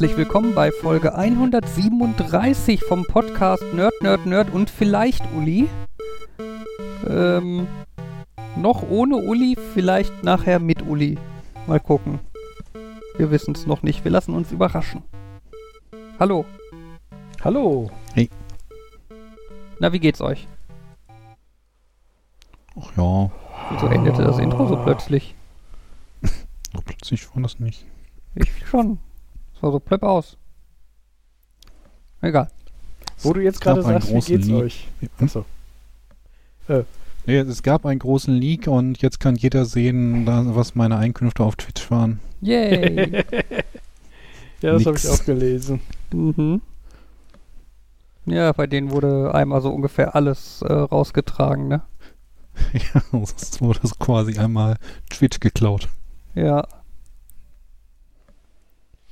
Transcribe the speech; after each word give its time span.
herzlich 0.00 0.16
willkommen 0.16 0.54
bei 0.54 0.72
Folge 0.72 1.14
137 1.14 2.82
vom 2.84 3.04
Podcast 3.04 3.62
Nerd, 3.74 3.92
Nerd, 4.00 4.24
Nerd 4.24 4.50
und 4.50 4.70
vielleicht 4.70 5.22
Uli. 5.36 5.68
Ähm, 7.06 7.68
noch 8.56 8.82
ohne 8.82 9.16
Uli, 9.16 9.58
vielleicht 9.74 10.24
nachher 10.24 10.58
mit 10.58 10.80
Uli. 10.80 11.18
Mal 11.66 11.80
gucken. 11.80 12.18
Wir 13.18 13.30
wissen 13.30 13.52
es 13.52 13.66
noch 13.66 13.82
nicht. 13.82 14.02
Wir 14.02 14.10
lassen 14.10 14.32
uns 14.32 14.50
überraschen. 14.52 15.02
Hallo. 16.18 16.46
Hallo. 17.44 17.90
Na, 19.80 19.92
wie 19.92 20.00
geht's 20.00 20.22
euch? 20.22 20.48
Ach 22.74 22.96
ja, 22.96 23.30
Wieso 23.70 23.86
endete 23.88 24.24
das 24.24 24.38
Intro 24.38 24.66
so 24.66 24.76
plötzlich? 24.76 25.34
so 26.22 26.80
plötzlich 26.82 27.34
war 27.34 27.42
das 27.42 27.60
nicht. 27.60 27.84
Ich 28.34 28.66
schon. 28.66 28.98
Es 29.60 29.62
war 29.64 29.72
so 29.72 29.78
plöpp 29.78 30.02
aus. 30.04 30.38
Egal. 32.22 32.48
Wo 33.22 33.34
du 33.34 33.40
jetzt 33.42 33.56
Es 33.56 33.60
gerade 33.60 33.82
sagst, 33.82 34.08
wie 34.08 34.20
geht's 34.20 34.46
Leak. 34.46 34.56
euch? 34.62 34.88
Hm? 35.00 35.08
Achso. 35.20 35.44
Nee, 37.26 37.36
es 37.36 37.62
gab 37.62 37.84
einen 37.84 37.98
großen 37.98 38.32
Leak 38.34 38.68
und 38.68 39.02
jetzt 39.02 39.20
kann 39.20 39.36
jeder 39.36 39.66
sehen, 39.66 40.24
was 40.26 40.74
meine 40.76 40.96
Einkünfte 40.96 41.44
auf 41.44 41.56
Twitch 41.56 41.90
waren. 41.90 42.20
Yay. 42.40 43.22
Ja, 44.62 44.72
das 44.72 44.84
habe 44.84 44.96
ich 44.96 45.08
auch 45.08 45.24
gelesen. 45.24 45.80
mhm. 46.12 46.60
Ja, 48.26 48.52
bei 48.52 48.66
denen 48.66 48.90
wurde 48.90 49.34
einmal 49.34 49.62
so 49.62 49.70
ungefähr 49.70 50.14
alles 50.14 50.60
äh, 50.60 50.70
rausgetragen, 50.72 51.66
ne? 51.68 51.82
ja, 52.72 53.02
es 53.36 53.58
wurde 53.62 53.80
so 53.82 53.94
quasi 53.98 54.38
einmal 54.38 54.76
Twitch 55.08 55.40
geklaut. 55.40 55.88
Ja. 56.34 56.66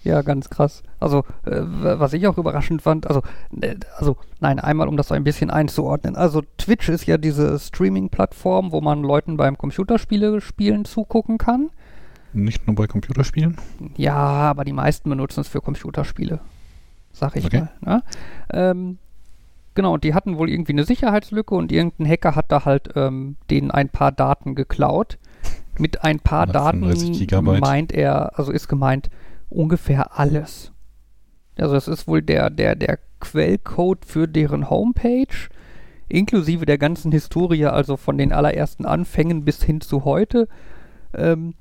Ja, 0.08 0.22
ganz 0.22 0.48
krass. 0.48 0.82
Also, 1.00 1.18
äh, 1.44 1.60
was 1.60 2.14
ich 2.14 2.26
auch 2.26 2.38
überraschend 2.38 2.80
fand, 2.80 3.06
also, 3.06 3.20
äh, 3.60 3.74
also, 3.98 4.16
nein, 4.40 4.58
einmal, 4.58 4.88
um 4.88 4.96
das 4.96 5.08
so 5.08 5.14
ein 5.14 5.22
bisschen 5.22 5.50
einzuordnen. 5.50 6.16
Also, 6.16 6.42
Twitch 6.56 6.88
ist 6.88 7.06
ja 7.06 7.18
diese 7.18 7.58
Streaming-Plattform, 7.58 8.72
wo 8.72 8.80
man 8.80 9.02
Leuten 9.02 9.36
beim 9.36 9.58
Computerspiele 9.58 10.40
spielen 10.40 10.86
zugucken 10.86 11.36
kann. 11.36 11.68
Nicht 12.32 12.66
nur 12.66 12.74
bei 12.74 12.86
Computerspielen. 12.86 13.58
Ja, 13.96 14.14
aber 14.16 14.64
die 14.64 14.72
meisten 14.72 15.10
benutzen 15.10 15.40
es 15.40 15.48
für 15.48 15.60
Computerspiele. 15.60 16.40
Sag 17.12 17.36
ich 17.36 17.44
Okay. 17.44 17.66
mal. 17.80 17.96
Ne? 17.96 18.02
Ähm, 18.50 18.98
genau, 19.74 19.92
und 19.94 20.04
die 20.04 20.14
hatten 20.14 20.38
wohl 20.38 20.48
irgendwie 20.48 20.72
eine 20.72 20.84
Sicherheitslücke 20.84 21.54
und 21.54 21.70
irgendein 21.70 22.08
Hacker 22.08 22.34
hat 22.34 22.50
da 22.50 22.64
halt 22.64 22.90
ähm, 22.96 23.36
denen 23.50 23.70
ein 23.70 23.88
paar 23.90 24.12
Daten 24.12 24.54
geklaut. 24.54 25.18
Mit 25.78 26.02
ein 26.02 26.18
paar 26.18 26.46
Daten 26.46 26.82
135 26.82 27.18
Gigabyte. 27.20 27.60
meint 27.60 27.92
er, 27.92 28.36
also 28.38 28.50
ist 28.52 28.68
gemeint, 28.68 29.10
ungefähr 29.50 30.18
alles. 30.18 30.72
Also 31.56 31.76
es 31.76 31.88
ist 31.88 32.06
wohl 32.06 32.22
der, 32.22 32.50
der, 32.50 32.76
der 32.76 32.98
Quellcode 33.20 34.04
für 34.04 34.28
deren 34.28 34.70
Homepage, 34.70 35.48
inklusive 36.08 36.66
der 36.66 36.78
ganzen 36.78 37.12
Historie, 37.12 37.66
also 37.66 37.96
von 37.96 38.16
den 38.16 38.32
allerersten 38.32 38.86
Anfängen 38.86 39.44
bis 39.44 39.62
hin 39.62 39.80
zu 39.80 40.04
heute. 40.04 40.48
Ähm, 41.14 41.54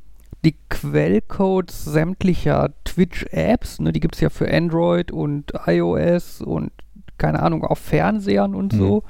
die 0.45 0.55
Quellcodes 0.69 1.83
sämtlicher 1.85 2.69
Twitch-Apps, 2.85 3.79
ne, 3.79 3.91
die 3.91 3.99
gibt 3.99 4.15
es 4.15 4.21
ja 4.21 4.29
für 4.29 4.51
Android 4.53 5.11
und 5.11 5.53
iOS 5.65 6.41
und 6.41 6.71
keine 7.17 7.41
Ahnung, 7.41 7.63
auf 7.63 7.79
Fernsehern 7.79 8.53
und 8.53 8.73
so. 8.73 9.03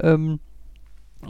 Ähm, 0.00 0.38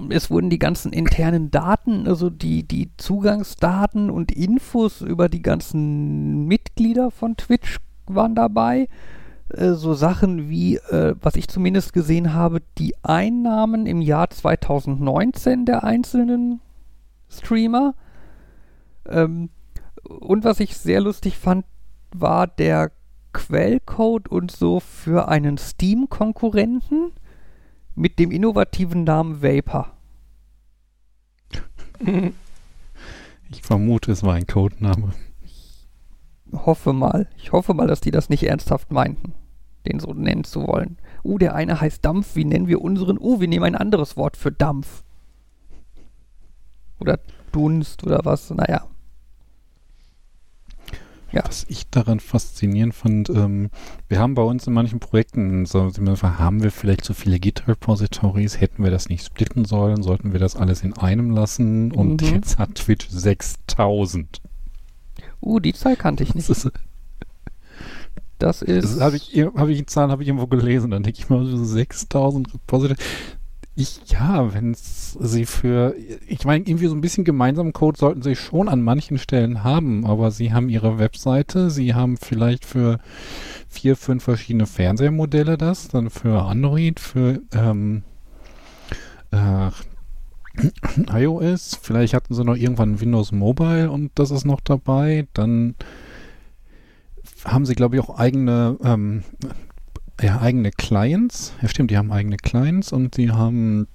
es 0.09 0.31
wurden 0.31 0.51
die 0.51 0.59
ganzen 0.59 0.93
internen 0.93 1.51
Daten, 1.51 2.07
also 2.07 2.31
die, 2.31 2.63
die 2.63 2.91
Zugangsdaten 2.97 4.11
und 4.11 4.33
Infos 4.33 5.03
über 5.03 5.29
die 5.29 5.43
ganzen 5.43 6.47
Mitglieder 6.47 7.11
von 7.11 7.37
Twitch 7.37 7.79
waren 8.07 8.35
dabei. 8.35 8.89
Äh, 9.51 9.73
so 9.73 9.95
Sachen 9.95 10.49
wie, 10.49 10.77
äh, 10.77 11.15
was 11.21 11.37
ich 11.37 11.49
zumindest 11.49 11.93
gesehen 11.93 12.33
habe, 12.33 12.63
die 12.79 12.95
Einnahmen 13.03 13.87
im 13.87 14.01
Jahr 14.01 14.31
2019 14.31 15.67
der 15.67 15.85
einzelnen 15.85 16.61
Streamer. 17.29 17.95
Ähm, 19.07 19.51
und 20.05 20.45
was 20.45 20.61
ich 20.61 20.77
sehr 20.77 21.01
lustig 21.01 21.37
fand, 21.39 21.67
war 22.15 22.47
der 22.47 22.93
Quellcode 23.33 24.29
und 24.29 24.51
so 24.51 24.81
für 24.81 25.29
einen 25.29 25.59
Steam-Konkurrenten 25.59 27.13
mit 27.95 28.19
dem 28.19 28.31
innovativen 28.31 29.05
Namen 29.05 29.43
Vapor. 29.43 29.93
Ich 33.51 33.63
vermute, 33.63 34.13
es 34.13 34.23
war 34.23 34.35
ein 34.35 34.47
Codename. 34.47 35.13
Hoffe 36.53 36.93
mal. 36.93 37.29
Ich 37.37 37.53
hoffe 37.53 37.75
mal, 37.75 37.87
dass 37.87 38.01
die 38.01 38.11
das 38.11 38.29
nicht 38.29 38.43
ernsthaft 38.43 38.91
meinten, 38.93 39.35
den 39.87 40.01
so 40.01 40.13
nennen 40.13 40.45
zu 40.45 40.67
wollen. 40.67 40.99
Uh, 41.25 41.39
der 41.39 41.55
eine 41.55 41.81
heißt 41.81 42.05
Dampf. 42.05 42.35
Wie 42.35 42.45
nennen 42.45 42.67
wir 42.67 42.83
unseren? 42.83 43.19
Uh, 43.19 43.41
wir 43.41 43.49
nehmen 43.49 43.65
ein 43.65 43.77
anderes 43.77 44.17
Wort 44.17 44.37
für 44.37 44.51
Dampf. 44.51 45.05
Oder 46.99 47.21
Dunst 47.53 48.05
oder 48.05 48.21
was. 48.25 48.51
Naja. 48.51 48.87
Ja. 51.33 51.45
Was 51.47 51.65
ich 51.69 51.89
daran 51.89 52.21
faszinierend 52.21 52.95
fand, 52.95 53.31
ähm, 53.31 53.71
wir 54.09 54.19
haben 54.19 54.35
bei 54.35 54.43
uns 54.43 54.67
in 54.67 54.75
manchen 54.75 55.01
Projekten 55.01 55.65
so, 55.65 55.91
haben 55.91 56.63
wir 56.63 56.71
vielleicht 56.71 57.05
zu 57.05 57.15
viele 57.15 57.41
Git-Repositories, 57.41 58.61
hätten 58.61 58.85
wir 58.85 58.91
das 58.91 59.09
nicht 59.09 59.25
splitten 59.25 59.65
sollen, 59.65 60.03
sollten 60.03 60.33
wir 60.33 60.41
das 60.41 60.57
alles 60.57 60.83
in 60.83 60.93
einem 60.97 61.31
lassen 61.31 61.91
und 61.93 62.21
Mhm. 62.23 62.29
jetzt 62.35 62.59
hat 62.59 62.75
Twitch 62.75 63.09
6000. 63.09 64.43
Uh, 65.41 65.59
die 65.59 65.73
Zahl 65.73 65.97
kannte 65.97 66.23
ich 66.23 66.29
Das 66.33 66.37
nicht. 66.37 66.51
ist, 66.51 66.71
Das 68.39 68.63
ist. 68.63 68.85
das 68.97 69.01
habe 69.01 69.17
ich, 69.17 69.33
hab 69.57 69.69
ich 69.69 69.79
die 69.79 69.87
Zahlen 69.87 70.11
habe 70.11 70.23
ich 70.23 70.29
irgendwo 70.29 70.47
gelesen, 70.47 70.91
dann 70.91 71.03
denke 71.03 71.19
ich 71.19 71.29
mal 71.31 71.45
so 71.47 71.63
6000 71.65 72.53
Repositories. 72.55 73.03
Ich, 73.75 74.01
ja, 74.07 74.53
wenn 74.53 74.75
sie 74.75 75.47
für, 75.47 75.95
ich 76.27 76.45
meine, 76.45 76.67
irgendwie 76.67 76.89
so 76.89 76.95
ein 76.95 77.01
bisschen 77.01 77.25
gemeinsamen 77.25 77.73
Code 77.73 77.99
sollten 77.99 78.21
sie 78.21 78.37
schon 78.37 78.69
an 78.69 78.83
manchen 78.83 79.17
Stellen 79.17 79.65
haben, 79.65 80.05
aber 80.05 80.31
sie 80.31 80.53
haben 80.53 80.69
ihre 80.69 80.99
Webseite, 80.99 81.71
sie 81.71 81.95
haben 81.95 82.19
vielleicht 82.19 82.67
für 82.67 82.99
vier, 83.71 83.97
fünf 83.97 84.25
verschiedene 84.25 84.67
Fernsehmodelle 84.67 85.57
das, 85.57 85.89
dann 85.89 86.11
für 86.11 86.43
Android, 86.43 87.01
für 87.01 87.41
ähm, 87.55 88.03
äh, 89.31 89.71
iOS, 91.11 91.79
vielleicht 91.81 92.13
hatten 92.13 92.35
sie 92.35 92.45
noch 92.45 92.57
irgendwann 92.57 93.01
Windows 93.01 93.33
Mobile 93.33 93.91
und 93.91 94.11
das 94.17 94.31
ist 94.31 94.45
noch 94.45 94.61
dabei, 94.61 95.27
dann 95.33 95.77
haben 97.45 97.65
sie, 97.65 97.75
glaube 97.75 97.97
ich, 97.97 98.03
auch 98.03 98.19
eigene 98.19 98.77
ähm, 98.85 99.23
ja, 100.23 100.41
eigene 100.41 100.71
Clients. 100.71 101.53
Ja, 101.61 101.69
stimmt, 101.69 101.91
die 101.91 101.99
haben 101.99 102.13
eigene 102.13 102.37
Clients 102.37 102.93
und 102.93 103.17
die 103.17 103.33
haben 103.33 103.89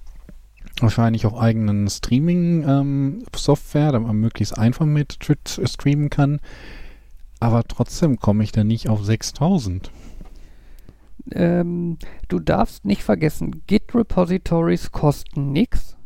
wahrscheinlich 0.80 1.24
auch 1.26 1.40
eigenen 1.40 1.88
Streaming-Software, 1.88 3.92
damit 3.92 4.06
man 4.08 4.16
möglichst 4.16 4.58
einfach 4.58 4.86
mit 4.86 5.20
Twitch 5.20 5.60
streamen 5.64 6.10
kann. 6.10 6.40
Aber 7.40 7.62
trotzdem 7.64 8.18
komme 8.18 8.42
ich 8.44 8.52
da 8.52 8.64
nicht 8.64 8.88
auf 8.88 9.04
6000. 9.04 9.90
ähm, 11.32 11.98
du 12.28 12.38
darfst 12.38 12.86
nicht 12.86 13.02
vergessen, 13.02 13.62
Git-Repositories 13.66 14.92
kosten 14.92 15.52
nichts. 15.52 15.96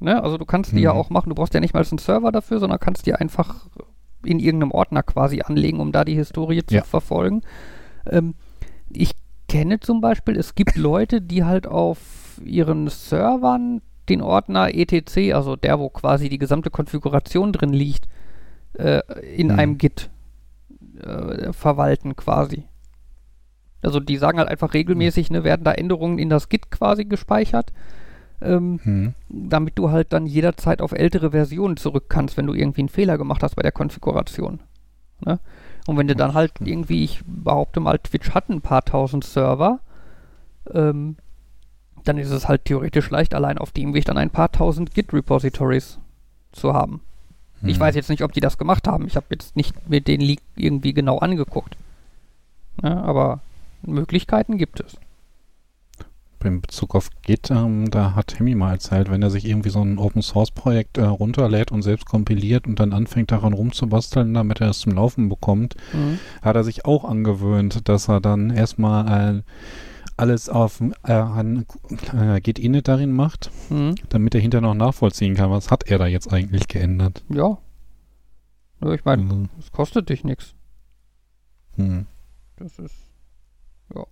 Ne? 0.00 0.22
Also 0.22 0.36
du 0.36 0.44
kannst 0.44 0.72
die 0.72 0.80
ja 0.80 0.92
Mhm. 0.92 0.98
auch 0.98 1.08
machen, 1.08 1.30
du 1.30 1.34
brauchst 1.34 1.54
ja 1.54 1.60
nicht 1.60 1.72
mal 1.72 1.82
einen 1.88 1.96
Server 1.98 2.30
dafür, 2.30 2.58
sondern 2.58 2.78
kannst 2.78 3.06
die 3.06 3.14
einfach 3.14 3.66
in 4.22 4.38
irgendeinem 4.38 4.72
Ordner 4.72 5.02
quasi 5.02 5.40
anlegen, 5.40 5.80
um 5.80 5.92
da 5.92 6.04
die 6.04 6.14
Historie 6.14 6.62
zu 6.66 6.74
Ja. 6.74 6.82
verfolgen. 6.84 7.40
Ähm, 8.06 8.34
ich 8.90 9.12
kenne 9.54 9.78
zum 9.78 10.00
Beispiel, 10.00 10.36
es 10.36 10.56
gibt 10.56 10.76
Leute, 10.76 11.20
die 11.20 11.44
halt 11.44 11.68
auf 11.68 12.40
ihren 12.44 12.88
Servern 12.88 13.82
den 14.08 14.20
Ordner 14.20 14.74
etc., 14.74 15.32
also 15.32 15.54
der, 15.54 15.78
wo 15.78 15.90
quasi 15.90 16.28
die 16.28 16.38
gesamte 16.38 16.70
Konfiguration 16.70 17.52
drin 17.52 17.72
liegt, 17.72 18.08
äh, 18.76 19.00
in 19.36 19.46
Mhm. 19.52 19.58
einem 19.58 19.78
Git 19.78 20.10
äh, 21.00 21.52
verwalten 21.52 22.16
quasi. 22.16 22.64
Also 23.80 24.00
die 24.00 24.16
sagen 24.16 24.38
halt 24.38 24.48
einfach 24.48 24.74
regelmäßig, 24.74 25.30
ne, 25.30 25.44
werden 25.44 25.62
da 25.62 25.70
Änderungen 25.72 26.18
in 26.18 26.30
das 26.30 26.48
Git 26.48 26.72
quasi 26.72 27.04
gespeichert, 27.04 27.72
ähm, 28.42 28.80
Hm. 28.82 29.14
damit 29.28 29.78
du 29.78 29.92
halt 29.92 30.12
dann 30.12 30.26
jederzeit 30.26 30.82
auf 30.82 30.90
ältere 30.90 31.30
Versionen 31.30 31.76
zurück 31.76 32.06
kannst, 32.08 32.36
wenn 32.36 32.46
du 32.48 32.54
irgendwie 32.54 32.80
einen 32.80 32.88
Fehler 32.88 33.18
gemacht 33.18 33.44
hast 33.44 33.54
bei 33.54 33.62
der 33.62 33.72
Konfiguration. 33.72 34.58
Ne? 35.24 35.38
Und 35.86 35.96
wenn 35.98 36.08
du 36.08 36.16
dann 36.16 36.34
halt 36.34 36.52
irgendwie, 36.60 37.04
ich 37.04 37.22
behaupte 37.26 37.80
mal, 37.80 37.98
Twitch 37.98 38.30
hat 38.30 38.48
ein 38.48 38.60
paar 38.62 38.84
tausend 38.84 39.24
Server, 39.24 39.80
ähm, 40.72 41.16
dann 42.04 42.18
ist 42.18 42.30
es 42.30 42.48
halt 42.48 42.64
theoretisch 42.64 43.10
leicht, 43.10 43.34
allein 43.34 43.58
auf 43.58 43.70
dem 43.72 43.94
Weg 43.94 44.04
dann 44.04 44.18
ein 44.18 44.30
paar 44.30 44.50
tausend 44.52 44.94
Git-Repositories 44.94 45.98
zu 46.52 46.72
haben. 46.74 47.00
Ich 47.62 47.74
Hm. 47.74 47.80
weiß 47.80 47.94
jetzt 47.94 48.10
nicht, 48.10 48.22
ob 48.22 48.32
die 48.32 48.40
das 48.40 48.58
gemacht 48.58 48.86
haben. 48.86 49.06
Ich 49.06 49.16
habe 49.16 49.26
jetzt 49.30 49.56
nicht 49.56 49.88
mir 49.88 50.00
den 50.00 50.20
Leak 50.20 50.40
irgendwie 50.56 50.92
genau 50.92 51.18
angeguckt. 51.18 51.76
Ja, 52.82 53.02
aber 53.02 53.40
Möglichkeiten 53.82 54.58
gibt 54.58 54.80
es. 54.80 54.96
In 56.44 56.60
Bezug 56.60 56.94
auf 56.94 57.08
Git, 57.22 57.50
ähm, 57.50 57.90
da 57.90 58.14
hat 58.14 58.38
Hemi 58.38 58.54
mal 58.54 58.72
erzählt, 58.72 59.10
wenn 59.10 59.22
er 59.22 59.30
sich 59.30 59.44
irgendwie 59.44 59.70
so 59.70 59.80
ein 59.82 59.98
Open 59.98 60.22
Source 60.22 60.50
Projekt 60.50 60.98
äh, 60.98 61.02
runterlädt 61.04 61.72
und 61.72 61.82
selbst 61.82 62.06
kompiliert 62.06 62.66
und 62.66 62.78
dann 62.80 62.92
anfängt 62.92 63.30
daran 63.32 63.52
rumzubasteln, 63.52 64.34
damit 64.34 64.60
er 64.60 64.70
es 64.70 64.78
zum 64.80 64.92
Laufen 64.92 65.28
bekommt, 65.28 65.74
Mhm. 65.92 66.18
hat 66.42 66.56
er 66.56 66.64
sich 66.64 66.84
auch 66.84 67.04
angewöhnt, 67.04 67.88
dass 67.88 68.08
er 68.08 68.20
dann 68.20 68.50
erstmal 68.50 69.38
äh, 69.38 69.42
alles 70.16 70.48
auf 70.48 70.80
äh, 71.04 71.12
an 71.12 71.66
äh, 72.12 72.40
Git 72.40 72.58
init 72.58 72.86
darin 72.88 73.12
macht, 73.12 73.50
Mhm. 73.70 73.94
damit 74.10 74.34
er 74.34 74.40
hinterher 74.40 74.62
noch 74.68 74.74
nachvollziehen 74.74 75.34
kann, 75.34 75.50
was 75.50 75.70
hat 75.70 75.84
er 75.90 75.98
da 75.98 76.06
jetzt 76.06 76.32
eigentlich 76.32 76.68
geändert. 76.68 77.24
Ja. 77.28 77.58
ja. 78.82 78.92
Ich 78.92 79.04
meine, 79.04 79.22
Also, 79.24 79.44
es 79.58 79.72
kostet 79.72 80.08
dich 80.08 80.22
nichts. 80.24 80.54
hm. 81.76 82.06
Das 82.56 82.78
ist. 82.78 82.94
Ja. 83.92 84.04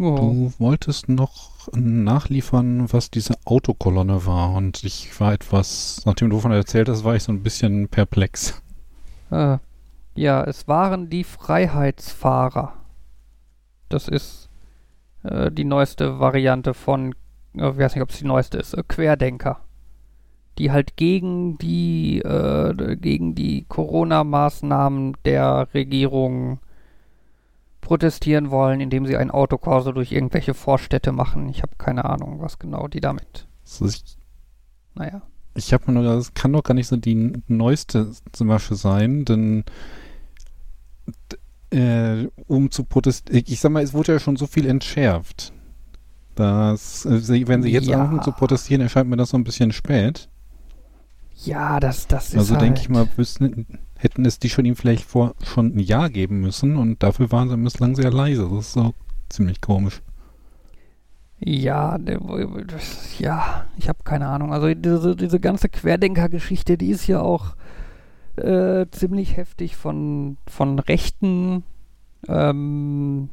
Ja. 0.00 0.16
Du 0.16 0.50
wolltest 0.58 1.10
noch 1.10 1.68
nachliefern, 1.74 2.90
was 2.90 3.10
diese 3.10 3.34
Autokolonne 3.44 4.24
war 4.24 4.54
und 4.54 4.82
ich 4.82 5.20
war 5.20 5.34
etwas, 5.34 6.00
nachdem 6.06 6.30
du 6.30 6.36
davon 6.36 6.52
erzählt 6.52 6.88
hast, 6.88 7.04
war 7.04 7.16
ich 7.16 7.22
so 7.22 7.32
ein 7.32 7.42
bisschen 7.42 7.86
perplex. 7.86 8.62
Äh, 9.30 9.58
ja, 10.14 10.42
es 10.44 10.66
waren 10.66 11.10
die 11.10 11.22
Freiheitsfahrer. 11.22 12.72
Das 13.90 14.08
ist 14.08 14.48
äh, 15.22 15.52
die 15.52 15.66
neueste 15.66 16.18
Variante 16.18 16.72
von, 16.72 17.14
äh, 17.54 17.68
ich 17.68 17.76
weiß 17.76 17.94
nicht, 17.94 18.02
ob 18.02 18.08
es 18.08 18.20
die 18.20 18.24
neueste 18.26 18.56
ist, 18.56 18.72
äh, 18.72 18.82
Querdenker. 18.88 19.60
Die 20.56 20.72
halt 20.72 20.96
gegen 20.96 21.58
die, 21.58 22.20
äh, 22.20 22.96
gegen 22.96 23.34
die 23.34 23.66
Corona-Maßnahmen 23.68 25.18
der 25.26 25.68
Regierung 25.74 26.60
protestieren 27.80 28.50
wollen, 28.50 28.80
indem 28.80 29.06
sie 29.06 29.16
ein 29.16 29.30
Autokorso 29.30 29.92
durch 29.92 30.12
irgendwelche 30.12 30.54
Vorstädte 30.54 31.12
machen. 31.12 31.48
Ich 31.48 31.62
habe 31.62 31.72
keine 31.78 32.04
Ahnung, 32.04 32.40
was 32.40 32.58
genau 32.58 32.88
die 32.88 33.00
damit. 33.00 33.46
Ist, 33.64 34.18
Naja. 34.94 35.22
ich 35.54 35.72
habe 35.72 35.84
mir 35.86 35.92
nur, 36.00 36.02
das 36.04 36.34
kann 36.34 36.52
doch 36.52 36.62
gar 36.62 36.74
nicht 36.74 36.88
so 36.88 36.96
die 36.96 37.42
neueste 37.48 38.10
zum 38.32 38.48
Beispiel 38.48 38.76
sein, 38.76 39.24
denn 39.24 39.64
äh, 41.70 42.26
um 42.46 42.70
zu 42.70 42.84
protestieren, 42.84 43.44
ich 43.46 43.60
sag 43.60 43.70
mal, 43.72 43.82
es 43.82 43.92
wurde 43.92 44.12
ja 44.12 44.18
schon 44.18 44.36
so 44.36 44.46
viel 44.46 44.66
entschärft. 44.66 45.52
dass 46.34 47.04
äh, 47.06 47.46
wenn 47.48 47.62
sie 47.62 47.70
jetzt 47.70 47.86
Ja. 47.88 48.00
anfangen 48.00 48.22
zu 48.22 48.32
protestieren, 48.32 48.80
erscheint 48.82 49.08
mir 49.10 49.16
das 49.16 49.30
so 49.30 49.36
ein 49.36 49.44
bisschen 49.44 49.72
spät. 49.72 50.28
Ja, 51.44 51.80
das, 51.80 52.06
das 52.06 52.34
ist 52.34 52.36
Also 52.38 52.54
halt, 52.54 52.62
denke 52.62 52.80
ich 52.80 52.88
mal, 52.88 53.08
wüssten, 53.16 53.66
hätten 54.00 54.24
es 54.24 54.38
die 54.38 54.48
schon 54.48 54.64
ihm 54.64 54.76
vielleicht 54.76 55.04
vor 55.04 55.34
schon 55.44 55.76
ein 55.76 55.78
Jahr 55.78 56.08
geben 56.08 56.40
müssen 56.40 56.76
und 56.76 57.02
dafür 57.02 57.30
waren 57.30 57.50
sie 57.50 57.56
bislang 57.56 57.94
sehr 57.94 58.10
leise. 58.10 58.48
Das 58.48 58.66
ist 58.66 58.72
so 58.72 58.94
ziemlich 59.28 59.60
komisch. 59.60 60.00
Ja, 61.38 61.98
ja, 63.18 63.66
ich 63.78 63.88
habe 63.88 63.98
keine 64.04 64.28
Ahnung. 64.28 64.52
Also 64.52 64.74
diese, 64.74 65.16
diese 65.16 65.40
ganze 65.40 65.68
Querdenker-Geschichte, 65.68 66.76
die 66.76 66.90
ist 66.90 67.06
ja 67.06 67.20
auch 67.20 67.56
äh, 68.36 68.86
ziemlich 68.90 69.36
heftig 69.36 69.76
von, 69.76 70.36
von 70.46 70.78
Rechten, 70.78 71.64
ähm, 72.28 73.30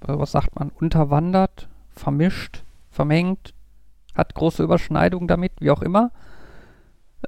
äh, 0.00 0.08
was 0.08 0.32
sagt 0.32 0.58
man, 0.58 0.70
unterwandert, 0.70 1.68
vermischt, 1.90 2.64
vermengt, 2.90 3.54
hat 4.14 4.34
große 4.34 4.62
Überschneidungen 4.62 5.28
damit, 5.28 5.52
wie 5.60 5.70
auch 5.70 5.82
immer. 5.82 6.10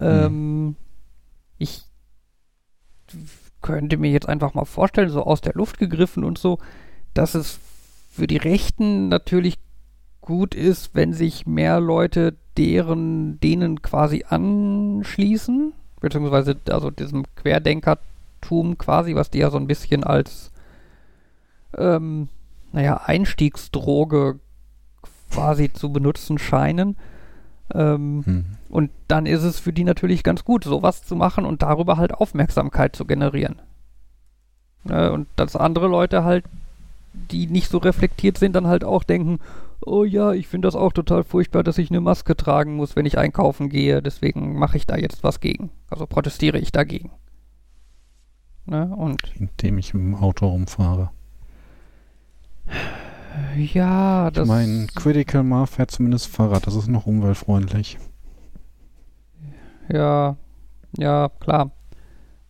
Ähm, 0.00 0.76
Ich 0.78 0.81
könnte 3.62 3.97
mir 3.97 4.11
jetzt 4.11 4.29
einfach 4.29 4.55
mal 4.55 4.64
vorstellen, 4.64 5.09
so 5.09 5.23
aus 5.23 5.41
der 5.41 5.55
Luft 5.55 5.79
gegriffen 5.79 6.25
und 6.25 6.38
so, 6.38 6.59
dass 7.14 7.35
es 7.35 7.59
für 8.11 8.26
die 8.26 8.37
Rechten 8.37 9.09
natürlich 9.09 9.59
gut 10.20 10.55
ist, 10.55 10.94
wenn 10.94 11.12
sich 11.12 11.47
mehr 11.47 11.81
Leute 11.81 12.37
deren, 12.56 13.41
denen 13.41 13.82
quasi 13.82 14.25
anschließen, 14.29 15.73
beziehungsweise 16.00 16.56
also 16.69 16.91
diesem 16.91 17.25
Querdenkertum 17.37 18.79
quasi, 18.79 19.14
was 19.14 19.31
die 19.31 19.38
ja 19.38 19.50
so 19.50 19.56
ein 19.56 19.67
bisschen 19.67 20.05
als 20.05 20.50
ähm, 21.76 22.29
naja, 22.73 23.03
Einstiegsdroge 23.05 24.38
quasi 25.31 25.73
zu 25.73 25.93
benutzen 25.93 26.38
scheinen. 26.38 26.97
Ähm, 27.75 28.23
Hm. 28.25 28.44
Und 28.72 28.90
dann 29.06 29.26
ist 29.26 29.42
es 29.42 29.60
für 29.60 29.74
die 29.74 29.84
natürlich 29.84 30.22
ganz 30.22 30.46
gut, 30.46 30.64
sowas 30.64 31.04
zu 31.04 31.14
machen 31.14 31.44
und 31.44 31.60
darüber 31.60 31.98
halt 31.98 32.14
Aufmerksamkeit 32.14 32.96
zu 32.96 33.04
generieren. 33.04 33.60
Ne, 34.84 35.12
und 35.12 35.28
dass 35.36 35.56
andere 35.56 35.88
Leute 35.88 36.24
halt, 36.24 36.46
die 37.12 37.48
nicht 37.48 37.69
so 37.69 37.76
reflektiert 37.76 38.38
sind, 38.38 38.56
dann 38.56 38.66
halt 38.66 38.82
auch 38.82 39.04
denken, 39.04 39.40
oh 39.84 40.04
ja, 40.04 40.32
ich 40.32 40.48
finde 40.48 40.69
das 40.69 40.74
auch 40.74 40.94
total 40.94 41.22
furchtbar, 41.22 41.62
dass 41.62 41.76
ich 41.76 41.90
eine 41.90 42.00
Maske 42.00 42.34
tragen 42.34 42.74
muss, 42.74 42.96
wenn 42.96 43.04
ich 43.04 43.19
einkaufen 43.19 43.69
gehe, 43.69 44.00
deswegen 44.00 44.58
mache 44.58 44.78
ich 44.78 44.86
da 44.86 44.96
jetzt 44.96 45.22
was 45.22 45.40
gegen. 45.40 45.68
Also 45.90 46.06
protestiere 46.06 46.58
ich 46.58 46.72
dagegen. 46.72 47.10
Ne, 48.64 48.86
und 48.96 49.20
Indem 49.38 49.76
ich 49.76 49.90
dem 49.90 50.14
Auto 50.14 50.46
rumfahre. 50.46 51.10
ja, 53.54 54.30
das. 54.30 54.44
Ich 54.44 54.48
meine, 54.48 54.86
Critical 54.94 55.42
Mar 55.42 55.66
fährt 55.66 55.90
zumindest 55.90 56.28
Fahrrad. 56.28 56.66
Das 56.66 56.75
ist 56.75 56.88
noch 56.88 57.04
umweltfreundlich. 57.04 57.98
Ja, 59.92 60.36
ja, 60.96 61.28
klar. 61.40 61.70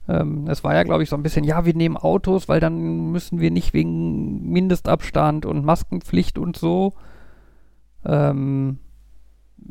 Ähm, 0.09 0.47
es 0.49 0.65
war 0.65 0.75
ja, 0.75 0.83
glaube 0.85 1.03
ich, 1.03 1.09
so 1.09 1.17
ein 1.17 1.23
bisschen, 1.23 1.45
ja, 1.45 1.65
wir 1.65 1.75
nehmen 1.75 1.97
Autos, 1.97 2.49
weil 2.49 2.61
dann 2.61 3.11
müssen 3.11 3.41
wir 3.41 3.51
nicht 3.51 3.73
wegen 3.75 4.51
Mindestabstand 4.51 5.45
und 5.47 5.65
Maskenpflicht 5.65 6.39
und 6.39 6.57
so. 6.57 6.95
Ähm, 8.05 8.79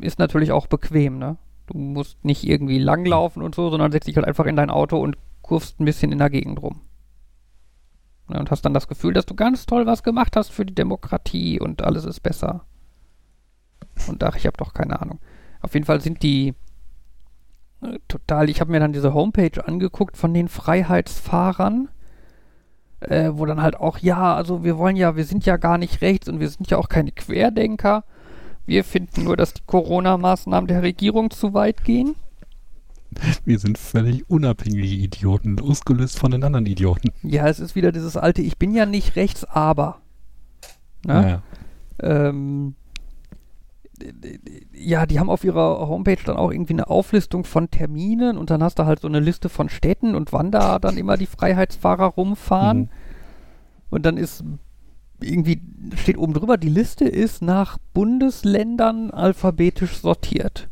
ist 0.00 0.18
natürlich 0.18 0.52
auch 0.52 0.66
bequem, 0.66 1.18
ne? 1.18 1.36
Du 1.66 1.78
musst 1.78 2.24
nicht 2.24 2.44
irgendwie 2.46 2.78
langlaufen 2.78 3.42
und 3.42 3.54
so, 3.54 3.70
sondern 3.70 3.92
setzt 3.92 4.08
dich 4.08 4.16
halt 4.16 4.26
einfach 4.26 4.46
in 4.46 4.56
dein 4.56 4.70
Auto 4.70 4.98
und 4.98 5.16
kurvst 5.42 5.80
ein 5.80 5.84
bisschen 5.84 6.12
in 6.12 6.18
der 6.18 6.30
Gegend 6.30 6.60
rum. 6.62 6.80
Ne, 8.28 8.38
und 8.38 8.50
hast 8.50 8.62
dann 8.64 8.74
das 8.74 8.88
Gefühl, 8.88 9.12
dass 9.14 9.26
du 9.26 9.34
ganz 9.34 9.66
toll 9.66 9.86
was 9.86 10.02
gemacht 10.02 10.36
hast 10.36 10.50
für 10.50 10.66
die 10.66 10.74
Demokratie 10.74 11.60
und 11.60 11.82
alles 11.82 12.04
ist 12.04 12.20
besser. 12.20 12.64
Und 14.08 14.22
ach, 14.24 14.36
ich 14.36 14.46
habe 14.46 14.56
doch 14.56 14.74
keine 14.74 15.00
Ahnung. 15.00 15.20
Auf 15.60 15.74
jeden 15.74 15.86
Fall 15.86 16.00
sind 16.00 16.22
die 16.22 16.54
total. 18.08 18.48
Ich 18.50 18.60
habe 18.60 18.70
mir 18.70 18.80
dann 18.80 18.92
diese 18.92 19.14
Homepage 19.14 19.66
angeguckt 19.66 20.16
von 20.16 20.32
den 20.34 20.48
Freiheitsfahrern, 20.48 21.88
äh, 23.00 23.30
wo 23.32 23.46
dann 23.46 23.62
halt 23.62 23.76
auch, 23.76 23.98
ja, 23.98 24.34
also 24.34 24.64
wir 24.64 24.78
wollen 24.78 24.96
ja, 24.96 25.16
wir 25.16 25.24
sind 25.24 25.46
ja 25.46 25.56
gar 25.56 25.78
nicht 25.78 26.00
rechts 26.00 26.28
und 26.28 26.40
wir 26.40 26.48
sind 26.48 26.70
ja 26.70 26.78
auch 26.78 26.88
keine 26.88 27.12
Querdenker. 27.12 28.04
Wir 28.66 28.84
finden 28.84 29.24
nur, 29.24 29.36
dass 29.36 29.54
die 29.54 29.62
Corona-Maßnahmen 29.66 30.68
der 30.68 30.82
Regierung 30.82 31.30
zu 31.30 31.52
weit 31.54 31.84
gehen. 31.84 32.14
Wir 33.44 33.58
sind 33.58 33.76
völlig 33.76 34.28
unabhängige 34.30 34.86
Idioten, 34.86 35.56
losgelöst 35.56 36.18
von 36.18 36.30
den 36.30 36.44
anderen 36.44 36.66
Idioten. 36.66 37.10
Ja, 37.22 37.46
es 37.48 37.60
ist 37.60 37.74
wieder 37.74 37.92
dieses 37.92 38.16
alte, 38.16 38.40
ich 38.40 38.56
bin 38.56 38.74
ja 38.74 38.86
nicht 38.86 39.16
rechts, 39.16 39.44
aber. 39.44 40.00
Ne? 41.04 41.14
Naja. 41.14 41.42
Ähm, 42.00 42.74
ja, 44.72 45.06
die 45.06 45.18
haben 45.20 45.30
auf 45.30 45.44
ihrer 45.44 45.88
Homepage 45.88 46.18
dann 46.24 46.36
auch 46.36 46.50
irgendwie 46.50 46.74
eine 46.74 46.88
Auflistung 46.88 47.44
von 47.44 47.70
Terminen 47.70 48.36
und 48.36 48.50
dann 48.50 48.62
hast 48.62 48.78
du 48.78 48.86
halt 48.86 49.00
so 49.00 49.08
eine 49.08 49.20
Liste 49.20 49.48
von 49.48 49.68
Städten 49.68 50.14
und 50.14 50.32
wann 50.32 50.50
da 50.50 50.78
dann 50.78 50.96
immer 50.96 51.16
die 51.16 51.26
Freiheitsfahrer 51.26 52.06
rumfahren. 52.06 52.78
Mhm. 52.78 52.88
Und 53.90 54.06
dann 54.06 54.16
ist 54.16 54.44
irgendwie, 55.20 55.60
steht 55.96 56.18
oben 56.18 56.34
drüber, 56.34 56.56
die 56.56 56.68
Liste 56.68 57.04
ist 57.04 57.42
nach 57.42 57.78
Bundesländern 57.94 59.10
alphabetisch 59.10 59.98
sortiert. 59.98 60.68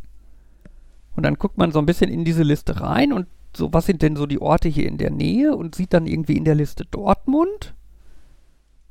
Und 1.16 1.24
dann 1.24 1.34
guckt 1.34 1.58
man 1.58 1.72
so 1.72 1.78
ein 1.78 1.86
bisschen 1.86 2.10
in 2.10 2.24
diese 2.24 2.42
Liste 2.42 2.80
rein 2.80 3.12
und 3.12 3.26
so, 3.56 3.72
was 3.72 3.86
sind 3.86 4.02
denn 4.02 4.16
so 4.16 4.26
die 4.26 4.40
Orte 4.40 4.68
hier 4.68 4.86
in 4.86 4.98
der 4.98 5.10
Nähe 5.10 5.56
und 5.56 5.74
sieht 5.74 5.92
dann 5.92 6.06
irgendwie 6.06 6.36
in 6.36 6.44
der 6.44 6.54
Liste 6.54 6.84
Dortmund 6.84 7.74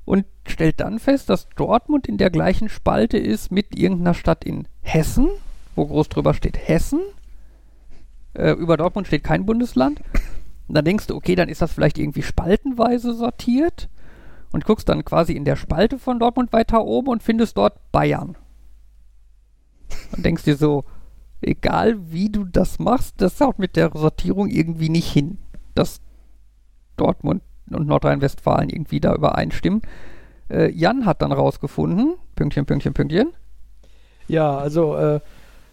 und 0.09 0.25
stellt 0.47 0.79
dann 0.79 0.97
fest, 0.97 1.29
dass 1.29 1.49
Dortmund 1.49 2.07
in 2.07 2.17
der 2.17 2.31
gleichen 2.31 2.67
Spalte 2.67 3.19
ist 3.19 3.51
mit 3.51 3.77
irgendeiner 3.77 4.15
Stadt 4.15 4.43
in 4.43 4.67
Hessen, 4.81 5.27
wo 5.75 5.85
groß 5.85 6.09
drüber 6.09 6.33
steht 6.33 6.57
Hessen. 6.57 6.99
Äh, 8.33 8.53
über 8.53 8.75
Dortmund 8.75 9.05
steht 9.05 9.23
kein 9.23 9.45
Bundesland. 9.45 9.99
Und 10.67 10.73
dann 10.73 10.83
denkst 10.83 11.05
du, 11.05 11.15
okay, 11.15 11.35
dann 11.35 11.47
ist 11.47 11.61
das 11.61 11.71
vielleicht 11.71 11.99
irgendwie 11.99 12.23
spaltenweise 12.23 13.13
sortiert 13.13 13.87
und 14.51 14.65
guckst 14.65 14.89
dann 14.89 15.05
quasi 15.05 15.33
in 15.33 15.45
der 15.45 15.55
Spalte 15.55 15.99
von 15.99 16.17
Dortmund 16.17 16.51
weiter 16.53 16.83
oben 16.83 17.09
und 17.09 17.21
findest 17.21 17.55
dort 17.55 17.91
Bayern. 17.91 18.35
Und 20.17 20.25
denkst 20.25 20.43
dir 20.43 20.55
so, 20.55 20.85
egal 21.39 22.11
wie 22.11 22.31
du 22.31 22.45
das 22.45 22.79
machst, 22.79 23.21
das 23.21 23.39
haut 23.41 23.59
mit 23.59 23.75
der 23.75 23.91
Sortierung 23.93 24.49
irgendwie 24.49 24.89
nicht 24.89 25.11
hin, 25.11 25.37
dass 25.75 26.01
Dortmund 26.97 27.43
und 27.75 27.88
Nordrhein-Westfalen 27.88 28.69
irgendwie 28.69 28.99
da 28.99 29.13
übereinstimmen. 29.13 29.81
Äh, 30.49 30.71
Jan 30.71 31.05
hat 31.05 31.21
dann 31.21 31.31
rausgefunden, 31.31 32.15
Pünktchen, 32.35 32.65
Pünktchen, 32.65 32.93
Pünktchen. 32.93 33.29
Ja, 34.27 34.57
also 34.57 34.95
äh, 34.95 35.19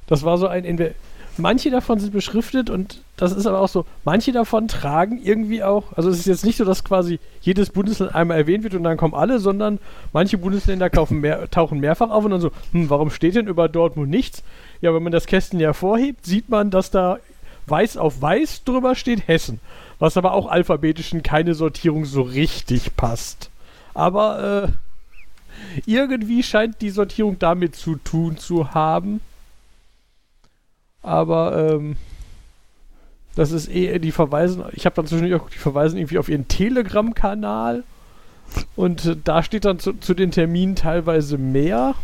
das 0.07 0.25
war 0.25 0.39
so 0.39 0.47
ein. 0.47 0.65
Inve 0.65 0.95
Manche 1.39 1.71
davon 1.71 1.99
sind 1.99 2.15
beschriftet 2.15 2.71
und 2.71 3.03
das 3.19 3.33
ist 3.33 3.47
aber 3.47 3.61
auch 3.61 3.69
so, 3.69 3.85
manche 4.05 4.33
davon 4.33 4.69
tragen 4.69 5.21
irgendwie 5.23 5.63
auch, 5.63 5.93
also 5.95 6.09
es 6.09 6.21
ist 6.21 6.27
jetzt 6.27 6.47
nicht 6.47 6.57
so, 6.57 6.65
dass 6.65 6.83
quasi 6.83 7.19
jedes 7.43 7.69
Bundesland 7.69 8.15
einmal 8.15 8.39
erwähnt 8.39 8.65
wird 8.65 8.75
und 8.75 8.85
dann 8.85 8.97
kommen 8.97 9.13
alle, 9.13 9.39
sondern 9.39 9.79
manche 10.15 10.39
Bundesländer 10.39 10.91
mehr, 11.11 11.51
tauchen 11.51 11.79
mehrfach 11.79 12.09
auf 12.09 12.25
und 12.25 12.31
dann 12.31 12.41
so, 12.41 12.53
hm, 12.73 12.89
warum 12.89 13.11
steht 13.11 13.35
denn 13.35 13.49
über 13.49 13.69
Dortmund 13.69 14.09
nichts? 14.09 14.43
Ja, 14.81 14.95
wenn 14.95 15.03
man 15.03 15.13
das 15.13 15.27
Kästchen 15.27 15.61
ja 15.61 15.75
vorhebt, 15.75 16.25
sieht 16.25 16.49
man, 16.49 16.71
dass 16.71 16.91
da 16.91 17.19
weiß 17.67 17.99
auf 17.99 18.23
weiß 18.23 18.65
drüber 18.65 18.95
steht 18.95 19.29
Hessen, 19.29 19.61
was 19.99 20.17
aber 20.17 20.33
auch 20.33 20.47
alphabetisch 20.47 21.13
in 21.13 21.23
keine 21.23 21.55
Sortierung 21.55 22.05
so 22.05 22.23
richtig 22.23 22.97
passt. 22.97 23.51
Aber 23.95 24.67
äh, 24.67 25.81
irgendwie 25.87 26.43
scheint 26.43 26.81
die 26.83 26.91
Sortierung 26.91 27.39
damit 27.39 27.77
zu 27.77 27.97
tun 27.97 28.37
zu 28.37 28.75
haben. 28.75 29.21
Aber 31.03 31.73
ähm, 31.73 31.97
das 33.37 33.53
ist 33.53 33.69
eh, 33.69 33.99
die 33.99 34.13
verweisen, 34.13 34.65
ich 34.73 34.87
habe 34.87 34.97
dann 34.97 35.07
zwischendurch 35.07 35.41
auch, 35.41 35.51
die 35.51 35.59
verweisen 35.59 35.99
irgendwie 35.99 36.19
auf 36.19 36.29
ihren 36.29 36.49
Telegram-Kanal. 36.49 37.85
Und 38.77 39.05
äh, 39.07 39.17
da 39.23 39.43
steht 39.43 39.65
dann 39.65 39.79
zu, 39.79 39.95
zu, 39.95 40.15
den 40.15 40.31
Terminen 40.31 40.77
teilweise 40.77 41.39
mehr. 41.39 41.95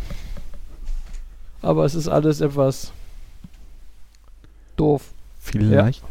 Aber 1.60 1.84
es 1.84 1.94
ist 1.94 2.08
alles 2.08 2.40
etwas 2.40 2.92
doof. 4.76 5.10
Vielleicht 5.40 6.02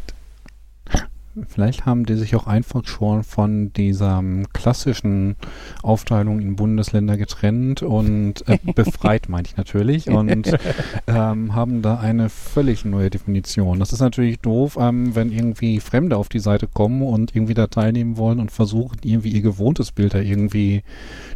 Vielleicht 1.48 1.86
haben 1.86 2.04
die 2.04 2.16
sich 2.16 2.36
auch 2.36 2.46
einfach 2.46 2.86
schon 2.86 3.24
von 3.24 3.72
dieser 3.72 4.18
ähm, 4.18 4.46
klassischen 4.52 5.36
Aufteilung 5.82 6.40
in 6.40 6.56
Bundesländer 6.56 7.16
getrennt 7.16 7.82
und 7.82 8.46
äh, 8.48 8.58
befreit, 8.74 9.30
meinte 9.30 9.50
ich 9.50 9.56
natürlich, 9.56 10.08
und 10.08 10.58
ähm, 11.06 11.54
haben 11.54 11.80
da 11.80 11.98
eine 11.98 12.28
völlig 12.28 12.84
neue 12.84 13.08
Definition. 13.08 13.78
Das 13.78 13.94
ist 13.94 14.00
natürlich 14.00 14.40
doof, 14.40 14.76
ähm, 14.78 15.14
wenn 15.14 15.32
irgendwie 15.32 15.80
Fremde 15.80 16.18
auf 16.18 16.28
die 16.28 16.38
Seite 16.38 16.68
kommen 16.68 17.00
und 17.00 17.34
irgendwie 17.34 17.54
da 17.54 17.66
teilnehmen 17.66 18.18
wollen 18.18 18.38
und 18.38 18.52
versuchen, 18.52 18.98
irgendwie 19.02 19.30
ihr 19.30 19.42
gewohntes 19.42 19.90
Bild 19.90 20.12
da 20.12 20.18
irgendwie 20.18 20.82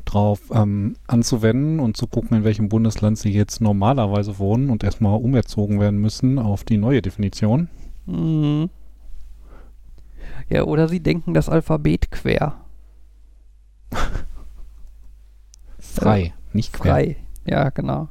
drauf 0.05 0.41
ähm, 0.53 0.97
anzuwenden 1.07 1.81
und 1.81 1.97
zu 1.97 2.07
gucken, 2.07 2.37
in 2.37 2.45
welchem 2.45 2.69
Bundesland 2.69 3.17
sie 3.17 3.31
jetzt 3.31 3.63
normalerweise 3.63 4.39
wohnen 4.39 4.69
und 4.69 4.85
erstmal 4.85 5.19
umerzogen 5.19 5.81
werden 5.81 5.99
müssen 5.99 6.39
auf 6.39 6.65
die 6.65 6.77
neue 6.77 7.01
Definition. 7.01 7.69
Mhm. 8.05 8.69
Ja, 10.49 10.65
oder 10.65 10.89
sie 10.89 11.01
denken 11.01 11.35
das 11.35 11.49
Alphabet 11.49 12.11
quer. 12.11 12.55
Frei, 15.79 16.35
nicht 16.53 16.73
quer. 16.73 16.93
Frei, 16.93 17.17
ja, 17.45 17.71
genau. 17.71 18.09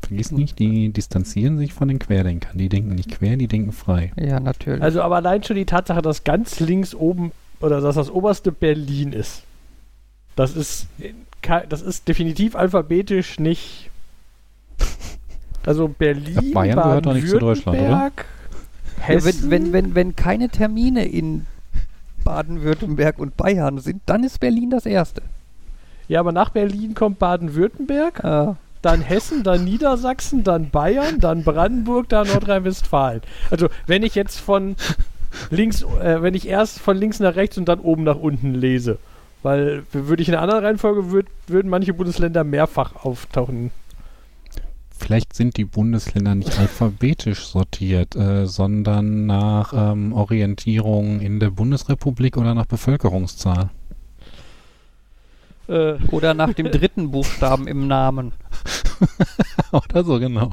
Vergiss 0.00 0.32
nicht, 0.32 0.58
die 0.58 0.92
distanzieren 0.92 1.58
sich 1.58 1.72
von 1.72 1.88
den 1.88 1.98
Querdenkern. 1.98 2.58
Die 2.58 2.68
denken 2.68 2.94
nicht 2.94 3.10
quer, 3.10 3.36
die 3.36 3.46
denken 3.46 3.72
frei. 3.72 4.12
Ja, 4.16 4.40
natürlich. 4.40 4.82
Also, 4.82 5.02
aber 5.02 5.16
allein 5.16 5.42
schon 5.42 5.56
die 5.56 5.64
Tatsache, 5.64 6.02
dass 6.02 6.24
ganz 6.24 6.60
links 6.60 6.94
oben 6.94 7.30
oder 7.60 7.80
dass 7.80 7.94
das 7.94 8.10
oberste 8.10 8.50
Berlin 8.50 9.12
ist, 9.12 9.44
das 10.34 10.56
ist, 10.56 10.88
das 11.68 11.82
ist 11.82 12.08
definitiv 12.08 12.56
alphabetisch 12.56 13.38
nicht. 13.38 13.90
Also 15.64 15.86
Berlin, 15.86 16.52
Bayern 16.52 16.76
gehört 16.76 17.06
doch 17.06 17.14
nicht 17.14 17.28
zu 17.28 17.38
Deutschland, 17.38 17.78
oder? 17.78 18.10
Ja, 19.08 19.24
wenn, 19.24 19.50
wenn, 19.50 19.72
wenn, 19.72 19.94
wenn 19.94 20.16
keine 20.16 20.48
Termine 20.48 21.06
in 21.06 21.46
Baden-Württemberg 22.24 23.18
und 23.18 23.36
Bayern 23.36 23.78
sind, 23.78 24.02
dann 24.06 24.24
ist 24.24 24.40
Berlin 24.40 24.70
das 24.70 24.86
erste. 24.86 25.22
Ja, 26.08 26.20
aber 26.20 26.32
nach 26.32 26.50
Berlin 26.50 26.94
kommt 26.94 27.18
Baden-Württemberg, 27.18 28.24
ah. 28.24 28.56
dann 28.80 29.00
Hessen, 29.00 29.42
dann 29.42 29.64
Niedersachsen, 29.64 30.44
dann 30.44 30.70
Bayern, 30.70 31.18
dann 31.20 31.44
Brandenburg, 31.44 32.08
dann 32.08 32.28
Nordrhein-Westfalen. 32.28 33.22
Also 33.50 33.68
wenn 33.86 34.02
ich 34.02 34.14
jetzt 34.14 34.40
von 34.40 34.76
links, 35.50 35.82
äh, 35.82 36.22
wenn 36.22 36.34
ich 36.34 36.46
erst 36.46 36.80
von 36.80 36.96
links 36.96 37.20
nach 37.20 37.36
rechts 37.36 37.58
und 37.58 37.66
dann 37.66 37.80
oben 37.80 38.04
nach 38.04 38.18
unten 38.18 38.54
lese, 38.54 38.98
weil 39.42 39.84
würde 39.92 40.22
ich 40.22 40.28
in 40.28 40.34
einer 40.34 40.42
anderen 40.42 40.64
Reihenfolge 40.64 41.10
würd, 41.10 41.26
würden 41.46 41.68
manche 41.68 41.94
Bundesländer 41.94 42.44
mehrfach 42.44 43.04
auftauchen 43.04 43.70
Vielleicht 45.02 45.34
sind 45.34 45.56
die 45.56 45.64
Bundesländer 45.64 46.36
nicht 46.36 46.58
alphabetisch 46.60 47.44
sortiert, 47.44 48.14
äh, 48.14 48.46
sondern 48.46 49.26
nach 49.26 49.72
ähm, 49.74 50.12
Orientierung 50.12 51.20
in 51.20 51.40
der 51.40 51.50
Bundesrepublik 51.50 52.36
oder 52.36 52.54
nach 52.54 52.66
Bevölkerungszahl. 52.66 53.70
Äh. 55.66 55.94
Oder 56.12 56.34
nach 56.34 56.52
dem 56.52 56.70
dritten 56.70 57.10
Buchstaben 57.10 57.66
im 57.66 57.88
Namen. 57.88 58.32
oder 59.72 60.04
so, 60.04 60.20
genau. 60.20 60.52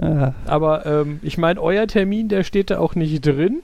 Ja. 0.00 0.34
Aber 0.44 0.84
ähm, 0.84 1.20
ich 1.22 1.38
meine, 1.38 1.62
euer 1.62 1.86
Termin, 1.86 2.28
der 2.28 2.44
steht 2.44 2.70
da 2.70 2.78
auch 2.78 2.94
nicht 2.94 3.24
drin. 3.24 3.62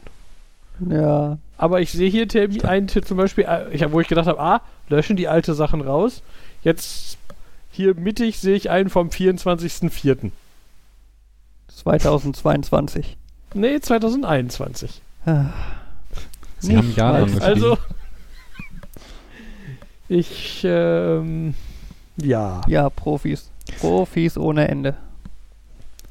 Ja. 0.89 1.37
Aber 1.59 1.83
ich 1.83 1.93
sehe 1.93 2.09
hier 2.09 2.29
Termin, 2.29 2.65
einen 2.65 2.89
zum 2.89 3.17
Beispiel, 3.19 3.45
äh, 3.45 3.71
ich, 3.73 3.93
wo 3.93 4.01
ich 4.01 4.09
gedacht 4.09 4.27
habe, 4.27 4.41
ah, 4.41 4.63
löschen 4.89 5.17
die 5.17 5.29
alte 5.29 5.53
Sachen 5.53 5.83
raus. 5.83 6.23
Jetzt 6.63 7.19
hier 7.75 7.95
mittig 7.95 8.39
sehe 8.39 8.55
ich 8.55 8.71
einen 8.71 8.89
vom 8.89 9.09
24.04. 9.09 10.31
2022. 11.69 13.17
Nee, 13.55 13.81
2021. 13.81 15.03
Ah. 15.27 15.47
Sie 16.61 16.77
haben 16.77 16.95
Jahre 16.95 17.27
Also, 17.41 17.77
ich, 20.09 20.63
ähm, 20.65 21.55
ja. 22.17 22.61
Ja, 22.69 22.91
Profis. 22.91 23.51
Profis 23.81 24.39
ohne 24.39 24.69
Ende. 24.69 24.97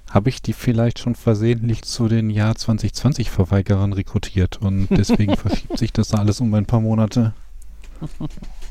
Habe 0.09 0.29
ich 0.29 0.41
die 0.41 0.53
vielleicht 0.53 0.99
schon 0.99 1.15
versehentlich 1.15 1.83
zu 1.83 2.07
den 2.09 2.29
Jahr 2.29 2.55
2020 2.55 3.31
Verweigerern 3.31 3.93
rekrutiert 3.93 4.57
und 4.57 4.89
deswegen 4.91 5.37
verschiebt 5.37 5.77
sich 5.77 5.93
das 5.93 6.13
alles 6.13 6.41
um 6.41 6.53
ein 6.53 6.65
paar 6.65 6.81
Monate. 6.81 7.33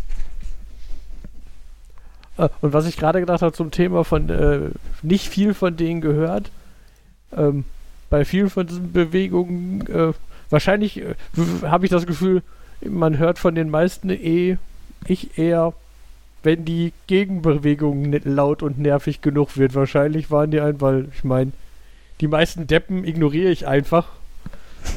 Äh, 2.36 2.48
und 2.60 2.72
was 2.72 2.86
ich 2.86 2.96
gerade 2.96 3.20
gedacht 3.20 3.42
habe 3.42 3.52
zum 3.52 3.70
Thema 3.70 4.04
von 4.04 4.28
äh, 4.28 4.70
nicht 5.02 5.28
viel 5.28 5.54
von 5.54 5.76
denen 5.76 6.00
gehört, 6.00 6.50
ähm, 7.36 7.64
bei 8.10 8.24
vielen 8.24 8.50
von 8.50 8.66
diesen 8.66 8.92
Bewegungen, 8.92 9.86
äh, 9.86 10.12
wahrscheinlich 10.50 11.00
äh, 11.00 11.14
habe 11.62 11.86
ich 11.86 11.90
das 11.90 12.06
Gefühl, 12.06 12.42
man 12.84 13.18
hört 13.18 13.38
von 13.38 13.54
den 13.54 13.70
meisten 13.70 14.10
eh, 14.10 14.58
ich 15.06 15.38
eher, 15.38 15.72
wenn 16.42 16.64
die 16.64 16.92
Gegenbewegung 17.06 18.12
laut 18.24 18.62
und 18.62 18.78
nervig 18.78 19.20
genug 19.20 19.56
wird. 19.56 19.74
Wahrscheinlich 19.74 20.30
waren 20.30 20.50
die 20.50 20.60
ein, 20.60 20.80
weil 20.80 21.08
ich 21.14 21.24
meine, 21.24 21.52
die 22.20 22.28
meisten 22.28 22.66
Deppen 22.66 23.04
ignoriere 23.04 23.50
ich 23.50 23.66
einfach. 23.66 24.08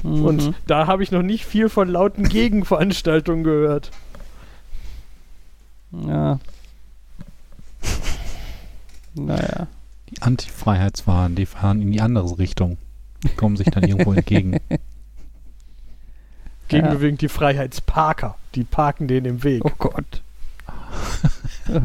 Mhm. 0.03 0.25
Und 0.25 0.53
da 0.67 0.87
habe 0.87 1.03
ich 1.03 1.11
noch 1.11 1.21
nicht 1.21 1.45
viel 1.45 1.69
von 1.69 1.87
lauten 1.87 2.27
Gegenveranstaltungen 2.27 3.43
gehört. 3.43 3.91
Ja, 5.91 6.39
naja. 9.15 9.67
Die 10.09 10.21
Anti-Freiheitswahn, 10.21 11.35
die 11.35 11.45
fahren 11.45 11.81
in 11.81 11.91
die 11.91 12.01
andere 12.01 12.37
Richtung. 12.37 12.77
Die 13.23 13.29
kommen 13.29 13.57
sich 13.57 13.67
dann 13.67 13.83
irgendwo 13.83 14.13
entgegen. 14.13 14.59
Gegenbewegend 16.67 17.21
ja. 17.21 17.27
die 17.27 17.33
Freiheitsparker. 17.33 18.37
Die 18.55 18.63
parken 18.63 19.07
denen 19.07 19.25
im 19.25 19.43
Weg. 19.43 19.63
Oh 19.65 19.71
Gott. 19.77 20.21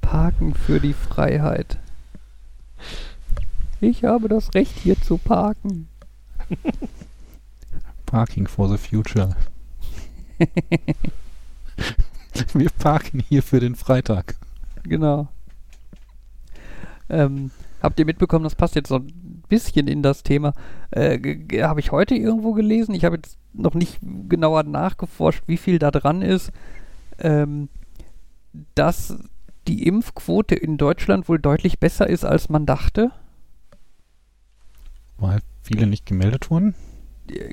parken 0.00 0.54
für 0.54 0.80
die 0.80 0.94
Freiheit. 0.94 1.78
Ich 3.80 4.04
habe 4.04 4.28
das 4.28 4.54
Recht 4.54 4.78
hier 4.78 5.00
zu 5.00 5.18
parken. 5.18 5.88
Parking 8.06 8.46
for 8.46 8.68
the 8.68 8.76
future. 8.76 9.34
Wir 12.54 12.70
parken 12.70 13.20
hier 13.20 13.42
für 13.42 13.60
den 13.60 13.74
Freitag. 13.74 14.36
Genau. 14.84 15.28
Ähm, 17.08 17.50
habt 17.82 17.98
ihr 17.98 18.06
mitbekommen, 18.06 18.44
das 18.44 18.54
passt 18.54 18.74
jetzt 18.74 18.88
so 18.88 18.96
ein 18.96 19.42
bisschen 19.48 19.86
in 19.86 20.02
das 20.02 20.22
Thema. 20.22 20.54
Äh, 20.90 21.18
habe 21.62 21.80
ich 21.80 21.92
heute 21.92 22.14
irgendwo 22.14 22.52
gelesen. 22.52 22.94
Ich 22.94 23.04
habe 23.04 23.16
jetzt 23.16 23.38
noch 23.52 23.74
nicht 23.74 23.98
genauer 24.28 24.62
nachgeforscht, 24.62 25.44
wie 25.46 25.58
viel 25.58 25.78
da 25.78 25.90
dran 25.90 26.22
ist, 26.22 26.52
ähm, 27.18 27.68
dass 28.74 29.18
die 29.68 29.86
Impfquote 29.86 30.54
in 30.54 30.76
Deutschland 30.76 31.28
wohl 31.28 31.38
deutlich 31.38 31.78
besser 31.78 32.08
ist, 32.08 32.24
als 32.24 32.48
man 32.48 32.66
dachte. 32.66 33.12
Weil 35.18 35.40
viele 35.62 35.86
nicht 35.86 36.06
gemeldet 36.06 36.50
wurden? 36.50 36.74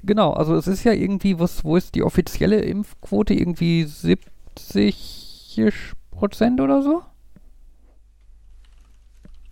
Genau, 0.01 0.33
also 0.33 0.55
es 0.55 0.67
ist 0.67 0.83
ja 0.83 0.93
irgendwie, 0.93 1.39
was, 1.39 1.63
wo 1.63 1.75
ist 1.75 1.93
die 1.95 2.03
offizielle 2.03 2.61
Impfquote? 2.61 3.33
Irgendwie 3.33 3.83
70 3.83 4.25
80 4.55 5.93
Prozent 6.11 6.61
oder 6.61 6.81
so. 6.81 7.03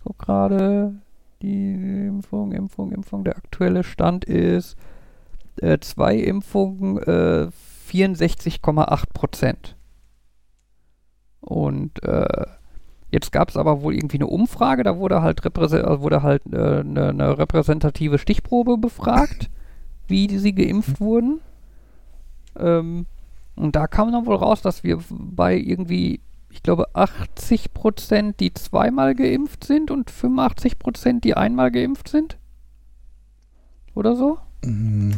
So 0.04 0.14
gerade 0.18 0.94
die 1.42 2.06
Impfung, 2.06 2.52
Impfung, 2.52 2.92
Impfung. 2.92 3.24
Der 3.24 3.36
aktuelle 3.36 3.84
Stand 3.84 4.24
ist 4.24 4.76
äh, 5.56 5.78
zwei 5.80 6.16
Impfungen, 6.16 6.98
äh, 6.98 7.48
64,8 7.90 9.12
Prozent. 9.12 9.76
Und 11.40 12.02
äh, 12.02 12.46
Jetzt 13.10 13.32
gab 13.32 13.48
es 13.48 13.56
aber 13.56 13.82
wohl 13.82 13.94
irgendwie 13.94 14.18
eine 14.18 14.26
Umfrage, 14.26 14.82
da 14.82 14.98
wurde 14.98 15.22
halt, 15.22 15.44
äh, 15.44 16.00
wurde 16.00 16.22
halt 16.22 16.42
äh, 16.52 16.80
eine, 16.80 17.08
eine 17.08 17.38
repräsentative 17.38 18.18
Stichprobe 18.18 18.76
befragt, 18.76 19.50
wie 20.08 20.38
sie 20.38 20.54
geimpft 20.54 21.00
wurden. 21.00 21.40
Ähm, 22.58 23.06
und 23.58 23.76
da 23.76 23.86
kam 23.86 24.12
dann 24.12 24.26
wohl 24.26 24.36
raus, 24.36 24.62
dass 24.62 24.84
wir 24.84 25.00
bei 25.10 25.56
irgendwie, 25.56 26.20
ich 26.50 26.62
glaube, 26.62 26.94
80 26.94 27.74
Prozent, 27.74 28.40
die 28.40 28.54
zweimal 28.54 29.14
geimpft 29.14 29.64
sind 29.64 29.90
und 29.90 30.10
85 30.10 30.78
Prozent, 30.78 31.24
die 31.24 31.34
einmal 31.34 31.70
geimpft 31.70 32.08
sind. 32.08 32.38
Oder 33.94 34.14
so? 34.14 34.38
Mm, 34.64 35.14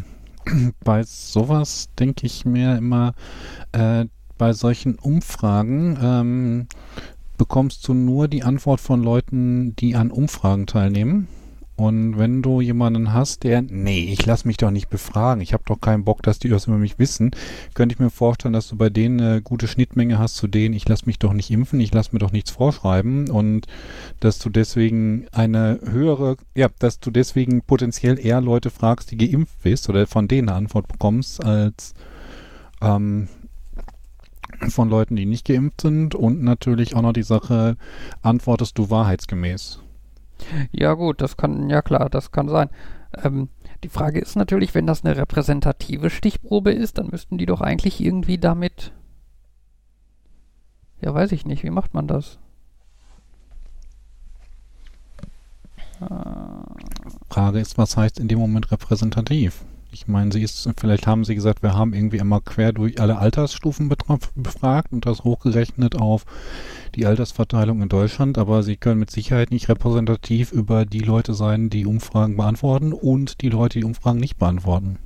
bei 0.84 1.02
sowas 1.02 1.90
denke 1.98 2.26
ich 2.26 2.46
mir 2.46 2.76
immer, 2.76 3.14
äh, 3.72 4.06
bei 4.38 4.54
solchen 4.54 4.94
Umfragen 4.94 5.98
ähm, 6.00 6.66
bekommst 7.36 7.86
du 7.86 7.92
nur 7.92 8.26
die 8.26 8.42
Antwort 8.42 8.80
von 8.80 9.02
Leuten, 9.02 9.76
die 9.76 9.96
an 9.96 10.10
Umfragen 10.10 10.66
teilnehmen. 10.66 11.28
Und 11.80 12.18
wenn 12.18 12.42
du 12.42 12.60
jemanden 12.60 13.14
hast, 13.14 13.42
der, 13.42 13.62
nee, 13.62 14.12
ich 14.12 14.26
lasse 14.26 14.46
mich 14.46 14.58
doch 14.58 14.70
nicht 14.70 14.90
befragen, 14.90 15.40
ich 15.40 15.54
habe 15.54 15.62
doch 15.64 15.80
keinen 15.80 16.04
Bock, 16.04 16.22
dass 16.22 16.38
die 16.38 16.50
das 16.50 16.66
über 16.66 16.76
mich 16.76 16.98
wissen, 16.98 17.30
könnte 17.72 17.94
ich 17.94 17.98
mir 17.98 18.10
vorstellen, 18.10 18.52
dass 18.52 18.68
du 18.68 18.76
bei 18.76 18.90
denen 18.90 19.18
eine 19.18 19.40
gute 19.40 19.66
Schnittmenge 19.66 20.18
hast 20.18 20.36
zu 20.36 20.46
denen, 20.46 20.74
ich 20.74 20.86
lasse 20.86 21.06
mich 21.06 21.18
doch 21.18 21.32
nicht 21.32 21.50
impfen, 21.50 21.80
ich 21.80 21.94
lasse 21.94 22.10
mir 22.12 22.18
doch 22.18 22.32
nichts 22.32 22.50
vorschreiben. 22.50 23.30
Und 23.30 23.66
dass 24.20 24.38
du 24.38 24.50
deswegen 24.50 25.24
eine 25.32 25.80
höhere, 25.82 26.36
ja, 26.54 26.68
dass 26.80 27.00
du 27.00 27.10
deswegen 27.10 27.62
potenziell 27.62 28.18
eher 28.18 28.42
Leute 28.42 28.68
fragst, 28.68 29.10
die 29.10 29.16
geimpft 29.16 29.62
bist 29.62 29.88
oder 29.88 30.06
von 30.06 30.28
denen 30.28 30.50
eine 30.50 30.58
Antwort 30.58 30.86
bekommst, 30.86 31.42
als 31.42 31.94
ähm, 32.82 33.28
von 34.68 34.90
Leuten, 34.90 35.16
die 35.16 35.24
nicht 35.24 35.46
geimpft 35.46 35.80
sind. 35.80 36.14
Und 36.14 36.42
natürlich 36.42 36.94
auch 36.94 37.00
noch 37.00 37.14
die 37.14 37.22
Sache, 37.22 37.78
antwortest 38.20 38.76
du 38.76 38.90
wahrheitsgemäß. 38.90 39.80
Ja 40.72 40.94
gut, 40.94 41.20
das 41.20 41.36
kann, 41.36 41.68
ja 41.70 41.82
klar, 41.82 42.08
das 42.10 42.32
kann 42.32 42.48
sein. 42.48 42.70
Ähm, 43.22 43.48
die 43.82 43.88
Frage 43.88 44.20
ist 44.20 44.36
natürlich, 44.36 44.74
wenn 44.74 44.86
das 44.86 45.04
eine 45.04 45.16
repräsentative 45.16 46.10
Stichprobe 46.10 46.72
ist, 46.72 46.98
dann 46.98 47.08
müssten 47.08 47.38
die 47.38 47.46
doch 47.46 47.60
eigentlich 47.60 48.00
irgendwie 48.00 48.38
damit... 48.38 48.92
Ja, 51.00 51.14
weiß 51.14 51.32
ich 51.32 51.46
nicht, 51.46 51.62
wie 51.64 51.70
macht 51.70 51.94
man 51.94 52.06
das? 52.06 52.38
Frage 57.28 57.60
ist, 57.60 57.76
was 57.76 57.96
heißt 57.96 58.18
in 58.18 58.28
dem 58.28 58.38
Moment 58.38 58.70
repräsentativ? 58.70 59.64
Ich 59.92 60.06
meine, 60.06 60.30
sie 60.30 60.42
ist, 60.42 60.68
vielleicht 60.78 61.06
haben 61.08 61.24
sie 61.24 61.34
gesagt, 61.34 61.62
wir 61.62 61.74
haben 61.74 61.94
irgendwie 61.94 62.18
immer 62.18 62.40
quer 62.40 62.72
durch 62.72 63.00
alle 63.00 63.18
Altersstufen 63.18 63.88
befragt 63.88 64.92
und 64.92 65.04
das 65.04 65.24
hochgerechnet 65.24 65.96
auf 65.96 66.24
die 66.94 67.06
Altersverteilung 67.06 67.82
in 67.82 67.88
Deutschland, 67.88 68.38
aber 68.38 68.62
sie 68.62 68.76
können 68.76 69.00
mit 69.00 69.10
Sicherheit 69.10 69.50
nicht 69.50 69.68
repräsentativ 69.68 70.52
über 70.52 70.86
die 70.86 71.00
Leute 71.00 71.34
sein, 71.34 71.70
die 71.70 71.86
Umfragen 71.86 72.36
beantworten 72.36 72.92
und 72.92 73.40
die 73.40 73.48
Leute, 73.48 73.80
die 73.80 73.84
Umfragen 73.84 74.20
nicht 74.20 74.38
beantworten. 74.38 74.98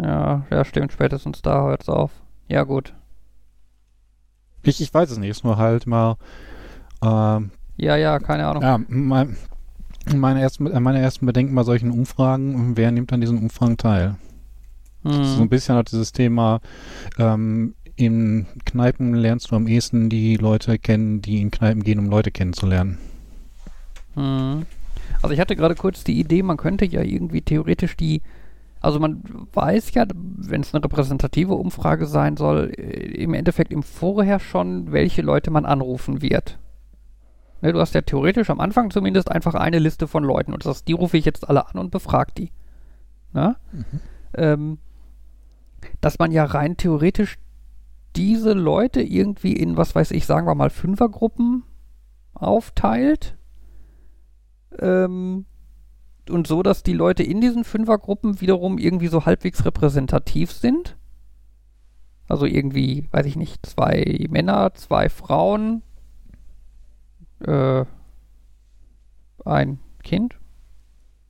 Ja, 0.00 0.46
ja, 0.50 0.64
stimmt, 0.64 0.92
spätestens 0.92 1.42
da 1.42 1.62
hört 1.62 1.82
es 1.82 1.88
auf. 1.88 2.12
Ja, 2.48 2.62
gut. 2.62 2.94
Ich, 4.62 4.80
ich 4.80 4.92
weiß 4.92 5.10
es 5.10 5.18
nicht, 5.18 5.30
ist 5.30 5.44
nur 5.44 5.56
halt 5.56 5.86
mal. 5.86 6.16
Ähm, 7.02 7.50
ja, 7.76 7.96
ja, 7.96 8.18
keine 8.18 8.46
Ahnung. 8.46 8.62
Ja, 8.62 8.80
mein, 8.88 9.36
meine, 10.14 10.40
ersten, 10.40 10.64
meine 10.82 11.00
ersten 11.00 11.26
Bedenken 11.26 11.54
bei 11.54 11.62
solchen 11.62 11.90
Umfragen, 11.90 12.76
wer 12.76 12.90
nimmt 12.90 13.12
an 13.12 13.20
diesen 13.20 13.38
Umfragen 13.38 13.76
teil? 13.76 14.16
Hm. 15.02 15.24
So 15.24 15.42
ein 15.42 15.48
bisschen 15.48 15.76
hat 15.76 15.90
dieses 15.90 16.12
Thema, 16.12 16.60
ähm, 17.18 17.74
in 17.96 18.46
Kneipen 18.64 19.14
lernst 19.14 19.50
du 19.50 19.56
am 19.56 19.66
ehesten 19.66 20.10
die 20.10 20.36
Leute 20.36 20.78
kennen, 20.78 21.22
die 21.22 21.40
in 21.40 21.50
Kneipen 21.50 21.82
gehen, 21.82 21.98
um 21.98 22.06
Leute 22.06 22.30
kennenzulernen. 22.30 22.98
Hm. 24.14 24.66
Also 25.22 25.32
ich 25.32 25.40
hatte 25.40 25.56
gerade 25.56 25.74
kurz 25.74 26.04
die 26.04 26.18
Idee, 26.20 26.42
man 26.42 26.56
könnte 26.56 26.84
ja 26.84 27.02
irgendwie 27.02 27.42
theoretisch 27.42 27.96
die, 27.96 28.22
also 28.80 29.00
man 29.00 29.22
weiß 29.52 29.94
ja, 29.94 30.04
wenn 30.14 30.60
es 30.60 30.74
eine 30.74 30.84
repräsentative 30.84 31.54
Umfrage 31.54 32.06
sein 32.06 32.36
soll, 32.36 32.72
äh, 32.76 33.22
im 33.22 33.34
Endeffekt 33.34 33.72
im 33.72 33.82
Vorher 33.82 34.40
schon, 34.40 34.92
welche 34.92 35.22
Leute 35.22 35.50
man 35.50 35.64
anrufen 35.64 36.20
wird. 36.20 36.58
Ne, 37.62 37.72
du 37.72 37.80
hast 37.80 37.94
ja 37.94 38.02
theoretisch 38.02 38.50
am 38.50 38.60
Anfang 38.60 38.90
zumindest 38.90 39.30
einfach 39.30 39.54
eine 39.54 39.78
Liste 39.78 40.06
von 40.06 40.24
Leuten 40.24 40.52
und 40.52 40.66
das, 40.66 40.84
die 40.84 40.92
rufe 40.92 41.16
ich 41.16 41.24
jetzt 41.24 41.48
alle 41.48 41.66
an 41.66 41.78
und 41.78 41.90
befrage 41.90 42.32
die. 42.36 42.52
Ne? 43.32 43.56
Mhm. 43.72 44.00
Ähm, 44.34 44.78
dass 46.00 46.18
man 46.18 46.32
ja 46.32 46.44
rein 46.44 46.76
theoretisch 46.76 47.38
diese 48.16 48.52
Leute 48.52 49.02
irgendwie 49.02 49.52
in, 49.52 49.76
was 49.76 49.94
weiß 49.94 50.10
ich, 50.10 50.26
sagen 50.26 50.46
wir 50.46 50.54
mal 50.54 50.70
Fünfergruppen 50.70 51.64
aufteilt. 52.34 53.36
Ähm, 54.78 55.46
und 56.28 56.46
so, 56.46 56.62
dass 56.62 56.82
die 56.82 56.92
Leute 56.92 57.22
in 57.22 57.40
diesen 57.40 57.64
Fünfergruppen 57.64 58.40
wiederum 58.40 58.78
irgendwie 58.78 59.08
so 59.08 59.26
halbwegs 59.26 59.64
repräsentativ 59.64 60.50
sind. 60.52 60.96
Also 62.28 62.46
irgendwie, 62.46 63.06
weiß 63.12 63.26
ich 63.26 63.36
nicht, 63.36 63.64
zwei 63.64 64.26
Männer, 64.28 64.74
zwei 64.74 65.08
Frauen, 65.08 65.82
äh, 67.40 67.84
ein 69.44 69.78
Kind 70.02 70.38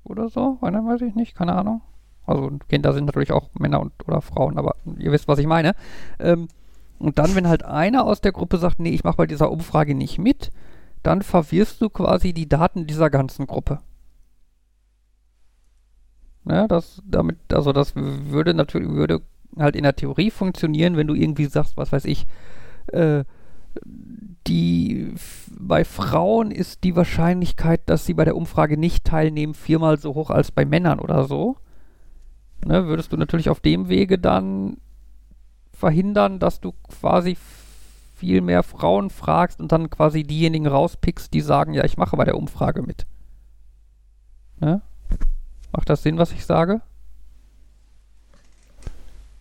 oder 0.05 0.29
so, 0.29 0.59
einer 0.61 0.85
weiß 0.85 1.03
ich 1.03 1.15
nicht, 1.15 1.37
keine 1.37 1.55
Ahnung. 1.55 1.83
Also 2.27 2.51
Kinder 2.69 2.93
sind 2.93 3.07
natürlich 3.07 3.33
auch 3.33 3.51
Männer 3.55 3.81
und 3.81 3.93
oder 4.07 4.21
Frauen, 4.21 4.59
aber 4.59 4.75
ihr 4.99 5.13
wisst, 5.13 5.29
was 5.29 5.39
ich 5.39 5.47
meine. 5.47 5.75
Ähm, 6.19 6.49
und 6.99 7.19
dann, 7.19 7.35
wenn 7.35 7.49
halt 7.49 7.65
einer 7.65 8.05
aus 8.05 8.21
der 8.21 8.33
Gruppe 8.33 8.59
sagt, 8.59 8.81
nee, 8.81 8.91
ich 8.91 9.05
mache 9.05 9.19
bei 9.19 9.27
dieser 9.27 9.51
Umfrage 9.51 9.95
nicht 9.95 10.19
mit, 10.19 10.51
dann 11.03 11.23
verwirrst 11.23 11.81
du 11.81 11.89
quasi 11.89 12.33
die 12.33 12.49
Daten 12.49 12.87
dieser 12.87 13.11
ganzen 13.11 13.47
Gruppe. 13.47 13.81
Ja, 16.49 16.67
das 16.69 17.03
damit, 17.05 17.39
also 17.53 17.73
das 17.73 17.95
würde 17.97 18.55
natürlich, 18.55 18.89
würde 18.89 19.23
halt 19.59 19.77
in 19.77 19.83
der 19.83 19.97
Theorie 19.97 20.31
funktionieren, 20.31 20.97
wenn 20.97 21.07
du 21.07 21.15
irgendwie 21.15 21.47
sagst, 21.47 21.77
was 21.77 21.93
weiß 21.93 22.05
ich, 22.07 22.27
äh, 22.89 23.25
die 24.47 25.15
bei 25.51 25.85
Frauen 25.85 26.51
ist 26.51 26.85
die 26.85 26.97
Wahrscheinlichkeit, 26.97 27.83
dass 27.87 28.07
sie 28.07 28.15
bei 28.15 28.25
der 28.25 28.37
Umfrage 28.37 28.77
nicht 28.77 29.05
teilnehmen, 29.05 29.55
viermal 29.55 29.99
so 29.99 30.15
hoch 30.15 30.31
als 30.31 30.51
bei 30.51 30.65
Männern 30.65 30.99
oder 31.01 31.25
so. 31.25 31.57
Ne, 32.65 32.87
würdest 32.87 33.13
du 33.13 33.17
natürlich 33.17 33.49
auf 33.49 33.61
dem 33.61 33.89
Wege 33.89 34.19
dann 34.19 34.79
verhindern, 35.73 36.39
dass 36.39 36.61
du 36.61 36.73
quasi 36.73 37.37
viel 38.17 38.41
mehr 38.41 38.63
Frauen 38.63 39.11
fragst 39.11 39.61
und 39.61 39.73
dann 39.73 39.91
quasi 39.91 40.23
diejenigen 40.23 40.67
rauspickst, 40.67 41.35
die 41.35 41.43
sagen, 41.43 41.75
ja, 41.75 41.85
ich 41.85 41.99
mache 41.99 42.17
bei 42.17 42.25
der 42.25 42.39
Umfrage 42.39 42.83
mit. 42.83 43.07
Ne? 44.59 44.81
Macht 45.73 45.91
das 45.91 46.03
Sinn, 46.03 46.17
was 46.17 46.33
ich 46.33 46.47
sage? 46.47 46.81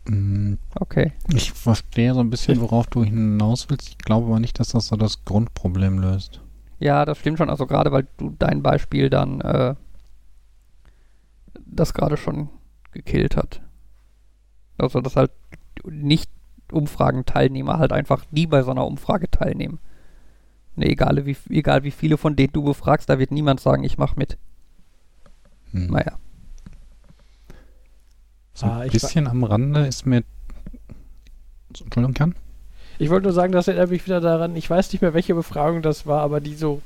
Mm, 0.07 0.55
okay. 0.79 1.13
Ich 1.33 1.51
verstehe 1.51 2.13
so 2.13 2.19
ein 2.19 2.29
bisschen, 2.29 2.61
worauf 2.61 2.87
du 2.87 3.03
hinaus 3.03 3.69
willst. 3.69 3.89
Ich 3.89 3.97
glaube 3.97 4.27
aber 4.27 4.39
nicht, 4.39 4.59
dass 4.59 4.69
das 4.69 4.87
so 4.87 4.95
das 4.95 5.25
Grundproblem 5.25 5.99
löst. 5.99 6.41
Ja, 6.79 7.05
das 7.05 7.17
stimmt 7.17 7.37
schon. 7.37 7.49
Also 7.49 7.65
gerade 7.65 7.91
weil 7.91 8.07
du 8.17 8.35
dein 8.37 8.61
Beispiel 8.61 9.09
dann 9.09 9.41
äh, 9.41 9.75
das 11.65 11.93
gerade 11.93 12.17
schon 12.17 12.49
gekillt 12.91 13.35
hat. 13.35 13.61
Also 14.77 15.01
dass 15.01 15.15
halt 15.15 15.31
nicht 15.83 16.29
Umfragenteilnehmer 16.71 17.77
halt 17.77 17.91
einfach 17.91 18.25
nie 18.31 18.47
bei 18.47 18.61
so 18.63 18.71
einer 18.71 18.85
Umfrage 18.85 19.29
teilnehmen. 19.29 19.79
Ne, 20.75 20.87
egal 20.87 21.25
wie, 21.25 21.37
egal 21.49 21.83
wie 21.83 21.91
viele 21.91 22.17
von 22.17 22.35
denen 22.35 22.53
du 22.53 22.63
befragst, 22.63 23.09
da 23.09 23.19
wird 23.19 23.31
niemand 23.31 23.59
sagen, 23.59 23.83
ich 23.83 23.97
mach 23.97 24.15
mit. 24.15 24.37
Hm. 25.71 25.87
Naja. 25.87 26.17
So 28.55 28.67
ah, 28.67 28.79
ein 28.79 28.89
bisschen 28.89 29.27
am 29.27 29.43
Rande 29.43 29.85
ist 29.85 30.05
mir. 30.05 30.23
Entschuldigung, 31.67 32.13
kann? 32.13 32.35
Ich 32.97 33.09
wollte 33.09 33.25
nur 33.25 33.33
sagen, 33.33 33.51
das 33.51 33.67
erinnert 33.67 33.89
mich 33.89 34.05
wieder 34.05 34.21
daran, 34.21 34.55
ich 34.55 34.69
weiß 34.69 34.93
nicht 34.93 35.01
mehr, 35.01 35.13
welche 35.13 35.35
Befragung 35.35 35.81
das 35.81 36.07
war, 36.07 36.21
aber 36.21 36.39
die 36.39 36.55
so, 36.55 36.81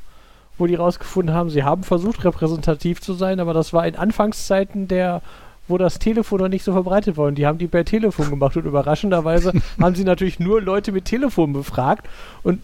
wo 0.58 0.66
die 0.66 0.74
rausgefunden 0.74 1.36
haben, 1.36 1.52
sie 1.52 1.64
haben 1.64 1.84
versucht, 1.84 2.26
repräsentativ 2.26 3.00
zu 3.00 3.14
sein, 3.14 3.40
aber 3.40 3.54
das 3.54 3.72
war 3.72 3.86
in 3.86 3.96
Anfangszeiten 3.96 4.88
der, 4.88 5.22
wo 5.68 5.78
das 5.78 6.00
Telefon 6.00 6.40
noch 6.40 6.48
nicht 6.48 6.64
so 6.64 6.74
verbreitet 6.74 7.18
war. 7.18 7.28
Und 7.28 7.36
die 7.36 7.46
haben 7.46 7.60
die 7.60 7.68
per 7.68 7.86
Telefon 7.86 8.32
gemacht 8.32 8.58
und 8.58 8.66
überraschenderweise 8.66 9.54
haben 9.80 9.94
sie 9.94 10.04
natürlich 10.04 10.40
nur 10.40 10.64
Leute 10.64 10.92
mit 10.92 11.06
Telefon 11.06 11.54
befragt. 11.54 12.08
Und 12.42 12.64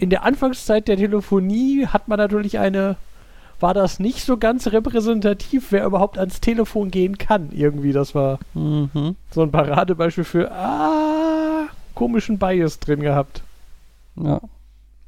in 0.00 0.10
der 0.10 0.24
Anfangszeit 0.24 0.88
der 0.88 0.96
Telefonie 0.96 1.86
hat 1.86 2.08
man 2.08 2.18
natürlich 2.18 2.58
eine 2.58 2.96
war 3.64 3.72
das 3.72 3.98
nicht 3.98 4.20
so 4.26 4.36
ganz 4.36 4.66
repräsentativ, 4.66 5.72
wer 5.72 5.86
überhaupt 5.86 6.18
ans 6.18 6.42
Telefon 6.42 6.90
gehen 6.90 7.16
kann. 7.16 7.48
Irgendwie, 7.50 7.92
das 7.92 8.14
war 8.14 8.38
mhm. 8.52 9.16
so 9.30 9.40
ein 9.40 9.50
Paradebeispiel 9.50 10.24
für 10.24 10.52
ah, 10.52 11.68
komischen 11.94 12.38
Bias 12.38 12.78
drin 12.78 13.00
gehabt. 13.00 13.42
Ja. 14.16 14.42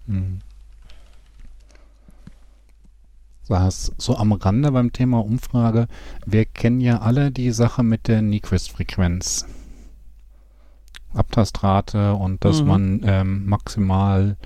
Mhm. 0.07 0.39
Was 3.47 3.93
so 3.99 4.17
am 4.17 4.33
Rande 4.33 4.73
beim 4.73 4.91
Thema 4.91 5.23
Umfrage, 5.23 5.87
wir 6.25 6.47
kennen 6.47 6.81
ja 6.81 7.03
alle 7.03 7.31
die 7.31 7.51
Sache 7.51 7.83
mit 7.83 8.09
der 8.09 8.23
Nyquist-Frequenz. 8.23 9.45
Abtastrate 11.13 12.15
und 12.15 12.43
dass 12.43 12.63
Mhm. 12.63 12.67
man 12.67 13.01
ähm, 13.05 13.47
maximal 13.47 14.39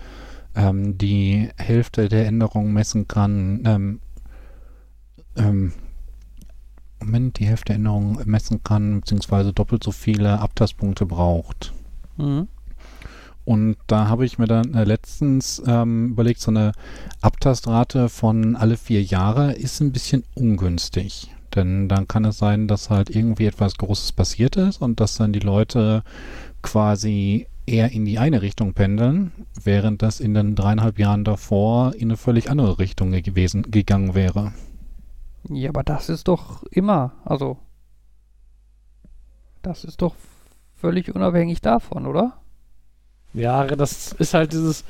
ähm, 0.60 0.98
die 0.98 1.48
Hälfte 1.56 2.08
der 2.08 2.26
Änderungen 2.26 2.72
messen 2.72 3.08
kann. 3.08 3.62
Ähm, 3.64 4.00
ähm, 5.36 5.72
Moment, 7.00 7.38
die 7.38 7.46
Hälfte 7.46 7.66
der 7.66 7.76
Änderungen 7.76 8.18
messen 8.26 8.62
kann, 8.62 9.00
beziehungsweise 9.00 9.52
doppelt 9.52 9.82
so 9.82 9.90
viele 9.90 10.38
Abtastpunkte 10.40 11.06
braucht. 11.06 11.72
Mhm. 12.18 12.48
Und 13.46 13.76
da 13.86 14.06
habe 14.08 14.26
ich 14.26 14.38
mir 14.38 14.46
dann 14.46 14.74
äh, 14.74 14.84
letztens 14.84 15.62
ähm, 15.66 16.10
überlegt, 16.10 16.40
so 16.40 16.50
eine 16.50 16.72
Abtastrate 17.22 18.10
von 18.10 18.54
alle 18.54 18.76
vier 18.76 19.02
Jahre 19.02 19.52
ist 19.52 19.80
ein 19.80 19.92
bisschen 19.92 20.24
ungünstig. 20.34 21.34
Denn 21.54 21.88
dann 21.88 22.06
kann 22.06 22.24
es 22.26 22.38
sein, 22.38 22.68
dass 22.68 22.90
halt 22.90 23.10
irgendwie 23.10 23.46
etwas 23.46 23.76
Großes 23.76 24.12
passiert 24.12 24.56
ist 24.56 24.82
und 24.82 25.00
dass 25.00 25.16
dann 25.16 25.32
die 25.32 25.40
Leute 25.40 26.04
quasi 26.62 27.48
eher 27.70 27.90
in 27.92 28.04
die 28.04 28.18
eine 28.18 28.42
Richtung 28.42 28.74
pendeln, 28.74 29.32
während 29.62 30.02
das 30.02 30.20
in 30.20 30.34
den 30.34 30.54
dreieinhalb 30.54 30.98
Jahren 30.98 31.24
davor 31.24 31.94
in 31.94 32.08
eine 32.08 32.16
völlig 32.16 32.50
andere 32.50 32.78
Richtung 32.78 33.10
gewesen, 33.12 33.70
gegangen 33.70 34.14
wäre. 34.14 34.52
Ja, 35.48 35.70
aber 35.70 35.82
das 35.82 36.08
ist 36.08 36.28
doch 36.28 36.62
immer, 36.70 37.12
also 37.24 37.56
das 39.62 39.84
ist 39.84 40.02
doch 40.02 40.14
völlig 40.80 41.14
unabhängig 41.14 41.60
davon, 41.60 42.06
oder? 42.06 42.34
Ja, 43.32 43.64
das 43.66 44.12
ist 44.12 44.34
halt 44.34 44.52
dieses. 44.52 44.84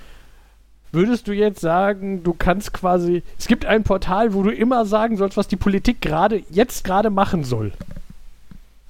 Würdest 0.93 1.29
du 1.29 1.33
jetzt 1.33 1.61
sagen, 1.61 2.23
du 2.25 2.33
kannst 2.33 2.73
quasi. 2.73 3.23
Es 3.39 3.47
gibt 3.47 3.65
ein 3.65 3.85
Portal, 3.85 4.35
wo 4.35 4.43
du 4.43 4.51
immer 4.53 4.87
sagen 4.87 5.17
sollst, 5.17 5.37
was 5.37 5.47
die 5.47 5.57
Politik 5.57 6.01
gerade 6.01 6.43
jetzt 6.51 6.83
gerade 6.85 7.11
machen 7.11 7.45
soll. 7.45 7.73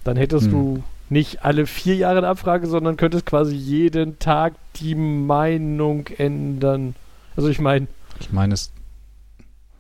Dann 0.05 0.17
hättest 0.17 0.47
Hm. 0.47 0.51
du 0.51 0.83
nicht 1.11 1.45
alle 1.45 1.67
vier 1.67 1.97
Jahre 1.97 2.19
eine 2.19 2.29
Abfrage, 2.29 2.67
sondern 2.67 2.97
könntest 2.97 3.27
quasi 3.27 3.55
jeden 3.55 4.19
Tag 4.19 4.55
die 4.77 4.95
Meinung 4.95 6.07
ändern. 6.19 6.95
Also 7.37 7.49
ich 7.49 7.61
meine, 7.61 7.89
Ich 8.21 8.33
meine, 8.33 8.55
es, 8.55 8.71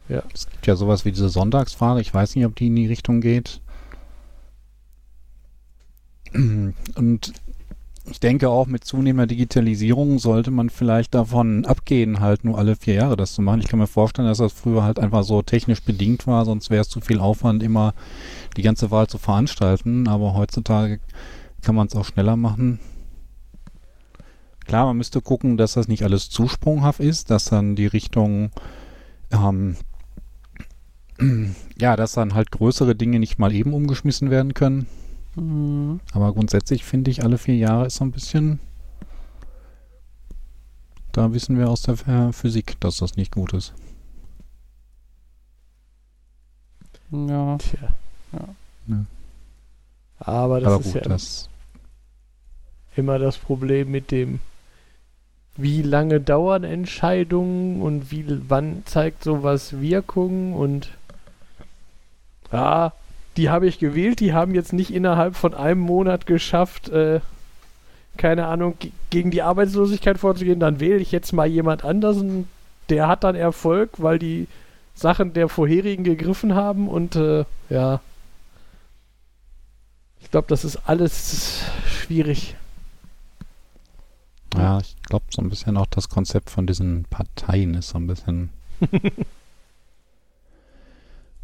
Ja. 0.09 0.23
es 0.35 0.49
gibt 0.51 0.67
ja 0.67 0.77
sowas 0.77 1.05
wie 1.05 1.13
diese 1.13 1.29
Sonntagsfrage. 1.29 2.01
Ich 2.01 2.13
weiß 2.13 2.35
nicht, 2.37 2.45
ob 2.47 2.57
die 2.57 2.67
in 2.67 2.77
die 2.77 2.87
Richtung 2.87 3.21
geht. 3.21 3.61
Und 6.35 7.33
ich 8.11 8.19
denke 8.21 8.49
auch 8.49 8.67
mit 8.67 8.85
zunehmender 8.85 9.29
Digitalisierung 9.29 10.19
sollte 10.19 10.51
man 10.51 10.69
vielleicht 10.69 11.15
davon 11.15 11.65
abgehen, 11.65 12.21
halt 12.21 12.45
nur 12.45 12.59
alle 12.59 12.75
vier 12.75 12.95
Jahre 12.95 13.17
das 13.17 13.35
zu 13.35 13.43
machen. 13.43 13.61
Ich 13.61 13.69
kann 13.69 13.79
mir 13.79 13.87
vorstellen, 13.87 14.27
dass 14.27 14.39
das 14.39 14.53
früher 14.53 14.83
halt 14.83 14.99
einfach 14.99 15.23
so 15.23 15.43
technisch 15.43 15.83
bedingt 15.83 16.27
war, 16.27 16.45
sonst 16.45 16.71
wäre 16.71 16.83
es 16.83 16.89
zu 16.89 17.01
viel 17.01 17.21
Aufwand, 17.21 17.63
immer 17.63 17.95
die 18.57 18.63
ganze 18.63 18.91
Wahl 18.91 19.07
zu 19.07 19.19
veranstalten. 19.19 20.09
Aber 20.09 20.35
heutzutage 20.35 21.01
kann 21.63 21.75
man 21.75 21.87
es 21.87 21.95
auch 21.95 22.05
schneller 22.05 22.37
machen. 22.37 22.81
Klar, 24.67 24.87
man 24.87 24.97
müsste 24.97 25.21
gucken, 25.21 25.57
dass 25.57 25.75
das 25.75 25.89
nicht 25.89 26.03
alles 26.03 26.31
zu 26.31 26.49
sprunghaft 26.49 27.01
ist, 27.01 27.31
dass 27.31 27.45
dann 27.45 27.77
die 27.77 27.87
Richtung 27.87 28.51
ähm, 29.33 29.77
ja, 31.79 31.97
dass 31.97 32.13
dann 32.13 32.35
halt 32.35 32.51
größere 32.51 32.97
Dinge 32.97 33.19
nicht 33.21 33.39
mal 33.39 33.53
eben 33.53 33.73
umgeschmissen 33.73 34.31
werden 34.31 34.55
können. 34.55 34.87
Mhm. 35.37 36.01
Aber 36.13 36.33
grundsätzlich 36.33 36.85
finde 36.85 37.11
ich, 37.11 37.23
alle 37.23 37.39
vier 37.39 37.57
Jahre 37.57 37.87
ist 37.87 37.97
so 37.97 38.05
ein 38.05 38.13
bisschen. 38.13 38.59
Da 41.13 41.33
wissen 41.33 41.59
wir 41.59 41.69
aus 41.69 41.83
der 41.83 41.97
Ph- 41.97 42.33
Physik, 42.33 42.79
dass 42.81 42.99
das 42.99 43.17
nicht 43.17 43.33
gut 43.33 43.53
ist. 43.53 43.73
Ja. 47.11 47.57
tja. 47.59 47.89
Ja. 48.33 48.49
Ja. 48.87 49.05
Aber 50.19 50.61
das 50.61 50.73
Aber 50.73 50.81
ist 50.85 50.93
gut, 50.93 51.03
ja 51.03 51.09
das. 51.09 51.49
immer 52.97 53.19
das 53.19 53.39
Problem 53.39 53.91
mit 53.91 54.11
dem, 54.11 54.41
wie 55.57 55.83
lange 55.83 56.21
dauern 56.21 56.63
Entscheidungen 56.65 57.83
und 57.83 58.11
wie 58.11 58.25
wann 58.49 58.83
zeigt 58.87 59.25
sowas 59.25 59.81
Wirkung 59.81 60.55
und 60.55 60.91
ja, 62.53 62.93
die 63.37 63.49
habe 63.51 63.67
ich 63.67 63.79
gewählt, 63.79 64.21
die 64.21 64.33
haben 64.33 64.55
jetzt 64.55 64.73
nicht 64.73 64.93
innerhalb 64.93 65.37
von 65.37 65.55
einem 65.55 65.81
Monat 65.81 66.27
geschafft, 66.27 66.89
äh, 66.89 67.21
keine 68.17 68.47
Ahnung, 68.47 68.75
ge- 68.79 68.91
gegen 69.11 69.31
die 69.31 69.43
Arbeitslosigkeit 69.43 70.19
vorzugehen, 70.19 70.61
dann 70.61 70.81
wähle 70.81 70.99
ich 70.99 71.13
jetzt 71.13 71.33
mal 71.33 71.47
jemand 71.47 71.85
anders 71.85 72.17
und 72.19 72.47
der 72.89 73.07
hat 73.09 73.25
dann 73.25 73.37
Erfolg, 73.37 73.91
weil 73.99 74.19
die 74.19 74.49
Sachen 74.95 75.33
der 75.33 75.49
vorherigen 75.49 76.05
gegriffen 76.05 76.55
haben 76.55 76.89
und 76.89 77.17
äh, 77.17 77.45
ja. 77.71 78.01
Ich 80.21 80.31
glaube, 80.31 80.49
das 80.49 80.65
ist 80.65 80.77
alles 80.87 81.63
schwierig. 81.87 82.57
Ja, 84.57 84.79
ich 84.81 84.97
glaube, 85.03 85.25
so 85.31 85.41
ein 85.41 85.49
bisschen 85.49 85.77
auch 85.77 85.87
das 85.87 86.09
Konzept 86.09 86.51
von 86.51 86.67
diesen 86.67 87.05
Parteien 87.09 87.75
ist 87.75 87.91
so 87.91 87.99
ein 87.99 88.07
bisschen. 88.09 88.51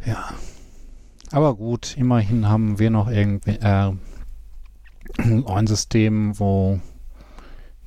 ja. 0.06 0.28
Aber 1.32 1.54
gut, 1.54 1.96
immerhin 1.96 2.48
haben 2.48 2.78
wir 2.78 2.90
noch 2.90 3.08
irgendwie 3.08 3.56
äh, 3.56 3.92
ein 5.46 5.66
System, 5.66 6.38
wo 6.38 6.80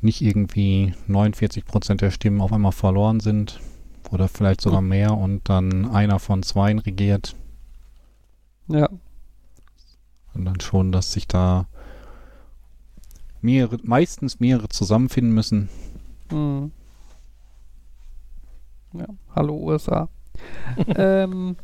nicht 0.02 0.22
irgendwie 0.22 0.94
49 1.08 1.66
Prozent 1.66 2.02
der 2.02 2.12
Stimmen 2.12 2.42
auf 2.42 2.54
einmal 2.54 2.72
verloren 2.72 3.20
sind 3.20 3.60
oder 4.12 4.28
vielleicht 4.28 4.62
sogar 4.62 4.82
mehr 4.82 5.18
und 5.18 5.50
dann 5.50 5.90
einer 5.92 6.20
von 6.20 6.42
zweien 6.42 6.80
regiert 6.80 7.36
Ja. 8.68 8.90
und 10.34 10.46
dann 10.46 10.60
schon, 10.62 10.92
dass 10.92 11.12
sich 11.12 11.28
da 11.28 11.68
mehrere, 13.42 13.78
meistens 13.84 14.40
mehrere 14.40 14.70
zusammenfinden 14.70 15.34
müssen. 15.34 15.70
Mhm. 16.32 16.72
Ja. 18.94 19.06
Hallo 19.36 19.56
USA. 19.56 20.08
ähm. 20.96 21.58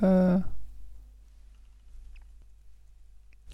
Äh, 0.00 0.40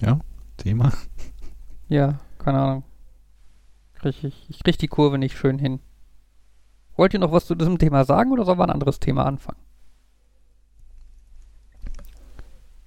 Ja, 0.02 0.18
Thema. 0.56 0.92
ja, 1.88 2.18
keine 2.38 2.58
Ahnung. 2.60 2.84
Krieg 3.94 4.24
ich, 4.24 4.50
ich 4.50 4.64
krieg 4.64 4.76
die 4.76 4.88
Kurve 4.88 5.16
nicht 5.16 5.36
schön 5.38 5.58
hin. 5.60 5.78
Wollt 6.96 7.14
ihr 7.14 7.20
noch 7.20 7.30
was 7.30 7.46
zu 7.46 7.54
diesem 7.54 7.78
Thema 7.78 8.04
sagen 8.04 8.32
oder 8.32 8.44
sollen 8.44 8.58
wir 8.58 8.64
ein 8.64 8.70
anderes 8.70 8.98
Thema 8.98 9.24
anfangen? 9.24 9.60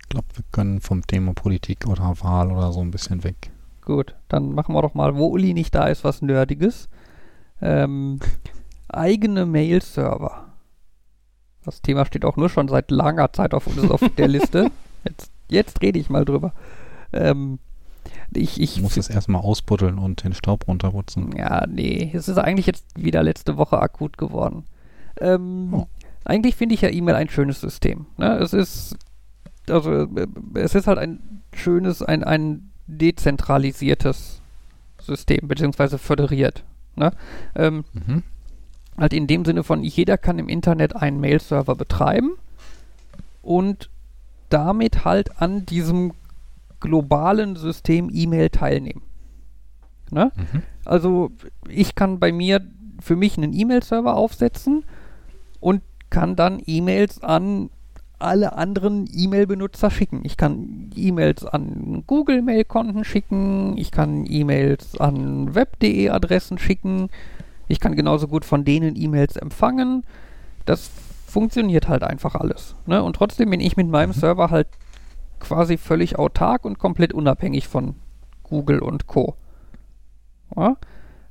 Ich 0.02 0.10
glaube, 0.10 0.28
wir 0.34 0.44
können 0.52 0.82
vom 0.82 1.08
Thema 1.08 1.34
Politik 1.34 1.88
oder 1.88 2.22
Wahl 2.22 2.52
oder 2.52 2.74
so 2.74 2.82
ein 2.82 2.92
bisschen 2.92 3.24
weg. 3.24 3.50
Gut, 3.82 4.16
dann 4.28 4.54
machen 4.54 4.76
wir 4.76 4.82
doch 4.82 4.94
mal, 4.94 5.16
wo 5.16 5.28
Uli 5.28 5.54
nicht 5.54 5.74
da 5.74 5.88
ist, 5.88 6.04
was 6.04 6.22
Nerdiges. 6.22 6.90
Ähm, 7.62 8.20
eigene 8.90 9.46
Mail-Server. 9.46 10.54
Das 11.66 11.82
Thema 11.82 12.06
steht 12.06 12.26
auch 12.26 12.38
nur 12.38 12.50
schon 12.50 12.68
seit 12.68 12.92
langer 12.92 13.34
Zeit 13.34 13.54
auf, 13.54 13.68
auf 13.90 14.02
der 14.18 14.28
Liste. 14.28 14.72
Jetzt, 15.04 15.32
jetzt 15.50 15.82
rede 15.84 16.00
ich 16.00 16.10
mal 16.10 16.26
drüber. 16.26 16.52
Ähm, 17.14 17.60
ich, 18.34 18.60
ich 18.60 18.82
muss 18.82 18.98
es 18.98 19.08
erstmal 19.08 19.42
ausbuddeln 19.42 20.00
und 20.00 20.24
den 20.24 20.34
Staub 20.34 20.68
runterputzen. 20.68 21.36
Ja, 21.38 21.66
nee, 21.68 22.10
es 22.14 22.28
ist 22.28 22.40
eigentlich 22.40 22.66
jetzt 22.66 22.86
wieder 22.96 23.22
letzte 23.22 23.56
Woche 23.58 23.80
akut 23.80 24.18
geworden. 24.18 24.64
Ähm, 25.22 25.70
Oh. 25.74 25.88
Eigentlich 26.24 26.56
finde 26.56 26.74
ich 26.74 26.82
ja 26.82 26.90
E-Mail 26.90 27.14
ein 27.14 27.30
schönes 27.30 27.62
System. 27.62 28.08
Ne? 28.18 28.36
Es 28.40 28.54
ist, 28.54 28.98
also, 29.70 30.08
es 30.56 30.74
ist 30.74 30.88
halt 30.88 30.98
ein 30.98 31.44
schönes, 31.54 32.02
ein, 32.02 32.24
ein 32.24 32.72
dezentralisiertes 32.88 34.42
System, 35.00 35.48
beziehungsweise 35.48 35.98
föderiert. 36.00 36.64
Ne? 36.96 37.12
Ähm, 37.56 37.86
Mhm. 37.94 38.24
Halt 38.98 39.14
in 39.14 39.28
dem 39.28 39.46
Sinne 39.46 39.64
von, 39.64 39.84
jeder 39.84 40.18
kann 40.18 40.40
im 40.40 40.50
Internet 40.50 40.96
einen 40.96 41.20
Mail-Server 41.20 41.76
betreiben 41.76 42.38
und 43.42 43.90
damit 44.50 45.06
halt 45.06 45.42
an 45.42 45.66
diesem 45.66 46.14
globalen 46.80 47.56
System 47.56 48.10
E-Mail 48.12 48.50
teilnehmen. 48.50 49.02
Ne? 50.12 50.32
Mhm. 50.36 50.62
Also 50.86 51.32
ich 51.68 51.96
kann 51.96 52.20
bei 52.20 52.32
mir 52.32 52.62
für 53.02 53.16
mich 53.16 53.38
einen 53.38 53.54
E-Mail-Server 53.54 54.16
aufsetzen 54.16 54.86
und 55.60 55.82
kann 56.10 56.36
dann 56.36 56.62
E-Mails 56.66 57.22
an 57.24 57.70
alle 58.20 58.54
anderen 58.58 59.08
E-Mail-Benutzer 59.12 59.92
schicken. 59.92 60.22
Ich 60.24 60.38
kann 60.38 60.92
E-Mails 60.96 61.46
an 61.46 62.04
Google-Mail-Konten 62.08 63.04
schicken, 63.04 63.78
ich 63.78 63.92
kann 63.92 64.26
E-Mails 64.26 64.98
an 65.00 65.54
web.de-Adressen 65.54 66.58
schicken, 66.58 67.10
ich 67.68 67.80
kann 67.80 67.96
genauso 67.96 68.28
gut 68.28 68.46
von 68.46 68.66
denen 68.66 68.96
E-Mails 68.96 69.36
empfangen. 69.36 70.04
Das 70.66 70.90
funktioniert 71.28 71.88
halt 71.88 72.04
einfach 72.04 72.36
alles. 72.36 72.76
Ne? 72.86 73.04
Und 73.04 73.16
trotzdem 73.16 73.50
bin 73.50 73.60
ich 73.60 73.78
mit 73.78 73.88
meinem 73.88 74.10
Mhm. 74.10 74.14
Server 74.14 74.50
halt 74.52 74.68
quasi 75.40 75.78
völlig 75.78 76.18
autark 76.18 76.66
und 76.66 76.80
komplett 76.80 77.14
unabhängig 77.14 77.68
von 77.68 77.96
Google 78.44 78.80
und 78.80 79.08
Co. 79.08 79.36
Ja? 80.56 80.78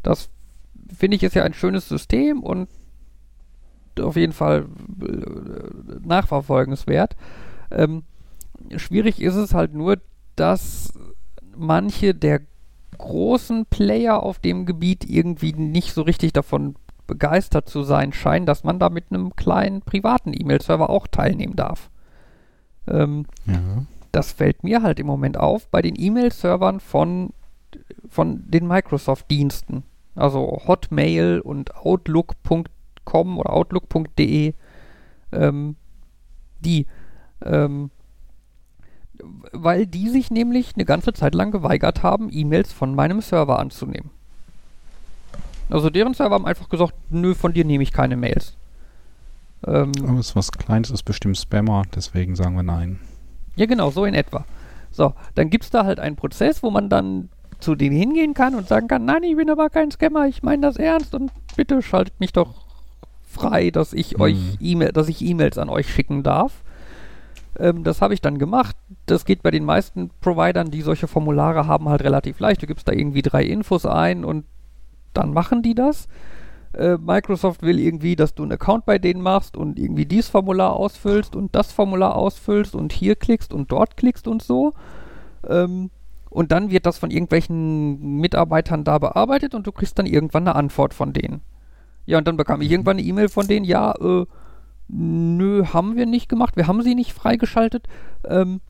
Das 0.03 0.31
finde 0.95 1.17
ich 1.17 1.23
ist 1.23 1.35
ja 1.35 1.43
ein 1.45 1.55
schönes 1.55 1.89
System 1.89 2.43
und 2.43 2.69
auf 3.99 4.17
jeden 4.17 4.33
Fall 4.33 4.67
äh, 5.01 6.07
nachverfolgenswert. 6.07 7.17
Ähm, 7.71 8.03
schwierig 8.77 9.23
ist 9.23 9.37
es 9.37 9.55
halt 9.55 9.75
nur, 9.75 9.99
dass 10.37 10.93
manche 11.57 12.15
der 12.15 12.41
großen 12.99 13.67
Player 13.67 14.23
auf 14.23 14.39
dem 14.39 14.67
Gebiet 14.67 15.09
irgendwie 15.09 15.53
nicht 15.53 15.93
so 15.93 16.03
richtig 16.03 16.33
davon 16.33 16.77
begeistert 17.07 17.69
zu 17.69 17.83
sein 17.83 18.13
scheinen, 18.13 18.47
dass 18.47 18.65
man 18.65 18.79
da 18.79 18.89
mit 18.89 19.07
einem 19.11 19.37
kleinen 19.37 19.83
privaten 19.83 20.33
E-Mail-Server 20.33 20.89
auch 20.89 21.07
teilnehmen 21.07 21.55
darf. 21.57 21.91
Ähm, 22.89 23.27
Ja. 23.47 23.85
das 24.13 24.33
fällt 24.33 24.65
mir 24.65 24.83
halt 24.83 24.99
im 25.01 25.07
Moment 25.07 25.37
auf 25.37 25.69
bei 25.69 25.83
den 25.83 25.95
E-Mail-Servern 25.99 26.81
von, 26.81 27.31
von 28.09 28.43
den 28.51 28.67
Microsoft-Diensten. 28.67 29.83
Also 30.15 30.63
Hotmail 30.67 31.41
und 31.41 31.75
Outlook.com 31.77 33.39
oder 33.39 33.53
Outlook.de. 33.53 34.55
Ähm, 35.33 35.77
die. 36.61 36.87
Ähm, 37.45 37.91
weil 39.53 39.87
die 39.87 40.09
sich 40.09 40.31
nämlich 40.31 40.73
eine 40.75 40.85
ganze 40.85 41.13
Zeit 41.13 41.35
lang 41.35 41.51
geweigert 41.53 42.03
haben, 42.03 42.29
E-Mails 42.33 42.73
von 42.73 42.95
meinem 42.95 43.21
Server 43.21 43.59
anzunehmen. 43.59 44.11
Also 45.71 45.91
deren 45.91 46.15
Server 46.15 46.35
haben 46.35 46.47
einfach 46.47 46.69
gesagt, 46.69 46.95
nö, 47.11 47.35
von 47.35 47.53
dir 47.53 47.65
nehme 47.65 47.83
ich 47.83 47.93
keine 47.93 48.17
Mails. 48.17 48.55
Ähm, 49.67 49.93
Aber 50.07 50.19
es 50.19 50.29
ist 50.31 50.37
was 50.37 50.53
Kleines, 50.53 50.91
ist 50.91 51.05
bestimmt 51.05 51.39
Spammer, 51.39 51.85
deswegen 51.95 52.37
sagen 52.37 52.55
wir 52.57 52.63
nein. 52.63 52.99
Ja, 53.57 53.67
genau, 53.67 53.91
so 53.91 54.05
in 54.05 54.15
etwa. 54.15 54.45
So, 54.91 55.15
dann 55.35 55.49
gibt 55.51 55.65
es 55.65 55.71
da 55.71 55.85
halt 55.85 56.01
einen 56.01 56.17
Prozess, 56.17 56.63
wo 56.63 56.71
man 56.71 56.89
dann 56.91 57.29
zu 57.61 57.75
denen 57.75 57.97
hingehen 57.97 58.35
kann 58.35 58.55
und 58.55 58.69
sagen 58.69 58.89
kann, 58.89 59.05
nein, 59.07 59.23
ich 59.23 59.37
bin 59.37 59.49
aber 59.49 59.71
kein 59.71 59.91
Scammer, 59.91 60.27
ich 60.27 60.43
meine 60.43 60.63
das 60.63 60.77
ernst 60.77 61.15
und 61.15 61.31
bitte 61.57 61.81
schaltet 61.83 62.19
mich 62.21 62.33
doch 62.33 62.53
frei, 63.27 63.71
dass 63.71 63.93
ich 63.95 64.15
Mhm. 64.17 64.21
euch 64.21 64.37
E-Mail, 64.61 64.93
dass 64.93 65.09
ich 65.09 65.23
E-Mails 65.23 65.57
an 65.57 65.69
euch 65.71 65.89
schicken 65.93 66.23
darf. 66.23 66.53
Ähm, 67.59 67.85
das 67.85 68.01
habe 68.01 68.15
ich 68.15 68.21
dann 68.21 68.39
gemacht. 68.39 68.77
Das 69.07 69.25
geht 69.25 69.43
bei 69.43 69.51
den 69.51 69.65
meisten 69.65 70.11
Providern, 70.21 70.71
die 70.71 70.83
solche 70.83 71.09
Formulare 71.09 71.67
haben, 71.67 71.89
halt 71.89 72.03
relativ 72.03 72.41
leicht. 72.41 72.63
Du 72.63 72.67
gibst 72.67 72.89
da 72.89 72.93
irgendwie 72.93 73.23
drei 73.23 73.45
Infos 73.45 73.87
ein 73.87 74.25
und 74.25 74.45
dann 75.13 75.33
machen 75.33 75.63
die 75.63 75.75
das. 75.75 76.09
Äh, 76.73 76.99
Microsoft 76.99 77.63
will 77.63 77.79
irgendwie, 77.79 78.17
dass 78.17 78.35
du 78.35 78.43
einen 78.43 78.53
Account 78.53 78.85
bei 78.85 78.99
denen 78.99 79.23
machst 79.23 79.57
und 79.57 79.79
irgendwie 79.79 80.07
dieses 80.07 80.29
Formular 80.29 80.73
ausfüllst 80.73 81.37
und 81.37 81.55
das 81.55 81.71
Formular 81.73 82.17
ausfüllst 82.17 82.75
und 82.75 82.93
hier 82.93 83.15
klickst 83.15 83.53
und 83.53 83.71
dort 83.71 83.97
klickst 83.97 84.27
und 84.27 84.43
so. 84.43 84.73
Ähm, 85.49 85.91
und 86.31 86.51
dann 86.51 86.73
wird 86.73 86.85
das 86.85 86.99
von 86.99 87.13
irgendwelchen 87.13 88.19
Mitarbeitern 88.19 88.83
da 88.83 88.99
bearbeitet 88.99 89.55
und 89.55 89.69
du 89.69 89.73
kriegst 89.73 89.97
dann 90.01 90.07
irgendwann 90.07 90.49
eine 90.49 90.57
Antwort 90.57 90.93
von 90.93 91.13
denen. 91.13 91.43
Ja, 92.07 92.19
und 92.19 92.27
dann 92.27 92.37
bekam 92.37 92.61
ich 92.61 92.73
irgendwann 92.73 92.99
eine 92.99 93.07
E-Mail 93.07 93.29
von 93.29 93.47
denen, 93.47 93.65
ja, 93.65 93.93
äh, 93.93 94.27
nö, 94.89 95.65
haben 95.73 95.97
wir 95.97 96.07
nicht 96.07 96.29
gemacht, 96.29 96.57
wir 96.57 96.67
haben 96.67 96.83
sie 96.83 96.95
nicht 96.95 97.13
freigeschaltet, 97.13 97.87
ähm, 98.25 98.61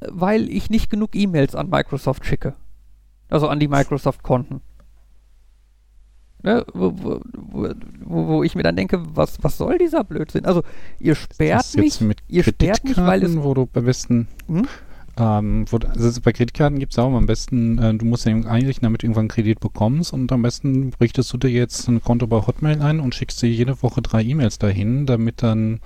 weil 0.00 0.50
ich 0.50 0.70
nicht 0.70 0.90
genug 0.90 1.14
E-Mails 1.14 1.54
an 1.54 1.70
Microsoft 1.70 2.24
schicke. 2.26 2.54
Also 3.28 3.48
an 3.48 3.60
die 3.60 3.68
Microsoft-Konten. 3.68 4.60
Ne, 6.42 6.64
wo, 6.72 6.92
wo, 6.94 7.20
wo, 7.34 8.26
wo 8.28 8.42
ich 8.44 8.54
mir 8.54 8.62
dann 8.62 8.76
denke, 8.76 9.02
was, 9.16 9.42
was 9.42 9.58
soll 9.58 9.76
dieser 9.76 10.04
Blödsinn? 10.04 10.44
Also, 10.44 10.62
ihr 11.00 11.16
sperrt 11.16 11.74
mich, 11.74 12.00
mit 12.00 12.22
ihr 12.28 12.44
sperrt 12.44 12.84
mich, 12.84 12.96
weil 12.96 13.24
es. 13.24 13.36
Wo 13.36 13.54
du 13.54 13.68
am 13.72 13.84
besten, 13.84 14.28
Hm? 14.46 14.68
Ähm, 15.18 15.64
wo, 15.70 15.78
also 15.78 16.20
bei 16.20 16.32
Kreditkarten 16.32 16.78
gibt 16.78 16.92
es 16.92 16.98
auch 16.98 17.12
am 17.12 17.26
besten, 17.26 17.78
äh, 17.78 17.94
du 17.94 18.04
musst 18.04 18.24
ja 18.26 18.32
einrichten, 18.32 18.84
damit 18.84 19.02
du 19.02 19.06
irgendwann 19.06 19.22
einen 19.22 19.28
Kredit 19.28 19.60
bekommst 19.60 20.12
und 20.12 20.30
am 20.30 20.42
besten 20.42 20.92
richtest 21.00 21.32
du 21.32 21.38
dir 21.38 21.50
jetzt 21.50 21.88
ein 21.88 22.02
Konto 22.02 22.26
bei 22.26 22.46
Hotmail 22.46 22.80
ein 22.80 23.00
und 23.00 23.14
schickst 23.14 23.42
dir 23.42 23.48
jede 23.50 23.82
Woche 23.82 24.00
drei 24.02 24.22
E-Mails 24.22 24.58
dahin, 24.58 25.06
damit 25.06 25.42
dann 25.42 25.80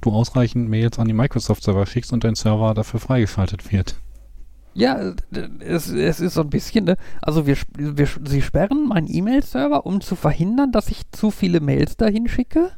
du 0.00 0.10
ausreichend 0.10 0.68
Mails 0.68 0.98
an 0.98 1.06
die 1.08 1.14
Microsoft-Server 1.14 1.86
schickst 1.86 2.12
und 2.12 2.24
dein 2.24 2.34
Server 2.34 2.72
dafür 2.74 3.00
freigeschaltet 3.00 3.70
wird. 3.72 3.96
Ja, 4.74 5.12
es, 5.58 5.90
es 5.90 6.20
ist 6.20 6.34
so 6.34 6.42
ein 6.42 6.50
bisschen, 6.50 6.84
ne? 6.84 6.96
Also 7.20 7.46
wir, 7.46 7.56
wir, 7.76 8.08
sie 8.24 8.42
sperren 8.42 8.86
meinen 8.86 9.08
E-Mail-Server, 9.12 9.84
um 9.86 10.00
zu 10.00 10.14
verhindern, 10.14 10.70
dass 10.72 10.88
ich 10.88 11.02
zu 11.10 11.30
viele 11.30 11.60
Mails 11.60 11.96
dahin 11.96 12.28
schicke 12.28 12.70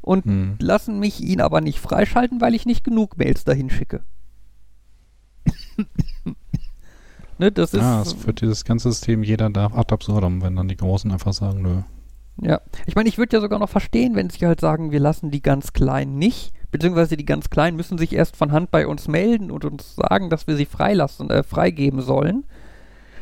und 0.00 0.24
Hm. 0.24 0.54
lassen 0.60 0.98
mich 0.98 1.20
ihn 1.20 1.40
aber 1.40 1.60
nicht 1.60 1.80
freischalten, 1.80 2.40
weil 2.40 2.54
ich 2.54 2.64
nicht 2.64 2.84
genug 2.84 3.18
Mails 3.18 3.44
dahin 3.44 3.70
schicke. 3.70 4.02
Ne, 7.38 7.52
das 7.52 7.74
ist. 7.74 7.80
Ja, 7.80 8.02
es 8.02 8.12
führt 8.12 8.40
dieses 8.40 8.64
ganze 8.64 8.90
System, 8.90 9.22
jeder 9.22 9.50
darf 9.50 9.74
ad 9.74 9.92
absurdum, 9.92 10.42
wenn 10.42 10.56
dann 10.56 10.68
die 10.68 10.76
Großen 10.76 11.10
einfach 11.10 11.32
sagen, 11.32 11.62
nö. 11.62 11.82
Ja, 12.42 12.60
ich 12.86 12.94
meine, 12.94 13.08
ich 13.08 13.18
würde 13.18 13.36
ja 13.36 13.40
sogar 13.40 13.58
noch 13.58 13.68
verstehen, 13.68 14.14
wenn 14.14 14.30
sie 14.30 14.46
halt 14.46 14.60
sagen, 14.60 14.92
wir 14.92 15.00
lassen 15.00 15.30
die 15.30 15.42
ganz 15.42 15.72
Kleinen 15.72 16.16
nicht, 16.16 16.52
beziehungsweise 16.70 17.16
die 17.16 17.26
ganz 17.26 17.50
Kleinen 17.50 17.76
müssen 17.76 17.98
sich 17.98 18.14
erst 18.14 18.36
von 18.36 18.52
Hand 18.52 18.70
bei 18.70 18.86
uns 18.86 19.08
melden 19.08 19.50
und 19.50 19.64
uns 19.64 19.96
sagen, 19.96 20.30
dass 20.30 20.46
wir 20.46 20.56
sie 20.56 20.64
freilassen, 20.64 21.28
äh, 21.30 21.42
freigeben 21.42 22.00
sollen. 22.00 22.44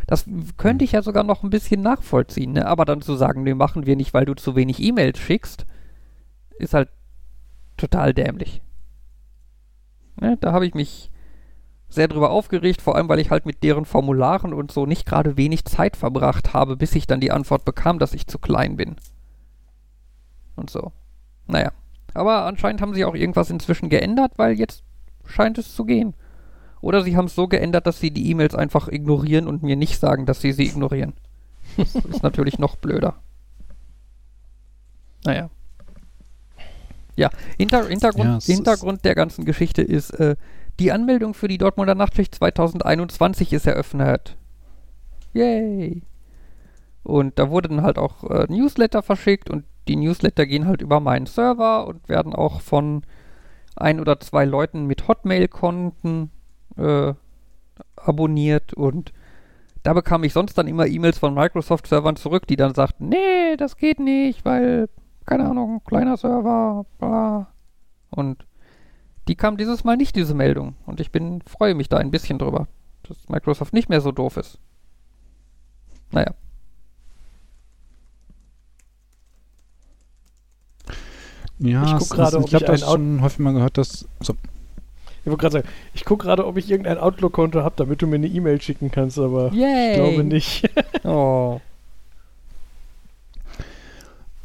Das 0.07 0.25
könnte 0.57 0.85
ich 0.85 0.92
ja 0.92 1.03
sogar 1.03 1.25
noch 1.25 1.42
ein 1.42 1.51
bisschen 1.51 1.83
nachvollziehen, 1.83 2.53
ne? 2.53 2.66
aber 2.66 2.85
dann 2.85 3.03
zu 3.03 3.16
sagen, 3.16 3.42
nee, 3.42 3.55
machen 3.55 3.87
wir 3.87 3.97
nicht, 3.97 4.14
weil 4.14 4.25
du 4.25 4.35
zu 4.35 4.57
wenig 4.57 4.81
E-Mails 4.81 5.18
schickst, 5.18 5.66
ist 6.59 6.75
halt 6.75 6.88
total 7.77 8.14
dämlich. 8.14 8.62
Ne? 10.21 10.38
Da 10.40 10.53
habe 10.53 10.66
ich 10.66 10.75
mich 10.75 11.11
sehr 11.88 12.09
drüber 12.09 12.31
aufgeregt, 12.31 12.83
vor 12.83 12.96
allem 12.96 13.09
weil 13.09 13.18
ich 13.18 13.31
halt 13.31 13.46
mit 13.46 13.62
deren 13.62 13.85
Formularen 13.85 14.53
und 14.53 14.70
so 14.70 14.87
nicht 14.87 15.07
gerade 15.07 15.37
wenig 15.37 15.64
Zeit 15.64 15.96
verbracht 15.96 16.53
habe, 16.53 16.77
bis 16.77 16.94
ich 16.94 17.07
dann 17.07 17.20
die 17.20 17.33
Antwort 17.33 17.64
bekam, 17.64 17.98
dass 17.98 18.12
ich 18.12 18.27
zu 18.27 18.38
klein 18.38 18.77
bin. 18.77 18.96
Und 20.57 20.70
so. 20.70 20.92
Naja. 21.46 21.72
Aber 22.14 22.44
anscheinend 22.44 22.83
haben 22.83 22.94
sie 22.94 23.05
auch 23.05 23.14
irgendwas 23.14 23.51
inzwischen 23.51 23.88
geändert, 23.88 24.33
weil 24.37 24.59
jetzt 24.59 24.83
scheint 25.24 25.57
es 25.59 25.74
zu 25.74 25.85
gehen. 25.85 26.14
Oder 26.81 27.03
sie 27.03 27.16
haben 27.16 27.27
es 27.27 27.35
so 27.35 27.48
geändert, 27.48 27.87
dass 27.87 28.01
sie 28.01 28.11
die 28.11 28.31
E-Mails 28.31 28.55
einfach 28.55 28.88
ignorieren 28.88 29.46
und 29.46 29.62
mir 29.62 29.77
nicht 29.77 29.98
sagen, 29.98 30.27
dass 30.27 30.40
sie 30.40 30.53
sie 30.53 30.66
ignorieren. 30.66 31.14
Das 31.77 31.94
ist 31.94 32.22
natürlich 32.22 32.59
noch 32.59 32.77
blöder. 32.77 33.16
Naja. 35.24 35.51
Ja, 37.16 37.31
Hinter 37.57 37.88
Hintergrund, 37.88 38.46
Ja, 38.46 38.55
Hintergrund 38.55 39.05
der 39.05 39.14
ganzen 39.16 39.44
Geschichte 39.44 39.83
ist, 39.83 40.11
äh, 40.11 40.37
die 40.78 40.92
Anmeldung 40.92 41.34
für 41.34 41.48
die 41.48 41.58
Dortmunder 41.58 41.94
Nachtschicht 41.94 42.34
2021 42.34 43.52
ist 43.52 43.66
eröffnet. 43.66 44.36
Yay! 45.32 46.02
Und 47.02 47.38
da 47.38 47.50
wurden 47.50 47.82
halt 47.82 47.98
auch 47.98 48.24
äh, 48.24 48.46
Newsletter 48.48 49.02
verschickt 49.02 49.50
und 49.50 49.64
die 49.88 49.96
Newsletter 49.96 50.46
gehen 50.46 50.66
halt 50.66 50.82
über 50.82 51.00
meinen 51.00 51.26
Server 51.26 51.86
und 51.86 52.08
werden 52.08 52.34
auch 52.34 52.60
von 52.60 53.02
ein 53.76 54.00
oder 54.00 54.20
zwei 54.20 54.44
Leuten 54.44 54.86
mit 54.86 55.08
Hotmail-Konten 55.08 56.30
äh, 56.76 57.14
abonniert 57.96 58.74
und 58.74 59.12
da 59.82 59.94
bekam 59.94 60.24
ich 60.24 60.32
sonst 60.32 60.58
dann 60.58 60.66
immer 60.66 60.86
E-Mails 60.86 61.18
von 61.18 61.34
Microsoft-Servern 61.34 62.16
zurück, 62.16 62.46
die 62.46 62.56
dann 62.56 62.74
sagten, 62.74 63.08
nee, 63.08 63.56
das 63.56 63.76
geht 63.76 64.00
nicht, 64.00 64.44
weil, 64.44 64.88
keine 65.24 65.48
Ahnung, 65.48 65.82
kleiner 65.84 66.16
Server, 66.16 66.84
bla. 66.98 67.48
Und 68.10 68.44
die 69.28 69.36
kam 69.36 69.56
dieses 69.56 69.84
Mal 69.84 69.96
nicht, 69.96 70.16
diese 70.16 70.34
Meldung. 70.34 70.74
Und 70.86 71.00
ich 71.00 71.10
bin, 71.12 71.42
freue 71.42 71.74
mich 71.74 71.88
da 71.88 71.98
ein 71.98 72.10
bisschen 72.10 72.38
drüber, 72.38 72.66
dass 73.04 73.28
Microsoft 73.28 73.72
nicht 73.74 73.88
mehr 73.88 74.00
so 74.00 74.10
doof 74.12 74.36
ist. 74.36 74.58
Naja. 76.10 76.32
Ja, 81.58 81.84
Ich 81.84 81.92
guck 81.92 82.00
es- 82.02 82.10
gerade, 82.10 82.44
ich 82.46 82.54
habe 82.54 82.64
das 82.64 82.80
schon 82.82 83.20
häufig 83.20 83.38
mal 83.40 83.52
gehört, 83.52 83.78
dass 83.78 84.06
so, 84.20 84.34
Ich 85.20 85.26
wollte 85.26 85.40
gerade 85.40 85.52
sagen, 85.54 85.68
ich 85.92 86.04
gucke 86.04 86.24
gerade, 86.26 86.46
ob 86.46 86.56
ich 86.56 86.70
irgendein 86.70 86.98
Outlook-Konto 86.98 87.62
habe, 87.62 87.74
damit 87.76 88.00
du 88.00 88.06
mir 88.06 88.14
eine 88.16 88.28
E-Mail 88.28 88.60
schicken 88.62 88.90
kannst, 88.90 89.18
aber 89.18 89.52
Yay! 89.52 89.90
ich 89.90 89.96
glaube 89.96 90.24
nicht. 90.24 90.70
Oh. 91.04 91.60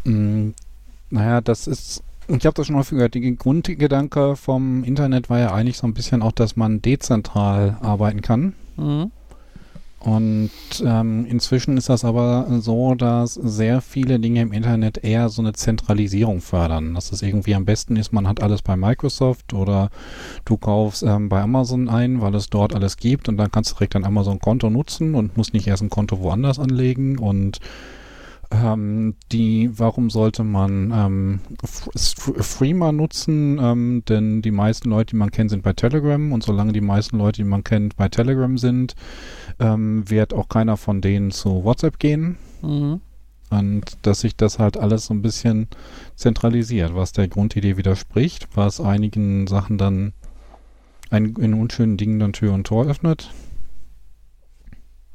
mh, 0.05 0.53
naja, 1.09 1.41
das 1.41 1.67
ist, 1.67 2.03
ich 2.37 2.45
habe 2.45 2.55
das 2.55 2.67
schon 2.67 2.75
häufig 2.75 2.97
gehört, 2.97 3.15
der 3.15 3.21
Grundgedanke 3.31 4.35
vom 4.35 4.83
Internet 4.83 5.29
war 5.29 5.39
ja 5.39 5.53
eigentlich 5.53 5.77
so 5.77 5.87
ein 5.87 5.93
bisschen 5.93 6.21
auch, 6.21 6.31
dass 6.31 6.55
man 6.55 6.81
dezentral 6.81 7.77
arbeiten 7.81 8.21
kann. 8.21 8.53
Mhm. 8.77 9.11
Und 10.03 10.51
ähm, 10.85 11.25
inzwischen 11.29 11.77
ist 11.77 11.87
das 11.87 12.03
aber 12.03 12.45
so, 12.59 12.93
dass 12.93 13.35
sehr 13.35 13.79
viele 13.79 14.19
Dinge 14.19 14.41
im 14.41 14.51
Internet 14.51 15.01
eher 15.01 15.29
so 15.29 15.41
eine 15.41 15.53
Zentralisierung 15.53 16.41
fördern. 16.41 16.93
Dass 16.93 17.13
es 17.13 17.21
irgendwie 17.21 17.55
am 17.55 17.63
besten 17.63 17.95
ist, 17.95 18.11
man 18.11 18.27
hat 18.27 18.43
alles 18.43 18.61
bei 18.61 18.75
Microsoft 18.75 19.53
oder 19.53 19.89
du 20.43 20.57
kaufst 20.57 21.03
ähm, 21.03 21.29
bei 21.29 21.41
Amazon 21.41 21.87
ein, 21.87 22.19
weil 22.19 22.35
es 22.35 22.49
dort 22.49 22.75
alles 22.75 22.97
gibt 22.97 23.29
und 23.29 23.37
dann 23.37 23.49
kannst 23.49 23.71
du 23.71 23.75
direkt 23.75 23.95
ein 23.95 24.03
Amazon-Konto 24.03 24.69
nutzen 24.69 25.15
und 25.15 25.37
musst 25.37 25.53
nicht 25.53 25.67
erst 25.67 25.83
ein 25.83 25.89
Konto 25.89 26.19
woanders 26.19 26.59
anlegen 26.59 27.17
und 27.17 27.59
ähm, 28.53 29.15
die, 29.31 29.69
warum 29.77 30.09
sollte 30.09 30.43
man 30.43 30.91
ähm, 30.91 31.39
Freema 31.65 32.91
nutzen? 32.91 33.57
Ähm, 33.59 34.03
denn 34.07 34.41
die 34.41 34.51
meisten 34.51 34.89
Leute, 34.89 35.11
die 35.11 35.15
man 35.17 35.31
kennt, 35.31 35.49
sind 35.49 35.63
bei 35.63 35.73
Telegram 35.73 36.31
und 36.31 36.43
solange 36.43 36.73
die 36.73 36.81
meisten 36.81 37.17
Leute, 37.17 37.41
die 37.41 37.47
man 37.47 37.63
kennt, 37.63 37.95
bei 37.95 38.09
Telegram 38.09 38.57
sind, 38.57 38.95
ähm, 39.59 40.09
wird 40.09 40.33
auch 40.33 40.49
keiner 40.49 40.77
von 40.77 41.01
denen 41.01 41.31
zu 41.31 41.63
WhatsApp 41.63 41.99
gehen. 41.99 42.37
Mhm. 42.61 43.01
Und 43.49 43.97
dass 44.01 44.21
sich 44.21 44.35
das 44.35 44.59
halt 44.59 44.77
alles 44.77 45.05
so 45.05 45.13
ein 45.13 45.21
bisschen 45.21 45.67
zentralisiert, 46.15 46.95
was 46.95 47.11
der 47.11 47.27
Grundidee 47.27 47.77
widerspricht, 47.77 48.47
was 48.55 48.81
einigen 48.81 49.47
Sachen 49.47 49.77
dann 49.77 50.13
ein, 51.09 51.35
in 51.35 51.53
unschönen 51.53 51.97
Dingen 51.97 52.19
dann 52.19 52.33
Tür 52.33 52.53
und 52.53 52.65
Tor 52.65 52.87
öffnet. 52.87 53.31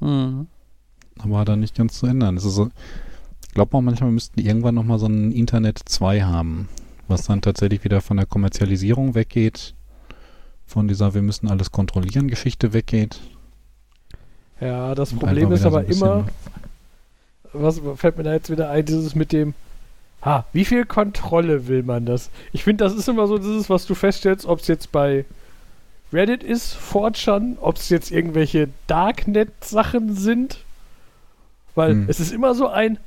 Mhm. 0.01 0.47
Aber 1.19 1.45
dann 1.45 1.61
nicht 1.61 1.75
ganz 1.75 1.99
zu 1.99 2.07
ändern. 2.07 2.37
Es 2.37 2.45
ist 2.45 2.55
so, 2.55 2.71
ich 3.59 3.61
glaube 3.61 3.77
auch 3.77 3.81
manchmal 3.83 4.13
müssten 4.13 4.39
die 4.41 4.47
irgendwann 4.47 4.77
nochmal 4.77 5.01
so 5.01 5.07
ein 5.07 5.33
Internet 5.33 5.81
2 5.85 6.23
haben, 6.23 6.69
was 7.09 7.25
dann 7.27 7.41
tatsächlich 7.43 7.83
wieder 7.83 8.01
von 8.01 8.17
der 8.17 8.25
Kommerzialisierung 8.27 9.17
weggeht, 9.17 9.75
von 10.65 10.87
dieser 10.87 11.13
Wir 11.13 11.23
müssen 11.23 11.49
alles 11.49 11.73
kontrollieren 11.73 12.29
Geschichte 12.29 12.73
weggeht. 12.73 13.19
Ja, 14.61 14.95
das 14.95 15.11
Und 15.13 15.19
Problem 15.19 15.51
ist 15.51 15.63
so 15.63 15.69
aber 15.69 15.83
bisschen- 15.83 16.07
immer, 16.07 16.29
was 17.53 17.81
fällt 17.97 18.17
mir 18.17 18.23
da 18.23 18.33
jetzt 18.33 18.49
wieder 18.49 18.71
ein, 18.71 18.85
dieses 18.85 19.17
mit 19.17 19.33
dem, 19.33 19.55
ha, 20.25 20.45
wie 20.53 20.65
viel 20.65 20.85
Kontrolle 20.87 21.67
will 21.67 21.83
man 21.83 22.07
das? 22.07 22.31
Ich 22.53 22.63
finde, 22.63 22.85
das 22.85 22.95
ist 22.95 23.09
immer 23.09 23.27
so 23.27 23.39
dieses, 23.39 23.69
was 23.69 23.87
du 23.87 23.97
feststellst, 23.97 24.47
ob 24.47 24.61
es 24.61 24.69
jetzt 24.69 24.93
bei 24.93 25.25
Reddit 26.13 26.45
ist, 26.45 26.77
4chan, 26.77 27.57
ob 27.61 27.75
es 27.75 27.89
jetzt 27.89 28.13
irgendwelche 28.13 28.69
Darknet-Sachen 28.87 30.15
sind, 30.15 30.59
weil 31.75 31.91
Hm. 31.91 32.05
es 32.09 32.21
ist 32.21 32.31
immer 32.33 32.55
so 32.55 32.69
ein, 32.69 32.99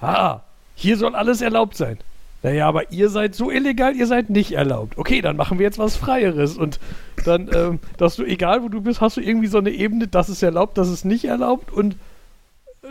ha, 0.00 0.42
hier 0.74 0.96
soll 0.96 1.14
alles 1.14 1.40
erlaubt 1.40 1.76
sein. 1.76 1.98
Naja, 2.42 2.68
aber 2.68 2.92
ihr 2.92 3.08
seid 3.08 3.34
so 3.34 3.50
illegal, 3.50 3.96
ihr 3.96 4.06
seid 4.06 4.30
nicht 4.30 4.52
erlaubt. 4.52 4.98
Okay, 4.98 5.20
dann 5.20 5.36
machen 5.36 5.58
wir 5.58 5.64
jetzt 5.64 5.78
was 5.78 5.96
Freieres. 5.96 6.56
Und 6.56 6.78
dann, 7.24 7.50
ähm, 7.52 7.78
dass 7.96 8.16
du, 8.16 8.24
egal 8.24 8.62
wo 8.62 8.68
du 8.68 8.80
bist, 8.82 9.00
hast 9.00 9.16
du 9.16 9.20
irgendwie 9.20 9.48
so 9.48 9.58
eine 9.58 9.70
Ebene, 9.70 10.06
das 10.06 10.28
ist 10.28 10.42
erlaubt, 10.42 10.78
das 10.78 10.88
ist 10.88 11.04
nicht 11.04 11.24
erlaubt. 11.24 11.72
Und 11.72 11.96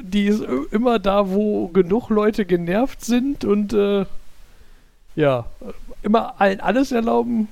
die 0.01 0.25
ist 0.25 0.41
ö- 0.41 0.65
immer 0.71 0.99
da, 0.99 1.29
wo 1.29 1.67
genug 1.69 2.09
Leute 2.09 2.45
genervt 2.45 3.05
sind 3.05 3.45
und 3.45 3.71
äh, 3.71 4.05
ja, 5.15 5.45
immer 6.01 6.41
allen 6.41 6.59
alles 6.59 6.91
erlauben, 6.91 7.47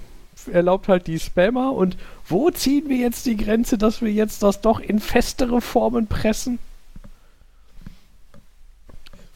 erlaubt 0.52 0.90
halt 0.90 1.08
die 1.08 1.20
Spammer. 1.20 1.72
Und 1.72 1.96
wo 2.28 2.50
ziehen 2.50 2.90
wir 2.90 2.98
jetzt 2.98 3.28
die 3.28 3.38
Grenze, 3.38 3.78
dass 3.78 4.02
wir 4.02 4.12
jetzt 4.12 4.44
das 4.44 4.60
doch 4.60 4.82
in 4.82 5.00
festere 5.00 5.62
Formen 5.62 6.08
pressen? 6.08 6.60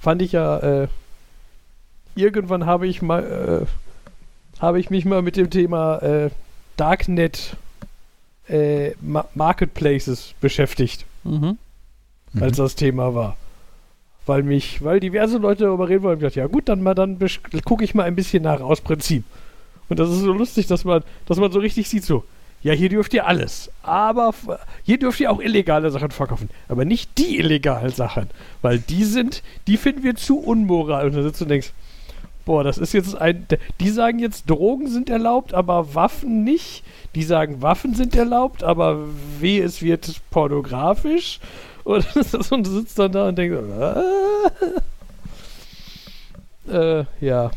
Fand 0.08 0.22
ich 0.22 0.32
ja, 0.32 0.60
äh, 0.60 0.88
irgendwann 2.15 2.65
habe 2.65 2.88
ich 2.88 3.02
mal, 3.02 3.65
äh, 3.67 4.62
habe 4.62 4.80
ich 4.80 4.89
mich 4.89 5.04
mal 5.04 5.22
mit 5.22 5.36
dem 5.36 5.50
Thema 5.50 5.98
äh, 5.98 6.30
Darknet 6.78 7.58
äh, 8.48 8.91
Ma 9.02 9.26
Marketplaces 9.36 10.34
beschäftigt 10.39 11.06
Mhm. 11.26 11.58
Mhm. 12.32 12.41
als 12.41 12.56
das 12.56 12.76
Thema 12.76 13.15
war. 13.15 13.36
Weil 14.26 14.43
mich, 14.43 14.82
weil 14.82 15.02
diverse 15.02 15.39
Leute 15.39 15.65
darüber 15.65 15.89
reden 15.89 16.04
wollen, 16.04 16.13
ich 16.15 16.22
gedacht, 16.22 16.38
ja 16.38 16.48
gut, 16.48 16.70
dann 16.70 16.82
mal 16.82 16.93
dann 16.93 17.20
gucke 17.65 17.84
ich 17.84 17.93
mal 17.93 18.04
ein 18.04 18.15
bisschen 18.15 18.43
nach 18.43 18.62
aus 18.62 18.80
Prinzip. 18.80 19.26
Und 19.89 20.00
das 20.00 20.10
ist 20.10 20.22
so 20.22 20.32
lustig, 20.32 20.67
dass 20.67 20.86
man, 20.86 21.04
dass 21.26 21.38
man 21.38 21.52
so 21.52 21.60
richtig 21.60 21.89
sieht, 21.89 22.06
so, 22.06 22.24
ja, 22.63 22.74
hier 22.74 22.89
dürft 22.89 23.13
ihr 23.13 23.28
alles, 23.28 23.72
aber 23.84 24.34
hier 24.84 24.98
dürft 24.98 25.20
ihr 25.20 25.32
auch 25.32 25.39
illegale 25.39 25.91
Sachen 25.91 26.12
verkaufen, 26.12 26.50
aber 26.67 26.86
nicht 26.86 27.17
die 27.17 27.38
illegalen 27.38 27.91
Sachen, 27.91 28.30
weil 28.62 28.80
die 28.80 29.04
sind, 29.04 29.43
die 29.67 29.78
finden 29.78 30.04
wir 30.04 30.15
zu 30.15 30.39
unmoral. 30.39 31.06
Und 31.06 31.15
dann 31.15 31.24
sitzt 31.24 31.39
du 31.39 31.46
und 31.46 31.50
denkst, 31.50 31.72
boah, 32.46 32.63
das 32.63 32.78
ist 32.78 32.93
jetzt 32.93 33.15
ein, 33.15 33.46
die 33.80 33.89
sagen 33.89 34.20
jetzt, 34.20 34.50
Drogen 34.50 34.88
sind 34.88 35.10
erlaubt, 35.10 35.54
aber 35.54 35.93
Waffen 35.93 36.43
nicht. 36.43 36.84
Die 37.13 37.24
sagen, 37.24 37.62
Waffen 37.62 37.93
sind 37.93 38.15
erlaubt, 38.15 38.63
aber 38.63 39.06
weh, 39.39 39.60
es 39.60 39.82
wird 39.82 40.22
pornografisch. 40.32 41.39
Und, 41.84 42.06
und 42.52 42.65
du 42.65 42.72
sitzt 42.72 42.98
dann 42.98 43.12
da 43.12 43.28
und 43.28 43.38
denkst, 43.38 43.58
äh, 46.72 47.06
ja. 47.22 47.52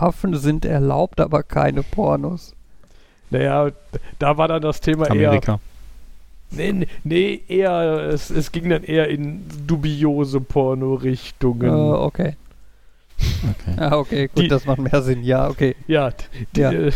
Waffen 0.00 0.36
sind 0.36 0.64
erlaubt, 0.64 1.20
aber 1.20 1.42
keine 1.42 1.82
Pornos. 1.82 2.54
Naja, 3.30 3.70
da 4.18 4.36
war 4.36 4.48
dann 4.48 4.62
das 4.62 4.80
Thema 4.80 5.06
eher. 5.06 5.28
Amerika. 5.30 5.60
Nee, 6.50 6.72
nee, 6.72 6.86
nee 7.02 7.42
eher, 7.48 8.08
es, 8.12 8.30
es 8.30 8.52
ging 8.52 8.68
dann 8.68 8.84
eher 8.84 9.08
in 9.08 9.44
dubiose 9.66 10.40
Porno-Richtungen. 10.40 11.70
okay. 11.94 12.36
Okay. 13.18 13.76
Ja, 13.78 13.96
okay, 13.96 14.28
gut, 14.28 14.44
Die- 14.44 14.48
das 14.48 14.64
macht 14.66 14.78
mehr 14.78 15.02
Sinn. 15.02 15.24
Ja, 15.24 15.48
okay. 15.48 15.74
Ja, 15.86 16.10
die, 16.54 16.60
Ja. 16.60 16.70
Äh, 16.70 16.92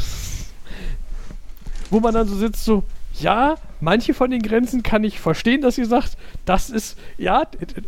wo 1.90 1.98
man 2.00 2.14
dann 2.14 2.28
so 2.28 2.36
sitzt, 2.36 2.64
so, 2.64 2.84
ja, 3.18 3.56
manche 3.80 4.14
von 4.14 4.30
den 4.30 4.42
Grenzen 4.42 4.82
kann 4.82 5.02
ich 5.02 5.18
verstehen, 5.18 5.62
dass 5.62 5.78
ihr 5.78 5.86
sagt, 5.86 6.16
das 6.44 6.70
ist, 6.70 6.96
ja, 7.18 7.42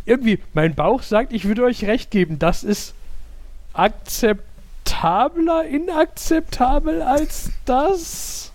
irgendwie, 0.05 0.39
mein 0.53 0.75
Bauch 0.75 1.01
sagt, 1.03 1.31
ich 1.31 1.45
würde 1.45 1.63
euch 1.63 1.85
recht 1.85 2.11
geben, 2.11 2.39
das 2.39 2.63
ist 2.63 2.93
akzeptabler, 5.03 5.65
inakzeptabel 5.65 7.01
als 7.01 7.51
das. 7.65 8.51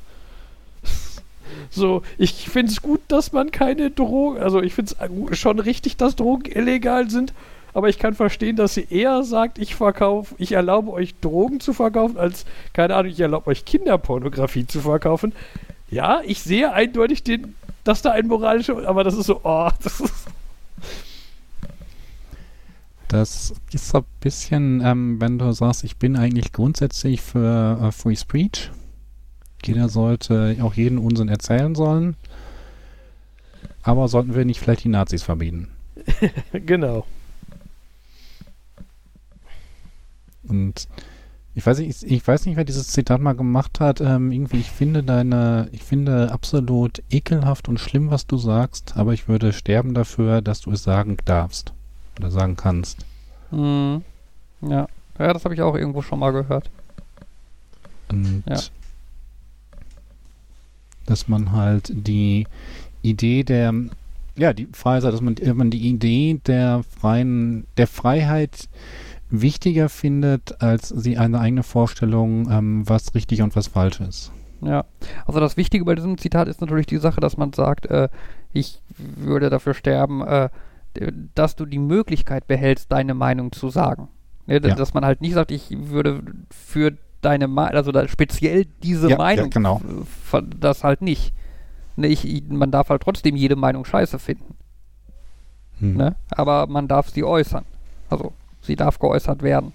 So, 1.70 2.02
ich 2.16 2.48
finde 2.48 2.72
es 2.72 2.82
gut, 2.82 3.00
dass 3.08 3.32
man 3.32 3.50
keine 3.50 3.90
Drogen, 3.90 4.38
also 4.38 4.62
ich 4.62 4.74
finde 4.74 4.94
es 5.30 5.38
schon 5.38 5.58
richtig, 5.58 5.96
dass 5.96 6.16
Drogen 6.16 6.50
illegal 6.50 7.10
sind, 7.10 7.32
aber 7.74 7.88
ich 7.88 7.98
kann 7.98 8.14
verstehen, 8.14 8.56
dass 8.56 8.74
sie 8.74 8.86
eher 8.88 9.22
sagt, 9.24 9.58
ich 9.58 9.74
verkaufe, 9.74 10.34
ich 10.38 10.52
erlaube 10.52 10.92
euch 10.92 11.14
Drogen 11.20 11.60
zu 11.60 11.72
verkaufen, 11.72 12.16
als, 12.16 12.46
keine 12.72 12.96
Ahnung, 12.96 13.12
ich 13.12 13.20
erlaube 13.20 13.48
euch 13.48 13.64
Kinderpornografie 13.64 14.66
zu 14.66 14.80
verkaufen. 14.80 15.34
Ja, 15.90 16.20
ich 16.24 16.42
sehe 16.42 16.72
eindeutig 16.72 17.22
den, 17.22 17.54
dass 17.84 18.02
da 18.02 18.12
ein 18.12 18.26
moralischer, 18.26 18.86
aber 18.86 19.04
das 19.04 19.14
ist 19.14 19.26
so, 19.26 19.40
oh, 19.44 19.68
das 19.82 20.00
ist, 20.00 20.26
Das 23.08 23.54
ist 23.72 23.88
so 23.88 23.98
ein 23.98 24.04
bisschen, 24.20 24.82
ähm, 24.84 25.18
wenn 25.18 25.38
du 25.38 25.50
sagst, 25.52 25.82
ich 25.82 25.96
bin 25.96 26.14
eigentlich 26.14 26.52
grundsätzlich 26.52 27.22
für 27.22 27.80
äh, 27.82 27.90
Free 27.90 28.16
Speech. 28.16 28.70
Jeder 29.64 29.88
sollte 29.88 30.58
auch 30.60 30.74
jeden 30.74 30.98
Unsinn 30.98 31.28
erzählen 31.28 31.74
sollen. 31.74 32.16
Aber 33.82 34.08
sollten 34.08 34.34
wir 34.34 34.44
nicht 34.44 34.60
vielleicht 34.60 34.84
die 34.84 34.90
Nazis 34.90 35.22
verbieten? 35.22 35.68
genau. 36.52 37.06
Und 40.46 40.86
ich 41.54 41.66
weiß 41.66 41.78
nicht, 41.78 42.02
ich 42.02 42.28
weiß 42.28 42.44
nicht, 42.44 42.56
wer 42.56 42.64
dieses 42.64 42.88
Zitat 42.88 43.22
mal 43.22 43.32
gemacht 43.32 43.80
hat. 43.80 44.02
Ähm, 44.02 44.32
irgendwie, 44.32 44.58
ich 44.58 44.70
finde 44.70 45.02
deine, 45.02 45.70
ich 45.72 45.82
finde 45.82 46.30
absolut 46.30 47.02
ekelhaft 47.10 47.68
und 47.68 47.80
schlimm, 47.80 48.10
was 48.10 48.26
du 48.26 48.36
sagst, 48.36 48.96
aber 48.96 49.14
ich 49.14 49.28
würde 49.28 49.54
sterben 49.54 49.94
dafür, 49.94 50.42
dass 50.42 50.60
du 50.60 50.72
es 50.72 50.82
sagen 50.82 51.16
darfst 51.24 51.72
oder 52.18 52.30
sagen 52.30 52.56
kannst. 52.56 53.04
Mhm. 53.50 54.02
Ja. 54.60 54.86
Ja, 55.18 55.32
das 55.32 55.44
habe 55.44 55.54
ich 55.54 55.62
auch 55.62 55.74
irgendwo 55.74 56.02
schon 56.02 56.18
mal 56.18 56.32
gehört. 56.32 56.70
Und 58.10 58.42
Ja. 58.46 58.58
dass 61.06 61.28
man 61.28 61.52
halt 61.52 61.90
die 61.94 62.46
Idee 63.02 63.42
der, 63.42 63.72
ja, 64.36 64.52
die 64.52 64.68
Freiheit, 64.72 65.04
dass 65.04 65.20
man, 65.20 65.36
man 65.54 65.70
die 65.70 65.88
Idee 65.88 66.40
der 66.46 66.82
freien, 67.00 67.66
der 67.76 67.86
Freiheit 67.86 68.68
wichtiger 69.30 69.88
findet, 69.88 70.60
als 70.62 70.88
sie 70.88 71.18
eine 71.18 71.40
eigene 71.40 71.62
Vorstellung, 71.62 72.50
ähm, 72.50 72.88
was 72.88 73.14
richtig 73.14 73.42
und 73.42 73.56
was 73.56 73.66
falsch 73.68 74.00
ist. 74.00 74.32
Ja. 74.60 74.84
Also 75.26 75.40
das 75.40 75.56
Wichtige 75.56 75.84
bei 75.84 75.94
diesem 75.94 76.18
Zitat 76.18 76.48
ist 76.48 76.60
natürlich 76.60 76.86
die 76.86 76.96
Sache, 76.98 77.20
dass 77.20 77.36
man 77.36 77.52
sagt, 77.52 77.86
äh, 77.86 78.08
ich 78.52 78.80
würde 78.96 79.50
dafür 79.50 79.74
sterben, 79.74 80.22
äh, 80.22 80.48
dass 81.34 81.56
du 81.56 81.66
die 81.66 81.78
Möglichkeit 81.78 82.46
behältst, 82.46 82.90
deine 82.92 83.14
Meinung 83.14 83.52
zu 83.52 83.68
sagen. 83.70 84.08
Ne, 84.46 84.60
d- 84.60 84.68
Ja. 84.68 84.74
Dass 84.74 84.94
man 84.94 85.04
halt 85.04 85.20
nicht 85.20 85.34
sagt, 85.34 85.50
ich 85.50 85.66
würde 85.70 86.22
für 86.50 86.92
deine 87.20 87.48
Meinung, 87.48 87.74
also 87.76 87.92
da 87.92 88.06
speziell 88.08 88.64
diese 88.82 89.06
Ja, 89.06 89.10
ja, 89.12 89.16
Meinung, 89.18 89.50
genau. 89.50 89.76
f- 89.76 90.08
von- 90.24 90.50
das 90.60 90.84
halt 90.84 91.02
nicht. 91.02 91.32
Ne, 91.96 92.06
ich, 92.08 92.24
ich- 92.26 92.48
man 92.48 92.70
darf 92.70 92.88
halt 92.90 93.02
trotzdem 93.02 93.36
jede 93.36 93.56
Meinung 93.56 93.84
scheiße 93.84 94.18
finden. 94.18 94.54
Hm. 95.80 95.96
Ne? 95.96 96.16
Aber 96.30 96.66
man 96.66 96.88
darf 96.88 97.10
sie 97.10 97.24
äußern. 97.24 97.64
Also, 98.10 98.32
sie 98.62 98.76
darf 98.76 98.98
geäußert 98.98 99.42
werden. 99.42 99.72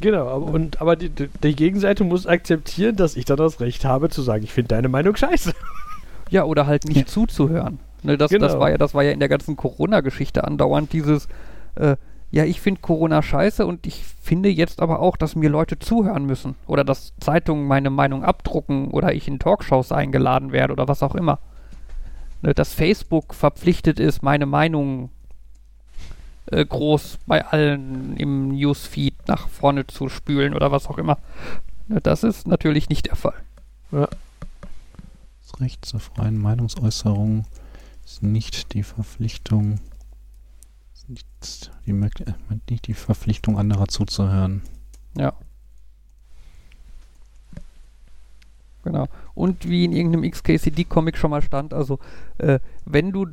Genau, 0.00 0.28
aber, 0.28 0.46
und, 0.52 0.80
aber 0.82 0.94
die, 0.96 1.08
die 1.08 1.28
die 1.42 1.56
Gegenseite 1.56 2.04
muss 2.04 2.26
akzeptieren, 2.26 2.96
dass 2.96 3.16
ich 3.16 3.24
dann 3.24 3.38
das 3.38 3.60
Recht 3.60 3.84
habe 3.86 4.10
zu 4.10 4.20
sagen, 4.20 4.44
ich 4.44 4.52
finde 4.52 4.68
deine 4.68 4.88
Meinung 4.88 5.16
scheiße. 5.16 5.54
Ja, 6.28 6.44
oder 6.44 6.66
halt 6.66 6.84
nicht 6.84 6.96
Ja. 6.96 7.06
zuzuhören. 7.06 7.78
Ne, 8.06 8.16
das, 8.16 8.30
das, 8.30 8.40
Genau. 8.52 8.60
war 8.60 8.70
ja, 8.70 8.78
das 8.78 8.94
war 8.94 9.02
ja 9.02 9.10
in 9.10 9.18
der 9.18 9.28
ganzen 9.28 9.56
Corona-Geschichte 9.56 10.44
andauernd 10.44 10.92
dieses, 10.92 11.26
äh, 11.74 11.96
ja, 12.30 12.44
ich 12.44 12.60
finde 12.60 12.80
Corona 12.80 13.20
scheiße 13.22 13.66
und 13.66 13.86
ich 13.86 14.04
finde 14.04 14.48
jetzt 14.48 14.80
aber 14.80 15.00
auch, 15.00 15.16
dass 15.16 15.34
mir 15.36 15.50
Leute 15.50 15.78
zuhören 15.78 16.24
müssen. 16.24 16.54
Oder 16.66 16.84
dass 16.84 17.12
Zeitungen 17.20 17.66
meine 17.66 17.90
Meinung 17.90 18.22
abdrucken 18.24 18.90
oder 18.92 19.12
ich 19.12 19.26
in 19.26 19.38
Talkshows 19.38 19.90
eingeladen 19.92 20.52
werde 20.52 20.72
oder 20.72 20.86
was 20.88 21.02
auch 21.02 21.14
immer. 21.16 21.40
Ne, 22.42 22.54
dass 22.54 22.72
Facebook 22.74 23.34
verpflichtet 23.34 23.98
ist, 23.98 24.22
meine 24.22 24.46
Meinung 24.46 25.10
äh, 26.46 26.64
groß 26.64 27.18
bei 27.26 27.44
allen 27.44 28.16
im 28.16 28.48
Newsfeed 28.50 29.14
nach 29.26 29.48
vorne 29.48 29.86
zu 29.86 30.08
spülen 30.08 30.54
oder 30.54 30.70
was 30.70 30.86
auch 30.86 30.98
immer. 30.98 31.18
Ne, 31.88 32.00
das 32.00 32.22
ist 32.22 32.46
natürlich 32.46 32.88
nicht 32.88 33.06
der 33.06 33.16
Fall. 33.16 33.34
Das 33.90 35.60
Recht 35.60 35.84
zur 35.84 36.00
freien 36.00 36.38
Meinungsäußerung 36.38 37.46
ist 38.06 38.22
nicht 38.22 38.72
die 38.72 38.84
Verpflichtung, 38.84 39.80
ist 40.94 41.08
nicht 41.08 41.72
die, 41.84 41.92
Möglich- 41.92 42.28
äh, 42.28 42.34
nicht 42.70 42.86
die 42.86 42.94
Verpflichtung 42.94 43.58
anderer 43.58 43.88
zuzuhören. 43.88 44.62
Ja. 45.16 45.32
Genau. 48.84 49.08
Und 49.34 49.68
wie 49.68 49.84
in 49.84 49.92
irgendeinem 49.92 50.30
XKCD-Comic 50.30 51.18
schon 51.18 51.32
mal 51.32 51.42
stand, 51.42 51.74
also 51.74 51.98
äh, 52.38 52.60
wenn 52.84 53.10
du 53.10 53.26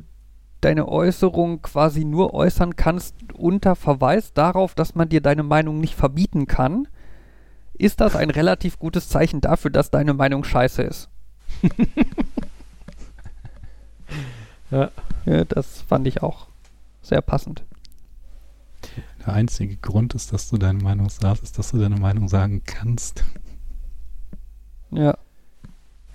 deine 0.60 0.88
Äußerung 0.88 1.62
quasi 1.62 2.04
nur 2.04 2.34
äußern 2.34 2.74
kannst 2.74 3.14
unter 3.34 3.76
Verweis 3.76 4.32
darauf, 4.32 4.74
dass 4.74 4.96
man 4.96 5.08
dir 5.08 5.20
deine 5.20 5.44
Meinung 5.44 5.78
nicht 5.78 5.94
verbieten 5.94 6.48
kann, 6.48 6.88
ist 7.74 8.00
das 8.00 8.16
ein 8.16 8.30
relativ 8.30 8.80
gutes 8.80 9.08
Zeichen 9.08 9.40
dafür, 9.40 9.70
dass 9.70 9.92
deine 9.92 10.14
Meinung 10.14 10.42
scheiße 10.42 10.82
ist. 10.82 11.08
Ja. 14.74 14.90
Ja, 15.24 15.44
das 15.44 15.82
fand 15.82 16.06
ich 16.06 16.22
auch 16.22 16.48
sehr 17.00 17.22
passend. 17.22 17.62
Der 19.24 19.32
einzige 19.32 19.76
Grund 19.76 20.14
ist, 20.14 20.32
dass 20.32 20.50
du 20.50 20.58
deine 20.58 20.82
Meinung 20.82 21.08
sagst, 21.08 21.44
ist, 21.44 21.58
dass 21.58 21.70
du 21.70 21.78
deine 21.78 21.96
Meinung 21.96 22.28
sagen 22.28 22.62
kannst. 22.66 23.24
Ja. 24.90 25.16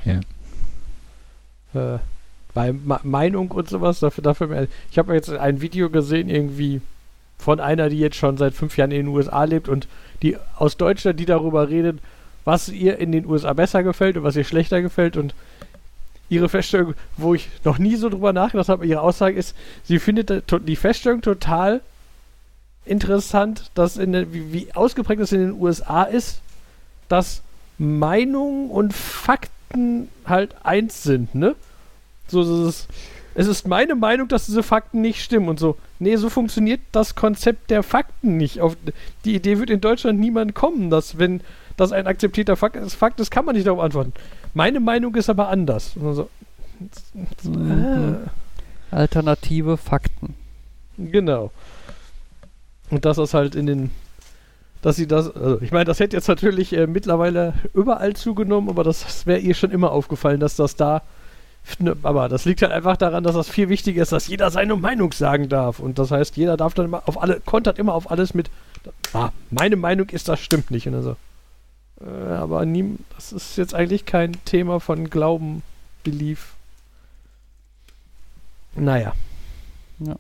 Ja. 0.04 0.20
Äh, 1.74 2.00
bei 2.54 2.74
Ma 2.74 3.00
Meinung 3.04 3.52
und 3.52 3.70
sowas, 3.70 4.00
dafür, 4.00 4.24
dafür 4.24 4.68
ich 4.92 4.98
habe 4.98 5.14
jetzt 5.14 5.30
ein 5.30 5.62
Video 5.62 5.90
gesehen, 5.90 6.30
irgendwie 6.30 6.82
von 7.38 7.60
einer, 7.60 7.90
die 7.90 8.00
jetzt 8.00 8.18
schon 8.18 8.38
seit 8.38 8.54
fünf 8.54 8.76
Jahren 8.78 8.92
in 8.92 9.06
den 9.06 9.16
USA 9.16 9.46
lebt 9.46 9.70
und 9.70 9.88
die 10.22 10.38
aus 10.58 10.78
Deutschland, 10.78 11.20
die 11.20 11.26
darüber 11.26 11.70
redet, 11.70 12.00
was 12.44 12.70
ihr 12.70 12.98
in 12.98 13.12
den 13.12 13.26
USA 13.26 13.54
besser 13.54 13.84
gefällt 13.84 14.18
und 14.18 14.24
was 14.24 14.36
ihr 14.36 14.44
schlechter 14.44 14.82
gefällt 14.82 15.16
und 15.16 15.34
ihre 16.30 16.50
Feststellung, 16.50 16.94
wo 17.18 17.34
ich 17.34 17.50
noch 17.64 17.80
nie 17.80 17.96
so 17.96 18.10
drüber 18.10 18.34
nachgedacht 18.34 18.70
habe, 18.70 18.86
ihre 18.86 19.02
Aussage 19.02 19.36
ist, 19.38 19.56
sie 19.84 20.00
findet 20.00 20.44
die 20.68 20.76
Feststellung 20.76 21.22
total 21.22 21.82
interessant, 22.86 23.72
dass 23.74 23.98
in 23.98 24.14
der, 24.14 24.34
wie, 24.34 24.54
wie 24.54 24.74
ausgeprägt 24.74 25.22
es 25.22 25.32
in 25.32 25.42
den 25.42 25.62
USA 25.62 26.04
ist, 26.04 26.42
dass 27.08 27.42
Meinungen 27.78 28.70
und 28.70 28.94
Fakten 28.94 30.10
halt 30.26 30.56
eins 30.64 31.04
sind, 31.04 31.34
ne? 31.36 31.56
So, 32.28 32.44
das 32.44 32.76
ist, 32.76 32.88
es 33.36 33.48
ist 33.48 33.68
meine 33.68 33.96
Meinung, 33.96 34.28
dass 34.28 34.46
diese 34.46 34.64
Fakten 34.64 35.02
nicht 35.02 35.24
stimmen 35.24 35.50
und 35.50 35.60
so. 35.60 35.78
Nee, 36.00 36.16
so 36.18 36.30
funktioniert 36.30 36.82
das 36.92 37.16
Konzept 37.16 37.72
der 37.72 37.84
Fakten 37.84 38.38
nicht. 38.38 38.60
Auf 38.62 38.76
die 39.26 39.36
Idee 39.36 39.60
wird 39.60 39.70
in 39.70 39.82
Deutschland 39.82 40.20
niemand 40.20 40.54
kommen, 40.56 40.90
dass 40.90 41.18
wenn 41.18 41.42
das 41.78 41.92
ein 41.92 42.08
akzeptierter 42.08 42.56
Fakt 42.56 42.76
ist, 42.76 42.96
Fakt 42.96 43.20
ist, 43.20 43.32
kann 43.32 43.46
man 43.46 43.56
nicht 43.56 43.68
darauf 43.68 43.80
antworten. 43.80 44.14
Meine 44.54 44.80
Meinung 44.80 45.16
ist 45.16 45.30
aber 45.30 45.50
anders. 45.50 45.96
Also, 46.04 46.30
Mhm. 47.44 48.18
Alternative 48.92 49.78
Fakten. 49.78 50.36
Genau. 50.98 51.52
Und 52.90 53.06
dass 53.06 53.18
das 53.18 53.34
halt 53.34 53.56
in 53.56 53.66
den, 53.68 53.92
dass 54.82 54.96
sie 54.96 55.08
das, 55.08 55.34
also 55.36 55.62
ich 55.62 55.72
meine, 55.72 55.86
das 55.86 56.00
hätte 56.00 56.16
jetzt 56.16 56.28
natürlich 56.28 56.74
äh, 56.74 56.88
mittlerweile 56.88 57.54
überall 57.74 58.16
zugenommen, 58.16 58.70
aber 58.70 58.84
das, 58.84 59.04
das 59.04 59.26
wäre 59.26 59.40
ihr 59.40 59.54
schon 59.54 59.72
immer 59.72 59.92
aufgefallen, 59.92 60.40
dass 60.40 60.56
das 60.56 60.76
da, 60.76 61.04
ne, 61.78 61.96
aber 62.02 62.30
das 62.30 62.46
liegt 62.46 62.62
halt 62.62 62.72
einfach 62.72 62.98
daran, 62.98 63.24
dass 63.24 63.36
das 63.36 63.50
viel 63.50 63.70
wichtiger 63.70 64.02
ist, 64.02 64.12
dass 64.12 64.28
jeder 64.28 64.50
seine 64.50 64.76
Meinung 64.76 65.12
sagen 65.12 65.50
darf. 65.50 65.80
Und 65.80 66.00
das 66.00 66.12
heißt, 66.12 66.36
jeder 66.38 66.58
darf 66.58 66.74
dann 66.74 66.86
immer 66.86 67.04
auf 67.06 67.22
alle, 67.22 67.42
kontert 67.42 67.78
immer 67.78 67.94
auf 67.94 68.10
alles 68.10 68.34
mit, 68.34 68.50
ah, 69.14 69.30
meine 69.52 69.76
Meinung 69.76 70.10
ist, 70.10 70.28
das 70.28 70.40
stimmt 70.40 70.72
nicht. 70.72 70.88
Und 70.88 70.96
also, 70.96 71.16
äh, 72.06 72.34
aber 72.34 72.66
nie, 72.66 72.98
das 73.16 73.34
ist 73.34 73.58
jetzt 73.58 73.74
eigentlich 73.74 74.06
kein 74.06 74.34
Thema 74.46 74.80
von 74.80 75.10
Glauben, 75.10 75.64
Belief. 76.04 76.54
Naja. 78.76 79.14
Ja. 80.00 80.16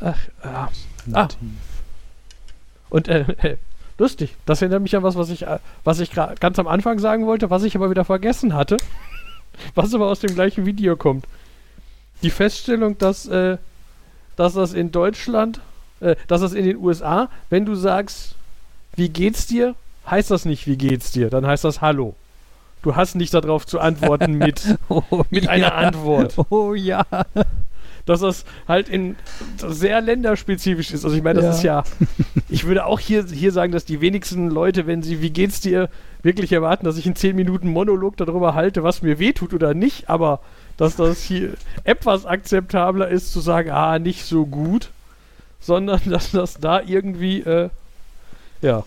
Ach, 0.00 0.18
ja. 0.44 0.70
Ah. 1.12 1.28
Und 2.90 3.08
äh, 3.08 3.20
äh, 3.42 3.56
lustig, 3.98 4.36
das 4.46 4.62
erinnert 4.62 4.82
mich 4.82 4.96
an 4.96 5.02
was, 5.02 5.16
was 5.16 5.28
ich, 5.30 5.42
äh, 5.46 5.58
was 5.82 6.00
ich 6.00 6.12
ganz 6.12 6.58
am 6.58 6.68
Anfang 6.68 6.98
sagen 6.98 7.26
wollte, 7.26 7.50
was 7.50 7.64
ich 7.64 7.76
aber 7.76 7.90
wieder 7.90 8.04
vergessen 8.04 8.54
hatte, 8.54 8.76
was 9.74 9.94
aber 9.94 10.06
aus 10.06 10.20
dem 10.20 10.34
gleichen 10.34 10.66
Video 10.66 10.96
kommt. 10.96 11.26
Die 12.22 12.30
Feststellung, 12.30 12.96
dass, 12.98 13.26
äh, 13.26 13.58
dass 14.36 14.54
das 14.54 14.72
in 14.72 14.92
Deutschland, 14.92 15.60
äh, 16.04 16.16
dass 16.28 16.40
das 16.40 16.52
in 16.52 16.64
den 16.64 16.76
USA, 16.76 17.28
wenn 17.50 17.64
du 17.64 17.74
sagst, 17.74 18.34
wie 18.96 19.08
geht's 19.08 19.46
dir, 19.46 19.74
heißt 20.08 20.30
das 20.30 20.44
nicht, 20.44 20.66
wie 20.66 20.76
geht's 20.76 21.10
dir, 21.12 21.30
dann 21.30 21.46
heißt 21.46 21.64
das 21.64 21.80
Hallo. 21.80 22.14
Du 22.82 22.94
hast 22.96 23.14
nicht 23.14 23.32
darauf 23.32 23.66
zu 23.66 23.80
antworten 23.80 24.34
mit, 24.38 24.76
Oh, 24.88 25.02
mit 25.30 25.44
ja. 25.44 25.50
einer 25.50 25.74
Antwort. 25.74 26.34
Oh 26.50 26.74
ja. 26.74 27.06
dass 28.06 28.20
das 28.20 28.44
halt 28.68 28.90
in 28.90 29.16
sehr 29.66 30.02
länderspezifisch 30.02 30.90
ist. 30.92 31.04
Also 31.06 31.16
ich 31.16 31.22
meine, 31.22 31.40
das 31.40 31.62
Ja. 31.62 31.80
ist 31.80 31.88
ja, 31.88 32.06
ich 32.50 32.64
würde 32.64 32.84
auch 32.84 33.00
hier, 33.00 33.24
hier 33.24 33.50
sagen, 33.50 33.72
dass 33.72 33.86
die 33.86 34.02
wenigsten 34.02 34.50
Leute, 34.50 34.86
wenn 34.86 35.02
sie, 35.02 35.22
wie 35.22 35.30
geht's 35.30 35.60
dir, 35.62 35.88
wirklich 36.22 36.52
erwarten, 36.52 36.84
dass 36.84 36.98
ich 36.98 37.06
in 37.06 37.16
10 37.16 37.34
Minuten 37.34 37.68
Monolog 37.68 38.18
darüber 38.18 38.54
halte, 38.54 38.82
was 38.82 39.00
mir 39.00 39.18
wehtut 39.18 39.54
oder 39.54 39.72
nicht, 39.72 40.10
aber 40.10 40.40
dass 40.76 40.96
das 40.96 41.22
hier 41.22 41.54
etwas 41.84 42.26
akzeptabler 42.26 43.08
ist, 43.08 43.32
zu 43.32 43.40
sagen, 43.40 43.70
ah, 43.70 43.98
nicht 43.98 44.24
so 44.26 44.44
gut, 44.44 44.90
sondern 45.64 46.00
dass 46.06 46.30
das 46.30 46.58
da 46.58 46.80
irgendwie, 46.80 47.40
äh, 47.40 47.70
ja, 48.60 48.84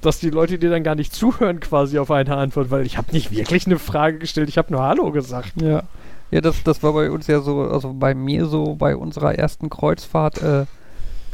dass 0.00 0.18
die 0.18 0.30
Leute 0.30 0.58
dir 0.58 0.70
dann 0.70 0.82
gar 0.82 0.94
nicht 0.94 1.14
zuhören 1.14 1.60
quasi 1.60 1.98
auf 1.98 2.10
eine 2.10 2.36
Antwort, 2.36 2.70
weil 2.70 2.84
ich 2.84 2.98
habe 2.98 3.12
nicht 3.12 3.30
wirklich 3.30 3.66
eine 3.66 3.78
Frage 3.78 4.18
gestellt, 4.18 4.48
ich 4.48 4.58
habe 4.58 4.72
nur 4.72 4.82
Hallo 4.82 5.12
gesagt. 5.12 5.60
Ja. 5.60 5.84
Ja, 6.32 6.40
das, 6.40 6.64
das 6.64 6.82
war 6.82 6.92
bei 6.92 7.08
uns 7.08 7.28
ja 7.28 7.40
so, 7.40 7.62
also 7.62 7.92
bei 7.92 8.12
mir 8.12 8.46
so 8.46 8.74
bei 8.74 8.96
unserer 8.96 9.36
ersten 9.36 9.70
Kreuzfahrt, 9.70 10.42
äh, 10.42 10.66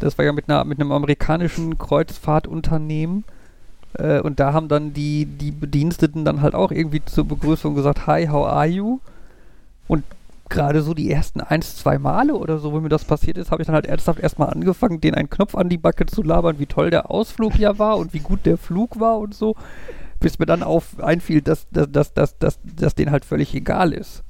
das 0.01 0.19
war 0.19 0.25
ja 0.25 0.33
mit 0.33 0.51
einer 0.51 0.65
mit 0.65 0.81
einem 0.81 0.93
amerikanischen 0.93 1.79
Kreuzfahrtunternehmen. 1.79 3.25
Äh, 3.95 4.21
und 4.21 4.39
da 4.39 4.53
haben 4.53 4.69
dann 4.69 4.93
die, 4.93 5.25
die 5.25 5.51
Bediensteten 5.51 6.27
dann 6.27 6.43
halt 6.43 6.55
auch 6.55 6.73
irgendwie 6.73 7.03
zur 7.05 7.25
Begrüßung 7.25 7.75
gesagt, 7.75 8.07
Hi, 8.07 8.27
how 8.27 8.47
are 8.47 8.67
you? 8.67 9.01
Und 9.89 10.05
gerade 10.53 10.83
so 10.83 10.95
die 10.95 11.11
ersten 11.11 11.41
eins, 11.41 11.77
zwei 11.77 11.99
Male 11.99 12.35
oder 12.35 12.59
so, 12.59 12.73
wo 12.73 12.81
mir 12.81 12.91
das 12.91 13.05
passiert 13.05 13.39
ist, 13.39 13.51
habe 13.51 13.63
ich 13.63 13.67
dann 13.67 13.75
halt 13.75 13.87
ernsthaft 13.87 14.21
erstmal 14.21 14.51
angefangen, 14.51 15.01
den 15.01 15.15
einen 15.15 15.31
Knopf 15.31 15.55
an 15.55 15.69
die 15.69 15.79
Backe 15.79 16.07
zu 16.07 16.23
labern, 16.23 16.59
wie 16.59 16.67
toll 16.67 16.91
der 16.91 17.11
Ausflug 17.11 17.59
ja 17.59 17.79
war 17.79 17.97
und 17.97 18.13
wie 18.13 18.21
gut 18.21 18.45
der 18.45 18.59
Flug 18.59 19.01
war 19.01 19.19
und 19.19 19.35
so, 19.35 19.57
bis 20.21 20.39
mir 20.39 20.47
dann 20.47 20.63
auf 20.63 21.03
einfiel, 21.03 21.41
dass, 21.41 21.67
dass, 21.71 21.91
dass, 21.91 22.13
dass, 22.13 22.39
dass, 22.39 22.59
dass 22.63 22.95
denen 22.95 23.11
halt 23.11 23.25
völlig 23.25 23.55
egal 23.55 23.93
ist. 23.93 24.23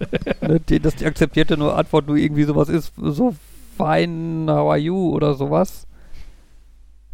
ne, 0.40 0.58
die, 0.58 0.80
dass 0.80 0.96
die 0.96 1.06
akzeptierte 1.06 1.58
nur 1.58 1.76
Antwort 1.76 2.06
nur 2.06 2.16
irgendwie 2.16 2.44
sowas 2.44 2.68
ist, 2.68 2.94
so 2.96 3.34
fine, 3.76 4.50
how 4.50 4.70
are 4.70 4.78
you 4.78 5.14
oder 5.14 5.34
sowas. 5.34 5.86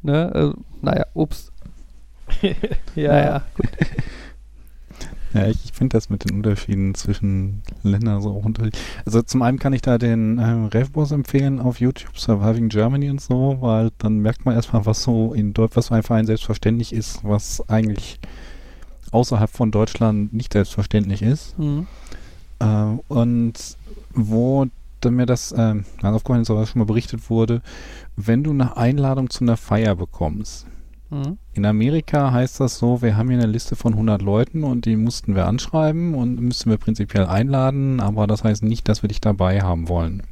Ne, 0.03 0.31
äh, 0.33 0.61
naja, 0.81 1.07
ups. 1.13 1.51
Naja, 2.95 3.43
gut. 3.57 3.69
Ja, 5.35 5.49
ich, 5.49 5.65
ich 5.65 5.73
finde 5.73 5.97
das 5.97 6.11
mit 6.11 6.25
den 6.25 6.37
Unterschieden 6.37 6.95
zwischen 6.95 7.63
Ländern 7.83 8.23
so 8.23 8.31
auch 8.31 8.45
unterschiedlich. 8.45 8.83
Also 9.05 9.21
zum 9.23 9.43
einen 9.43 9.59
kann 9.59 9.73
ich 9.73 9.83
da 9.83 9.99
den 9.99 10.39
ähm, 10.39 10.67
Revboss 10.67 11.11
empfehlen 11.11 11.61
auf 11.61 11.81
YouTube, 11.81 12.17
Surviving 12.17 12.69
Germany 12.69 13.11
und 13.11 13.21
so, 13.21 13.59
weil 13.61 13.91
dann 13.99 14.19
merkt 14.19 14.45
man 14.45 14.55
erstmal, 14.55 14.87
was 14.87 15.03
so 15.03 15.35
in 15.35 15.53
Deutschland, 15.53 15.77
was 15.77 15.93
einfach 15.93 16.15
ein 16.15 16.27
selbstverständlich 16.27 16.93
ist, 16.93 17.25
was 17.25 17.69
eigentlich 17.69 18.21
außerhalb 19.11 19.51
von 19.51 19.73
Deutschland 19.73 20.33
nicht 20.33 20.53
selbstverständlich 20.53 21.23
ist. 21.23 21.57
Hm. 21.59 21.89
Äh, 22.61 22.97
und 23.09 23.55
wo 24.13 24.67
dann 25.01 25.15
mir 25.15 25.27
das 25.27 25.51
äh, 25.53 25.75
aufgefallen 26.03 26.43
ist, 26.43 26.51
was 26.51 26.71
schon 26.71 26.79
mal 26.79 26.87
berichtet 26.87 27.29
wurde, 27.29 27.61
wenn 28.17 28.45
du 28.45 28.53
eine 28.53 28.77
Einladung 28.77 29.31
zu 29.31 29.45
einer 29.45 29.57
Feier 29.57 29.97
bekommst, 29.97 30.67
In 31.11 31.65
Amerika 31.65 32.33
heißt 32.33 32.61
das 32.61 32.79
so, 32.79 33.03
wir 33.03 33.17
haben 33.17 33.29
hier 33.29 33.39
eine 33.39 33.51
Liste 33.51 33.77
von 33.77 33.93
100 33.93 34.23
Leuten 34.23 34.65
und 34.65 34.85
die 34.85 34.97
mussten 34.97 35.35
wir 35.35 35.47
anschreiben 35.47 36.15
und 36.15 36.41
müssten 36.41 36.71
wir 36.71 36.79
prinzipiell 36.79 37.27
einladen, 37.27 38.01
aber 38.01 38.27
das 38.27 38.43
heißt 38.43 38.63
nicht, 38.63 38.89
dass 38.89 39.03
wir 39.03 39.09
dich 39.09 39.21
dabei 39.21 39.61
haben 39.61 39.89
wollen. 39.89 40.23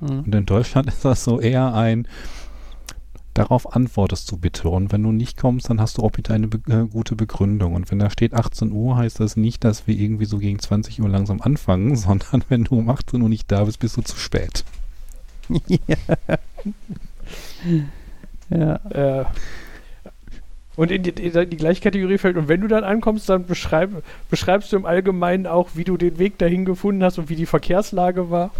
Hm. 0.00 0.20
Und 0.20 0.34
in 0.34 0.46
Deutschland 0.46 0.86
ist 0.88 1.04
das 1.04 1.24
so 1.24 1.40
eher 1.40 1.74
ein, 1.74 2.06
darauf 3.34 3.74
antwortest 3.74 4.30
du 4.30 4.36
bitte 4.36 4.68
und 4.68 4.92
wenn 4.92 5.02
du 5.02 5.12
nicht 5.12 5.36
kommst, 5.36 5.68
dann 5.70 5.80
hast 5.80 5.98
du 5.98 6.02
auch 6.02 6.12
bitte 6.12 6.32
eine 6.32 6.48
be 6.48 6.60
äh, 6.72 6.86
gute 6.86 7.16
Begründung. 7.16 7.74
Und 7.74 7.90
wenn 7.90 7.98
da 7.98 8.08
steht 8.10 8.34
18 8.34 8.72
Uhr, 8.72 8.96
heißt 8.96 9.20
das 9.20 9.36
nicht, 9.36 9.64
dass 9.64 9.86
wir 9.86 9.96
irgendwie 9.96 10.24
so 10.24 10.38
gegen 10.38 10.58
20 10.58 11.00
Uhr 11.00 11.08
langsam 11.08 11.40
anfangen, 11.40 11.96
sondern 11.96 12.42
wenn 12.48 12.64
du 12.64 12.78
um 12.78 12.88
18 12.88 13.20
Uhr 13.20 13.28
nicht 13.28 13.50
da 13.50 13.64
bist, 13.64 13.80
bist 13.80 13.96
du 13.96 14.02
zu 14.02 14.16
spät. 14.16 14.64
ja. 18.50 18.76
Äh, 18.90 19.24
und 20.76 20.90
in 20.90 21.02
die, 21.02 21.10
in 21.10 21.50
die 21.50 21.56
gleiche 21.56 21.80
Kategorie 21.80 22.18
fällt, 22.18 22.36
und 22.36 22.48
wenn 22.48 22.60
du 22.60 22.68
dann 22.68 22.84
ankommst, 22.84 23.28
dann 23.28 23.46
beschreib, 23.46 23.90
beschreibst 24.30 24.72
du 24.72 24.76
im 24.76 24.86
Allgemeinen 24.86 25.46
auch, 25.46 25.70
wie 25.74 25.84
du 25.84 25.96
den 25.96 26.18
Weg 26.18 26.38
dahin 26.38 26.64
gefunden 26.64 27.02
hast 27.02 27.18
und 27.18 27.28
wie 27.28 27.36
die 27.36 27.46
Verkehrslage 27.46 28.30
war. 28.30 28.50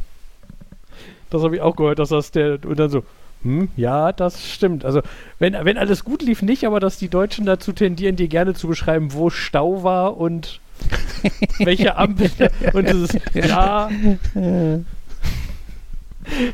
Das 1.30 1.42
habe 1.42 1.56
ich 1.56 1.62
auch 1.62 1.76
gehört, 1.76 1.98
dass 1.98 2.08
das 2.08 2.30
der, 2.30 2.58
und 2.64 2.78
dann 2.78 2.90
so, 2.90 3.02
hm, 3.42 3.68
ja, 3.76 4.12
das 4.12 4.48
stimmt. 4.48 4.84
Also, 4.84 5.02
wenn, 5.38 5.52
wenn 5.52 5.76
alles 5.76 6.04
gut 6.04 6.22
lief, 6.22 6.42
nicht, 6.42 6.64
aber 6.64 6.80
dass 6.80 6.98
die 6.98 7.08
Deutschen 7.08 7.44
dazu 7.44 7.72
tendieren, 7.72 8.16
dir 8.16 8.28
gerne 8.28 8.54
zu 8.54 8.68
beschreiben, 8.68 9.12
wo 9.12 9.30
Stau 9.30 9.82
war 9.82 10.16
und 10.16 10.60
welche 11.58 11.96
Ampel. 11.96 12.30
und 12.72 12.88
dieses, 12.88 13.18
ja, 13.34 13.90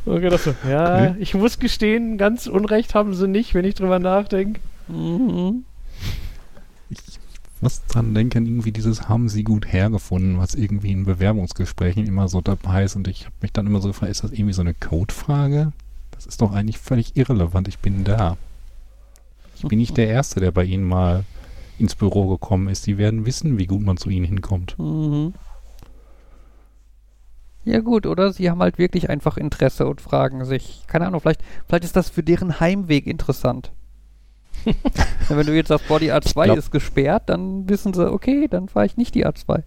Und 0.05 0.21
gedacht 0.21 0.43
so, 0.43 0.55
ja, 0.69 1.17
ich 1.19 1.35
muss 1.35 1.59
gestehen, 1.59 2.19
ganz 2.19 2.47
Unrecht 2.47 2.95
haben 2.95 3.15
sie 3.15 3.27
nicht, 3.27 3.55
wenn 3.55 3.65
ich 3.65 3.75
drüber 3.75 3.99
nachdenke. 3.99 4.61
Mhm. 4.89 5.65
was 7.61 7.85
dran 7.87 8.15
denken, 8.15 8.47
irgendwie 8.47 8.73
dieses 8.73 9.09
haben 9.09 9.29
sie 9.29 9.45
gut 9.45 9.73
hergefunden, 9.73 10.39
was 10.39 10.55
irgendwie 10.55 10.91
in 10.91 11.05
Bewerbungsgesprächen 11.05 12.07
immer 12.07 12.29
so 12.29 12.41
dabei 12.41 12.85
ist. 12.85 12.97
Und 12.97 13.07
ich 13.07 13.25
habe 13.25 13.35
mich 13.41 13.53
dann 13.53 13.67
immer 13.67 13.81
so 13.81 13.89
gefragt, 13.89 14.11
ist 14.11 14.25
das 14.25 14.33
irgendwie 14.33 14.53
so 14.53 14.63
eine 14.63 14.75
Codefrage? 14.75 15.73
Das 16.11 16.27
ist 16.27 16.41
doch 16.43 16.53
eigentlich 16.53 16.79
völlig 16.79 17.17
irrelevant. 17.17 17.69
Ich 17.69 17.79
bin 17.79 18.05
da. 18.05 18.37
Ich 19.57 19.69
bin 19.69 19.79
nicht 19.79 19.97
der 19.97 20.09
Erste, 20.09 20.41
der 20.41 20.51
bei 20.51 20.65
Ihnen 20.65 20.85
mal 20.85 21.25
ins 21.79 21.95
Büro 21.95 22.29
gekommen 22.29 22.69
ist. 22.69 22.87
Die 22.87 22.99
werden 22.99 23.27
wissen, 23.27 23.59
wie 23.59 23.67
gut 23.67 23.83
man 23.83 23.97
zu 23.97 24.11
Ihnen 24.11 24.27
hinkommt. 24.27 24.77
Mhm. 24.79 25.35
Ja 27.65 27.79
gut, 27.79 28.07
oder 28.07 28.33
sie 28.33 28.51
haben 28.51 28.61
halt 28.61 28.79
wirklich 28.79 29.09
einfach 29.09 29.37
Interesse 29.37 29.87
und 29.87 30.01
fragen 30.01 30.45
sich, 30.45 30.83
keine 30.89 31.07
Ahnung, 31.07 31.21
vielleicht, 31.21 31.43
vielleicht 31.69 31.85
ist 31.85 31.95
das 31.95 32.11
für 32.11 32.25
deren 32.25 32.59
Heimweg 32.59 33.07
interessant. 33.07 33.71
Wenn 35.29 35.47
du 35.47 35.55
jetzt 35.55 35.69
sagst, 35.69 35.89
boah, 35.89 35.99
die 35.99 36.13
A2 36.13 36.45
glaub- 36.45 36.59
ist 36.59 36.71
gesperrt, 36.71 37.25
dann 37.27 37.69
wissen 37.69 37.95
sie, 37.95 38.11
okay, 38.11 38.49
dann 38.49 38.69
fahre 38.69 38.87
ich 38.87 38.97
nicht 38.97 39.15
die 39.15 39.27
A2. 39.27 39.63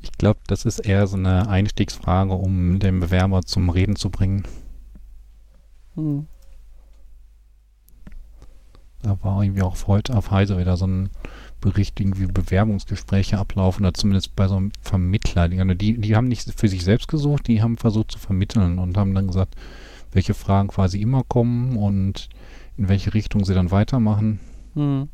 Ich 0.00 0.12
glaube, 0.12 0.40
das 0.46 0.66
ist 0.66 0.80
eher 0.80 1.06
so 1.06 1.16
eine 1.16 1.48
Einstiegsfrage, 1.48 2.34
um 2.34 2.78
den 2.78 3.00
Bewerber 3.00 3.42
zum 3.42 3.70
Reden 3.70 3.96
zu 3.96 4.10
bringen. 4.10 4.44
Hm. 5.94 6.26
Da 9.02 9.18
war 9.22 9.42
irgendwie 9.42 9.62
auch 9.62 9.76
heute 9.86 10.16
auf 10.16 10.30
Heise 10.30 10.58
wieder 10.58 10.76
so 10.76 10.86
ein 10.86 11.10
Bericht, 11.60 11.98
irgendwie 12.00 12.26
Bewerbungsgespräche 12.26 13.38
ablaufen, 13.38 13.84
oder 13.84 13.94
zumindest 13.94 14.36
bei 14.36 14.48
so 14.48 14.56
einem 14.56 14.72
Vermittler. 14.82 15.48
Die, 15.48 15.74
die, 15.76 15.98
die 15.98 16.16
haben 16.16 16.28
nicht 16.28 16.52
für 16.54 16.68
sich 16.68 16.84
selbst 16.84 17.08
gesucht, 17.08 17.48
die 17.48 17.62
haben 17.62 17.78
versucht 17.78 18.12
zu 18.12 18.18
vermitteln 18.18 18.78
und 18.78 18.96
haben 18.96 19.14
dann 19.14 19.26
gesagt, 19.26 19.56
welche 20.12 20.34
Fragen 20.34 20.68
quasi 20.68 21.00
immer 21.00 21.22
kommen 21.22 21.76
und 21.76 22.28
in 22.76 22.88
welche 22.88 23.14
Richtung 23.14 23.44
sie 23.44 23.54
dann 23.54 23.70
weitermachen 23.70 24.40
Hm. 24.74 25.08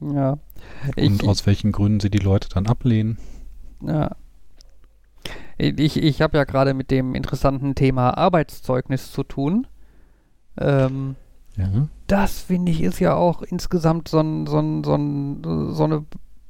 Ja. 0.00 0.38
und 0.96 1.26
aus 1.28 1.46
welchen 1.46 1.70
Gründen 1.72 2.00
sie 2.00 2.10
die 2.10 2.18
Leute 2.18 2.48
dann 2.48 2.66
ablehnen. 2.66 3.18
Ja. 3.82 4.10
Ich, 5.58 5.96
ich 5.96 6.20
habe 6.22 6.36
ja 6.38 6.44
gerade 6.44 6.74
mit 6.74 6.90
dem 6.90 7.14
interessanten 7.14 7.74
Thema 7.76 8.16
Arbeitszeugnis 8.18 9.12
zu 9.12 9.22
tun. 9.22 9.66
Ähm, 10.58 11.14
Ja. 11.56 11.88
das 12.08 12.40
finde 12.40 12.72
ich 12.72 12.82
ist 12.82 12.98
ja 12.98 13.14
auch 13.14 13.42
insgesamt 13.42 14.08
so, 14.08 14.20
so, 14.46 14.82
so, 14.84 15.72
so 15.72 15.84
eine 15.84 16.04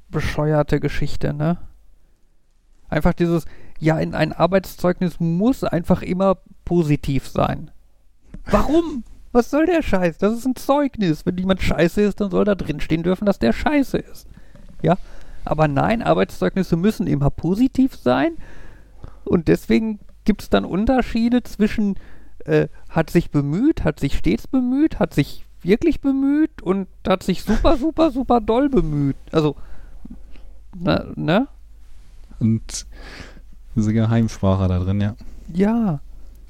bescheuerte 0.09 0.80
Geschichte, 0.80 1.35
ne? 1.35 1.59
Einfach 2.89 3.12
dieses, 3.14 3.45
ja, 3.78 3.99
in 3.99 4.14
ein 4.14 4.33
Arbeitszeugnis 4.33 5.20
muss 5.20 5.64
einfach 5.64 6.03
immer 6.03 6.39
positiv 6.64 7.26
sein. 7.28 7.70
Warum? 8.51 9.05
Was 9.32 9.51
soll 9.51 9.66
der 9.66 9.82
Scheiß? 9.82 10.18
Das 10.18 10.36
ist 10.36 10.45
ein 10.45 10.57
Zeugnis. 10.57 11.24
Wenn 11.24 11.38
jemand 11.38 11.62
scheiße 11.62 12.03
ist, 12.03 12.20
dann 12.20 12.30
soll 12.30 12.45
da 12.45 12.55
drin 12.55 12.80
stehen 12.80 13.03
dürfen, 13.03 13.24
dass 13.24 13.38
der 13.38 13.53
scheiße 13.53 13.97
ist. 13.97 14.26
Ja? 14.82 14.99
Aber 15.45 15.68
nein, 15.68 16.03
Arbeitszeugnisse 16.03 16.76
müssen 16.76 17.07
immer 17.07 17.30
positiv 17.30 17.97
sein. 17.97 18.32
Und 19.24 19.49
deswegen 19.49 20.01
gibt 20.24 20.43
es 20.43 20.51
dann 20.51 20.64
Unterschiede 20.64 21.43
zwischen 21.43 21.97
äh, 22.45 22.68
hat 22.88 23.11
sich 23.11 23.30
bemüht, 23.30 23.84
hat 23.84 24.01
sich 24.01 24.18
stets 24.18 24.47
bemüht, 24.47 24.99
hat 24.99 25.14
sich 25.14 25.47
wirklich 25.62 26.01
bemüht 26.01 26.62
und 26.62 26.88
hat 27.07 27.22
sich 27.22 27.43
super, 27.43 27.76
super, 27.76 28.11
super 28.11 28.40
doll 28.40 28.68
bemüht. 28.68 29.16
Also, 29.30 29.57
na, 30.76 31.05
ne? 31.14 31.49
Und 32.40 32.86
diese 33.76 33.93
Geheimsprache 33.93 34.68
da 34.68 34.78
drin, 34.80 35.01
ja. 35.01 35.14
Ja. 35.53 36.01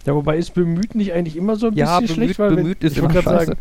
Ja, 0.07 0.15
wobei 0.15 0.37
ist 0.37 0.55
bemüht 0.55 0.95
nicht 0.95 1.13
eigentlich 1.13 1.37
immer 1.37 1.57
so 1.57 1.69
ein 1.69 1.75
Ja, 1.75 2.01
bisschen 2.01 2.17
bemüht, 2.17 2.35
schlecht, 2.35 2.39
weil 2.41 2.51
wenn- 2.51 2.57
bemüht 2.57 2.83
ist 2.85 2.93
ich 2.93 2.99
immer 2.99 3.13
scheiße. 3.23 3.57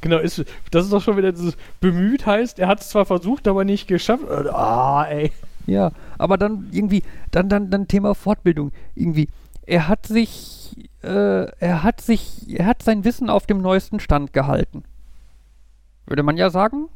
genau, 0.00 0.18
ist, 0.18 0.44
das 0.70 0.84
ist 0.84 0.92
doch 0.92 1.02
schon 1.02 1.16
wieder 1.16 1.32
dieses 1.32 1.56
bemüht 1.80 2.26
heißt, 2.26 2.58
er 2.58 2.68
hat 2.68 2.80
es 2.80 2.88
zwar 2.88 3.06
versucht, 3.06 3.46
aber 3.46 3.64
nicht 3.64 3.86
geschafft. 3.86 4.24
Ah, 4.28 5.06
ey. 5.08 5.30
Ja, 5.66 5.92
aber 6.18 6.38
dann 6.38 6.68
irgendwie, 6.72 7.02
dann, 7.30 7.48
dann, 7.48 7.70
dann 7.70 7.88
Thema 7.88 8.14
Fortbildung. 8.14 8.72
Irgendwie, 8.94 9.28
er 9.66 9.88
hat 9.88 10.06
sich, 10.06 10.76
äh, 11.02 11.08
er 11.58 11.82
hat 11.82 12.00
sich, 12.00 12.42
er 12.48 12.66
hat 12.66 12.82
sein 12.82 13.04
Wissen 13.04 13.28
auf 13.30 13.46
dem 13.46 13.60
neuesten 13.62 13.98
Stand 14.00 14.32
gehalten. 14.32 14.84
Würde 16.06 16.22
man 16.22 16.36
ja 16.36 16.50
sagen, 16.50 16.88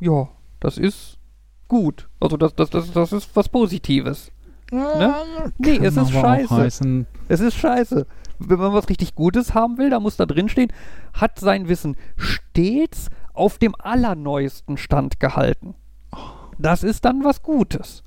ja, 0.00 0.28
das 0.60 0.78
ist 0.78 1.18
gut. 1.68 2.08
Also 2.20 2.36
das, 2.36 2.54
das, 2.54 2.70
das, 2.70 2.90
das 2.92 3.12
ist 3.12 3.30
was 3.34 3.48
Positives. 3.48 4.30
Ne? 4.70 5.14
Nee, 5.58 5.78
es 5.82 5.96
ist 5.96 6.10
scheiße. 6.10 7.06
Es 7.28 7.40
ist 7.40 7.54
scheiße. 7.54 8.06
Wenn 8.38 8.58
man 8.58 8.72
was 8.72 8.88
richtig 8.88 9.14
Gutes 9.14 9.54
haben 9.54 9.78
will, 9.78 9.90
da 9.90 10.00
muss 10.00 10.16
da 10.16 10.26
drin 10.26 10.48
stehen, 10.48 10.72
hat 11.14 11.38
sein 11.38 11.68
Wissen 11.68 11.96
stets 12.16 13.08
auf 13.32 13.58
dem 13.58 13.74
allerneuesten 13.78 14.76
Stand 14.76 15.20
gehalten. 15.20 15.74
Das 16.58 16.82
ist 16.82 17.04
dann 17.04 17.24
was 17.24 17.42
Gutes. 17.42 18.02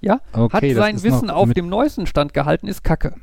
Ja? 0.00 0.20
Okay, 0.32 0.74
hat 0.74 0.76
sein 0.76 1.02
Wissen 1.02 1.30
auf 1.30 1.52
dem 1.52 1.68
neuesten 1.68 2.06
Stand 2.06 2.34
gehalten, 2.34 2.66
ist 2.66 2.84
Kacke. 2.84 3.14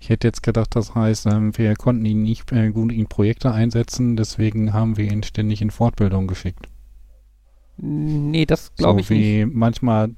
Ich 0.00 0.10
hätte 0.10 0.28
jetzt 0.28 0.42
gedacht, 0.42 0.76
das 0.76 0.94
heißt, 0.94 1.26
ähm, 1.26 1.56
wir 1.58 1.74
konnten 1.74 2.04
ihn 2.04 2.22
nicht 2.22 2.50
äh, 2.52 2.70
gut 2.70 2.92
in 2.92 3.08
Projekte 3.08 3.52
einsetzen, 3.52 4.16
deswegen 4.16 4.72
haben 4.72 4.96
wir 4.96 5.10
ihn 5.10 5.22
ständig 5.22 5.60
in 5.60 5.70
Fortbildung 5.70 6.28
geschickt. 6.28 6.68
Nee, 7.78 8.46
das 8.46 8.74
glaube 8.74 9.02
so 9.02 9.04
ich 9.04 9.10
nicht. 9.10 9.20
wie 9.20 9.44
manchmal, 9.44 10.10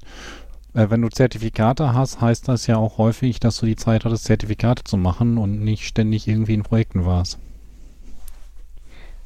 wenn 0.73 1.01
du 1.01 1.09
Zertifikate 1.09 1.93
hast, 1.93 2.21
heißt 2.21 2.47
das 2.47 2.67
ja 2.67 2.77
auch 2.77 2.97
häufig, 2.97 3.39
dass 3.39 3.57
du 3.59 3.65
die 3.65 3.75
Zeit 3.75 4.05
hattest, 4.05 4.25
Zertifikate 4.25 4.83
zu 4.83 4.97
machen 4.97 5.37
und 5.37 5.61
nicht 5.63 5.85
ständig 5.85 6.27
irgendwie 6.27 6.53
in 6.53 6.63
Projekten 6.63 7.05
warst. 7.05 7.39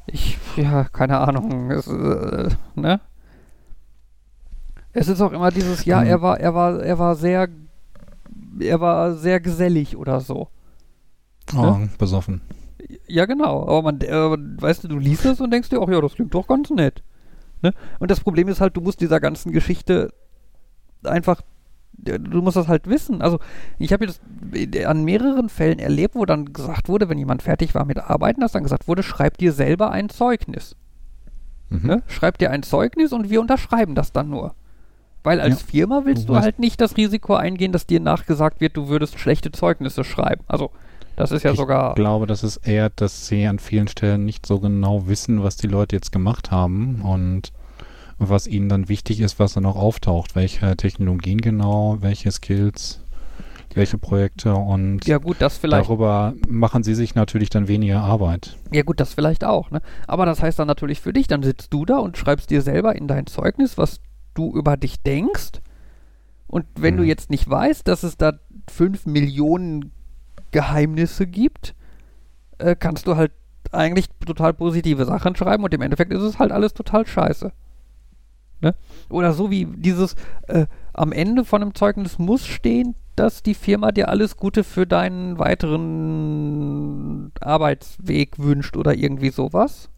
Ich, 0.06 0.38
ja, 0.56 0.84
keine 0.84 1.18
Ahnung. 1.18 1.70
Es, 1.70 1.86
äh, 1.86 2.50
ne? 2.74 3.00
Es 4.92 5.08
ist 5.08 5.20
auch 5.20 5.32
immer 5.32 5.50
dieses, 5.50 5.84
ja, 5.84 6.02
Ähm. 6.02 6.08
er 6.08 6.22
war, 6.22 6.40
er 6.40 6.54
war, 6.54 6.80
er 6.80 6.98
war 6.98 7.16
sehr, 7.16 7.48
er 8.58 8.80
war 8.80 9.14
sehr 9.14 9.40
gesellig 9.40 9.96
oder 9.96 10.20
so. 10.20 10.48
Oh, 11.54 11.78
besoffen. 11.98 12.40
Ja, 13.06 13.26
genau. 13.26 13.62
Aber 13.62 13.82
man, 13.82 14.00
äh, 14.00 14.12
weißt 14.12 14.84
du, 14.84 14.88
du 14.88 14.98
liest 14.98 15.24
es 15.24 15.40
und 15.40 15.50
denkst 15.50 15.68
dir, 15.68 15.80
ach 15.80 15.88
ja, 15.88 16.00
das 16.00 16.14
klingt 16.14 16.34
doch 16.34 16.46
ganz 16.46 16.70
nett. 16.70 17.02
Ne? 17.62 17.72
Und 18.00 18.10
das 18.10 18.20
Problem 18.20 18.48
ist 18.48 18.60
halt, 18.60 18.76
du 18.76 18.80
musst 18.80 19.00
dieser 19.00 19.20
ganzen 19.20 19.52
Geschichte 19.52 20.12
einfach, 21.06 21.40
du 21.98 22.42
musst 22.42 22.56
das 22.56 22.68
halt 22.68 22.88
wissen. 22.88 23.22
Also, 23.22 23.38
ich 23.78 23.92
habe 23.92 24.06
jetzt 24.06 24.20
an 24.86 25.04
mehreren 25.04 25.48
Fällen 25.48 25.78
erlebt, 25.78 26.14
wo 26.14 26.24
dann 26.24 26.52
gesagt 26.52 26.88
wurde, 26.88 27.08
wenn 27.08 27.18
jemand 27.18 27.42
fertig 27.42 27.74
war 27.74 27.84
mit 27.84 27.98
Arbeiten, 27.98 28.40
dass 28.40 28.52
dann 28.52 28.62
gesagt 28.62 28.88
wurde, 28.88 29.02
schreib 29.02 29.38
dir 29.38 29.52
selber 29.52 29.90
ein 29.90 30.08
Zeugnis. 30.08 30.76
Mhm. 31.70 31.86
Ne? 31.86 32.02
Schreib 32.06 32.38
dir 32.38 32.50
ein 32.50 32.62
Zeugnis 32.62 33.12
und 33.12 33.30
wir 33.30 33.40
unterschreiben 33.40 33.94
das 33.94 34.12
dann 34.12 34.28
nur. 34.30 34.54
Weil 35.24 35.40
als 35.40 35.62
Ja. 35.62 35.66
Firma 35.66 36.02
willst 36.04 36.28
Du 36.28 36.34
du 36.34 36.38
halt 36.40 36.60
nicht 36.60 36.80
das 36.80 36.96
Risiko 36.96 37.34
eingehen, 37.34 37.72
dass 37.72 37.86
dir 37.86 37.98
nachgesagt 37.98 38.60
wird, 38.60 38.76
du 38.76 38.88
würdest 38.88 39.18
schlechte 39.18 39.50
Zeugnisse 39.50 40.04
schreiben. 40.04 40.44
Also, 40.46 40.70
das 41.16 41.32
ist 41.32 41.42
ja 41.42 41.50
ich 41.52 41.56
sogar. 41.56 41.94
glaube, 41.94 42.26
das 42.26 42.44
ist 42.44 42.58
eher, 42.58 42.90
dass 42.90 43.26
sie 43.26 43.46
an 43.46 43.58
vielen 43.58 43.88
Stellen 43.88 44.24
nicht 44.24 44.46
so 44.46 44.60
genau 44.60 45.08
wissen, 45.08 45.42
was 45.42 45.56
die 45.56 45.66
Leute 45.66 45.96
jetzt 45.96 46.12
gemacht 46.12 46.50
haben 46.52 47.00
und 47.02 47.52
was 48.18 48.46
ihnen 48.46 48.68
dann 48.68 48.88
wichtig 48.88 49.20
ist, 49.20 49.38
was 49.38 49.52
dann 49.54 49.66
auch 49.66 49.76
auftaucht. 49.76 50.34
Welche 50.34 50.76
Technologien 50.76 51.40
genau, 51.40 51.98
welche 52.00 52.30
Skills, 52.30 53.00
welche 53.74 53.98
Projekte 53.98 54.54
und 54.54 55.06
Ja, 55.06 55.18
gut, 55.18 55.36
das 55.40 55.58
vielleicht. 55.58 55.86
darüber 55.88 56.32
machen 56.48 56.82
sie 56.82 56.94
sich 56.94 57.14
natürlich 57.14 57.50
dann 57.50 57.68
weniger 57.68 58.00
Arbeit. 58.00 58.56
Ja 58.72 58.82
gut, 58.82 59.00
das 59.00 59.12
vielleicht 59.12 59.44
auch, 59.44 59.70
ne? 59.70 59.82
Aber 60.06 60.24
das 60.24 60.40
heißt 60.42 60.58
dann 60.58 60.66
natürlich 60.66 61.00
für 61.00 61.12
dich, 61.12 61.26
dann 61.28 61.42
sitzt 61.42 61.72
du 61.74 61.84
da 61.84 61.98
und 61.98 62.16
schreibst 62.16 62.50
dir 62.50 62.62
selber 62.62 62.96
in 62.96 63.06
dein 63.06 63.26
Zeugnis, 63.26 63.76
was 63.76 64.00
du 64.34 64.54
über 64.56 64.76
dich 64.78 65.02
denkst. 65.02 65.60
Und 66.46 66.64
wenn 66.76 66.96
du 66.96 67.02
Mhm. 67.02 67.08
jetzt 67.08 67.28
nicht 67.30 67.48
weißt, 67.50 67.86
dass 67.86 68.02
es 68.02 68.16
da 68.16 68.32
fünf 68.70 69.04
Millionen 69.04 69.92
Geheimnisse 70.52 71.26
gibt, 71.26 71.74
äh, 72.58 72.76
kannst 72.76 73.06
du 73.06 73.16
halt 73.16 73.32
eigentlich 73.72 74.06
total 74.24 74.54
positive 74.54 75.04
Sachen 75.04 75.34
schreiben 75.36 75.64
und 75.64 75.74
im 75.74 75.82
Endeffekt 75.82 76.12
ist 76.12 76.22
es 76.22 76.38
halt 76.38 76.52
alles 76.52 76.72
total 76.72 77.06
scheiße. 77.06 77.52
Ne? 78.60 78.74
Oder 79.10 79.32
so 79.32 79.50
wie 79.50 79.66
dieses, 79.66 80.14
äh, 80.48 80.66
am 80.92 81.12
Ende 81.12 81.44
von 81.44 81.62
einem 81.62 81.74
Zeugnis 81.74 82.18
muss 82.18 82.46
stehen, 82.46 82.94
dass 83.16 83.42
die 83.42 83.54
Firma 83.54 83.92
dir 83.92 84.08
alles 84.08 84.36
Gute 84.36 84.64
für 84.64 84.86
deinen 84.86 85.38
weiteren 85.38 87.32
Arbeitsweg 87.40 88.38
wünscht 88.38 88.76
oder 88.76 88.94
irgendwie 88.94 89.30
sowas. 89.30 89.88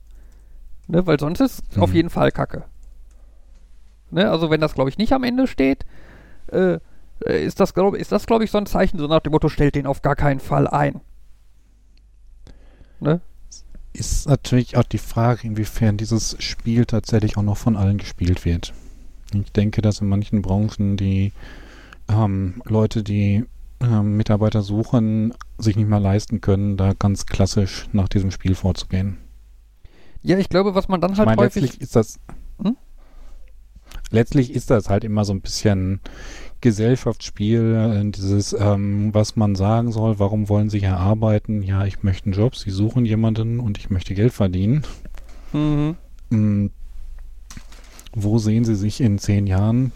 Ne? 0.86 1.06
Weil 1.06 1.18
sonst 1.20 1.40
ist 1.40 1.76
Mhm. 1.76 1.82
auf 1.82 1.94
jeden 1.94 2.11
Fall 2.11 2.30
Kacke. 2.32 2.64
Ne? 4.11 4.30
Also 4.30 4.50
wenn 4.50 4.61
das, 4.61 4.74
glaube 4.74 4.90
ich, 4.90 4.98
nicht 4.98 5.12
am 5.12 5.24
Ende 5.24 5.46
steht, 5.46 5.84
äh, 6.50 6.78
äh, 7.26 7.44
ist 7.44 7.61
das, 7.61 7.74
glaube 7.74 7.98
glaube 8.26 8.44
ich, 8.44 8.50
so 8.50 8.59
ein 8.59 8.66
Zeichen, 8.66 8.98
so 8.98 9.06
nach 9.06 9.20
dem 9.20 9.32
Motto, 9.32 9.48
stellt 9.48 9.74
den 9.74 9.86
auf 9.86 10.02
gar 10.02 10.16
keinen 10.16 10.40
Fall 10.40 10.66
ein. 10.66 11.00
Ne? 13.00 13.20
Ist 13.93 14.28
natürlich 14.28 14.76
auch 14.76 14.84
die 14.84 14.99
Frage, 14.99 15.47
inwiefern 15.47 15.97
dieses 15.97 16.36
Spiel 16.43 16.84
tatsächlich 16.86 17.36
auch 17.36 17.43
noch 17.43 17.57
von 17.57 17.76
allen 17.76 17.99
gespielt 17.99 18.45
wird. 18.45 18.72
Ich 19.34 19.53
denke, 19.53 19.82
dass 19.82 20.01
in 20.01 20.09
manchen 20.09 20.41
Branchen 20.43 20.97
die 20.97 21.32
ähm, 22.09 22.62
Leute, 22.64 23.03
die 23.03 23.45
ähm, 23.80 24.16
Mitarbeiter 24.16 24.62
suchen, 24.62 25.34
sich 25.59 25.76
nicht 25.76 25.89
mehr 25.89 26.01
leisten 26.01 26.41
können, 26.41 26.76
da 26.76 26.93
ganz 26.95 27.26
klassisch 27.26 27.89
nach 27.93 28.09
diesem 28.09 28.30
Spiel 28.30 28.55
vorzugehen. 28.55 29.18
Ja, 30.22 30.39
ich 30.39 30.49
glaube, 30.49 30.74
was 30.74 30.89
man 30.89 31.01
dann 31.01 31.12
Ich 31.12 31.18
halt 31.18 31.26
meine, 31.26 31.43
häufig. 31.43 31.62
letztlich 31.62 31.80
ist 31.80 31.97
das 31.97 32.18
Hm? 32.62 32.76
letztlich 34.11 34.53
ist 34.53 34.70
das 34.70 34.89
halt 34.89 35.05
immer 35.05 35.24
so 35.24 35.32
ein 35.32 35.41
bisschen 35.41 36.01
Gesellschaftsspiel, 36.61 37.74
äh, 37.74 38.11
dieses, 38.11 38.52
ähm, 38.52 39.14
was 39.14 39.36
man 39.36 39.54
sagen 39.54 39.92
soll, 39.92 40.18
warum 40.18 40.48
wollen 40.48 40.70
sie 40.70 40.80
hier 40.80 40.96
arbeiten? 40.96 41.62
Ja, 41.62 41.84
ich 41.84 42.02
möchte 42.02 42.26
einen 42.26 42.34
Job, 42.34 42.56
sie 42.56 42.70
suchen 42.70 43.04
jemanden 43.04 43.61
und 43.61 43.78
ich 43.78 43.90
möchte 43.90 44.14
Geld 44.14 44.32
verdienen. 44.32 44.82
Mhm. 45.52 45.96
Hm, 46.30 46.70
wo 48.14 48.38
sehen 48.38 48.64
sie 48.64 48.74
sich 48.74 49.00
in 49.00 49.18
zehn 49.18 49.46
Jahren? 49.46 49.92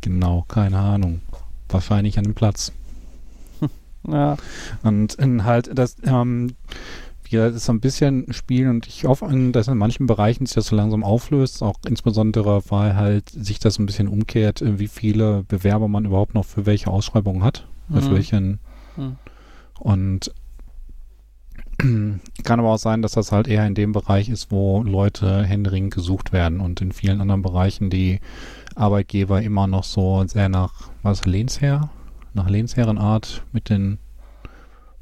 Genau, 0.00 0.44
keine 0.48 0.78
Ahnung. 0.78 1.20
Wahrscheinlich 1.68 2.18
an 2.18 2.24
dem 2.24 2.34
Platz. 2.34 2.72
Ja. 4.08 4.38
Und 4.82 5.16
in 5.16 5.44
halt 5.44 5.78
das, 5.78 5.96
ähm, 6.04 6.54
ja, 7.30 7.46
das 7.46 7.56
ist 7.56 7.64
so 7.66 7.72
ein 7.72 7.80
bisschen 7.80 8.26
ein 8.28 8.32
Spiel 8.32 8.68
und 8.68 8.86
ich 8.86 9.04
hoffe, 9.04 9.28
dass 9.52 9.68
in 9.68 9.78
manchen 9.78 10.06
Bereichen 10.06 10.46
sich 10.46 10.54
das 10.54 10.66
so 10.66 10.76
langsam 10.76 11.04
auflöst, 11.04 11.62
auch 11.62 11.74
insbesondere, 11.86 12.62
weil 12.68 12.96
halt 12.96 13.30
sich 13.30 13.58
das 13.58 13.78
ein 13.78 13.86
bisschen 13.86 14.08
umkehrt, 14.08 14.62
äh, 14.62 14.78
wie 14.78 14.88
viele 14.88 15.44
Bewerber 15.44 15.88
man 15.88 16.04
überhaupt 16.04 16.34
noch 16.34 16.44
für 16.44 16.66
welche 16.66 16.90
Ausschreibungen 16.90 17.42
hat, 17.42 17.66
äh, 17.92 18.00
für 18.00 18.10
Mhm. 18.10 18.14
welchen 18.14 18.58
Mhm. 18.96 19.16
und 19.78 20.32
kann 21.78 22.60
aber 22.60 22.70
auch 22.72 22.78
sein, 22.78 23.00
dass 23.02 23.12
das 23.12 23.32
halt 23.32 23.48
eher 23.48 23.66
in 23.66 23.74
dem 23.74 23.92
Bereich 23.92 24.28
ist, 24.28 24.50
wo 24.50 24.82
Leute 24.82 25.42
händeringend 25.44 25.94
gesucht 25.94 26.32
werden 26.32 26.60
und 26.60 26.80
in 26.82 26.92
vielen 26.92 27.20
anderen 27.20 27.42
Bereichen 27.42 27.88
die 27.90 28.20
Arbeitgeber 28.74 29.40
immer 29.42 29.66
noch 29.66 29.84
so 29.84 30.22
sehr 30.26 30.48
nach, 30.48 30.90
was, 31.02 31.24
Lehnsherr? 31.24 31.90
Nach 32.34 32.48
Lehnsherrenart 32.48 33.44
mit 33.52 33.70
den 33.70 33.98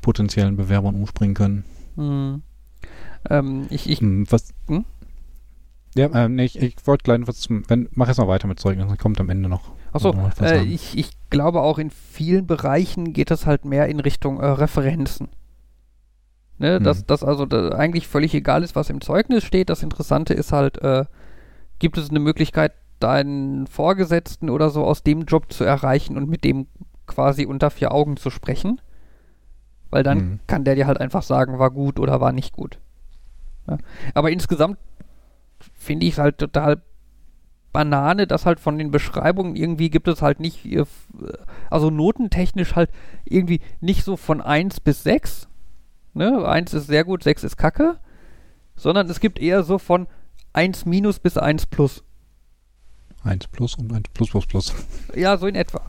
potenziellen 0.02 0.56
Bewerbern 0.56 0.94
umspringen 0.94 1.34
können. 1.34 1.64
Mhm. 1.98 2.42
Ähm, 3.28 3.66
ich, 3.70 3.90
ich, 3.90 4.00
Hm, 4.00 4.30
was? 4.30 4.54
Hm? 4.68 4.84
Ja, 5.94 6.08
ähm, 6.14 6.36
nee, 6.36 6.44
ich, 6.44 6.60
ich 6.60 6.86
wollte 6.86 7.02
gleich 7.02 7.20
was 7.26 7.40
zum, 7.40 7.68
wenn, 7.68 7.88
mach 7.92 8.06
erst 8.08 8.20
mal 8.20 8.28
weiter 8.28 8.46
mit 8.46 8.60
Zeugnissen, 8.60 8.88
dann 8.88 8.98
kommt 8.98 9.20
am 9.20 9.30
Ende 9.30 9.48
noch. 9.48 9.72
achso, 9.92 10.14
äh, 10.40 10.62
ich, 10.62 10.96
ich 10.96 11.10
glaube 11.30 11.60
auch 11.60 11.78
in 11.78 11.90
vielen 11.90 12.46
Bereichen 12.46 13.12
geht 13.12 13.30
es 13.30 13.46
halt 13.46 13.64
mehr 13.64 13.88
in 13.88 13.98
Richtung 14.00 14.38
äh, 14.38 14.46
Referenzen. 14.46 15.28
Ne, 16.58 16.76
Hm. 16.76 16.84
dass 16.84 17.06
das 17.06 17.22
also 17.22 17.46
da 17.46 17.70
eigentlich 17.70 18.06
völlig 18.08 18.34
egal 18.34 18.62
ist, 18.64 18.74
was 18.76 18.90
im 18.90 19.00
Zeugnis 19.00 19.44
steht. 19.44 19.70
Das 19.70 19.82
Interessante 19.82 20.34
ist 20.34 20.52
halt, 20.52 20.78
äh, 20.78 21.04
gibt 21.78 21.98
es 21.98 22.10
eine 22.10 22.18
Möglichkeit, 22.20 22.72
deinen 23.00 23.66
Vorgesetzten 23.68 24.50
oder 24.50 24.70
so 24.70 24.84
aus 24.84 25.02
dem 25.04 25.22
Job 25.22 25.52
zu 25.52 25.64
erreichen 25.64 26.16
und 26.16 26.28
mit 26.28 26.44
dem 26.44 26.66
quasi 27.06 27.46
unter 27.46 27.70
vier 27.70 27.92
Augen 27.92 28.16
zu 28.16 28.30
sprechen? 28.30 28.80
Weil 29.90 30.02
dann 30.02 30.18
Hm. 30.18 30.40
kann 30.46 30.64
der 30.64 30.74
dir 30.74 30.86
halt 30.86 31.00
einfach 31.00 31.22
sagen, 31.22 31.58
war 31.58 31.70
gut 31.70 31.98
oder 31.98 32.20
war 32.20 32.32
nicht 32.32 32.52
gut. 32.52 32.78
Ja. 33.68 33.78
Aber 34.14 34.30
insgesamt 34.30 34.78
finde 35.74 36.06
ich 36.06 36.12
es 36.14 36.18
halt 36.18 36.38
total 36.38 36.82
Banane, 37.72 38.26
dass 38.26 38.46
halt 38.46 38.60
von 38.60 38.78
den 38.78 38.90
Beschreibungen 38.90 39.54
irgendwie 39.56 39.90
gibt 39.90 40.08
es 40.08 40.22
halt 40.22 40.40
nicht, 40.40 40.64
äh, 40.64 40.80
f- 40.80 41.06
also 41.70 41.90
notentechnisch 41.90 42.74
halt 42.76 42.90
irgendwie 43.24 43.60
nicht 43.80 44.04
so 44.04 44.16
von 44.16 44.40
1 44.40 44.80
bis 44.80 45.02
6. 45.02 45.48
Ne? 46.14 46.46
1 46.46 46.72
ist 46.74 46.86
sehr 46.86 47.04
gut, 47.04 47.22
6 47.22 47.44
ist 47.44 47.56
kacke. 47.56 47.98
Sondern 48.76 49.08
es 49.10 49.20
gibt 49.20 49.38
eher 49.38 49.62
so 49.64 49.78
von 49.78 50.06
1 50.54 50.86
minus 50.86 51.18
bis 51.18 51.36
1 51.36 51.66
plus. 51.66 52.04
1 53.24 53.48
plus 53.48 53.74
und 53.74 53.92
1 53.92 54.08
plus 54.14 54.30
plus 54.30 54.46
plus. 54.46 54.74
Ja, 55.14 55.36
so 55.36 55.46
in 55.46 55.54
etwa. 55.54 55.82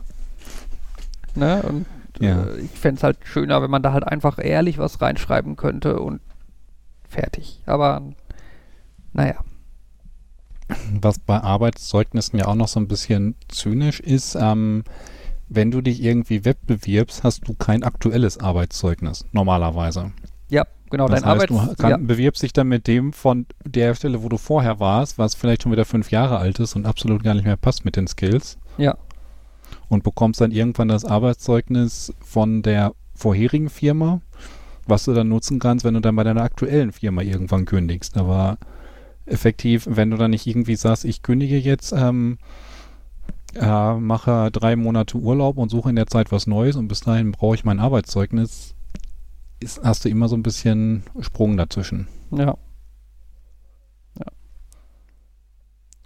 Ne? 1.34 1.62
Und 1.62 1.86
Ja. 2.20 2.44
äh, 2.44 2.60
ich 2.60 2.70
fände 2.70 2.98
es 2.98 3.02
halt 3.02 3.18
schöner, 3.24 3.62
wenn 3.62 3.70
man 3.70 3.82
da 3.82 3.92
halt 3.92 4.04
einfach 4.04 4.38
ehrlich 4.42 4.78
was 4.78 5.00
reinschreiben 5.00 5.56
könnte 5.56 6.00
und 6.00 6.20
fertig. 7.08 7.62
Aber 7.66 8.02
naja. 9.12 9.36
Was 11.00 11.18
bei 11.18 11.40
Arbeitszeugnissen 11.40 12.38
ja 12.38 12.46
auch 12.46 12.54
noch 12.54 12.68
so 12.68 12.78
ein 12.78 12.86
bisschen 12.86 13.34
zynisch 13.48 13.98
ist, 13.98 14.36
ähm, 14.36 14.84
wenn 15.48 15.72
du 15.72 15.80
dich 15.80 16.00
irgendwie 16.00 16.44
webbewirbst, 16.44 17.24
hast 17.24 17.48
du 17.48 17.54
kein 17.54 17.82
aktuelles 17.82 18.38
Arbeitszeugnis, 18.38 19.26
normalerweise. 19.32 20.12
Ja, 20.48 20.64
genau, 20.90 21.08
das 21.08 21.22
dein 21.22 21.28
heißt, 21.28 21.50
Arbeits... 21.50 21.70
du 21.70 21.82
kann, 21.82 21.90
ja, 21.90 21.96
bewirbst 21.96 22.42
dich 22.44 22.52
dann 22.52 22.68
mit 22.68 22.86
dem 22.86 23.12
von 23.12 23.46
der 23.64 23.96
Stelle, 23.96 24.22
wo 24.22 24.28
du 24.28 24.36
vorher 24.36 24.78
warst, 24.78 25.18
was 25.18 25.34
vielleicht 25.34 25.64
schon 25.64 25.72
wieder 25.72 25.84
fünf 25.84 26.12
Jahre 26.12 26.38
alt 26.38 26.60
ist 26.60 26.76
und 26.76 26.86
absolut 26.86 27.24
gar 27.24 27.34
nicht 27.34 27.44
mehr 27.44 27.56
passt 27.56 27.84
mit 27.84 27.96
den 27.96 28.06
Skills. 28.06 28.58
ja, 28.78 28.96
Und 29.90 30.04
bekommst 30.04 30.40
dann 30.40 30.52
irgendwann 30.52 30.88
das 30.88 31.04
Arbeitszeugnis 31.04 32.14
von 32.20 32.62
der 32.62 32.94
vorherigen 33.14 33.68
Firma, 33.68 34.22
was 34.86 35.04
du 35.04 35.12
dann 35.12 35.28
nutzen 35.28 35.58
kannst, 35.58 35.84
wenn 35.84 35.94
du 35.94 36.00
dann 36.00 36.16
bei 36.16 36.24
deiner 36.24 36.42
aktuellen 36.42 36.92
Firma 36.92 37.20
irgendwann 37.22 37.66
kündigst. 37.66 38.16
Aber 38.16 38.56
effektiv, 39.26 39.86
wenn 39.90 40.10
du 40.10 40.16
dann 40.16 40.30
nicht 40.30 40.46
irgendwie 40.46 40.76
sagst, 40.76 41.04
ich 41.04 41.22
kündige 41.22 41.58
jetzt, 41.58 41.92
ähm, 41.92 42.38
äh, 43.54 43.94
mache 43.94 44.50
drei 44.52 44.76
Monate 44.76 45.18
Urlaub 45.18 45.58
und 45.58 45.70
suche 45.70 45.90
in 45.90 45.96
der 45.96 46.06
Zeit 46.06 46.32
was 46.32 46.46
Neues 46.46 46.76
und 46.76 46.88
bis 46.88 47.00
dahin 47.00 47.32
brauche 47.32 47.56
ich 47.56 47.64
mein 47.64 47.80
Arbeitszeugnis, 47.80 48.74
ist, 49.60 49.82
hast 49.82 50.04
du 50.04 50.08
immer 50.08 50.28
so 50.28 50.36
ein 50.36 50.42
bisschen 50.42 51.02
Sprung 51.20 51.56
dazwischen. 51.56 52.08
ja. 52.30 52.56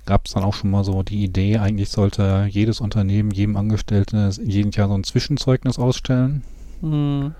Gab 0.07 0.27
es 0.27 0.33
dann 0.33 0.45
auch 0.45 0.55
schon 0.55 0.71
mal 0.71 0.85
so 0.85 1.03
die 1.03 1.25
Idee, 1.25 1.59
eigentlich 1.59 1.89
sollte 1.89 2.47
jedes 2.51 2.81
Unternehmen 2.81 3.31
jedem 3.31 3.57
Angestellten 3.57 4.31
jedes 4.45 4.77
Jahr 4.77 4.89
so 4.89 4.95
ein 4.95 5.05
Zwischenzeugnis 5.05 5.79
ausstellen. 5.79 6.43
Hm. 6.81 7.35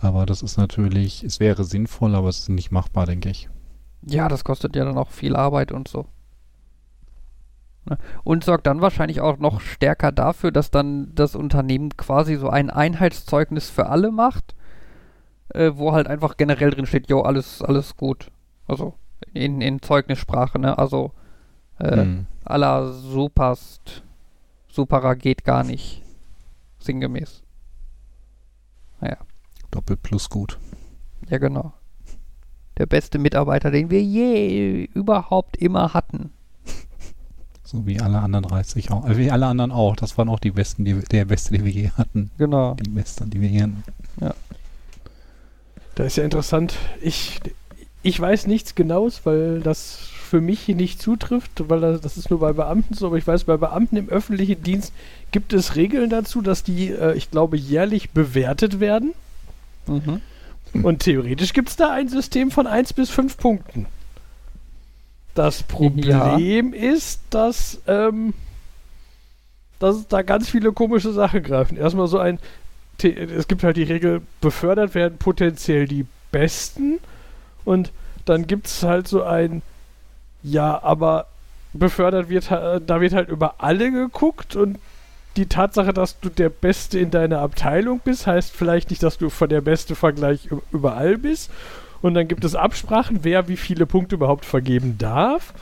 Aber 0.00 0.26
das 0.26 0.42
ist 0.42 0.56
natürlich, 0.56 1.24
es 1.24 1.40
wäre 1.40 1.64
sinnvoll, 1.64 2.14
aber 2.14 2.28
es 2.28 2.40
ist 2.40 2.48
nicht 2.48 2.70
machbar, 2.70 3.06
denke 3.06 3.30
ich. 3.30 3.48
Ja, 4.02 4.28
das 4.28 4.44
kostet 4.44 4.76
ja 4.76 4.84
dann 4.84 4.98
auch 4.98 5.10
viel 5.10 5.36
Arbeit 5.36 5.72
und 5.72 5.88
so. 5.88 6.06
Ne? 7.88 7.98
Und 8.24 8.44
sorgt 8.44 8.66
dann 8.66 8.80
wahrscheinlich 8.80 9.20
auch 9.20 9.38
noch 9.38 9.60
stärker 9.60 10.12
dafür, 10.12 10.52
dass 10.52 10.70
dann 10.70 11.14
das 11.14 11.34
Unternehmen 11.34 11.96
quasi 11.96 12.36
so 12.36 12.48
ein 12.48 12.70
Einheitszeugnis 12.70 13.70
für 13.70 13.86
alle 13.86 14.10
macht, 14.10 14.54
äh, 15.48 15.72
wo 15.74 15.92
halt 15.92 16.08
einfach 16.08 16.36
generell 16.36 16.70
drin 16.70 16.86
steht, 16.86 17.08
jo, 17.08 17.22
alles, 17.22 17.62
alles 17.62 17.96
gut. 17.96 18.30
Also 18.66 18.94
in, 19.32 19.60
in 19.60 19.82
Zeugnissprache, 19.82 20.58
ne? 20.58 20.78
Also 20.78 21.12
äh, 21.78 21.96
Hm. 21.96 22.26
aller 22.44 22.92
superst, 22.92 24.02
superer 24.68 25.16
geht 25.16 25.44
gar 25.44 25.64
nicht. 25.64 26.02
Sinngemäß. 26.78 27.42
Doppelt 29.70 30.02
plus 30.02 30.30
gut. 30.30 30.58
Ja, 31.28 31.36
genau. 31.36 31.74
Der 32.78 32.86
beste 32.86 33.18
Mitarbeiter, 33.18 33.70
den 33.70 33.90
wir 33.90 34.02
je 34.02 34.84
überhaupt 34.94 35.56
immer 35.58 35.92
hatten. 35.92 36.30
So 37.62 37.84
wie 37.84 38.00
alle 38.00 38.20
anderen 38.20 38.44
30 38.44 38.92
auch. 38.92 39.06
Äh, 39.06 39.18
wie 39.18 39.30
alle 39.30 39.46
anderen 39.46 39.72
auch. 39.72 39.96
Das 39.96 40.16
waren 40.16 40.28
auch 40.28 40.38
die 40.38 40.52
besten, 40.52 40.84
die, 40.84 40.94
der 40.94 41.24
beste, 41.24 41.52
die 41.52 41.64
wir 41.64 41.72
je 41.72 41.90
hatten. 41.90 42.30
Genau. 42.38 42.74
Die 42.74 42.88
besten, 42.88 43.28
die 43.28 43.40
wir 43.40 43.48
je 43.48 43.62
hatten. 43.62 43.82
Da 45.96 46.04
ist 46.04 46.16
ja 46.16 46.22
interessant. 46.24 46.76
Ich, 47.02 47.40
ich 48.02 48.20
weiß 48.20 48.46
nichts 48.46 48.76
Genaues, 48.76 49.26
weil 49.26 49.60
das 49.60 50.10
für 50.26 50.40
mich 50.40 50.68
nicht 50.68 51.00
zutrifft, 51.00 51.68
weil 51.68 51.80
das, 51.80 52.00
das 52.00 52.16
ist 52.16 52.30
nur 52.30 52.40
bei 52.40 52.52
Beamten 52.52 52.94
so, 52.94 53.06
aber 53.06 53.16
ich 53.16 53.26
weiß, 53.26 53.44
bei 53.44 53.56
Beamten 53.56 53.96
im 53.96 54.08
öffentlichen 54.08 54.62
Dienst 54.62 54.92
gibt 55.32 55.52
es 55.52 55.76
Regeln 55.76 56.10
dazu, 56.10 56.42
dass 56.42 56.62
die, 56.62 56.90
äh, 56.90 57.16
ich 57.16 57.30
glaube, 57.30 57.56
jährlich 57.56 58.10
bewertet 58.10 58.80
werden. 58.80 59.14
Mhm. 59.86 60.20
Und 60.82 61.00
theoretisch 61.00 61.52
gibt 61.52 61.70
es 61.70 61.76
da 61.76 61.92
ein 61.92 62.08
System 62.08 62.50
von 62.50 62.66
1 62.66 62.92
bis 62.92 63.10
5 63.10 63.36
Punkten. 63.38 63.86
Das 65.34 65.62
Problem 65.62 66.72
ist, 66.72 67.20
dass, 67.30 67.80
ähm, 67.86 68.34
dass 69.78 70.08
da 70.08 70.22
ganz 70.22 70.48
viele 70.48 70.72
komische 70.72 71.12
Sachen 71.12 71.42
greifen. 71.42 71.76
Erstmal 71.76 72.08
so 72.08 72.18
ein, 72.18 72.38
es 73.02 73.46
gibt 73.46 73.62
halt 73.62 73.76
die 73.76 73.82
Regel, 73.82 74.22
befördert 74.40 74.94
werden 74.94 75.18
potenziell 75.18 75.86
die 75.86 76.06
Besten 76.32 76.98
und 77.64 77.92
dann 78.24 78.46
gibt 78.46 78.66
es 78.66 78.82
halt 78.82 79.08
so 79.08 79.22
ein, 79.22 79.62
ja, 80.46 80.82
aber 80.82 81.26
befördert 81.72 82.28
wird, 82.28 82.50
ha- 82.50 82.78
da 82.78 83.00
wird 83.00 83.12
halt 83.12 83.28
über 83.28 83.56
alle 83.58 83.90
geguckt 83.90 84.56
und 84.56 84.78
die 85.36 85.46
Tatsache, 85.46 85.92
dass 85.92 86.18
du 86.20 86.30
der 86.30 86.48
Beste 86.48 86.98
in 86.98 87.10
deiner 87.10 87.40
Abteilung 87.40 88.00
bist, 88.02 88.26
heißt 88.26 88.52
vielleicht 88.52 88.88
nicht, 88.88 89.02
dass 89.02 89.18
du 89.18 89.28
von 89.28 89.48
der 89.50 89.60
beste 89.60 89.94
Vergleich 89.94 90.48
überall 90.72 91.18
bist. 91.18 91.50
Und 92.00 92.14
dann 92.14 92.28
gibt 92.28 92.44
es 92.44 92.54
Absprachen, 92.54 93.18
wer 93.22 93.48
wie 93.48 93.56
viele 93.58 93.84
Punkte 93.84 94.14
überhaupt 94.14 94.46
vergeben 94.46 94.96
darf. 94.98 95.52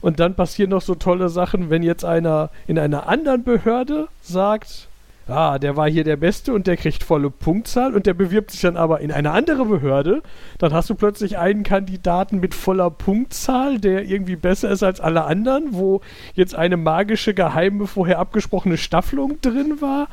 Und 0.00 0.18
dann 0.18 0.34
passieren 0.34 0.70
noch 0.70 0.82
so 0.82 0.96
tolle 0.96 1.28
Sachen, 1.28 1.70
wenn 1.70 1.82
jetzt 1.84 2.04
einer 2.04 2.50
in 2.66 2.78
einer 2.78 3.08
anderen 3.08 3.44
Behörde 3.44 4.08
sagt, 4.20 4.88
ah, 5.26 5.58
der 5.58 5.76
war 5.76 5.88
hier 5.88 6.04
der 6.04 6.16
Beste 6.16 6.52
und 6.52 6.66
der 6.66 6.76
kriegt 6.76 7.02
volle 7.02 7.30
Punktzahl 7.30 7.94
und 7.94 8.06
der 8.06 8.14
bewirbt 8.14 8.50
sich 8.50 8.60
dann 8.60 8.76
aber 8.76 9.00
in 9.00 9.10
eine 9.10 9.30
andere 9.30 9.64
Behörde. 9.64 10.22
Dann 10.58 10.72
hast 10.72 10.90
du 10.90 10.94
plötzlich 10.94 11.38
einen 11.38 11.62
Kandidaten 11.62 12.40
mit 12.40 12.54
voller 12.54 12.90
Punktzahl, 12.90 13.78
der 13.78 14.04
irgendwie 14.04 14.36
besser 14.36 14.70
ist 14.70 14.82
als 14.82 15.00
alle 15.00 15.24
anderen, 15.24 15.68
wo 15.70 16.00
jetzt 16.34 16.54
eine 16.54 16.76
magische, 16.76 17.34
geheime, 17.34 17.86
vorher 17.86 18.18
abgesprochene 18.18 18.76
Staffelung 18.76 19.40
drin 19.40 19.80
war. 19.80 20.08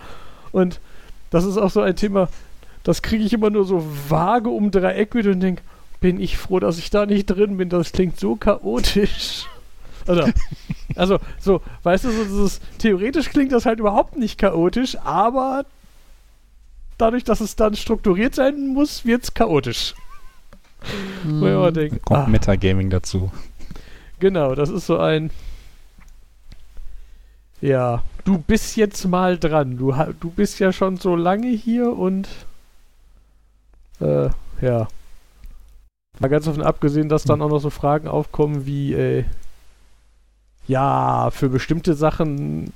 Und 0.51 0.79
das 1.29 1.45
ist 1.45 1.57
auch 1.57 1.71
so 1.71 1.81
ein 1.81 1.95
Thema, 1.95 2.29
das 2.83 3.01
kriege 3.01 3.23
ich 3.23 3.33
immer 3.33 3.49
nur 3.49 3.65
so 3.65 3.85
vage 4.09 4.49
um 4.49 4.71
Dreieck 4.71 5.13
mit 5.13 5.27
und 5.27 5.39
denke, 5.39 5.61
bin 5.99 6.19
ich 6.19 6.37
froh, 6.37 6.59
dass 6.59 6.79
ich 6.79 6.89
da 6.89 7.05
nicht 7.05 7.27
drin 7.27 7.57
bin. 7.57 7.69
Das 7.69 7.91
klingt 7.91 8.19
so 8.19 8.35
chaotisch. 8.35 9.45
Oder, 10.11 10.33
also, 10.95 11.19
so, 11.39 11.61
weißt 11.83 12.05
du, 12.05 12.11
so, 12.11 12.23
dieses, 12.23 12.61
theoretisch 12.77 13.29
klingt 13.29 13.51
das 13.51 13.65
halt 13.65 13.79
überhaupt 13.79 14.17
nicht 14.17 14.37
chaotisch, 14.37 14.97
aber 15.03 15.65
dadurch, 16.97 17.23
dass 17.23 17.41
es 17.41 17.55
dann 17.55 17.75
strukturiert 17.75 18.35
sein 18.35 18.67
muss, 18.67 19.05
wird 19.05 19.23
es 19.23 19.33
chaotisch. 19.33 19.95
Hm. 21.23 21.43
Immer 21.43 21.71
denke, 21.71 21.99
kommt 21.99 22.19
ah, 22.19 22.27
Metagaming 22.27 22.89
dazu. 22.89 23.31
Genau, 24.19 24.55
das 24.55 24.69
ist 24.69 24.85
so 24.85 24.97
ein. 24.97 25.31
Ja, 27.59 28.03
du 28.23 28.39
bist 28.39 28.75
jetzt 28.75 29.05
mal 29.05 29.37
dran. 29.37 29.77
Du, 29.77 29.93
du 30.19 30.31
bist 30.31 30.59
ja 30.59 30.73
schon 30.73 30.97
so 30.97 31.15
lange 31.15 31.49
hier 31.49 31.95
und. 31.95 32.27
Äh, 33.99 34.29
ja. 34.61 34.87
Mal 36.19 36.27
ganz 36.27 36.45
davon 36.45 36.63
abgesehen, 36.63 37.09
dass 37.09 37.23
dann 37.23 37.39
hm. 37.39 37.43
auch 37.43 37.49
noch 37.49 37.59
so 37.59 37.69
Fragen 37.69 38.07
aufkommen 38.07 38.65
wie, 38.65 38.93
äh, 38.93 39.25
ja, 40.67 41.29
für 41.31 41.49
bestimmte 41.49 41.93
Sachen, 41.93 42.73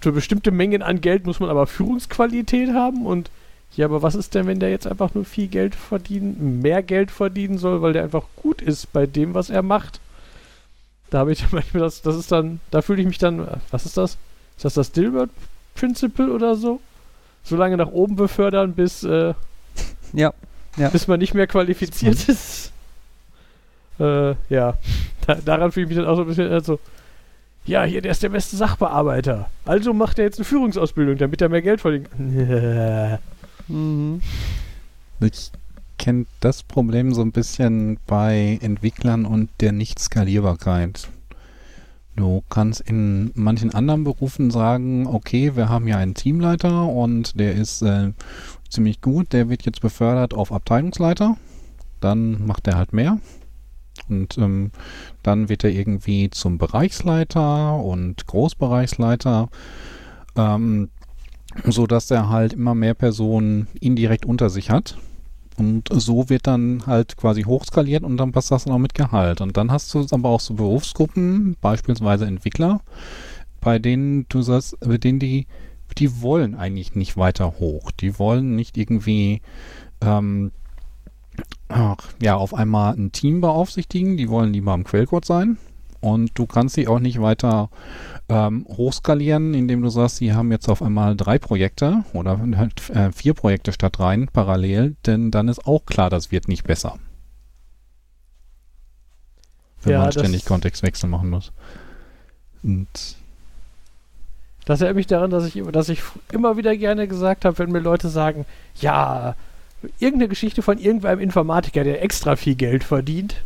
für 0.00 0.12
bestimmte 0.12 0.50
Mengen 0.50 0.82
an 0.82 1.00
Geld 1.00 1.26
muss 1.26 1.40
man 1.40 1.50
aber 1.50 1.66
Führungsqualität 1.66 2.72
haben 2.72 3.06
und 3.06 3.30
ja, 3.74 3.84
aber 3.84 4.02
was 4.02 4.14
ist 4.14 4.34
denn, 4.34 4.46
wenn 4.46 4.60
der 4.60 4.70
jetzt 4.70 4.86
einfach 4.86 5.14
nur 5.14 5.24
viel 5.24 5.48
Geld 5.48 5.74
verdienen, 5.74 6.60
mehr 6.62 6.82
Geld 6.82 7.10
verdienen 7.10 7.58
soll, 7.58 7.82
weil 7.82 7.92
der 7.92 8.04
einfach 8.04 8.24
gut 8.36 8.62
ist 8.62 8.92
bei 8.92 9.06
dem, 9.06 9.34
was 9.34 9.50
er 9.50 9.62
macht? 9.62 10.00
Da 11.10 11.18
habe 11.18 11.32
ich 11.32 11.44
manchmal 11.52 11.82
das, 11.82 12.00
das 12.02 12.16
ist 12.16 12.32
dann, 12.32 12.60
da 12.70 12.80
fühle 12.82 13.02
ich 13.02 13.06
mich 13.06 13.18
dann, 13.18 13.46
was 13.70 13.84
ist 13.84 13.96
das? 13.96 14.16
Ist 14.56 14.64
das 14.64 14.74
das 14.74 14.92
Dilbert 14.92 15.30
Principle 15.74 16.32
oder 16.32 16.56
so? 16.56 16.80
So 17.44 17.56
lange 17.56 17.76
nach 17.76 17.88
oben 17.88 18.16
befördern, 18.16 18.72
bis, 18.72 19.04
äh, 19.04 19.34
ja, 20.14 20.32
ja. 20.76 20.88
bis 20.88 21.06
man 21.06 21.20
nicht 21.20 21.34
mehr 21.34 21.46
qualifiziert 21.46 22.28
ist. 22.28 22.72
Äh, 24.00 24.34
ja, 24.48 24.78
da, 25.26 25.34
daran 25.34 25.72
fühle 25.72 25.84
ich 25.84 25.88
mich 25.90 25.98
dann 25.98 26.06
auch 26.06 26.16
so 26.16 26.22
ein 26.22 26.28
bisschen, 26.28 26.50
also, 26.50 26.80
ja, 27.66 27.84
hier, 27.84 28.00
der 28.00 28.12
ist 28.12 28.22
der 28.22 28.28
beste 28.30 28.56
Sachbearbeiter. 28.56 29.50
Also 29.64 29.92
macht 29.92 30.18
er 30.18 30.24
jetzt 30.24 30.38
eine 30.38 30.44
Führungsausbildung, 30.44 31.18
damit 31.18 31.42
er 31.42 31.48
mehr 31.48 31.62
Geld 31.62 31.80
verdient. 31.80 32.08
mhm. 33.68 34.20
Ich 35.20 35.50
kenne 35.98 36.26
das 36.40 36.62
Problem 36.62 37.12
so 37.12 37.22
ein 37.22 37.32
bisschen 37.32 37.98
bei 38.06 38.58
Entwicklern 38.62 39.24
und 39.24 39.50
der 39.60 39.72
Nicht-Skalierbarkeit. 39.72 41.08
Du 42.16 42.42
kannst 42.48 42.80
in 42.80 43.30
manchen 43.34 43.74
anderen 43.74 44.04
Berufen 44.04 44.50
sagen, 44.50 45.06
okay, 45.06 45.54
wir 45.54 45.68
haben 45.68 45.86
ja 45.86 45.98
einen 45.98 46.14
Teamleiter 46.14 46.86
und 46.86 47.38
der 47.38 47.54
ist 47.54 47.82
äh, 47.82 48.12
ziemlich 48.70 49.02
gut, 49.02 49.32
der 49.32 49.50
wird 49.50 49.66
jetzt 49.66 49.82
befördert 49.82 50.32
auf 50.32 50.50
Abteilungsleiter. 50.50 51.36
Dann 52.00 52.46
macht 52.46 52.66
er 52.68 52.76
halt 52.76 52.92
mehr. 52.92 53.18
Und 54.08 54.38
ähm, 54.38 54.70
dann 55.22 55.48
wird 55.48 55.64
er 55.64 55.70
irgendwie 55.70 56.30
zum 56.30 56.58
Bereichsleiter 56.58 57.76
und 57.76 58.26
Großbereichsleiter, 58.26 59.48
ähm, 60.36 60.88
so 61.64 61.86
dass 61.86 62.10
er 62.10 62.28
halt 62.28 62.52
immer 62.52 62.74
mehr 62.74 62.94
Personen 62.94 63.68
indirekt 63.80 64.26
unter 64.26 64.50
sich 64.50 64.70
hat. 64.70 64.96
Und 65.58 65.88
so 65.90 66.28
wird 66.28 66.46
dann 66.46 66.82
halt 66.86 67.16
quasi 67.16 67.42
hochskaliert 67.44 68.04
und 68.04 68.18
dann 68.18 68.32
passt 68.32 68.50
das 68.50 68.64
dann 68.64 68.74
auch 68.74 68.78
mit 68.78 68.94
Gehalt. 68.94 69.40
Und 69.40 69.56
dann 69.56 69.70
hast 69.70 69.92
du 69.94 70.06
aber 70.10 70.28
auch 70.28 70.40
so 70.40 70.54
Berufsgruppen, 70.54 71.56
beispielsweise 71.60 72.26
Entwickler, 72.26 72.80
bei 73.60 73.78
denen 73.78 74.26
du 74.28 74.42
sagst, 74.42 74.78
bei 74.80 74.98
denen 74.98 75.18
die, 75.18 75.46
die 75.96 76.20
wollen 76.20 76.54
eigentlich 76.54 76.94
nicht 76.94 77.16
weiter 77.16 77.54
hoch. 77.58 77.90
Die 77.90 78.18
wollen 78.18 78.54
nicht 78.54 78.76
irgendwie 78.76 79.40
ähm, 80.02 80.52
ach, 81.68 81.96
ja, 82.22 82.36
auf 82.36 82.54
einmal 82.54 82.94
ein 82.94 83.12
Team 83.12 83.40
beaufsichtigen. 83.40 84.16
Die 84.16 84.28
wollen 84.28 84.52
lieber 84.52 84.72
am 84.72 84.84
Quellcode 84.84 85.24
sein. 85.24 85.58
Und 86.00 86.38
du 86.38 86.46
kannst 86.46 86.74
sie 86.74 86.88
auch 86.88 87.00
nicht 87.00 87.20
weiter 87.20 87.70
ähm, 88.28 88.66
hochskalieren, 88.68 89.54
indem 89.54 89.82
du 89.82 89.88
sagst, 89.88 90.16
sie 90.16 90.32
haben 90.32 90.52
jetzt 90.52 90.68
auf 90.68 90.82
einmal 90.82 91.16
drei 91.16 91.38
Projekte 91.38 92.04
oder 92.12 92.38
äh, 92.92 93.12
vier 93.12 93.34
Projekte 93.34 93.72
statt 93.72 93.98
rein 93.98 94.28
parallel, 94.32 94.96
denn 95.06 95.30
dann 95.30 95.48
ist 95.48 95.66
auch 95.66 95.86
klar, 95.86 96.10
das 96.10 96.30
wird 96.30 96.48
nicht 96.48 96.64
besser. 96.64 96.98
Wenn 99.82 99.92
ja, 99.92 100.00
man 100.00 100.12
ständig 100.12 100.44
Kontextwechsel 100.44 101.08
machen 101.08 101.30
muss. 101.30 101.52
Und 102.62 102.88
das 104.64 104.80
erinnert 104.80 104.96
mich 104.96 105.06
daran, 105.06 105.30
dass 105.30 105.46
ich, 105.46 105.62
dass 105.70 105.88
ich 105.88 106.02
immer 106.32 106.56
wieder 106.56 106.76
gerne 106.76 107.06
gesagt 107.06 107.44
habe, 107.44 107.58
wenn 107.58 107.70
mir 107.70 107.78
Leute 107.78 108.08
sagen, 108.08 108.44
ja, 108.80 109.36
irgendeine 109.98 110.28
Geschichte 110.28 110.62
von 110.62 110.78
irgendeinem 110.78 111.20
Informatiker, 111.20 111.84
der 111.84 112.02
extra 112.02 112.36
viel 112.36 112.54
Geld 112.54 112.84
verdient, 112.84 113.36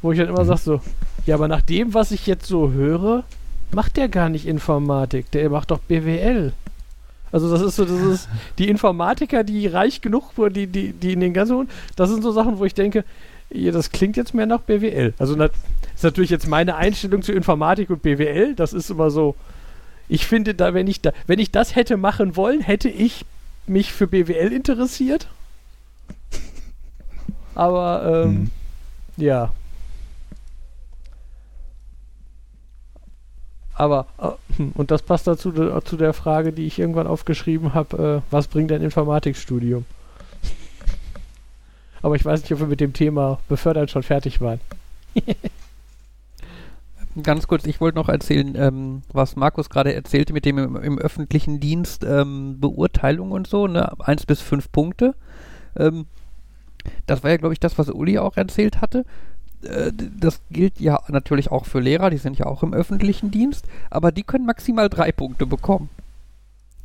wo 0.00 0.12
ich 0.12 0.18
dann 0.18 0.28
immer 0.28 0.42
mhm. 0.42 0.48
sage 0.48 0.60
so, 0.60 0.80
ja, 1.26 1.34
aber 1.36 1.48
nach 1.48 1.62
dem, 1.62 1.94
was 1.94 2.10
ich 2.10 2.26
jetzt 2.26 2.46
so 2.46 2.72
höre, 2.72 3.24
macht 3.72 3.96
der 3.96 4.08
gar 4.08 4.28
nicht 4.28 4.46
Informatik, 4.46 5.30
der 5.30 5.48
macht 5.50 5.70
doch 5.70 5.78
BWL. 5.78 6.52
Also 7.30 7.50
das 7.50 7.62
ist 7.62 7.76
so, 7.76 7.84
das 7.84 8.00
ist 8.00 8.28
die 8.58 8.68
Informatiker, 8.68 9.42
die 9.42 9.66
reich 9.66 10.02
genug, 10.02 10.32
die, 10.50 10.66
die, 10.66 10.92
die 10.92 11.14
in 11.14 11.20
den 11.20 11.32
ganzen, 11.32 11.68
das 11.96 12.10
sind 12.10 12.22
so 12.22 12.30
Sachen, 12.30 12.58
wo 12.58 12.64
ich 12.66 12.74
denke, 12.74 13.04
ja, 13.50 13.72
das 13.72 13.90
klingt 13.90 14.16
jetzt 14.16 14.34
mehr 14.34 14.46
nach 14.46 14.60
BWL. 14.60 15.14
Also 15.18 15.34
das 15.34 15.50
ist 15.94 16.04
natürlich 16.04 16.30
jetzt 16.30 16.46
meine 16.46 16.76
Einstellung 16.76 17.22
zu 17.22 17.32
Informatik 17.32 17.90
und 17.90 18.02
BWL. 18.02 18.54
Das 18.54 18.72
ist 18.72 18.90
immer 18.90 19.10
so. 19.10 19.34
Ich 20.08 20.26
finde 20.26 20.54
da, 20.54 20.74
wenn 20.74 20.86
ich 20.86 21.00
da, 21.00 21.12
wenn 21.26 21.38
ich 21.38 21.50
das 21.50 21.74
hätte 21.74 21.96
machen 21.96 22.36
wollen, 22.36 22.60
hätte 22.60 22.88
ich 22.88 23.24
mich 23.66 23.92
für 23.92 24.06
BWL 24.06 24.52
interessiert 24.52 25.28
aber 27.54 28.24
ähm, 28.24 28.30
mhm. 28.30 28.50
ja. 29.16 29.52
Aber, 33.74 34.06
äh, 34.18 34.62
und 34.74 34.90
das 34.90 35.02
passt 35.02 35.26
dazu 35.26 35.50
zu 35.80 35.96
der 35.96 36.12
Frage, 36.12 36.52
die 36.52 36.66
ich 36.66 36.78
irgendwann 36.78 37.06
aufgeschrieben 37.06 37.74
habe, 37.74 38.22
äh, 38.22 38.32
was 38.32 38.46
bringt 38.46 38.70
ein 38.70 38.82
Informatikstudium? 38.82 39.84
Aber 42.02 42.16
ich 42.16 42.24
weiß 42.24 42.42
nicht, 42.42 42.52
ob 42.52 42.58
wir 42.60 42.66
mit 42.66 42.80
dem 42.80 42.92
Thema 42.92 43.38
befördert 43.48 43.90
schon 43.90 44.02
fertig 44.02 44.40
waren. 44.40 44.60
Ganz 47.22 47.46
kurz, 47.46 47.66
ich 47.66 47.80
wollte 47.80 47.96
noch 47.96 48.08
erzählen, 48.08 48.54
ähm, 48.56 49.02
was 49.12 49.36
Markus 49.36 49.68
gerade 49.68 49.94
erzählte 49.94 50.32
mit 50.32 50.46
dem 50.46 50.56
im, 50.58 50.76
im 50.76 50.98
öffentlichen 50.98 51.60
Dienst 51.60 52.04
ähm, 52.04 52.58
Beurteilung 52.58 53.32
und 53.32 53.46
so, 53.46 53.66
ne? 53.66 53.92
Eins 54.00 54.24
bis 54.24 54.40
fünf 54.40 54.72
Punkte. 54.72 55.14
Ähm, 55.76 56.06
das 57.06 57.22
war 57.22 57.30
ja, 57.30 57.36
glaube 57.36 57.54
ich, 57.54 57.60
das, 57.60 57.78
was 57.78 57.88
Uli 57.88 58.18
auch 58.18 58.36
erzählt 58.36 58.80
hatte. 58.80 59.04
Äh, 59.62 59.92
das 59.94 60.40
gilt 60.50 60.80
ja 60.80 61.00
natürlich 61.08 61.50
auch 61.50 61.66
für 61.66 61.80
Lehrer, 61.80 62.10
die 62.10 62.18
sind 62.18 62.38
ja 62.38 62.46
auch 62.46 62.62
im 62.62 62.74
öffentlichen 62.74 63.30
Dienst, 63.30 63.66
aber 63.90 64.12
die 64.12 64.22
können 64.22 64.46
maximal 64.46 64.88
drei 64.88 65.12
Punkte 65.12 65.46
bekommen. 65.46 65.88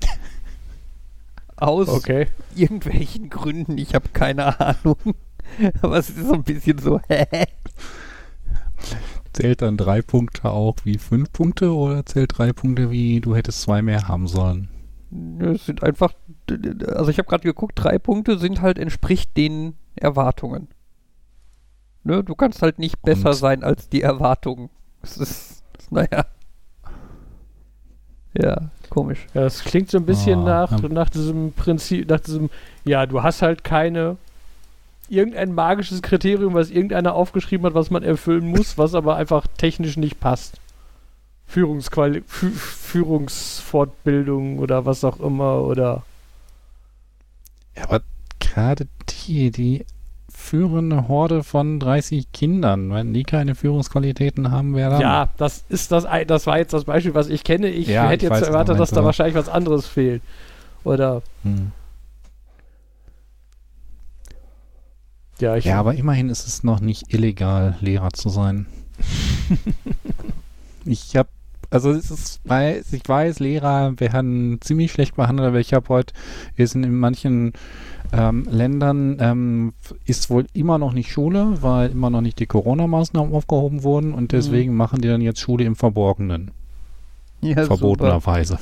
Aus 1.55 1.89
okay. 1.89 2.27
irgendwelchen 2.55 3.29
Gründen, 3.29 3.77
ich 3.77 3.95
habe 3.95 4.09
keine 4.13 4.59
Ahnung. 4.59 4.97
aber 5.81 5.97
es 5.97 6.09
ist 6.09 6.27
so 6.27 6.33
ein 6.33 6.43
bisschen 6.43 6.77
so, 6.77 6.99
hä? 7.07 7.25
Zählt 9.33 9.61
dann 9.61 9.77
drei 9.77 10.01
Punkte 10.01 10.49
auch 10.49 10.75
wie 10.83 10.97
fünf 10.97 11.31
Punkte 11.31 11.73
oder 11.73 12.05
zählt 12.05 12.37
drei 12.37 12.53
Punkte 12.53 12.91
wie 12.91 13.21
du 13.21 13.35
hättest 13.35 13.61
zwei 13.61 13.81
mehr 13.81 14.07
haben 14.07 14.27
sollen? 14.27 14.69
Es 15.39 15.65
sind 15.65 15.83
einfach, 15.83 16.13
also 16.49 17.09
ich 17.09 17.17
habe 17.17 17.27
gerade 17.27 17.43
geguckt, 17.43 17.73
drei 17.75 17.99
Punkte 17.99 18.37
sind 18.37 18.61
halt 18.61 18.79
entspricht 18.79 19.35
den 19.37 19.75
Erwartungen. 19.95 20.67
Ne, 22.03 22.23
du 22.23 22.35
kannst 22.35 22.61
halt 22.61 22.79
nicht 22.79 23.01
besser 23.01 23.29
Und? 23.29 23.35
sein 23.35 23.63
als 23.63 23.89
die 23.89 24.01
Erwartungen. 24.01 24.69
Das 25.01 25.17
ist, 25.17 25.63
naja. 25.89 26.25
Ja, 28.33 28.69
komisch. 28.89 29.25
Ja, 29.33 29.41
das 29.41 29.63
klingt 29.63 29.89
so 29.89 29.97
ein 29.97 30.05
bisschen 30.05 30.41
oh, 30.41 30.45
nach, 30.45 30.81
ja. 30.81 30.89
nach 30.89 31.09
diesem 31.09 31.53
Prinzip, 31.53 32.09
nach 32.09 32.19
diesem, 32.19 32.49
ja, 32.85 33.05
du 33.05 33.23
hast 33.23 33.41
halt 33.41 33.63
keine, 33.63 34.17
irgendein 35.09 35.53
magisches 35.53 36.01
Kriterium, 36.01 36.53
was 36.53 36.69
irgendeiner 36.69 37.13
aufgeschrieben 37.13 37.65
hat, 37.65 37.73
was 37.73 37.89
man 37.89 38.03
erfüllen 38.03 38.47
muss, 38.47 38.77
was 38.77 38.95
aber 38.95 39.15
einfach 39.15 39.47
technisch 39.57 39.97
nicht 39.97 40.19
passt. 40.19 40.59
Führungsquali 41.47 42.23
Fü 42.27 42.51
Führungsfortbildung 42.51 44.59
oder 44.59 44.85
was 44.85 45.03
auch 45.03 45.19
immer 45.19 45.63
oder. 45.63 46.03
Ja, 47.77 47.83
aber 47.83 48.01
gerade 48.39 48.87
die, 49.09 49.51
die 49.51 49.85
führen 50.29 50.91
eine 50.91 51.07
Horde 51.07 51.43
von 51.43 51.79
30 51.79 52.31
Kindern. 52.31 52.91
Wenn 52.91 53.13
die 53.13 53.23
keine 53.23 53.55
Führungsqualitäten 53.55 54.51
haben, 54.51 54.75
wer 54.75 54.89
dann? 54.89 55.01
Ja, 55.01 55.29
das 55.37 55.63
ist 55.69 55.91
das, 55.91 56.05
das 56.27 56.47
war 56.47 56.57
jetzt 56.57 56.73
das 56.73 56.85
Beispiel, 56.85 57.13
was 57.13 57.27
ich 57.27 57.43
kenne. 57.43 57.69
Ich 57.69 57.87
ja, 57.87 58.07
hätte 58.07 58.25
ich 58.25 58.31
jetzt 58.31 58.47
erwartet, 58.47 58.79
dass 58.79 58.91
da 58.91 59.03
wahrscheinlich 59.03 59.35
was 59.35 59.49
anderes 59.49 59.87
fehlt. 59.87 60.21
Oder 60.83 61.21
Hm. 61.43 61.71
ja, 65.39 65.55
ich 65.55 65.65
Ja, 65.65 65.79
aber 65.79 65.95
immerhin 65.95 66.29
ist 66.29 66.47
es 66.47 66.63
noch 66.63 66.79
nicht 66.79 67.13
illegal, 67.13 67.75
Lehrer 67.81 68.11
zu 68.11 68.29
sein. 68.29 68.67
ich 70.85 71.15
habe, 71.15 71.29
also 71.69 71.91
es 71.91 72.11
ist, 72.11 72.41
weiß, 72.45 72.93
ich 72.93 73.07
weiß, 73.07 73.39
Lehrer 73.39 73.99
werden 73.99 74.59
ziemlich 74.61 74.91
schlecht 74.91 75.15
behandelt, 75.15 75.49
aber 75.49 75.59
ich 75.59 75.73
habe 75.73 75.89
heute, 75.89 76.13
ist 76.55 76.75
in 76.75 76.97
manchen 76.97 77.53
ähm, 78.13 78.47
Ländern 78.49 79.17
ähm, 79.19 79.73
ist 80.05 80.29
wohl 80.29 80.45
immer 80.53 80.77
noch 80.77 80.93
nicht 80.93 81.11
Schule, 81.11 81.57
weil 81.61 81.91
immer 81.91 82.09
noch 82.09 82.21
nicht 82.21 82.39
die 82.39 82.45
Corona-Maßnahmen 82.45 83.33
aufgehoben 83.33 83.83
wurden 83.83 84.13
und 84.13 84.31
deswegen 84.31 84.75
machen 84.75 85.01
die 85.01 85.07
dann 85.07 85.21
jetzt 85.21 85.39
Schule 85.39 85.65
im 85.65 85.75
Verborgenen, 85.75 86.51
Ja, 87.41 87.65
verbotenerweise. 87.65 88.59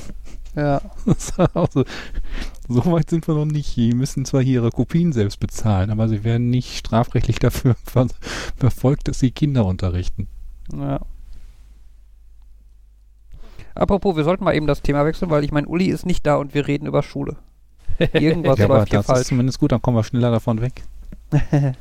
Ja. 0.56 0.80
also, 1.54 1.84
so 2.68 2.86
weit 2.86 3.10
sind 3.10 3.28
wir 3.28 3.34
noch 3.34 3.44
nicht. 3.44 3.76
Die 3.76 3.92
müssen 3.92 4.24
zwar 4.24 4.42
hier 4.42 4.62
ihre 4.62 4.70
Kopien 4.70 5.12
selbst 5.12 5.38
bezahlen, 5.38 5.90
aber 5.90 6.08
sie 6.08 6.24
werden 6.24 6.50
nicht 6.50 6.76
strafrechtlich 6.78 7.38
dafür 7.38 7.76
ver 7.84 8.08
verfolgt, 8.56 9.08
dass 9.08 9.20
sie 9.20 9.30
Kinder 9.30 9.66
unterrichten. 9.66 10.28
Ja. 10.74 11.00
Apropos, 13.76 14.16
wir 14.16 14.24
sollten 14.24 14.44
mal 14.44 14.54
eben 14.54 14.66
das 14.66 14.82
Thema 14.82 15.04
wechseln, 15.04 15.30
weil 15.30 15.44
ich 15.44 15.52
meine, 15.52 15.66
Uli 15.68 15.86
ist 15.86 16.06
nicht 16.06 16.26
da 16.26 16.36
und 16.36 16.54
wir 16.54 16.66
reden 16.66 16.86
über 16.86 17.02
Schule. 17.02 17.36
Irgendwas 18.12 18.58
ja, 18.58 18.66
läuft 18.66 18.88
hier 18.90 18.98
das 18.98 19.06
ist 19.06 19.12
falsch. 19.12 19.28
zumindest 19.28 19.58
gut, 19.60 19.72
dann 19.72 19.80
kommen 19.82 19.96
wir 19.96 20.04
schneller 20.04 20.30
davon 20.30 20.60
weg. 20.60 20.82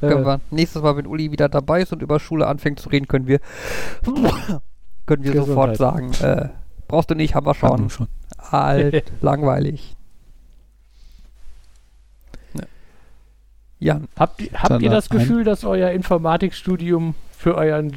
Können 0.00 0.22
äh, 0.22 0.26
wir 0.26 0.40
nächstes 0.50 0.82
Mal, 0.82 0.96
wenn 0.96 1.06
Uli 1.06 1.30
wieder 1.32 1.48
dabei 1.48 1.82
ist 1.82 1.92
und 1.92 2.02
über 2.02 2.20
Schule 2.20 2.46
anfängt 2.46 2.80
zu 2.80 2.88
reden, 2.88 3.08
können 3.08 3.26
wir 3.26 3.40
können 5.06 5.24
wir 5.24 5.32
sofort 5.34 5.76
sagen, 5.76 6.12
äh, 6.20 6.48
brauchst 6.88 7.10
du 7.10 7.14
nicht, 7.14 7.34
haben 7.34 7.46
wir 7.46 7.54
wir 7.54 7.90
schon. 7.90 8.08
Alt, 8.36 9.12
langweilig. 9.20 9.96
Ja. 12.54 12.64
Jan, 13.78 14.08
Habt, 14.18 14.40
ihr- 14.42 14.52
habt 14.52 14.82
ihr 14.82 14.90
das 14.90 15.08
Gefühl, 15.08 15.44
dass 15.44 15.64
euer 15.64 15.90
Informatikstudium 15.90 17.14
für 17.36 17.54
euren, 17.54 17.94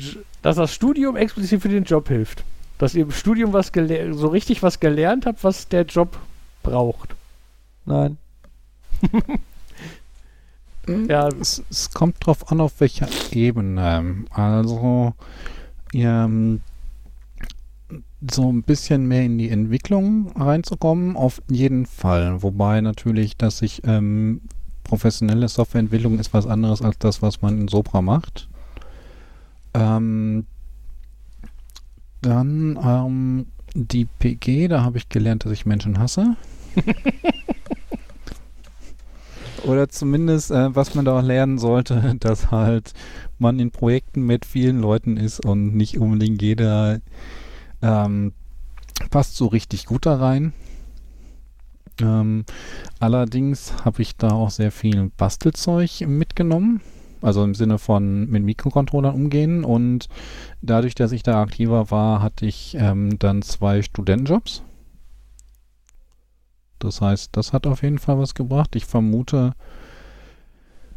dass 0.47 0.55
das 0.55 0.73
Studium 0.73 1.17
explizit 1.17 1.61
für 1.61 1.67
den 1.67 1.83
Job 1.83 2.07
hilft? 2.07 2.45
Dass 2.77 2.95
ihr 2.95 3.03
im 3.03 3.11
Studium 3.11 3.51
was 3.51 3.69
so 4.11 4.27
richtig 4.29 4.63
was 4.63 4.79
gelernt 4.79 5.25
habt, 5.25 5.43
was 5.43 5.67
der 5.67 5.81
Job 5.81 6.17
braucht? 6.63 7.15
nein. 7.85 8.17
Ja. 11.09 11.27
Es, 11.27 11.61
es 11.69 11.91
kommt 11.91 12.25
drauf 12.25 12.49
an, 12.49 12.61
auf 12.61 12.79
welcher 12.79 13.09
Ebene. 13.31 14.23
Also, 14.29 15.11
ähm, 15.93 16.61
so 18.31 18.49
ein 18.49 18.63
bisschen 18.63 19.05
mehr 19.05 19.25
in 19.25 19.37
die 19.37 19.49
Entwicklung 19.49 20.31
reinzukommen, 20.31 21.17
auf 21.17 21.41
jeden 21.49 21.85
Fall. 21.85 22.41
Wobei 22.41 22.79
natürlich, 22.79 23.35
dass 23.35 23.61
ich 23.61 23.81
ähm, 23.83 24.39
professionelle 24.85 25.49
Softwareentwicklung 25.49 26.19
ist 26.19 26.33
was 26.33 26.47
anderes 26.47 26.81
als 26.81 26.97
das, 26.99 27.21
was 27.21 27.41
man 27.41 27.59
in 27.59 27.67
Sopra 27.67 28.01
macht. 28.01 28.47
Ähm, 29.77 30.45
dann 32.21 32.79
ähm, 32.83 33.45
die 33.75 34.05
PG, 34.05 34.69
da 34.69 34.83
habe 34.83 34.97
ich 34.97 35.07
gelernt, 35.07 35.45
dass 35.45 35.51
ich 35.51 35.67
Menschen 35.67 35.99
hasse. 35.99 36.35
Oder 39.63 39.87
zumindest, 39.89 40.49
äh, 40.49 40.75
was 40.75 40.95
man 40.95 41.05
da 41.05 41.19
auch 41.19 41.23
lernen 41.23 41.59
sollte, 41.59 42.15
dass 42.19 42.49
halt 42.49 42.93
man 43.37 43.59
in 43.59 43.69
Projekten 43.71 44.25
mit 44.25 44.45
vielen 44.45 44.79
Leuten 44.79 45.17
ist 45.17 45.45
und 45.45 45.75
nicht 45.75 45.99
unbedingt 45.99 46.41
jeder 46.41 46.99
ähm, 47.81 48.33
passt 49.11 49.35
so 49.35 49.45
richtig 49.45 49.85
gut 49.85 50.07
da 50.07 50.15
rein. 50.15 50.53
Ähm, 52.01 52.45
allerdings 52.99 53.73
habe 53.85 54.01
ich 54.01 54.15
da 54.15 54.31
auch 54.31 54.49
sehr 54.49 54.71
viel 54.71 55.11
Bastelzeug 55.17 56.01
mitgenommen. 56.07 56.81
Also 57.21 57.43
im 57.43 57.55
Sinne 57.55 57.77
von 57.77 58.29
mit 58.29 58.43
Mikrocontrollern 58.43 59.15
umgehen. 59.15 59.63
Und 59.63 60.07
dadurch, 60.61 60.95
dass 60.95 61.11
ich 61.11 61.23
da 61.23 61.41
aktiver 61.41 61.91
war, 61.91 62.21
hatte 62.21 62.45
ich 62.45 62.75
ähm, 62.79 63.17
dann 63.19 63.41
zwei 63.41 63.81
Studentenjobs. 63.81 64.63
Das 66.79 67.01
heißt, 67.01 67.29
das 67.35 67.53
hat 67.53 67.65
auf 67.65 67.81
jeden 67.81 67.99
Fall 67.99 68.19
was 68.19 68.35
gebracht. 68.35 68.75
Ich 68.75 68.85
vermute, 68.85 69.53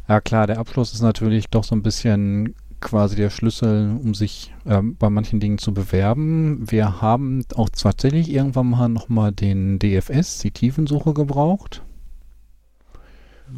ja 0.07 0.21
klar, 0.21 0.47
der 0.47 0.59
Abschluss 0.59 0.93
ist 0.93 1.01
natürlich 1.01 1.47
doch 1.49 1.63
so 1.63 1.75
ein 1.75 1.83
bisschen 1.83 2.55
quasi 2.81 3.15
der 3.15 3.29
Schlüssel, 3.29 3.97
um 4.03 4.13
sich 4.13 4.53
ähm, 4.65 4.95
bei 4.97 5.09
manchen 5.09 5.39
Dingen 5.39 5.57
zu 5.57 5.73
bewerben. 5.73 6.69
Wir 6.69 7.01
haben 7.01 7.45
auch 7.55 7.69
tatsächlich 7.69 8.29
irgendwann 8.31 8.69
mal 8.69 8.89
nochmal 8.89 9.31
den 9.31 9.79
DFS, 9.79 10.39
die 10.39 10.51
Tiefensuche, 10.51 11.13
gebraucht. 11.13 11.83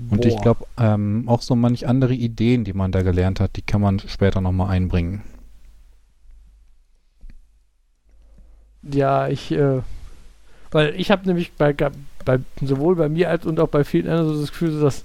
Und 0.10 0.26
ich 0.26 0.36
Boah. 0.36 0.42
glaube, 0.42 0.66
ähm, 0.78 1.24
auch 1.28 1.42
so 1.42 1.56
manch 1.56 1.88
andere 1.88 2.14
Ideen, 2.14 2.64
die 2.64 2.74
man 2.74 2.92
da 2.92 3.02
gelernt 3.02 3.40
hat, 3.40 3.56
die 3.56 3.62
kann 3.62 3.82
man 3.82 4.00
später 4.00 4.42
nochmal 4.42 4.70
einbringen. 4.70 5.22
Ja, 8.84 9.28
ich, 9.28 9.52
äh, 9.52 9.82
weil 10.72 10.94
ich 11.00 11.10
habe 11.12 11.26
nämlich 11.26 11.54
bei, 11.54 11.74
bei, 11.74 12.40
sowohl 12.62 12.96
bei 12.96 13.10
mir 13.10 13.30
als 13.30 13.46
und 13.46 13.60
auch 13.60 13.70
bei 13.70 13.84
vielen 13.84 14.08
anderen 14.08 14.34
so 14.34 14.42
das 14.42 14.52
Gefühl, 14.52 14.82
dass, 14.82 15.04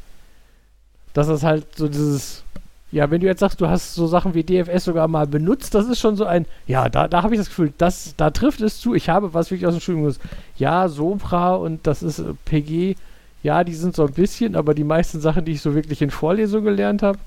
dass 1.13 1.29
das 1.29 1.43
halt 1.43 1.77
so 1.77 1.89
dieses, 1.89 2.43
ja, 2.91 3.11
wenn 3.11 3.21
du 3.21 3.27
jetzt 3.27 3.41
sagst, 3.41 3.61
du 3.61 3.69
hast 3.69 3.95
so 3.95 4.07
Sachen 4.07 4.35
wie 4.35 4.43
DFS 4.43 4.85
sogar 4.85 5.09
mal 5.09 5.27
benutzt, 5.27 5.75
das 5.75 5.89
ist 5.89 6.01
schon 6.01 6.17
so 6.17 6.25
ein, 6.25 6.47
ja, 6.67 6.89
da, 6.89 7.07
da 7.07 7.23
habe 7.23 7.35
ich 7.35 7.41
das 7.41 7.49
Gefühl, 7.49 7.73
das, 7.79 8.15
da 8.17 8.31
trifft 8.31 8.61
es 8.61 8.81
zu, 8.81 8.95
ich 8.95 9.09
habe 9.09 9.35
was 9.35 9.51
wirklich 9.51 9.67
aus 9.67 9.75
dem 9.75 9.81
Studium 9.81 10.03
gewusst. 10.03 10.21
Ja, 10.57 10.89
Sopra 10.89 11.55
und 11.55 11.87
das 11.87 12.03
ist 12.03 12.19
äh, 12.19 12.33
PG, 12.47 12.97
ja, 13.43 13.65
die 13.65 13.75
sind 13.75 13.95
so 13.95 14.07
ein 14.07 14.13
bisschen, 14.13 14.57
aber 14.57 14.75
die 14.75 14.85
meisten 14.85 15.21
Sachen, 15.21 15.45
die 15.45 15.53
ich 15.53 15.61
so 15.61 15.75
wirklich 15.75 16.03
in 16.03 16.11
Vorlesungen 16.11 16.65
gelernt 16.65 17.03
habe 17.03 17.19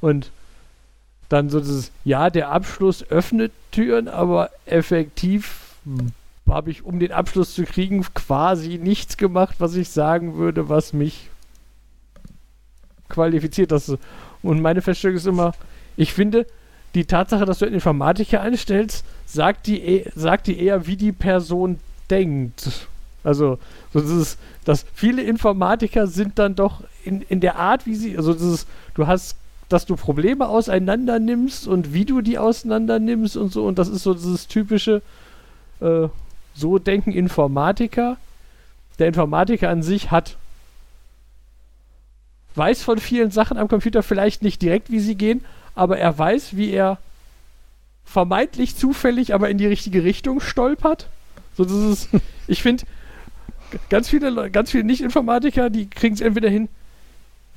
und 0.00 0.30
dann 1.28 1.48
so 1.50 1.60
dieses, 1.60 1.90
ja, 2.04 2.30
der 2.30 2.50
Abschluss 2.50 3.08
öffnet 3.10 3.52
Türen, 3.70 4.08
aber 4.08 4.50
effektiv 4.66 5.76
habe 6.48 6.70
ich, 6.70 6.84
um 6.84 6.98
den 6.98 7.12
Abschluss 7.12 7.54
zu 7.54 7.64
kriegen, 7.64 8.04
quasi 8.14 8.78
nichts 8.78 9.16
gemacht, 9.16 9.56
was 9.58 9.74
ich 9.74 9.88
sagen 9.88 10.34
würde, 10.34 10.68
was 10.68 10.92
mich 10.92 11.30
qualifiziert. 13.08 13.72
Das, 13.72 13.96
und 14.42 14.60
meine 14.60 14.82
Feststellung 14.82 15.16
ist 15.16 15.26
immer, 15.26 15.52
ich 15.96 16.12
finde, 16.12 16.46
die 16.94 17.04
Tatsache, 17.06 17.44
dass 17.44 17.60
du 17.60 17.64
einen 17.64 17.74
Informatiker 17.74 18.40
einstellst, 18.42 19.04
sagt 19.24 19.66
die, 19.66 19.80
eh- 19.80 20.10
sagt 20.14 20.46
die 20.46 20.58
eher, 20.60 20.86
wie 20.86 20.96
die 20.96 21.12
Person 21.12 21.78
denkt. 22.10 22.88
Also, 23.24 23.58
so 23.92 24.00
dieses, 24.00 24.36
dass 24.64 24.84
viele 24.94 25.22
Informatiker 25.22 26.06
sind 26.06 26.38
dann 26.38 26.54
doch 26.54 26.82
in, 27.04 27.22
in 27.22 27.40
der 27.40 27.56
Art, 27.56 27.86
wie 27.86 27.94
sie, 27.94 28.16
also 28.16 28.32
dieses, 28.32 28.66
du 28.94 29.06
hast, 29.06 29.36
dass 29.68 29.86
du 29.86 29.96
Probleme 29.96 30.48
auseinander 30.48 31.18
nimmst 31.18 31.66
und 31.66 31.94
wie 31.94 32.04
du 32.04 32.20
die 32.20 32.38
auseinander 32.38 32.98
nimmst 32.98 33.36
und 33.36 33.52
so, 33.52 33.64
und 33.64 33.78
das 33.78 33.88
ist 33.88 34.02
so 34.02 34.14
dieses 34.14 34.48
typische, 34.48 35.02
äh, 35.80 36.08
so 36.54 36.78
denken 36.78 37.12
Informatiker. 37.12 38.16
Der 38.98 39.08
Informatiker 39.08 39.70
an 39.70 39.82
sich 39.82 40.10
hat 40.10 40.36
weiß 42.54 42.82
von 42.82 42.98
vielen 42.98 43.30
Sachen 43.30 43.56
am 43.56 43.68
Computer 43.68 44.02
vielleicht 44.02 44.42
nicht 44.42 44.60
direkt, 44.60 44.90
wie 44.90 45.00
sie 45.00 45.14
gehen, 45.14 45.44
aber 45.74 45.98
er 45.98 46.18
weiß, 46.18 46.56
wie 46.56 46.70
er 46.70 46.98
vermeintlich 48.04 48.76
zufällig, 48.76 49.32
aber 49.32 49.48
in 49.48 49.58
die 49.58 49.66
richtige 49.66 50.04
Richtung 50.04 50.40
stolpert. 50.40 51.08
So, 51.56 51.64
das 51.64 51.72
ist, 51.72 52.08
ich 52.46 52.62
finde, 52.62 52.84
ganz 53.90 54.08
viele, 54.08 54.50
ganz 54.50 54.70
viele 54.70 54.84
Nicht-Informatiker, 54.84 55.70
die 55.70 55.88
kriegen 55.88 56.14
es 56.14 56.20
entweder 56.20 56.48
hin, 56.48 56.68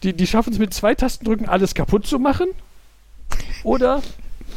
die, 0.04 0.14
die 0.14 0.28
schaffen 0.28 0.54
es 0.54 0.60
mit 0.60 0.74
zwei 0.74 0.96
Tastendrücken 0.96 1.48
alles 1.48 1.74
kaputt 1.76 2.06
zu 2.06 2.20
machen, 2.20 2.48
oder 3.64 4.02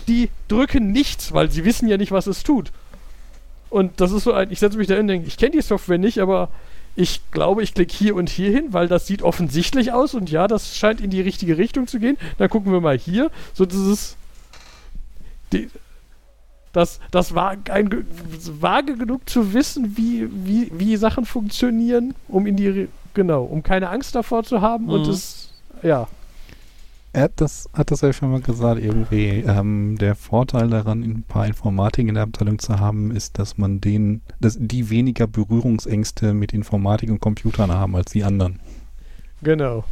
die 0.07 0.31
drücken 0.49 0.93
nichts, 0.93 1.33
weil 1.33 1.51
sie 1.51 1.65
wissen 1.65 1.89
ja 1.89 1.97
nicht, 1.97 2.13
was 2.13 2.27
es 2.27 2.43
tut. 2.43 2.73
Und 3.71 4.01
das 4.01 4.13
ist 4.13 4.25
so 4.25 4.33
ein, 4.33 4.51
ich 4.51 4.59
setze 4.59 4.79
mich 4.79 4.87
da 4.87 4.95
hin 4.95 5.03
und 5.03 5.09
denke, 5.09 5.29
ich 5.29 5.37
kenne 5.37 5.53
die 5.53 5.63
Software 5.63 5.99
nicht, 5.99 6.19
aber 6.21 6.49
ich 6.97 7.21
glaube, 7.31 7.63
ich 7.63 7.75
klicke 7.75 7.95
hier 7.95 8.15
und 8.17 8.29
hier 8.29 8.51
hin, 8.51 8.73
weil 8.73 8.89
das 8.89 9.07
sieht 9.07 9.23
offensichtlich 9.23 9.93
aus 9.93 10.15
und 10.15 10.31
ja, 10.31 10.49
das 10.49 10.77
scheint 10.77 11.01
in 11.01 11.11
die 11.11 11.21
richtige 11.21 11.57
Richtung 11.57 11.87
zu 11.87 12.01
gehen. 12.01 12.17
Dann 12.39 12.49
gucken 12.49 12.73
wir 12.73 12.81
mal 12.81 12.99
hier. 12.99 13.31
So 13.55 13.67
dieses. 13.67 14.17
Die, 15.53 15.71
das, 16.79 17.01
das 17.11 17.35
war 17.35 17.57
ein, 17.71 17.91
ge- 17.91 18.05
vage 18.61 18.97
genug 18.97 19.29
zu 19.29 19.53
wissen, 19.53 19.97
wie, 19.97 20.29
wie, 20.31 20.71
wie 20.73 20.97
Sachen 20.97 21.25
funktionieren, 21.27 22.15
um 22.29 22.47
in 22.47 22.57
die. 22.57 22.89
Genau, 23.15 23.43
um 23.45 23.63
keine 23.63 23.89
Angst 23.89 24.15
davor 24.15 24.45
zu 24.45 24.61
haben 24.61 24.89
und 24.89 25.07
Mhm. 25.07 25.13
es. 25.13 25.53
Ja. 25.83 26.07
Er 27.13 27.23
hat 27.23 27.33
das, 27.37 27.69
hat 27.73 27.91
das 27.91 28.03
ja 28.03 28.13
schon 28.13 28.31
mal 28.31 28.41
gesagt, 28.41 28.81
irgendwie. 28.81 29.43
Ähm, 29.47 29.97
der 29.99 30.15
Vorteil 30.15 30.69
daran, 30.69 31.03
ein 31.03 31.25
paar 31.27 31.47
Informatik 31.47 32.07
in 32.07 32.15
der 32.15 32.23
Abteilung 32.25 32.59
zu 32.59 32.79
haben, 32.79 33.11
ist, 33.11 33.39
dass 33.39 33.59
man 33.59 33.81
den, 33.81 34.21
dass 34.41 34.57
die 34.61 34.89
weniger 34.91 35.27
Berührungsängste 35.27 36.33
mit 36.35 36.53
Informatik 36.53 37.11
und 37.11 37.21
Computern 37.21 37.73
haben 37.73 37.97
als 37.97 38.13
die 38.13 38.23
anderen. 38.25 38.61
Genau. 39.43 39.85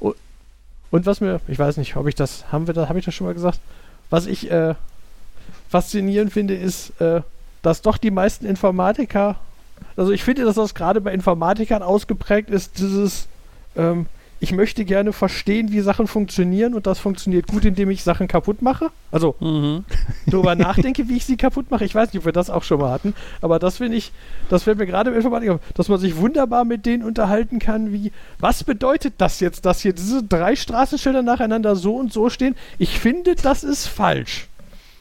Und, 0.00 0.16
und 0.90 1.06
was 1.06 1.20
mir, 1.20 1.40
ich 1.48 1.58
weiß 1.58 1.76
nicht, 1.76 1.94
ob 1.96 2.06
ich 2.08 2.14
das, 2.14 2.50
haben 2.50 2.66
wir 2.66 2.74
das, 2.74 2.88
habe 2.88 2.98
ich 2.98 3.04
das 3.04 3.14
schon 3.14 3.26
mal 3.26 3.34
gesagt? 3.34 3.60
Was 4.10 4.26
ich 4.26 4.50
äh, 4.50 4.74
faszinierend 5.68 6.32
finde, 6.32 6.54
ist, 6.54 7.00
äh, 7.00 7.22
dass 7.62 7.82
doch 7.82 7.98
die 7.98 8.10
meisten 8.10 8.46
Informatiker, 8.46 9.36
also 9.96 10.12
ich 10.12 10.24
finde, 10.24 10.44
dass 10.44 10.56
das 10.56 10.74
gerade 10.74 11.00
bei 11.00 11.12
Informatikern 11.12 11.82
ausgeprägt 11.82 12.50
ist, 12.50 12.78
dieses, 12.78 13.26
ähm, 13.76 14.06
ich 14.40 14.52
möchte 14.52 14.84
gerne 14.84 15.12
verstehen, 15.12 15.72
wie 15.72 15.80
Sachen 15.80 16.06
funktionieren 16.06 16.74
und 16.74 16.86
das 16.86 16.98
funktioniert 16.98 17.48
gut, 17.48 17.64
indem 17.64 17.90
ich 17.90 18.04
Sachen 18.04 18.28
kaputt 18.28 18.62
mache. 18.62 18.90
Also 19.10 19.34
Mhm. 19.40 19.84
darüber 20.26 20.54
nachdenke, 20.54 21.08
wie 21.08 21.16
ich 21.16 21.24
sie 21.24 21.36
kaputt 21.36 21.70
mache. 21.70 21.84
Ich 21.84 21.94
weiß 21.94 22.12
nicht, 22.12 22.20
ob 22.20 22.24
wir 22.24 22.32
das 22.32 22.48
auch 22.50 22.62
schon 22.62 22.78
mal 22.80 22.90
hatten, 22.90 23.14
aber 23.40 23.58
das 23.58 23.78
finde 23.78 23.96
ich, 23.96 24.12
das 24.48 24.62
fällt 24.62 24.78
mir 24.78 24.86
gerade 24.86 25.10
im 25.10 25.16
Informatik 25.16 25.50
auf, 25.50 25.60
dass 25.74 25.88
man 25.88 25.98
sich 25.98 26.16
wunderbar 26.16 26.64
mit 26.64 26.86
denen 26.86 27.02
unterhalten 27.02 27.58
kann, 27.58 27.92
wie, 27.92 28.12
was 28.38 28.62
bedeutet 28.64 29.14
das 29.18 29.40
jetzt, 29.40 29.64
dass 29.66 29.80
hier 29.80 29.92
diese 29.92 30.22
drei 30.22 30.54
Straßenschilder 30.54 31.22
nacheinander 31.22 31.74
so 31.74 31.96
und 31.96 32.12
so 32.12 32.30
stehen? 32.30 32.54
Ich 32.78 32.98
finde, 33.00 33.34
das 33.34 33.64
ist 33.64 33.86
falsch. 33.86 34.46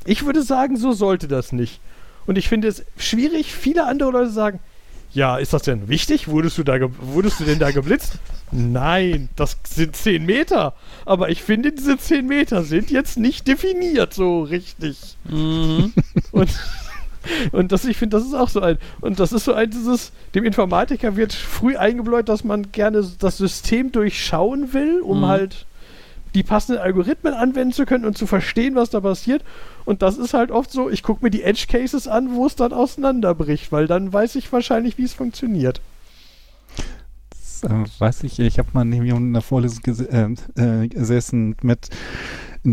Ich 0.06 0.26
würde 0.26 0.42
sagen, 0.42 0.78
so 0.78 0.94
sollte 0.94 1.28
das 1.28 1.52
nicht. 1.52 1.80
Und 2.26 2.38
ich 2.38 2.50
finde 2.50 2.68
es 2.68 2.84
schwierig, 2.98 3.54
viele 3.54 3.86
andere 3.86 4.12
Leute 4.12 4.32
sagen, 4.32 4.60
ja, 5.18 5.38
ist 5.38 5.52
das 5.52 5.64
denn 5.64 5.90
wichtig? 5.90 6.28
Wurdest 6.28 6.60
du, 6.60 6.64
da 6.64 6.78
wurdest 7.02 7.40
du 7.40 7.44
denn 7.44 7.58
da 7.58 7.72
geblitzt? 7.72 8.20
Nein, 8.52 9.30
das 9.36 9.58
sind 9.68 9.96
10 9.96 10.24
Meter. 10.26 10.74
Aber 11.06 11.30
ich 11.30 11.42
finde, 11.42 11.72
diese 11.72 11.98
10 11.98 12.28
Meter 12.28 12.64
sind 12.64 12.92
jetzt 12.92 13.18
nicht 13.18 13.48
definiert 13.48 14.14
so 14.14 14.44
richtig. 14.44 15.18
Mhm. 15.26 15.92
Und, 16.32 16.50
und 17.52 17.72
das, 17.74 17.84
ich 17.84 17.98
finde, 17.98 18.16
das 18.16 18.26
ist 18.26 18.36
auch 18.36 18.48
so 18.48 18.62
ein. 18.62 18.78
Und 19.02 19.20
das 19.20 19.34
ist 19.34 19.44
so 19.46 19.54
ein, 19.54 19.70
dieses, 19.72 20.12
dem 20.36 20.46
Informatiker 20.46 21.16
wird 21.18 21.34
früh 21.34 21.76
eingebläut, 21.76 22.30
dass 22.30 22.44
man 22.44 22.72
gerne 22.72 23.06
das 23.20 23.38
System 23.38 23.92
durchschauen 23.92 24.72
will, 24.72 25.02
um 25.02 25.22
Mhm. 25.22 25.26
halt 25.26 25.66
die 26.34 26.44
passenden 26.44 26.82
Algorithmen 26.82 27.34
anwenden 27.34 27.74
zu 27.74 27.86
können 27.86 28.06
und 28.06 28.18
zu 28.18 28.28
verstehen, 28.28 28.76
was 28.76 28.90
da 28.90 29.02
passiert. 29.02 29.44
Und 29.86 30.02
das 30.02 30.18
ist 30.18 30.34
halt 30.34 30.52
oft 30.52 30.72
so, 30.72 30.90
ich 30.90 31.04
gucke 31.04 31.24
mir 31.24 31.32
die 31.32 31.44
Edge 31.44 31.66
Cases 31.70 32.08
an, 32.08 32.36
wo 32.36 32.46
es 32.46 32.56
dann 32.56 32.74
auseinanderbricht, 32.74 33.72
weil 33.72 33.88
dann 33.88 34.12
weiß 34.12 34.36
ich 34.36 34.52
wahrscheinlich, 34.52 34.98
wie 34.98 35.04
es 35.04 35.14
funktioniert. 35.14 35.82
Das, 37.30 37.64
äh, 37.64 37.86
weiß 38.00 38.24
ich, 38.24 38.40
ich 38.40 38.60
habe 38.60 38.70
mal 38.74 38.86
neben 38.86 39.06
jemandem 39.06 39.30
in 39.30 39.34
der 39.34 39.42
Vorlesung 39.42 39.82
ges 39.84 40.02
äh, 40.02 40.30
äh, 40.56 40.88
gesessen 40.88 41.56
mit, 41.62 41.90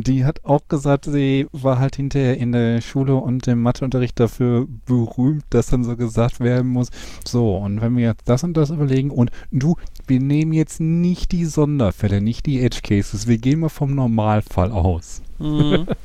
die 0.02 0.24
hat 0.24 0.44
auch 0.44 0.66
gesagt, 0.68 1.04
sie 1.04 1.46
war 1.52 1.78
halt 1.78 1.96
hinterher 1.96 2.36
in 2.36 2.52
der 2.52 2.80
Schule 2.80 3.14
und 3.14 3.46
im 3.46 3.62
Matheunterricht 3.62 4.18
dafür 4.18 4.66
berühmt, 4.86 5.44
dass 5.50 5.66
dann 5.66 5.84
so 5.84 5.96
gesagt 5.96 6.40
werden 6.40 6.70
muss, 6.70 6.90
so, 7.24 7.56
und 7.56 7.80
wenn 7.80 7.96
wir 7.96 8.04
jetzt 8.04 8.28
das 8.28 8.42
und 8.42 8.56
das 8.56 8.70
überlegen 8.70 9.10
und 9.10 9.30
du, 9.52 9.76
wir 10.06 10.20
nehmen 10.20 10.52
jetzt 10.52 10.80
nicht 10.80 11.32
die 11.32 11.44
Sonderfälle, 11.44 12.20
nicht 12.20 12.46
die 12.46 12.60
Edge 12.60 12.80
Cases, 12.82 13.26
wir 13.28 13.38
gehen 13.38 13.60
mal 13.60 13.68
vom 13.68 13.94
Normalfall 13.94 14.72
aus. 14.72 15.22
Mhm. 15.38 15.86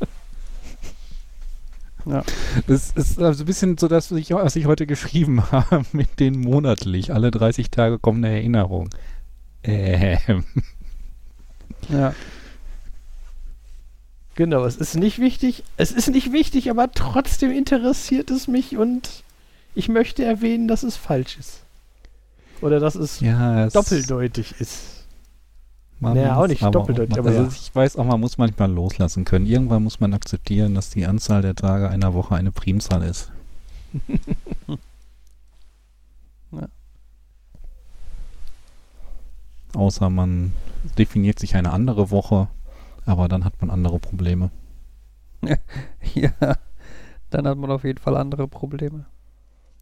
Es 2.68 2.92
ist 2.92 3.22
also 3.22 3.44
ein 3.44 3.46
bisschen 3.46 3.78
so, 3.78 3.88
dass 3.88 4.10
ich, 4.12 4.32
was 4.32 4.56
ich 4.56 4.66
heute 4.66 4.88
geschrieben 4.88 5.44
habe, 5.52 5.84
mit 5.92 6.20
den 6.20 6.40
monatlich, 6.40 7.14
alle 7.14 7.30
30 7.30 7.70
Tage 7.70 8.00
kommt 8.00 8.26
eine 8.26 8.34
Erinnerung. 8.36 8.90
Ähm. 9.64 10.44
ja. 11.90 12.14
Genau, 14.40 14.64
es 14.64 14.78
ist 14.78 14.96
nicht 14.96 15.20
wichtig. 15.20 15.66
Es 15.76 15.92
ist 15.92 16.08
nicht 16.08 16.32
wichtig, 16.32 16.70
aber 16.70 16.90
trotzdem 16.94 17.52
interessiert 17.52 18.32
es 18.32 18.48
mich 18.48 18.78
und 18.78 19.24
ich 19.76 19.90
möchte 19.90 20.24
erwähnen, 20.24 20.70
dass 20.70 20.84
es 20.84 20.96
falsch 20.96 21.38
ist. 21.38 21.60
Oder 22.62 22.80
dass 22.80 22.96
es 22.96 23.20
Ja, 23.20 23.66
es 23.66 23.74
doppeldeutig 23.74 24.56
ist. 24.62 25.04
Man 26.00 26.14
Naja, 26.14 26.36
auch 26.38 26.40
muss 26.44 26.50
nicht 26.52 26.64
aber 26.64 26.72
doppeldeutig, 26.72 27.18
mal- 27.18 27.20
aber 27.20 27.30
also 27.32 27.42
ja. 27.44 27.50
ich 27.50 27.76
weiß 27.76 27.98
auch, 27.98 28.06
man 28.06 28.22
muss 28.22 28.38
manchmal 28.38 28.72
loslassen 28.72 29.26
können. 29.26 29.46
Irgendwann 29.46 29.84
muss 29.84 30.00
man 30.00 30.14
akzeptieren, 30.14 30.74
dass 30.74 30.90
die 30.90 31.06
Anzahl 31.06 31.42
der 31.42 31.56
Tage 31.56 31.90
einer 31.90 32.14
Woche 32.14 32.36
eine 32.36 32.52
Primzahl 32.54 33.04
ist. 33.04 33.32
Ja. 36.52 36.68
Außer 39.76 40.10
man 40.10 40.54
definiert 40.98 41.38
sich 41.38 41.56
eine 41.56 41.72
andere 41.72 42.10
Woche, 42.10 42.48
aber 43.10 43.28
dann 43.28 43.43
hat 43.43 43.60
man 43.62 43.70
andere 43.70 43.99
Probleme. 43.99 44.51
ja. 46.14 46.32
Dann 47.30 47.47
hat 47.47 47.57
man 47.57 47.72
auf 47.72 47.84
jeden 47.84 47.99
Fall 47.99 48.16
andere 48.18 48.47
Probleme. 48.47 49.05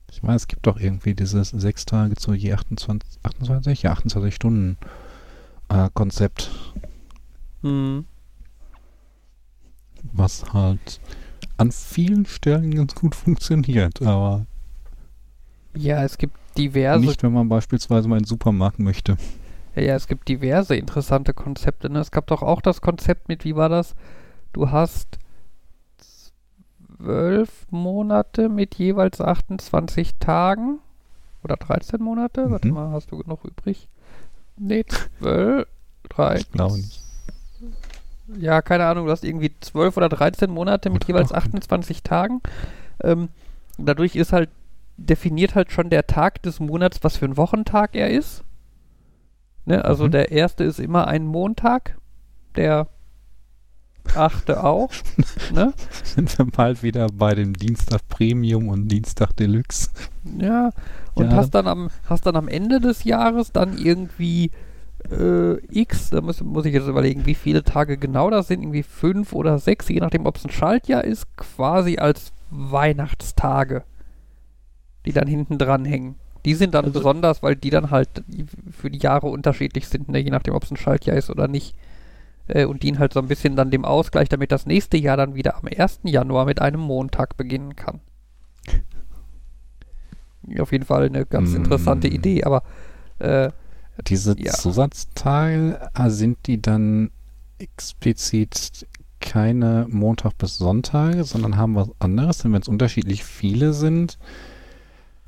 Ich 0.09 0.23
meine, 0.23 0.36
es 0.38 0.47
gibt 0.47 0.65
doch 0.67 0.80
irgendwie 0.80 1.13
dieses 1.13 1.49
sechs 1.49 1.86
Tage 1.86 2.15
zu 2.15 2.34
je 2.34 2.53
28, 2.53 3.19
28 3.23 3.84
ja, 3.84 3.91
28 3.91 4.34
Stunden 4.34 4.78
äh, 5.69 5.89
Konzept, 5.93 6.49
Mhm. 7.61 8.05
was 10.13 10.53
halt 10.53 11.01
an 11.57 11.71
vielen 11.71 12.25
Stellen 12.25 12.73
ganz 12.75 12.95
gut 12.95 13.15
funktioniert, 13.15 14.01
aber 14.01 14.45
Ja, 15.75 16.03
es 16.03 16.17
gibt 16.17 16.36
diverse 16.57 17.03
nicht, 17.05 17.23
wenn 17.23 17.34
man 17.34 17.49
beispielsweise 17.49 18.07
mal 18.07 18.17
in 18.17 18.23
den 18.23 18.28
Supermarkt 18.28 18.80
möchte. 18.80 19.17
Ja, 19.78 19.95
es 19.95 20.07
gibt 20.07 20.28
diverse 20.28 20.75
interessante 20.75 21.34
Konzepte. 21.34 21.89
Ne? 21.89 21.99
Es 21.99 22.11
gab 22.11 22.28
doch 22.28 22.41
auch 22.41 22.61
das 22.61 22.82
Konzept 22.82 23.28
mit, 23.28 23.45
wie 23.45 23.55
war 23.55 23.69
das? 23.69 23.95
Du 24.53 24.71
hast 24.71 25.19
zwölf 26.97 27.67
Monate 27.69 28.49
mit 28.49 28.75
jeweils 28.75 29.21
28 29.21 30.15
Tagen. 30.19 30.80
Oder 31.43 31.57
13 31.57 32.01
Monate? 32.01 32.49
Warte 32.49 32.67
Mhm. 32.69 32.73
mal, 32.73 32.91
hast 32.91 33.11
du 33.11 33.19
genug 33.19 33.45
übrig? 33.45 33.88
Nee, 34.57 34.84
12, 35.19 35.67
13. 36.09 36.41
Ich 36.41 36.51
glaube 36.51 36.78
nicht. 36.78 37.01
Ja, 38.36 38.61
keine 38.61 38.86
Ahnung, 38.88 39.05
du 39.05 39.11
hast 39.11 39.23
irgendwie 39.23 39.51
12 39.61 39.95
oder 39.95 40.09
13 40.09 40.49
Monate 40.49 40.89
mit 40.89 41.03
Oder 41.03 41.07
jeweils 41.13 41.32
18. 41.32 41.59
28 41.59 42.03
Tagen. 42.03 42.41
Ähm, 43.03 43.30
dadurch 43.78 44.15
ist 44.15 44.34
halt, 44.34 44.49
definiert 44.97 45.53
halt 45.53 45.71
schon 45.71 45.91
der 45.91 46.07
Tag 46.07 46.41
des 46.41 46.59
Monats, 46.59 47.03
was 47.03 47.17
für 47.17 47.25
ein 47.25 47.38
Wochentag 47.38 47.95
er 47.95 48.09
ist. 48.09 48.43
Ne? 49.68 49.84
Also 49.86 50.05
Mhm. 50.05 50.11
der 50.11 50.32
erste 50.32 50.63
ist 50.63 50.80
immer 50.80 51.07
ein 51.07 51.28
Montag, 51.28 51.97
der 52.55 52.88
achte 54.15 54.63
auch. 54.63 54.89
ne? 55.53 55.74
Sind 56.03 56.38
wir 56.38 56.45
bald 56.45 56.82
wieder 56.82 57.07
bei 57.13 57.36
dem 57.36 57.53
Dienstag 57.53 58.07
Premium 58.07 58.70
und 58.70 58.88
Dienstag 58.88 59.36
Deluxe. 59.36 59.89
Ja, 60.39 60.72
und 61.13 61.32
Ja. 61.32 61.36
hast 61.36 61.51
dann 61.51 61.68
am 61.68 61.89
hast 62.09 62.26
dann 62.26 62.38
am 62.38 62.47
Ende 62.47 62.80
des 62.80 63.03
Jahres 63.03 63.51
dann 63.51 63.78
irgendwie 63.78 64.51
äh, 65.11 65.57
X, 65.70 66.09
da 66.11 66.22
muss, 66.22 66.41
muss 66.41 66.65
ich 66.65 66.74
jetzt 66.74 66.88
überlegen, 66.88 67.26
wie 67.26 67.36
viele 67.36 67.63
Tage 67.63 67.97
genau 67.97 68.30
das 68.30 68.47
sind, 68.47 68.61
irgendwie 68.61 68.84
fünf 68.84 69.34
oder 69.34 69.59
sechs, 69.59 69.88
je 69.89 69.99
nachdem, 69.99 70.26
ob 70.26 70.38
es 70.38 70.45
ein 70.45 70.51
Schaltjahr 70.51 71.03
ist, 71.03 71.28
quasi 71.38 71.97
als 71.97 72.32
Weihnachtstage, 72.49 73.84
die 75.05 75.11
dann 75.13 75.28
hinten 75.28 75.57
dran 75.57 75.86
hängen. 75.86 76.15
Die 76.48 76.56
sind 76.56 76.74
dann 76.74 76.86
Also- 76.86 77.00
besonders, 77.00 77.43
weil 77.43 77.56
die 77.56 77.70
dann 77.70 77.91
halt 77.91 78.10
für 78.72 78.89
die 78.89 78.98
Jahre 79.00 79.28
unterschiedlich 79.28 79.88
sind, 79.88 80.08
ne? 80.10 80.18
je 80.20 80.32
nachdem, 80.32 80.56
ob 80.56 80.64
es 80.64 80.72
ein 80.72 80.78
Schaltjahr 80.78 81.16
ist 81.18 81.30
oder 81.30 81.48
nicht. 81.48 81.76
Äh, 82.48 82.64
und 82.66 82.82
dienen 82.84 82.98
halt 83.00 83.12
so 83.14 83.20
ein 83.20 83.28
bisschen 83.28 83.56
dann 83.58 83.70
dem 83.72 83.84
Ausgleich, 83.84 84.30
damit 84.30 84.52
das 84.54 84.66
nächste 84.66 84.95
Jahr 84.98 85.18
dann 85.18 85.36
wieder 85.36 85.58
am 85.58 85.68
1. 85.68 86.10
Januar 86.10 86.45
mit 86.45 86.62
einem 86.62 86.80
Montag 86.80 87.36
beginnen 87.38 87.76
kann. 87.76 88.00
Auf 90.60 90.72
jeden 90.72 90.86
Fall 90.86 91.08
eine 91.08 91.26
ganz 91.26 91.52
Mm. 91.52 91.58
interessante 91.58 92.08
Idee, 92.08 92.43
aber 92.43 92.64
äh, 93.20 93.50
Diese 94.08 94.36
Ja. 94.39 94.54
Zusatzteile, 94.54 95.89
äh, 95.95 96.10
sind 96.12 96.38
die 96.45 96.62
dann 96.62 97.10
explizit 97.58 98.86
keine 99.20 99.88
Montag 99.89 100.38
bis 100.38 100.58
Sonntage, 100.60 101.24
sondern 101.24 101.58
haben 101.58 101.74
was 101.76 101.89
anderes, 101.98 102.38
denn 102.38 102.54
wenn 102.54 102.62
es 102.62 102.68
unterschiedlich 102.68 103.24
viele 103.24 103.74
sind. 103.74 104.20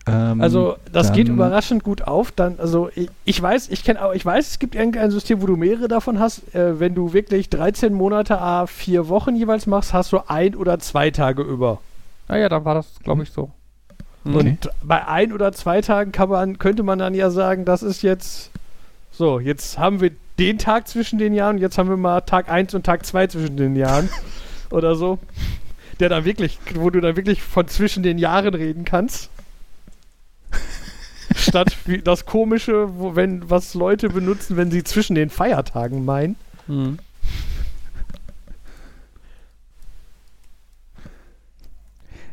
Ähm, 0.10 0.42
Also 0.42 0.78
das 0.92 1.14
geht 1.14 1.28
überraschend 1.28 1.84
gut 1.84 2.04
auf. 2.04 2.32
Dann, 2.32 2.60
also 2.60 2.90
ich, 2.96 3.10
ich 3.26 3.42
weiß, 3.42 3.70
ich 3.70 3.84
kenne, 3.84 4.00
ich 4.14 4.26
weiß, 4.26 4.48
es 4.48 4.60
gibt 4.60 4.76
irgendein 4.76 5.12
System, 5.12 5.42
wo 5.42 5.46
du 5.46 5.56
mehrere 5.56 5.88
davon 5.88 6.20
hast. 6.20 6.54
Äh, 6.54 6.80
wenn 6.80 6.96
du 6.96 7.14
wirklich 7.14 7.50
13 7.50 7.94
Monate 7.94 8.40
a 8.40 8.68
vier 8.68 9.08
Wochen 9.10 9.36
jeweils 9.36 9.68
machst, 9.68 9.94
hast 9.94 10.12
du 10.12 10.20
ein 10.28 10.56
oder 10.56 10.80
zwei 10.80 11.12
Tage 11.12 11.42
über. 11.42 11.80
naja, 12.28 12.50
dann 12.50 12.66
war 12.66 12.76
das, 12.76 12.88
glaube 13.04 13.24
ich, 13.24 13.32
so. 13.32 13.52
Mhm. 14.24 14.36
Okay. 14.36 14.50
Und 14.50 14.70
bei 14.84 15.08
ein 15.08 15.34
oder 15.34 15.52
zwei 15.52 15.82
Tagen 15.82 16.12
kann 16.12 16.30
man, 16.30 16.60
könnte 16.60 16.84
man 16.84 17.00
dann 17.00 17.14
ja 17.14 17.30
sagen, 17.30 17.66
das 17.66 17.84
ist 17.84 18.02
jetzt 18.02 18.52
so, 19.12 19.40
jetzt 19.40 19.78
haben 19.78 20.00
wir 20.00 20.12
den 20.38 20.58
Tag 20.58 20.88
zwischen 20.88 21.20
den 21.20 21.34
Jahren, 21.34 21.58
jetzt 21.58 21.78
haben 21.78 21.90
wir 21.90 21.98
mal 21.98 22.22
Tag 22.22 22.50
1 22.50 22.74
und 22.74 22.86
Tag 22.86 23.06
2 23.06 23.28
zwischen 23.28 23.58
den 23.58 23.76
Jahren 23.76 24.10
oder 24.72 24.96
so. 24.96 25.20
Der 26.00 26.08
dann 26.08 26.24
wirklich, 26.24 26.58
wo 26.76 26.90
du 26.90 27.02
dann 27.02 27.18
wirklich 27.18 27.42
von 27.42 27.68
zwischen 27.68 28.04
den 28.04 28.18
Jahren 28.18 28.54
reden 28.54 28.86
kannst. 28.86 29.30
Statt 31.36 31.78
wie 31.86 32.00
das 32.00 32.26
komische, 32.26 32.98
wo, 32.98 33.16
wenn, 33.16 33.50
was 33.50 33.74
Leute 33.74 34.10
benutzen, 34.10 34.58
wenn 34.58 34.72
sie 34.72 34.84
zwischen 34.84 35.16
den 35.16 35.30
Feiertagen 35.30 36.06
meinen. 36.06 36.36
Mhm. 36.68 37.00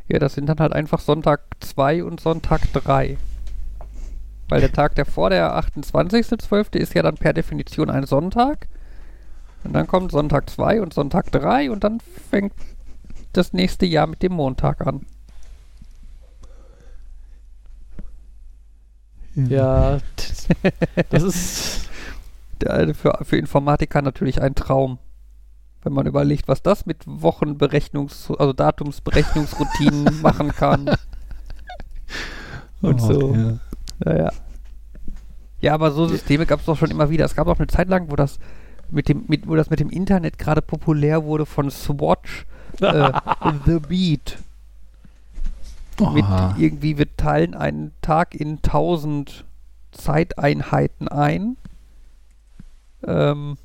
Ja, 0.08 0.18
das 0.18 0.34
sind 0.34 0.46
dann 0.46 0.58
halt 0.58 0.72
einfach 0.72 1.00
Sonntag 1.00 1.42
2 1.60 2.04
und 2.04 2.20
Sonntag 2.20 2.72
3. 2.72 3.18
Weil 4.48 4.60
der 4.60 4.72
Tag, 4.72 4.94
der 4.94 5.04
vor 5.04 5.30
der 5.30 5.58
28.12. 5.58 6.76
ist 6.76 6.94
ja 6.94 7.02
dann 7.02 7.16
per 7.16 7.32
Definition 7.32 7.90
ein 7.90 8.06
Sonntag. 8.06 8.68
Und 9.64 9.72
dann 9.72 9.88
kommt 9.88 10.12
Sonntag 10.12 10.48
2 10.48 10.80
und 10.80 10.94
Sonntag 10.94 11.32
3 11.32 11.72
und 11.72 11.82
dann 11.82 11.98
fängt 12.30 12.52
das 13.32 13.52
nächste 13.52 13.84
Jahr 13.84 14.06
mit 14.06 14.22
dem 14.22 14.32
Montag 14.32 14.86
an. 14.86 15.04
Ja, 19.36 19.98
das 21.10 21.22
ist. 21.22 21.88
Der, 22.62 22.94
für, 22.94 23.18
für 23.22 23.36
Informatiker 23.36 24.00
natürlich 24.02 24.40
ein 24.40 24.54
Traum. 24.54 24.98
Wenn 25.82 25.92
man 25.92 26.06
überlegt, 26.06 26.48
was 26.48 26.62
das 26.62 26.84
mit 26.86 27.04
Wochenberechnungs-, 27.06 28.34
also 28.36 28.52
Datumsberechnungsroutinen 28.52 30.20
machen 30.22 30.48
kann. 30.52 30.90
Und 32.80 33.00
Oh, 33.02 33.06
so. 33.12 33.34
ja. 33.34 33.58
Naja. 34.04 34.32
Ja, 35.60 35.74
aber 35.74 35.90
so 35.90 36.06
Systeme 36.08 36.44
gab 36.46 36.60
es 36.60 36.66
doch 36.66 36.76
schon 36.76 36.90
immer 36.90 37.08
wieder. 37.10 37.24
Es 37.24 37.34
gab 37.34 37.46
auch 37.46 37.58
eine 37.58 37.66
Zeit 37.68 37.88
lang, 37.88 38.10
wo 38.10 38.16
das 38.16 38.38
mit 38.90 39.08
dem, 39.08 39.24
mit, 39.28 39.46
wo 39.48 39.54
das 39.54 39.70
mit 39.70 39.80
dem 39.80 39.90
Internet 39.90 40.38
gerade 40.38 40.62
populär 40.62 41.24
wurde 41.24 41.46
von 41.46 41.70
Swatch, 41.70 42.46
äh, 42.80 43.12
The 43.66 43.78
Beat. 43.80 44.38
Mit 46.00 46.24
irgendwie, 46.58 46.98
wir 46.98 47.16
teilen 47.16 47.54
einen 47.54 47.92
Tag 48.02 48.34
in 48.34 48.56
1000 48.56 49.44
Zeiteinheiten 49.92 51.08
ein. 51.08 51.56
Ähm, 53.06 53.56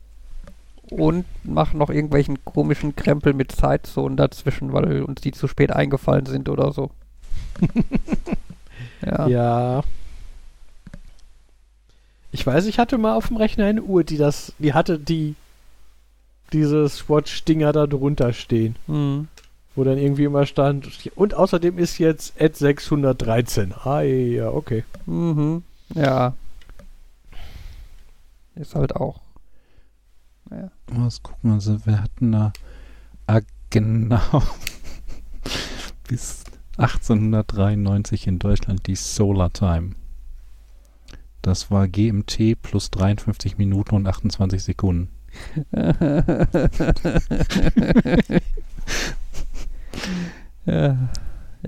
und 0.91 1.25
machen 1.45 1.79
noch 1.79 1.89
irgendwelchen 1.89 2.43
komischen 2.43 2.97
Krempel 2.97 3.33
mit 3.33 3.53
Zeitzonen 3.53 4.17
dazwischen, 4.17 4.73
weil 4.73 5.03
uns 5.03 5.21
die 5.21 5.31
zu 5.31 5.47
spät 5.47 5.71
eingefallen 5.71 6.25
sind 6.25 6.49
oder 6.49 6.73
so. 6.73 6.91
ja. 9.05 9.27
Ja. 9.27 9.83
Ich 12.33 12.45
weiß, 12.45 12.65
ich 12.65 12.77
hatte 12.77 12.97
mal 12.97 13.15
auf 13.15 13.27
dem 13.27 13.37
Rechner 13.37 13.65
eine 13.65 13.83
Uhr, 13.83 14.03
die 14.03 14.17
das, 14.17 14.53
die 14.59 14.73
hatte 14.73 14.99
die 14.99 15.35
dieses 16.51 16.97
Swatch-Dinger 16.97 17.71
da 17.71 17.87
drunter 17.87 18.33
stehen, 18.33 18.75
Hm. 18.87 19.29
Wo 19.75 19.83
dann 19.83 19.97
irgendwie 19.97 20.25
immer 20.25 20.45
stand, 20.45 20.87
und 21.15 21.33
außerdem 21.33 21.77
ist 21.77 21.97
jetzt 21.97 22.39
at 22.41 22.55
613. 22.55 23.73
Ah, 23.83 24.01
ja, 24.01 24.49
okay. 24.49 24.83
Mhm. 25.05 25.63
Ja. 25.93 26.33
Ist 28.55 28.75
halt 28.75 28.95
auch. 28.95 29.21
Naja. 30.49 30.71
Was 30.87 31.23
gucken 31.23 31.51
also 31.51 31.85
wir 31.85 32.01
hatten 32.01 32.33
da 32.33 32.51
ah, 33.27 33.39
genau 33.69 34.19
bis 36.07 36.43
1893 36.77 38.27
in 38.27 38.39
Deutschland 38.39 38.87
die 38.87 38.95
Solar 38.95 39.53
Time. 39.53 39.91
Das 41.41 41.71
war 41.71 41.87
GMT 41.87 42.61
plus 42.61 42.91
53 42.91 43.57
Minuten 43.57 43.95
und 43.95 44.07
28 44.07 44.63
Sekunden. 44.63 45.09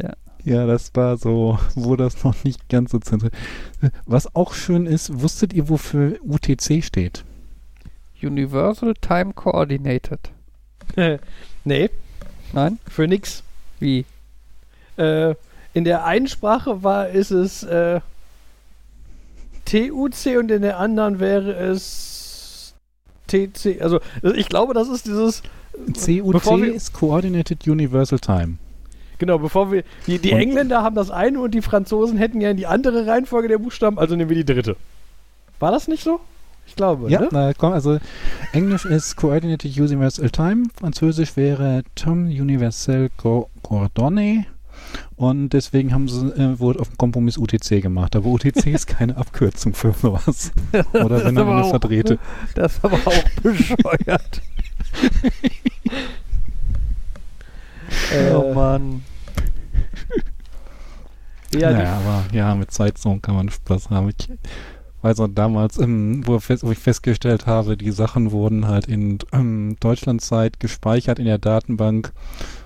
ja. 0.01 0.13
Ja, 0.45 0.65
das 0.65 0.91
war 0.93 1.17
so, 1.17 1.57
wo 1.73 1.95
das 1.95 2.21
noch 2.23 2.43
nicht 2.43 2.67
ganz 2.67 2.91
so 2.91 2.99
zentral. 2.99 3.31
Was 4.05 4.35
auch 4.35 4.53
schön 4.53 4.85
ist, 4.85 5.21
wusstet 5.21 5.53
ihr, 5.53 5.69
wofür 5.69 6.17
UTC 6.21 6.83
steht? 6.83 7.23
Universal 8.21 8.93
Time 8.99 9.33
Coordinated. 9.33 10.19
nee, 11.63 11.89
Nein? 12.51 12.77
für 12.87 13.07
nix. 13.07 13.43
Wie? 13.79 14.05
Äh, 14.97 15.35
in 15.73 15.85
der 15.85 16.05
einen 16.05 16.27
Sprache 16.27 16.83
war 16.83 17.09
ist 17.09 17.31
es 17.31 17.63
äh, 17.63 18.01
TUC 19.65 20.37
und 20.37 20.51
in 20.51 20.61
der 20.61 20.77
anderen 20.77 21.19
wäre 21.19 21.53
es 21.53 22.73
TC. 23.27 23.81
Also 23.81 23.99
ich 24.35 24.49
glaube, 24.49 24.73
das 24.73 24.89
ist 24.89 25.05
dieses 25.05 25.41
CUC 25.93 26.63
ist 26.67 26.93
Coordinated 26.93 27.67
Universal 27.67 28.19
Time. 28.19 28.57
Genau, 29.23 29.37
bevor 29.39 29.71
wir. 29.71 29.83
Die, 30.05 30.19
die 30.19 30.33
Engländer 30.33 30.81
haben 30.83 30.97
das 30.97 31.09
eine 31.09 31.39
und 31.39 31.53
die 31.53 31.61
Franzosen 31.61 32.17
hätten 32.17 32.41
ja 32.41 32.49
in 32.51 32.57
die 32.57 32.67
andere 32.67 33.07
Reihenfolge 33.07 33.47
der 33.47 33.57
Buchstaben, 33.57 33.97
also 33.97 34.17
nehmen 34.17 34.29
wir 34.29 34.35
die 34.35 34.43
dritte. 34.43 34.75
War 35.59 35.71
das 35.71 35.87
nicht 35.87 36.03
so? 36.03 36.19
Ich 36.67 36.75
glaube, 36.75 37.09
Ja, 37.09 37.21
ne? 37.21 37.29
na, 37.31 37.53
komm, 37.53 37.71
also 37.71 37.99
Englisch 38.51 38.83
ist 38.83 39.15
Coordinated 39.15 39.77
Universal 39.79 40.29
Time, 40.29 40.65
Französisch 40.77 41.37
wäre 41.37 41.83
Tom 41.95 42.25
Universel 42.25 43.11
Co 43.15 43.49
Coordonné 43.63 44.43
und 45.15 45.49
deswegen 45.53 45.93
haben 45.93 46.09
sie, 46.09 46.27
äh, 46.27 46.59
wurde 46.59 46.81
auf 46.81 46.89
dem 46.89 46.97
Kompromiss 46.97 47.37
UTC 47.37 47.81
gemacht. 47.81 48.17
Aber 48.17 48.25
UTC 48.27 48.65
ist 48.73 48.87
keine 48.87 49.15
Abkürzung 49.15 49.73
für 49.73 49.93
sowas. 49.93 50.51
Oder 50.93 51.23
wenn 51.23 51.37
eine 51.37 51.63
auch- 51.63 51.69
verdrehte. 51.69 52.19
Das 52.55 52.73
ist 52.75 52.83
aber 52.83 52.97
auch 53.05 53.23
bescheuert. 53.41 54.41
Äh, 58.11 58.33
oh 58.33 58.53
Mann. 58.53 59.03
Ja, 61.53 61.71
naja, 61.71 61.97
aber 61.97 62.23
ja, 62.33 62.55
mit 62.55 62.71
Zeitzone 62.71 63.19
kann 63.19 63.35
man 63.35 63.49
Spaß 63.49 63.89
haben. 63.89 64.09
Ich 64.09 64.29
weiß 65.01 65.19
auch 65.19 65.27
damals, 65.27 65.77
ähm, 65.77 66.25
wo, 66.25 66.39
fest, 66.39 66.63
wo 66.63 66.71
ich 66.71 66.79
festgestellt 66.79 67.45
habe, 67.45 67.77
die 67.77 67.91
Sachen 67.91 68.31
wurden 68.31 68.67
halt 68.67 68.87
in 68.87 69.19
ähm, 69.33 69.75
Deutschlandzeit 69.79 70.59
gespeichert 70.59 71.19
in 71.19 71.25
der 71.25 71.37
Datenbank, 71.37 72.13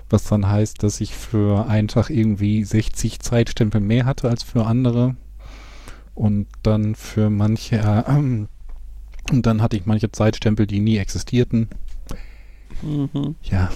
was 0.08 0.24
dann 0.24 0.48
heißt, 0.48 0.82
dass 0.82 1.00
ich 1.00 1.14
für 1.14 1.66
einen 1.68 1.88
Tag 1.88 2.10
irgendwie 2.10 2.64
60 2.64 3.20
Zeitstempel 3.20 3.80
mehr 3.80 4.06
hatte 4.06 4.28
als 4.28 4.42
für 4.42 4.66
andere. 4.66 5.16
Und 6.14 6.46
dann 6.62 6.94
für 6.94 7.30
manche, 7.30 7.76
äh, 7.76 8.02
ähm, 8.08 8.48
und 9.30 9.46
dann 9.46 9.62
hatte 9.62 9.76
ich 9.76 9.86
manche 9.86 10.10
Zeitstempel, 10.10 10.66
die 10.66 10.80
nie 10.80 10.96
existierten. 10.96 11.68
Mhm. 12.82 13.36
Ja, 13.42 13.70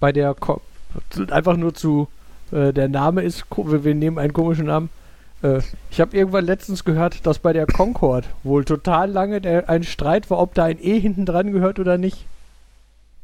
bei 0.00 0.12
der 0.12 0.34
Ko 0.34 0.60
einfach 1.30 1.56
nur 1.56 1.74
zu 1.74 2.08
äh, 2.52 2.72
der 2.72 2.88
Name 2.88 3.22
ist 3.22 3.44
wir 3.56 3.94
nehmen 3.94 4.18
einen 4.18 4.32
komischen 4.32 4.66
Namen. 4.66 4.88
Äh, 5.42 5.60
ich 5.90 6.00
habe 6.00 6.16
irgendwann 6.16 6.46
letztens 6.46 6.84
gehört, 6.84 7.26
dass 7.26 7.38
bei 7.38 7.52
der 7.52 7.66
Concorde 7.66 8.26
wohl 8.42 8.64
total 8.64 9.10
lange 9.10 9.40
der, 9.40 9.68
ein 9.68 9.82
Streit 9.84 10.30
war, 10.30 10.38
ob 10.38 10.54
da 10.54 10.64
ein 10.64 10.78
E 10.80 10.98
hinten 10.98 11.26
dran 11.26 11.52
gehört 11.52 11.78
oder 11.78 11.98
nicht, 11.98 12.24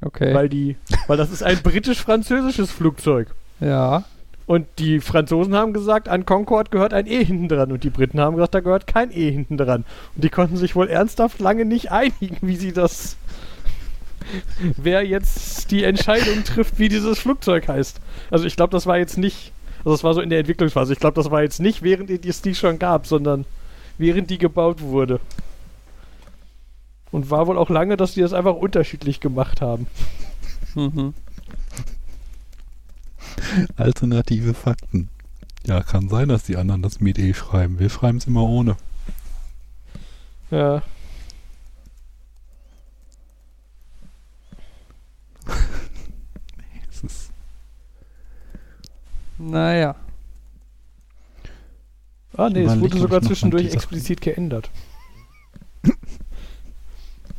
Okay. 0.04 0.34
weil 0.34 0.48
die 0.48 0.76
weil 1.06 1.16
das 1.16 1.30
ist 1.30 1.42
ein 1.42 1.62
britisch-französisches 1.62 2.70
Flugzeug. 2.70 3.28
ja. 3.60 4.04
Und 4.46 4.66
die 4.78 5.00
Franzosen 5.00 5.54
haben 5.54 5.72
gesagt, 5.72 6.06
an 6.06 6.26
Concorde 6.26 6.68
gehört 6.68 6.92
ein 6.92 7.06
E 7.06 7.24
hinten 7.24 7.48
dran. 7.48 7.72
Und 7.72 7.82
die 7.82 7.88
Briten 7.88 8.20
haben 8.20 8.36
gesagt, 8.36 8.54
da 8.54 8.60
gehört 8.60 8.86
kein 8.86 9.10
E 9.10 9.30
hinten 9.30 9.56
dran. 9.56 9.86
Und 10.14 10.22
die 10.22 10.28
konnten 10.28 10.58
sich 10.58 10.76
wohl 10.76 10.88
ernsthaft 10.90 11.40
lange 11.40 11.64
nicht 11.64 11.90
einigen, 11.90 12.36
wie 12.42 12.56
sie 12.56 12.74
das. 12.74 13.16
Wer 14.76 15.06
jetzt 15.06 15.70
die 15.70 15.84
Entscheidung 15.84 16.44
trifft, 16.44 16.78
wie 16.78 16.88
dieses 16.88 17.18
Flugzeug 17.18 17.68
heißt. 17.68 18.00
Also 18.30 18.44
ich 18.44 18.56
glaube, 18.56 18.70
das 18.70 18.86
war 18.86 18.98
jetzt 18.98 19.18
nicht. 19.18 19.52
Also 19.78 19.90
das 19.90 20.04
war 20.04 20.14
so 20.14 20.20
in 20.20 20.30
der 20.30 20.40
Entwicklungsphase. 20.40 20.92
Ich 20.92 20.98
glaube, 20.98 21.16
das 21.16 21.30
war 21.30 21.42
jetzt 21.42 21.60
nicht, 21.60 21.82
während 21.82 22.10
es 22.10 22.42
die 22.42 22.54
schon 22.54 22.78
gab, 22.78 23.06
sondern 23.06 23.44
während 23.98 24.30
die 24.30 24.38
gebaut 24.38 24.80
wurde. 24.80 25.20
Und 27.10 27.30
war 27.30 27.46
wohl 27.46 27.58
auch 27.58 27.70
lange, 27.70 27.96
dass 27.96 28.14
die 28.14 28.22
das 28.22 28.32
einfach 28.32 28.54
unterschiedlich 28.54 29.20
gemacht 29.20 29.60
haben. 29.60 29.86
Mhm. 30.74 31.14
alternative 33.76 34.54
Fakten. 34.54 35.08
Ja, 35.66 35.82
kann 35.82 36.08
sein, 36.08 36.28
dass 36.28 36.44
die 36.44 36.56
anderen 36.56 36.82
das 36.82 37.00
mit 37.00 37.18
E 37.18 37.32
schreiben. 37.32 37.78
Wir 37.78 37.88
schreiben 37.88 38.18
es 38.18 38.26
immer 38.26 38.42
ohne. 38.42 38.76
Ja. 40.50 40.82
Es 46.90 47.02
ist 47.02 47.30
Naja. 49.38 49.96
Ah, 52.36 52.48
nee, 52.50 52.62
es 52.64 52.72
Überleg, 52.74 52.80
wurde 52.82 52.86
ob 52.86 52.94
ich 52.94 53.00
sogar 53.02 53.22
zwischendurch 53.22 53.72
explizit 53.72 54.20
geändert. 54.20 54.70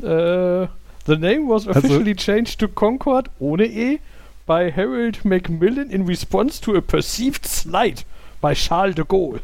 äh, 0.01 0.67
the 1.05 1.17
name 1.17 1.47
was 1.47 1.67
Also- 1.67 1.79
officially 1.79 2.15
changed 2.15 2.59
to 2.59 2.67
Concord 2.67 3.29
ohne 3.39 3.65
E 3.65 3.99
by 4.45 4.71
Harold 4.71 5.25
Macmillan 5.25 5.89
in 5.89 6.05
response 6.05 6.61
to 6.61 6.75
a 6.75 6.81
perceived 6.81 7.45
slight 7.45 8.05
by 8.41 8.53
Charles 8.53 8.95
de 8.95 9.03
Gaulle. 9.03 9.41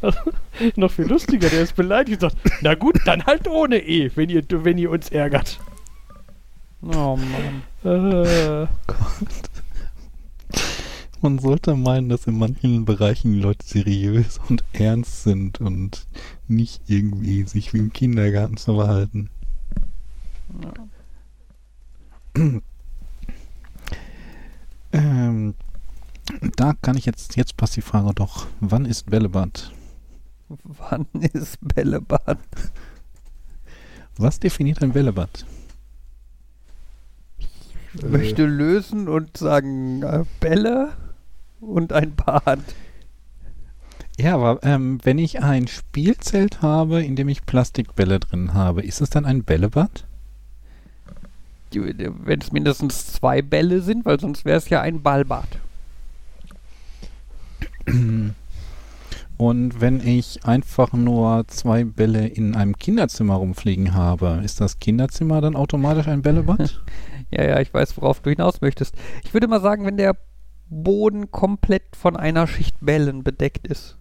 Noch 0.76 0.90
viel 0.90 1.06
lustiger, 1.06 1.48
der 1.48 1.62
ist 1.62 1.76
beleidigt 1.76 2.22
und 2.22 2.32
sagt, 2.32 2.62
na 2.62 2.74
gut, 2.74 2.98
dann 3.04 3.24
halt 3.26 3.48
ohne 3.48 3.78
E, 3.78 4.10
wenn 4.14 4.28
ihr, 4.28 4.42
wenn 4.48 4.78
ihr 4.78 4.90
uns 4.90 5.10
ärgert. 5.10 5.60
Oh 6.82 7.16
Mann. 7.16 7.62
Äh, 7.84 8.66
Man 11.22 11.38
sollte 11.38 11.76
meinen, 11.76 12.08
dass 12.08 12.26
in 12.26 12.38
manchen 12.38 12.86
Bereichen 12.86 13.34
die 13.34 13.40
Leute 13.40 13.66
seriös 13.66 14.40
und 14.48 14.64
ernst 14.72 15.22
sind 15.24 15.60
und 15.60 16.06
nicht 16.48 16.80
irgendwie 16.86 17.42
sich 17.42 17.74
wie 17.74 17.78
im 17.78 17.92
Kindergarten 17.92 18.56
zu 18.56 18.76
verhalten. 18.76 19.28
Ähm, 24.92 25.54
da 26.56 26.74
kann 26.80 26.96
ich 26.96 27.06
jetzt, 27.06 27.36
jetzt 27.36 27.56
passt 27.56 27.76
die 27.76 27.82
Frage 27.82 28.14
doch, 28.14 28.46
wann 28.60 28.84
ist 28.84 29.10
Bällebad? 29.10 29.72
Wann 30.64 31.06
ist 31.32 31.58
Bällebad? 31.60 32.38
Was 34.16 34.40
definiert 34.40 34.82
ein 34.82 34.92
Bällebad? 34.92 35.46
Ich 37.94 38.02
möchte 38.02 38.46
lösen 38.46 39.08
und 39.08 39.36
sagen 39.36 40.02
äh, 40.02 40.24
Bälle 40.40 40.92
und 41.60 41.92
ein 41.92 42.14
Bad. 42.14 42.60
Ja, 44.18 44.34
aber 44.34 44.60
ähm, 44.62 44.98
wenn 45.02 45.18
ich 45.18 45.42
ein 45.42 45.66
Spielzelt 45.66 46.62
habe, 46.62 47.02
in 47.02 47.16
dem 47.16 47.28
ich 47.28 47.46
Plastikbälle 47.46 48.20
drin 48.20 48.54
habe, 48.54 48.82
ist 48.82 49.00
es 49.00 49.10
dann 49.10 49.24
ein 49.24 49.44
Bällebad? 49.44 50.04
Wenn 51.72 52.40
es 52.40 52.52
mindestens 52.52 53.12
zwei 53.12 53.42
Bälle 53.42 53.80
sind, 53.80 54.04
weil 54.04 54.20
sonst 54.20 54.44
wäre 54.44 54.58
es 54.58 54.68
ja 54.68 54.80
ein 54.80 55.02
Ballbad. 55.02 55.48
Und 59.40 59.80
wenn 59.80 60.06
ich 60.06 60.44
einfach 60.44 60.92
nur 60.92 61.44
zwei 61.48 61.84
Bälle 61.84 62.26
in 62.26 62.54
einem 62.54 62.76
Kinderzimmer 62.76 63.36
rumfliegen 63.36 63.94
habe, 63.94 64.42
ist 64.44 64.60
das 64.60 64.80
Kinderzimmer 64.80 65.40
dann 65.40 65.56
automatisch 65.56 66.08
ein 66.08 66.22
Bällebad? 66.22 66.82
Ja, 67.32 67.44
ja, 67.44 67.60
ich 67.60 67.72
weiß, 67.72 67.96
worauf 67.96 68.18
du 68.18 68.30
hinaus 68.30 68.60
möchtest. 68.60 68.96
Ich 69.22 69.32
würde 69.32 69.46
mal 69.46 69.60
sagen, 69.60 69.86
wenn 69.86 69.96
der 69.96 70.16
Boden 70.68 71.30
komplett 71.30 71.84
von 71.94 72.16
einer 72.16 72.48
Schicht 72.48 72.74
Bällen 72.80 73.22
bedeckt 73.22 73.68
ist. 73.68 73.96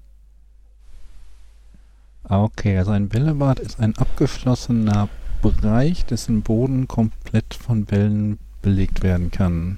Ah, 2.23 2.43
okay, 2.43 2.77
also 2.77 2.89
ein 2.89 3.07
Bällebad 3.07 3.59
ist 3.59 3.79
ein 3.79 3.95
abgeschlossener 3.97 5.09
Bereich, 5.43 6.05
dessen 6.05 6.41
Boden 6.41 6.87
komplett 6.87 7.53
von 7.53 7.85
Bällen 7.85 8.39
belegt 8.61 9.03
werden 9.03 9.31
kann. 9.31 9.77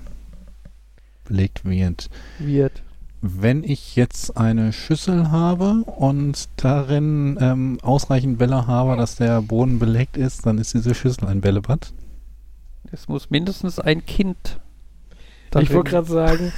Belegt 1.25 1.65
wird. 1.65 2.09
Wird. 2.39 2.83
Wenn 3.23 3.63
ich 3.63 3.95
jetzt 3.95 4.35
eine 4.35 4.73
Schüssel 4.73 5.29
habe 5.29 5.83
und 5.85 6.49
darin 6.57 7.37
ähm, 7.39 7.77
ausreichend 7.83 8.39
Bälle 8.39 8.65
habe, 8.65 8.97
dass 8.97 9.15
der 9.15 9.41
Boden 9.43 9.77
belegt 9.77 10.17
ist, 10.17 10.45
dann 10.45 10.57
ist 10.57 10.73
diese 10.73 10.95
Schüssel 10.95 11.27
ein 11.27 11.39
Bällebad. 11.39 11.93
Es 12.91 13.07
muss 13.07 13.29
mindestens 13.29 13.79
ein 13.79 14.05
Kind. 14.05 14.59
Ich 15.59 15.71
wollte 15.73 15.91
gerade 15.91 16.07
sagen, 16.11 16.51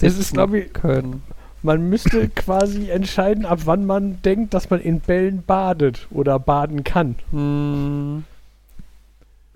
es 0.00 0.18
ist, 0.18 0.32
glaube 0.32 0.58
ich, 0.58 0.72
können. 0.72 1.22
man 1.62 1.88
müsste 1.88 2.28
quasi 2.30 2.90
entscheiden, 2.90 3.46
ab 3.46 3.60
wann 3.64 3.86
man 3.86 4.20
denkt, 4.22 4.54
dass 4.54 4.68
man 4.70 4.80
in 4.80 5.00
Bällen 5.00 5.42
badet 5.46 6.08
oder 6.10 6.38
baden 6.38 6.82
kann. 6.82 7.14
Hm, 7.30 8.24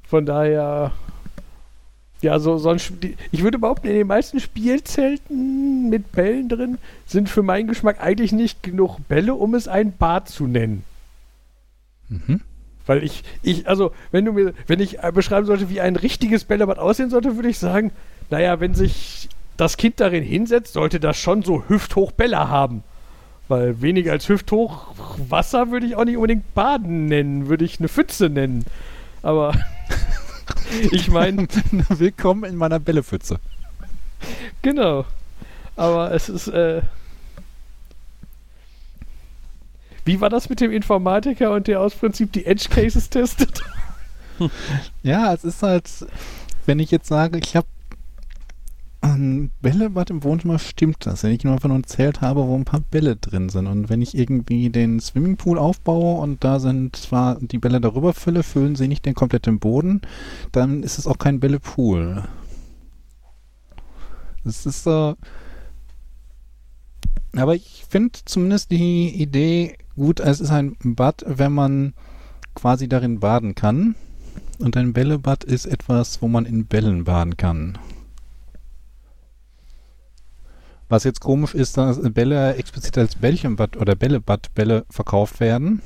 Von 0.05 0.27
daher, 0.27 0.93
ja, 2.23 2.39
so, 2.39 2.59
so 2.59 2.71
ein 2.71 2.79
ich 3.31 3.43
würde 3.43 3.59
behaupten, 3.59 3.89
in 3.89 3.95
den 3.95 4.07
meisten 4.07 4.41
Spielzelten 4.41 5.89
mit 5.89 6.13
Bällen 6.13 6.49
drin 6.49 6.79
sind 7.07 7.29
für 7.29 7.43
meinen 7.43 7.67
Geschmack 7.67 8.01
eigentlich 8.01 8.33
nicht 8.33 8.63
genug 8.63 8.99
Bälle, 9.09 9.35
um 9.35 9.55
es 9.55 9.69
ein 9.69 9.97
Bad 9.97 10.29
zu 10.29 10.47
nennen. 10.47 10.85
Mhm. 12.09 12.43
Weil 12.87 13.05
ich, 13.05 13.23
ich, 13.43 13.69
also, 13.69 13.93
wenn 14.11 14.25
du 14.25 14.33
mir, 14.33 14.53
wenn 14.67 14.81
ich 14.81 15.03
äh, 15.03 15.13
beschreiben 15.13 15.47
sollte, 15.47 15.71
wie 15.71 15.81
ein 15.81 15.97
richtiges 15.97 16.45
Bällebad 16.45 16.79
aussehen 16.79 17.11
sollte, 17.11 17.37
würde 17.37 17.49
ich 17.49 17.59
sagen, 17.59 17.93
naja, 18.31 18.61
wenn 18.61 18.75
sich 18.75 19.29
das 19.57 19.77
Kind 19.77 20.01
darin 20.01 20.25
hinsetzt, 20.25 20.73
sollte 20.73 21.01
das 21.01 21.17
schon 21.17 21.43
so 21.43 21.69
hüfthoch 21.69 22.13
Bälle 22.13 22.49
haben. 22.49 22.83
Weil 23.49 23.81
weniger 23.83 24.13
als 24.13 24.29
hüfthoch 24.29 24.95
Wasser 25.29 25.71
würde 25.71 25.87
ich 25.87 25.97
auch 25.97 26.05
nicht 26.05 26.17
unbedingt 26.17 26.55
Baden 26.55 27.07
nennen, 27.07 27.49
würde 27.49 27.65
ich 27.65 27.79
eine 27.79 27.89
Pfütze 27.89 28.29
nennen. 28.29 28.65
Aber 29.23 29.53
ich 30.91 31.09
meine, 31.09 31.47
Willkommen 31.89 32.45
in 32.45 32.57
meiner 32.57 32.79
Bällepfütze. 32.79 33.39
genau. 34.63 35.05
Aber 35.77 36.13
es 36.13 36.29
ist, 36.29 36.49
äh, 36.49 36.83
wie 40.05 40.21
war 40.21 40.29
das 40.29 40.49
mit 40.49 40.61
dem 40.61 40.73
Informatiker 40.73 41.53
und 41.53 41.67
der 41.67 41.81
aus 41.81 41.95
Prinzip 41.95 42.33
die 42.33 42.47
Edge 42.47 42.69
Cases 42.71 43.09
testet? 43.09 43.63
Ja, 45.03 45.35
es 45.35 45.45
ist 45.45 45.63
halt, 45.63 45.85
wenn 46.65 46.79
ich 46.79 46.91
jetzt 46.91 47.09
sage, 47.09 47.39
ich 47.39 47.57
habe 47.57 47.67
ein 49.03 49.51
Bällebad 49.63 50.11
im 50.11 50.23
Wohnzimmer, 50.25 50.59
stimmt 50.59 51.07
das. 51.07 51.23
Wenn 51.23 51.33
ich 51.33 51.45
nur 51.45 51.55
einfach 51.55 51.69
nur 51.69 51.79
ein 51.79 51.85
Zelt 51.85 52.21
habe, 52.21 52.47
wo 52.47 52.55
ein 52.55 52.65
paar 52.65 52.81
Bälle 52.81 53.17
drin 53.17 53.49
sind. 53.49 53.67
Und 53.67 53.89
wenn 53.89 54.03
ich 54.03 54.17
irgendwie 54.17 54.69
den 54.71 55.01
Swimmingpool 55.01 55.59
aufbaue 55.59 56.21
und 56.21 56.45
da 56.45 56.61
sind 56.61 56.97
zwar 56.97 57.37
die 57.41 57.59
Bälle 57.59 57.81
darüber 57.81 58.13
fülle, 58.13 58.43
füllen 58.43 58.77
sie 58.77 58.89
nicht 58.89 59.07
den 59.07 59.15
kompletten 59.15 59.59
Boden, 59.59 60.03
dann 60.53 60.83
ist 60.83 60.99
es 60.99 61.07
auch 61.07 61.19
kein 61.19 61.41
Bällepool. 61.41 62.25
Es 64.45 64.67
ist 64.67 64.85
so. 64.85 65.17
Aber 67.37 67.55
ich 67.55 67.85
finde 67.89 68.19
zumindest 68.25 68.71
die 68.71 69.09
Idee 69.09 69.77
gut, 69.95 70.21
es 70.21 70.41
ist 70.41 70.51
ein 70.51 70.77
Bad, 70.83 71.25
wenn 71.27 71.53
man 71.53 71.95
quasi 72.55 72.89
darin 72.89 73.21
baden 73.21 73.55
kann. 73.55 73.95
Und 74.59 74.77
ein 74.77 74.93
Bällebad 74.93 75.45
ist 75.45 75.65
etwas, 75.65 76.21
wo 76.21 76.29
man 76.29 76.45
in 76.45 76.67
Bällen 76.67 77.05
baden 77.05 77.37
kann. 77.37 77.79
Was 80.91 81.05
jetzt 81.05 81.21
komisch 81.21 81.55
ist, 81.55 81.77
dass 81.77 82.01
Bälle 82.13 82.57
explizit 82.57 82.99
als 82.99 83.15
Bällchenbad 83.15 83.77
oder 83.77 83.95
Bällebadbälle 83.95 84.85
verkauft 84.91 85.39
werden, 85.39 85.83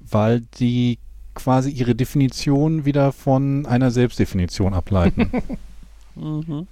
weil 0.00 0.40
die 0.58 0.98
quasi 1.34 1.70
ihre 1.70 1.94
Definition 1.94 2.84
wieder 2.84 3.12
von 3.12 3.64
einer 3.64 3.90
Selbstdefinition 3.90 4.74
ableiten. 4.74 5.30
Mhm. 6.20 6.66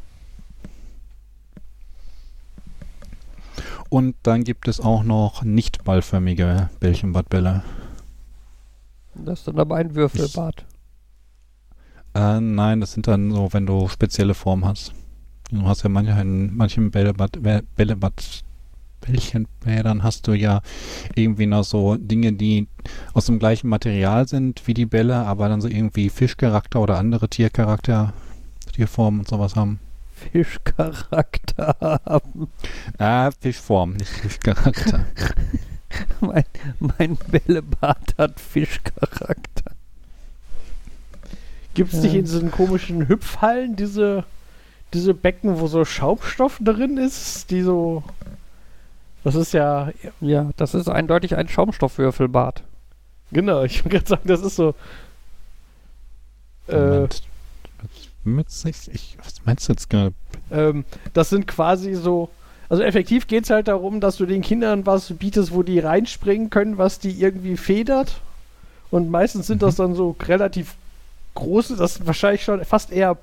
Und 3.89 4.17
dann 4.25 4.43
gibt 4.43 4.67
es 4.67 4.81
auch 4.81 5.05
noch 5.05 5.45
nicht 5.45 5.85
ballförmige 5.85 6.69
Bällchenbadbälle. 6.81 7.63
Das 9.15 9.39
ist 9.39 9.47
dann 9.47 9.61
aber 9.61 9.77
ein 9.77 9.95
Würfelbad. 9.95 10.67
Äh, 12.15 12.41
nein, 12.41 12.81
das 12.81 12.95
sind 12.95 13.07
dann 13.07 13.31
so, 13.31 13.53
wenn 13.53 13.67
du 13.67 13.87
spezielle 13.87 14.35
Formen 14.35 14.65
hast. 14.65 14.93
Du 15.51 15.63
hast 15.67 15.83
ja 15.83 15.89
manche, 15.89 16.13
in 16.21 16.57
manchen 16.57 16.91
Bällebad, 16.91 17.37
Bä- 17.39 17.63
Bällebad, 17.77 18.43
Bällchenbädern 19.01 20.03
hast 20.03 20.27
du 20.27 20.33
ja 20.33 20.61
irgendwie 21.15 21.47
noch 21.47 21.63
so 21.65 21.97
Dinge, 21.97 22.33
die 22.33 22.67
aus 23.15 23.27
dem 23.27 23.39
gleichen 23.39 23.69
Material 23.69 24.27
sind 24.27 24.67
wie 24.67 24.75
die 24.75 24.87
Bälle, 24.87 25.15
aber 25.17 25.49
dann 25.49 25.61
so 25.61 25.69
irgendwie 25.69 26.09
Fischcharakter 26.11 26.81
oder 26.81 26.99
andere 26.99 27.29
Tiercharakter, 27.29 28.13
Tierformen 28.73 29.21
und 29.21 29.29
sowas 29.29 29.55
haben. 29.55 29.79
Fischcharakter 30.33 31.77
haben. 32.05 32.49
Ah, 32.99 33.31
Fischform, 33.39 33.93
nicht 33.93 34.09
Fischcharakter. 34.11 35.05
Mein, 36.21 36.45
mein 36.81 37.17
Bällebad 37.17 38.15
hat 38.19 38.41
Fischcharakter. 38.41 39.71
Gibt 41.75 41.93
es 41.93 41.99
Ja. 41.99 42.05
nicht 42.05 42.15
in 42.17 42.25
diesen 42.25 42.51
komischen 42.51 43.09
Hüpfhallen 43.09 43.77
diese, 43.77 44.25
diese 44.97 45.15
Becken, 45.15 45.61
wo 45.61 45.67
so 45.67 45.85
Schaumstoff 45.85 46.59
drin 46.61 46.97
ist, 46.97 47.51
die 47.51 47.63
so. 47.63 48.03
Das 49.25 49.35
ist 49.35 49.53
ja. 49.53 49.91
Ja, 50.21 50.51
das 50.57 50.75
ist 50.75 50.89
eindeutig 50.89 51.37
ein 51.37 51.49
Schaumstoffwürfelbad. 51.49 52.63
Genau, 53.33 53.63
ich 53.63 53.85
wollte 53.85 53.99
gerade 53.99 54.09
sagen, 54.09 54.29
das 54.29 54.43
ist 54.43 54.57
so. 54.57 54.75
Äh, 56.69 56.77
Moment. 56.77 57.23
Was, 58.25 58.65
mit, 58.65 58.89
ich, 58.93 59.17
was 59.23 59.45
meinst 59.45 59.69
du 59.69 59.73
jetzt 59.73 59.91
gerade? 59.91 60.15
ähm, 60.51 60.85
das 61.13 61.31
sind 61.31 61.47
quasi 61.47 61.95
so. 61.95 62.31
Also 62.69 62.83
effektiv 62.83 63.29
geht 63.29 63.45
es 63.45 63.51
halt 63.51 63.69
darum, 63.69 64.01
dass 64.01 64.17
du 64.17 64.27
den 64.27 64.43
Kindern 64.43 64.87
was 64.87 65.13
bietest, 65.13 65.53
wo 65.53 65.63
die 65.63 65.79
reinspringen 65.79 66.51
können, 66.51 66.79
was 66.79 66.99
die 66.99 67.21
irgendwie 67.21 67.57
federt. 67.57 68.21
Und 68.91 69.11
meistens 69.11 69.47
sind 69.47 69.63
das 69.63 69.77
dann 69.77 69.95
so 69.95 70.17
relativ 70.21 70.75
große, 71.35 71.77
das 71.77 71.99
ist 71.99 72.07
wahrscheinlich 72.07 72.43
schon 72.43 72.65
fast 72.65 72.91
eher 72.91 73.15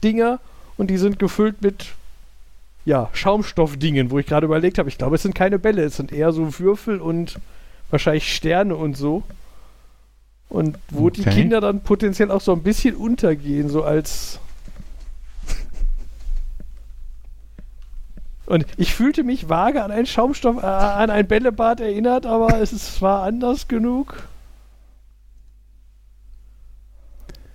Pool-Dinger. 0.00 0.40
Und 0.76 0.88
die 0.88 0.98
sind 0.98 1.18
gefüllt 1.18 1.60
mit, 1.62 1.88
ja, 2.84 3.10
Schaumstoffdingen, 3.12 4.10
wo 4.10 4.18
ich 4.18 4.26
gerade 4.26 4.46
überlegt 4.46 4.78
habe, 4.78 4.88
ich 4.88 4.96
glaube, 4.96 5.16
es 5.16 5.22
sind 5.22 5.34
keine 5.34 5.58
Bälle, 5.58 5.82
es 5.82 5.96
sind 5.96 6.10
eher 6.10 6.32
so 6.32 6.58
Würfel 6.58 7.00
und 7.00 7.38
wahrscheinlich 7.90 8.34
Sterne 8.34 8.74
und 8.76 8.96
so. 8.96 9.22
Und 10.48 10.78
wo 10.88 11.10
die 11.10 11.20
Okay. 11.20 11.30
Kinder 11.30 11.60
dann 11.60 11.82
potenziell 11.82 12.30
auch 12.30 12.40
so 12.40 12.52
ein 12.52 12.62
bisschen 12.62 12.96
untergehen, 12.96 13.68
so 13.68 13.84
als 13.84 14.40
Und 18.46 18.66
ich 18.76 18.94
fühlte 18.94 19.22
mich 19.22 19.48
vage 19.48 19.80
an 19.80 19.92
ein 19.92 20.06
Schaumstoff, 20.06 20.60
äh, 20.60 20.66
an 20.66 21.08
ein 21.08 21.28
Bällebad 21.28 21.78
erinnert, 21.78 22.26
aber 22.26 22.60
es 22.60 22.72
ist, 22.72 23.00
war 23.00 23.22
anders 23.22 23.68
genug. 23.68 24.24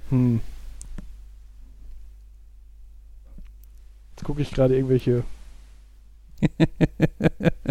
Hm. 0.10 0.40
Gucke 4.36 4.42
ich 4.42 4.52
gerade 4.52 4.76
irgendwelche 4.76 5.24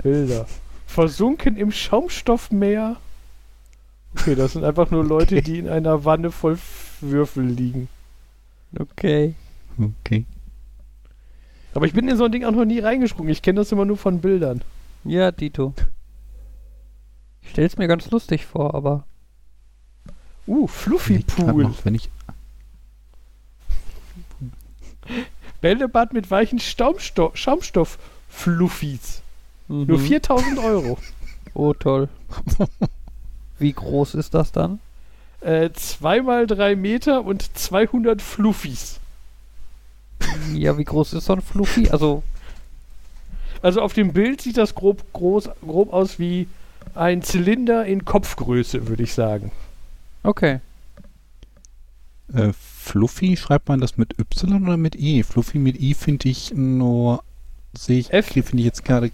Bilder. 0.02 0.46
Versunken 0.86 1.58
im 1.58 1.70
Schaumstoffmeer. 1.70 2.96
Okay, 4.16 4.34
das 4.34 4.54
sind 4.54 4.64
einfach 4.64 4.90
nur 4.90 5.04
Leute, 5.04 5.42
die 5.42 5.58
in 5.58 5.68
einer 5.68 6.06
Wanne 6.06 6.30
voll 6.30 6.58
Würfel 7.02 7.44
liegen. 7.44 7.88
Okay. 8.78 9.34
Okay. 9.78 10.24
Aber 11.74 11.84
ich 11.84 11.92
bin 11.92 12.08
in 12.08 12.16
so 12.16 12.24
ein 12.24 12.32
Ding 12.32 12.44
auch 12.44 12.52
noch 12.52 12.64
nie 12.64 12.78
reingesprungen. 12.78 13.30
Ich 13.30 13.42
kenne 13.42 13.60
das 13.60 13.70
immer 13.70 13.84
nur 13.84 13.98
von 13.98 14.22
Bildern. 14.22 14.62
Ja, 15.04 15.32
Dito. 15.32 15.74
Ich 17.42 17.50
stell's 17.50 17.76
mir 17.76 17.88
ganz 17.88 18.10
lustig 18.10 18.46
vor, 18.46 18.74
aber 18.74 19.04
Uh, 20.46 20.66
Fluffy 20.66 21.18
Pool. 21.18 21.64
Noch, 21.64 21.84
wenn 21.84 21.94
ich 21.94 22.08
Bällebad 25.64 26.12
mit 26.12 26.30
weichen 26.30 26.58
Staumsto 26.58 27.30
Schaumstoff-Fluffies. 27.32 29.22
Mhm. 29.68 29.86
Nur 29.86 29.98
4000 29.98 30.58
Euro. 30.58 30.98
Oh, 31.56 31.72
toll. 31.72 32.08
Wie 33.60 33.72
groß 33.72 34.16
ist 34.16 34.34
das 34.34 34.50
dann? 34.50 34.80
Äh, 35.40 35.70
zweimal 35.72 36.48
drei 36.48 36.74
Meter 36.74 37.24
und 37.24 37.56
200 37.56 38.20
Fluffies. 38.20 38.98
Ja, 40.52 40.76
wie 40.76 40.82
groß 40.82 41.12
ist 41.12 41.26
so 41.26 41.34
ein 41.34 41.42
Fluffy? 41.42 41.90
Also, 41.90 42.24
Also 43.62 43.82
auf 43.82 43.92
dem 43.92 44.12
Bild 44.12 44.40
sieht 44.40 44.56
das 44.56 44.74
grob, 44.74 45.04
groß, 45.12 45.50
grob 45.64 45.92
aus 45.92 46.18
wie 46.18 46.48
ein 46.96 47.22
Zylinder 47.22 47.86
in 47.86 48.04
Kopfgröße, 48.04 48.88
würde 48.88 49.04
ich 49.04 49.14
sagen. 49.14 49.52
okay. 50.24 50.58
Äh, 52.34 52.52
Fluffy, 52.84 53.36
schreibt 53.36 53.68
man 53.68 53.80
das 53.80 53.96
mit 53.96 54.18
Y 54.18 54.62
oder 54.62 54.76
mit 54.76 54.94
I? 54.96 55.22
Fluffy 55.22 55.58
mit 55.58 55.80
I 55.80 55.94
finde 55.94 56.28
ich 56.28 56.52
nur, 56.54 57.24
sehe 57.76 57.98
ich, 57.98 58.12
F. 58.12 58.26
finde 58.26 58.58
ich 58.58 58.64
jetzt 58.64 58.84
gerade, 58.84 59.10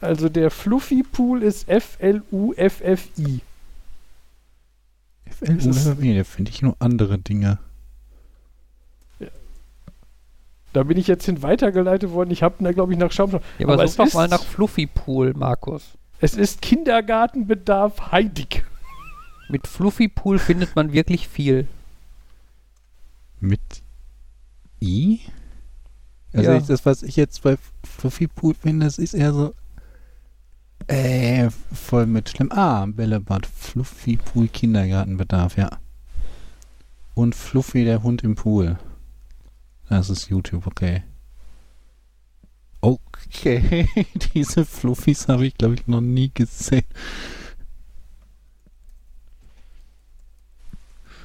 Also 0.00 0.28
der 0.30 0.50
Fluffy 0.50 1.02
Pool 1.02 1.42
ist 1.42 1.68
F-L-U-F-F-I. 1.68 3.40
FLU, 5.30 5.58
Es 5.58 5.66
ist- 5.66 5.98
nee, 6.00 6.16
da 6.16 6.24
finde 6.24 6.50
ich 6.50 6.62
nur 6.62 6.74
andere 6.78 7.18
Dinge. 7.18 7.58
Da 10.72 10.84
bin 10.84 10.96
ich 10.96 11.06
jetzt 11.06 11.26
hin 11.26 11.42
weitergeleitet 11.42 12.12
worden. 12.12 12.30
Ich 12.30 12.42
habe 12.42 12.64
da, 12.64 12.72
glaube 12.72 12.92
ich, 12.94 12.98
nach 12.98 13.12
Schaumstoff. 13.12 13.42
Ja, 13.58 13.66
aber, 13.66 13.74
Aber 13.74 13.86
such 13.88 14.04
es 14.06 14.12
doch 14.12 14.14
mal 14.18 14.24
ist- 14.24 14.30
nach 14.30 14.42
Fluffy 14.42 14.86
Pool, 14.86 15.34
Markus. 15.34 15.82
Es 16.20 16.34
ist 16.34 16.62
Kindergartenbedarf 16.62 18.10
heidig. 18.12 18.64
Mit 19.50 19.66
Fluffy 19.66 20.08
Pool 20.08 20.38
findet 20.38 20.74
man 20.74 20.92
wirklich 20.94 21.28
viel. 21.28 21.66
Mit 23.42 23.60
I? 24.80 25.20
Also 26.32 26.50
Ja. 26.52 26.56
ich, 26.58 26.64
das, 26.66 26.86
was 26.86 27.02
ich 27.02 27.16
jetzt 27.16 27.42
bei 27.42 27.58
Fluffy 27.84 28.28
Pool 28.28 28.54
finde, 28.54 28.86
das 28.86 28.98
ist 28.98 29.14
eher 29.14 29.32
so, 29.32 29.52
äh, 30.86 31.50
voll 31.72 32.06
mit 32.06 32.28
schlimm. 32.28 32.52
Ah, 32.52 32.86
Bällebad, 32.86 33.46
Fluffy 33.46 34.16
Pool, 34.16 34.46
Kindergartenbedarf, 34.48 35.56
ja. 35.56 35.70
Und 37.14 37.34
Fluffy, 37.34 37.84
der 37.84 38.02
Hund 38.04 38.22
im 38.22 38.36
Pool. 38.36 38.78
Das 39.88 40.08
ist 40.08 40.28
YouTube, 40.28 40.66
okay. 40.66 41.02
Okay, 42.80 43.88
diese 44.34 44.64
Fluffis 44.64 45.26
habe 45.28 45.46
ich, 45.46 45.56
glaube 45.56 45.74
ich, 45.74 45.86
noch 45.88 46.00
nie 46.00 46.30
gesehen. 46.32 46.84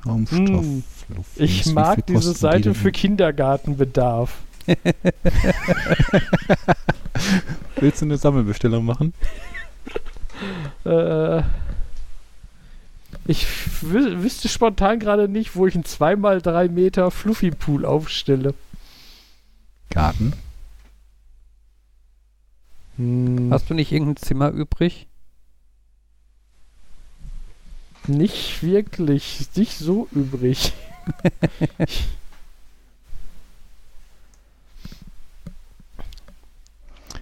Schaumstoff, 0.03 0.65
Hm. 0.65 0.83
Ich 1.35 1.65
mag 1.67 2.05
diese 2.05 2.33
die 2.33 2.39
Seite 2.39 2.73
für 2.73 2.91
Kindergartenbedarf. 2.91 4.39
Willst 7.77 8.01
du 8.01 8.05
eine 8.05 8.17
Sammelbestellung 8.17 8.83
machen? 8.83 9.13
Äh, 10.85 11.41
ich 13.25 13.47
wü 13.81 14.21
wüsste 14.23 14.49
spontan 14.49 14.99
gerade 14.99 15.29
nicht, 15.29 15.55
wo 15.55 15.67
ich 15.67 15.75
einen 15.75 15.85
2x3 15.85 16.69
Meter 16.69 17.11
Fluffy 17.11 17.51
Pool 17.51 17.85
aufstelle. 17.85 18.53
Garten. 19.89 20.33
Hm, 22.97 23.49
Hast 23.51 23.69
du 23.69 23.73
nicht 23.73 23.91
irgendein 23.91 24.17
Zimmer 24.17 24.49
übrig? 24.49 25.07
nicht 28.07 28.63
wirklich, 28.63 29.47
nicht 29.55 29.77
so 29.77 30.07
übrig. 30.13 30.73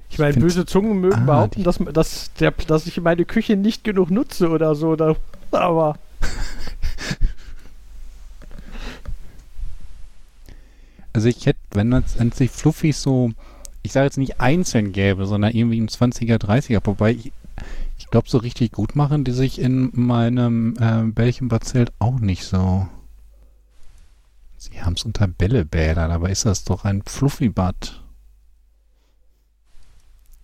Ich 0.10 0.20
meine, 0.20 0.38
böse 0.38 0.66
Zungen 0.66 1.02
mögen 1.02 1.24
Ah, 1.24 1.26
behaupten, 1.26 1.64
dass, 1.64 1.78
dass, 1.91 2.32
der, 2.40 2.52
dass 2.52 2.88
ich 2.88 3.02
meine 3.02 3.26
Küche 3.26 3.57
nicht 3.57 3.84
genug 3.84 4.12
nutze 4.12 4.48
oder 4.49 4.74
so. 4.74 4.95
Da, 4.95 5.18
aber 5.52 5.99
Also 11.12 11.28
ich 11.28 11.45
hätte, 11.45 11.60
wenn 11.72 11.91
es 11.91 12.18
an 12.18 12.32
sich 12.32 12.49
Fluffis 12.52 13.02
so, 13.02 13.32
ich 13.84 13.91
sage 13.91 14.06
jetzt 14.06 14.18
nicht 14.18 14.40
einzeln 14.40 14.94
gäbe, 14.94 15.26
sondern 15.26 15.52
irgendwie 15.53 15.78
im 15.80 15.88
20er, 15.88 16.38
30er, 16.38 16.80
wobei 16.86 17.12
ich, 17.12 17.34
ich 17.98 18.07
glaube, 18.10 18.30
so 18.30 18.38
richtig 18.38 18.72
gut 18.72 18.95
machen 18.95 19.24
die 19.26 19.32
sich 19.32 19.60
in 19.60 19.91
meinem 19.94 20.76
äh, 20.80 21.03
Bällchenbad-Zelt 21.12 21.91
auch 21.99 22.20
nicht 22.20 22.45
so. 22.45 22.88
Sie 24.72 24.82
haben 24.82 24.94
es 24.94 25.04
unter 25.04 25.28
Bällebäder, 25.28 26.08
dabei 26.08 26.32
ist 26.32 26.46
das 26.46 26.64
doch 26.64 26.86
ein 26.86 27.04
Fluffy-Bad. 27.06 28.02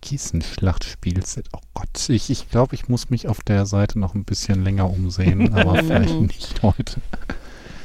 Kissenschlachtspielset. 0.00 1.48
Oh 1.52 1.60
Gott, 1.74 2.08
ich, 2.08 2.30
ich 2.30 2.48
glaube, 2.50 2.74
ich 2.74 2.88
muss 2.88 3.10
mich 3.10 3.28
auf 3.28 3.40
der 3.42 3.66
Seite 3.66 3.98
noch 3.98 4.14
ein 4.14 4.24
bisschen 4.24 4.62
länger 4.64 4.90
umsehen, 4.90 5.52
aber 5.54 5.74
vielleicht 5.84 6.14
nicht 6.20 6.62
heute. 6.62 7.00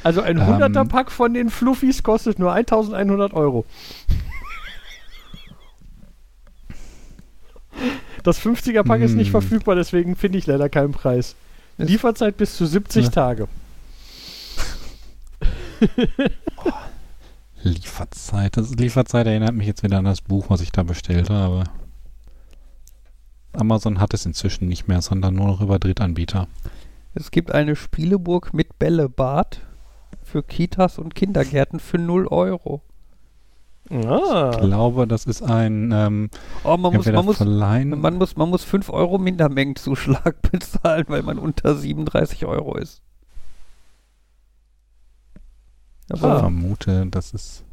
also 0.02 0.20
ein 0.22 0.38
Ähm. 0.38 0.44
100er 0.44 0.84
Pack 0.86 1.10
von 1.12 1.34
den 1.34 1.50
Fluffis 1.50 2.02
kostet 2.02 2.38
nur 2.38 2.52
1100 2.52 3.32
Euro. 3.34 3.64
Das 8.24 8.40
50er 8.40 8.82
Pack 8.82 9.00
ist 9.00 9.14
nicht 9.14 9.28
Hm. 9.32 9.40
verfügbar, 9.40 9.76
deswegen 9.76 10.16
finde 10.16 10.38
ich 10.38 10.46
leider 10.46 10.68
keinen 10.68 10.92
Preis. 10.92 11.36
Lieferzeit 11.78 12.36
bis 12.36 12.56
zu 12.56 12.66
70 12.66 13.04
Ja. 13.06 13.10
Tage. 13.10 13.48
Lieferzeit. 17.62 18.56
Das 18.56 18.70
Lieferzeit 18.74 19.26
erinnert 19.26 19.54
mich 19.54 19.66
jetzt 19.66 19.82
wieder 19.82 19.98
an 19.98 20.04
das 20.04 20.20
Buch, 20.20 20.46
was 20.48 20.60
ich 20.60 20.70
da 20.72 20.82
bestellt 20.82 21.30
habe. 21.30 21.64
Amazon 23.52 24.00
hat 24.00 24.14
es 24.14 24.24
inzwischen 24.26 24.68
nicht 24.68 24.86
mehr, 24.88 25.02
sondern 25.02 25.34
nur 25.34 25.46
noch 25.48 25.60
über 25.60 25.78
Drittanbieter. 25.78 26.46
Es 27.14 27.30
gibt 27.30 27.50
eine 27.52 27.74
Spieleburg 27.74 28.54
mit 28.54 28.78
Bällebad 28.78 29.60
für 30.22 30.42
Kitas 30.42 30.98
und 30.98 31.14
Kindergärten 31.14 31.80
für 31.80 31.98
0 31.98 32.28
Euro. 32.28 32.82
Ich 33.90 34.06
Ah. 34.06 34.50
glaube, 34.60 35.06
das 35.06 35.24
ist 35.24 35.42
ein 35.42 35.90
ähm, 35.92 36.28
Oh, 36.62 36.76
man 36.76 36.94
muss, 36.94 37.06
man 37.06 37.24
muss, 37.24 37.38
Verleihen. 37.38 37.98
man 38.00 38.18
muss, 38.18 38.36
man 38.36 38.50
muss 38.50 38.62
5 38.62 38.90
Euro 38.90 39.16
Mindermengenzuschlag 39.18 40.42
bezahlen, 40.52 41.06
weil 41.08 41.22
man 41.22 41.38
unter 41.38 41.74
37 41.74 42.44
Euro 42.44 42.76
ist. 42.76 43.00
Ich 46.08 46.22
Aber, 46.22 46.38
vermute, 46.40 47.06
dass 47.06 47.34
es 47.34 47.64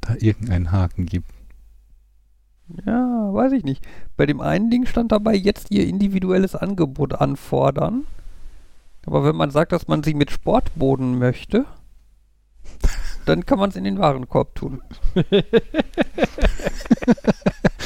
da 0.00 0.14
irgendeinen 0.18 0.72
Haken 0.72 1.06
gibt. 1.06 1.30
ja, 2.86 3.32
weiß 3.32 3.52
ich 3.52 3.64
nicht. 3.64 3.86
Bei 4.16 4.26
dem 4.26 4.40
einen 4.40 4.70
Ding 4.70 4.86
stand 4.86 5.12
dabei, 5.12 5.34
jetzt 5.34 5.70
ihr 5.70 5.86
individuelles 5.86 6.54
Angebot 6.54 7.14
anfordern. 7.14 8.04
Aber 9.06 9.24
wenn 9.24 9.36
man 9.36 9.50
sagt, 9.50 9.72
dass 9.72 9.88
man 9.88 10.02
sie 10.02 10.14
mit 10.14 10.30
Sportboden 10.30 11.18
möchte, 11.18 11.64
dann 13.26 13.44
kann 13.46 13.58
man 13.58 13.70
es 13.70 13.76
in 13.76 13.84
den 13.84 13.98
Warenkorb 13.98 14.54
tun. 14.54 14.82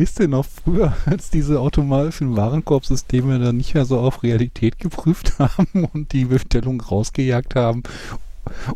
Wisst 0.00 0.18
ihr 0.18 0.28
noch 0.28 0.46
früher, 0.46 0.94
als 1.04 1.28
diese 1.28 1.60
automatischen 1.60 2.34
Warenkorbsysteme 2.34 3.38
dann 3.38 3.58
nicht 3.58 3.74
mehr 3.74 3.84
so 3.84 3.98
auf 3.98 4.22
Realität 4.22 4.78
geprüft 4.78 5.34
haben 5.38 5.84
und 5.92 6.14
die 6.14 6.24
Bestellung 6.24 6.80
rausgejagt 6.80 7.54
haben, 7.54 7.82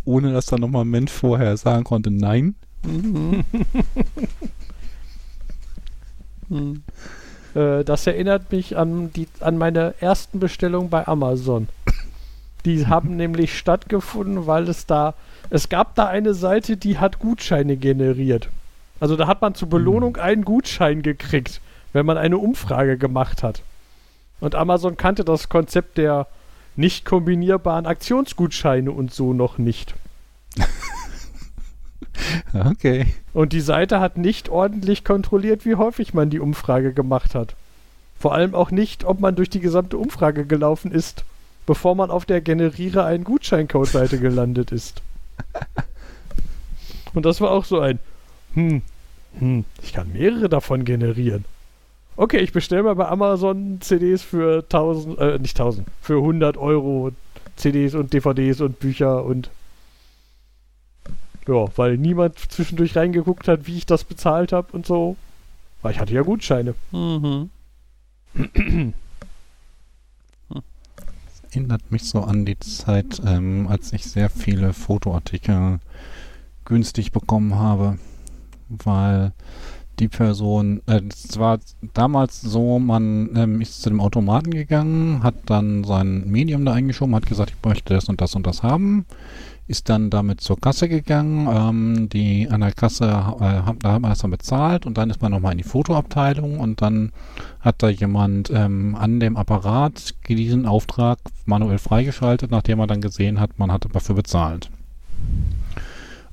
ohne 0.05 0.35
dass 0.35 0.45
da 0.45 0.59
nochmal 0.59 0.85
ein 0.85 0.91
Mensch 0.91 1.11
vorher 1.11 1.57
sagen 1.57 1.85
konnte, 1.85 2.11
nein? 2.11 2.57
Mhm. 2.85 3.45
Hm. 6.51 6.83
Äh, 7.55 7.85
das 7.85 8.07
erinnert 8.07 8.53
mich 8.53 8.77
an, 8.77 9.11
die, 9.15 9.29
an 9.41 9.57
meine 9.57 9.95
ersten 9.99 10.41
Bestellungen 10.41 10.91
bei 10.91 11.09
Amazon. 11.09 11.69
Die 12.67 12.87
haben 12.87 13.17
nämlich 13.17 13.57
stattgefunden, 13.57 14.47
weil 14.47 14.69
es 14.69 14.85
da, 14.85 15.15
es 15.49 15.71
gab 15.71 15.95
da 15.95 16.07
eine 16.07 16.35
Seite, 16.35 16.77
die 16.77 16.99
hat 16.99 17.19
Gutscheine 17.19 17.79
generiert. 17.79 18.51
Also 19.01 19.17
da 19.17 19.27
hat 19.27 19.43
man 19.43 19.55
zur 19.55 19.69
Belohnung 19.69 20.17
einen 20.17 20.45
Gutschein 20.45 21.03
gekriegt, 21.03 21.61
wenn 21.93 22.07
man 22.07 22.19
eine 22.19 22.39
Umfrage 22.39 22.97
gemacht 22.97 23.43
hat. 23.43 23.63
Und 24.41 24.55
Amazon 24.55 24.97
kannte 24.97 25.25
das 25.25 25.49
Konzept 25.49 25.99
der 25.99 26.27
nicht 26.77 27.05
kombinierbaren 27.05 27.87
Aktionsgutscheine 27.87 28.91
und 28.91 29.13
so 29.13 29.33
noch 29.33 29.59
nicht. 29.59 29.95
Okay. 32.53 33.07
Und 33.33 33.53
die 33.53 33.61
Seite 33.61 34.01
hat 34.01 34.17
nicht 34.17 34.49
ordentlich 34.49 35.05
kontrolliert, 35.05 35.65
wie 35.65 35.75
häufig 35.75 36.15
man 36.15 36.31
die 36.31 36.41
Umfrage 36.41 36.93
gemacht 36.93 37.35
hat. 37.35 37.55
Vor 38.19 38.35
allem 38.35 38.55
auch 38.55 38.71
nicht, 38.71 39.05
ob 39.05 39.21
man 39.21 39.35
durch 39.35 39.51
die 39.51 39.61
gesamte 39.61 39.99
Umfrage 39.99 40.47
gelaufen 40.47 40.93
ist, 40.93 41.25
bevor 41.67 41.95
man 41.95 42.11
auf 42.11 42.25
der 42.25 42.41
Generiere 42.41 43.05
einen 43.05 43.25
Gutscheincode-Seite 43.25 44.19
gelandet 44.19 44.73
ist. 44.73 45.03
Und 47.15 47.27
das 47.27 47.41
war 47.41 47.51
auch 47.51 47.65
so 47.65 47.81
ein, 47.81 47.99
hm, 48.55 48.83
hm, 49.39 49.65
ich 49.83 49.93
kann 49.93 50.13
mehrere 50.13 50.49
davon 50.49 50.85
generieren. 50.85 51.45
Okay, 52.17 52.39
ich 52.39 52.53
bestelle 52.53 52.85
mal 52.85 52.95
bei 52.95 53.09
Amazon 53.09 53.79
CDs 53.81 54.23
für 54.23 54.63
1000, 54.63 55.19
äh, 55.19 55.39
nicht 55.39 55.59
1000, 55.59 55.87
für 56.01 56.19
100 56.19 56.57
Euro 56.57 57.11
CDs 57.57 57.95
und 57.95 58.13
DVDs 58.13 58.61
und 58.61 58.79
Bücher 58.79 59.25
und 59.25 59.51
Ja, 61.47 61.67
weil 61.77 61.99
niemand 61.99 62.39
zwischendurch 62.39 62.97
reingeguckt 62.97 63.49
hat, 63.49 63.67
wie 63.67 63.77
ich 63.77 63.85
das 63.87 64.05
bezahlt 64.05 64.53
habe 64.53 64.69
und 64.73 64.87
so. 64.87 65.17
Weil 65.83 65.93
ich 65.93 66.01
hatte 66.01 66.15
ja 66.15 66.23
Gutscheine. 66.23 66.75
Mhm. 66.93 67.51
Erinnert 71.51 71.93
mich 71.93 72.05
so 72.05 72.23
an 72.23 72.45
die 72.45 72.59
Zeit, 72.59 73.21
ähm, 73.25 73.69
als 73.69 73.93
ich 73.93 74.05
sehr 74.05 74.29
viele 74.29 74.73
Fotoartikel 74.73 75.79
günstig 76.65 77.13
bekommen 77.13 77.55
habe, 77.55 77.99
weil 78.85 79.33
die 79.99 80.09
Person, 80.09 80.83
äh, 80.87 81.01
es 81.09 81.39
war 81.39 81.59
damals 81.95 82.41
so, 82.41 82.79
man 82.79 83.31
ähm, 83.37 83.61
ist 83.61 83.83
zu 83.83 83.91
dem 83.91 84.01
Automaten 84.01 84.51
gegangen, 84.51 85.23
hat 85.23 85.35
dann 85.47 85.85
sein 85.85 86.29
Medium 86.29 86.65
da 86.65 86.73
eingeschoben, 86.73 87.15
hat 87.15 87.27
gesagt, 87.27 87.53
ich 87.57 87.69
möchte 87.69 87.95
das 87.95 88.09
und 88.09 88.21
das 88.21 88.35
und 88.35 88.47
das 88.47 88.63
haben, 88.63 89.07
ist 89.67 89.89
dann 89.89 90.11
damit 90.11 90.41
zur 90.41 90.61
Kasse 90.61 90.89
gegangen, 90.89 91.49
ähm, 91.51 92.09
die 92.09 92.49
an 92.51 92.61
der 92.61 92.73
Kasse, 92.73 93.05
äh, 93.05 93.09
da 93.09 93.65
hat 93.67 93.83
man 93.83 94.11
das 94.11 94.19
dann 94.19 94.31
bezahlt 94.31 94.85
und 94.85 94.99
dann 94.99 95.11
ist 95.11 95.23
man 95.23 95.31
nochmal 95.31 95.53
in 95.53 95.59
die 95.59 95.65
Fotoabteilung 95.65 96.59
und 96.59 96.83
dann 96.83 97.13
hat 97.61 97.83
da 97.83 97.89
jemand 97.89 98.51
ähm, 98.51 98.97
an 98.99 99.21
dem 99.21 99.37
Apparat 99.37 100.15
diesen 100.29 100.67
Auftrag 100.67 101.19
manuell 101.47 101.79
freigeschaltet, 101.79 102.51
nachdem 102.51 102.81
er 102.81 102.87
dann 102.87 103.01
gesehen 103.01 103.41
hat, 103.41 103.59
man 103.59 103.73
hat 103.73 103.87
dafür 103.93 104.17
bezahlt. 104.17 104.71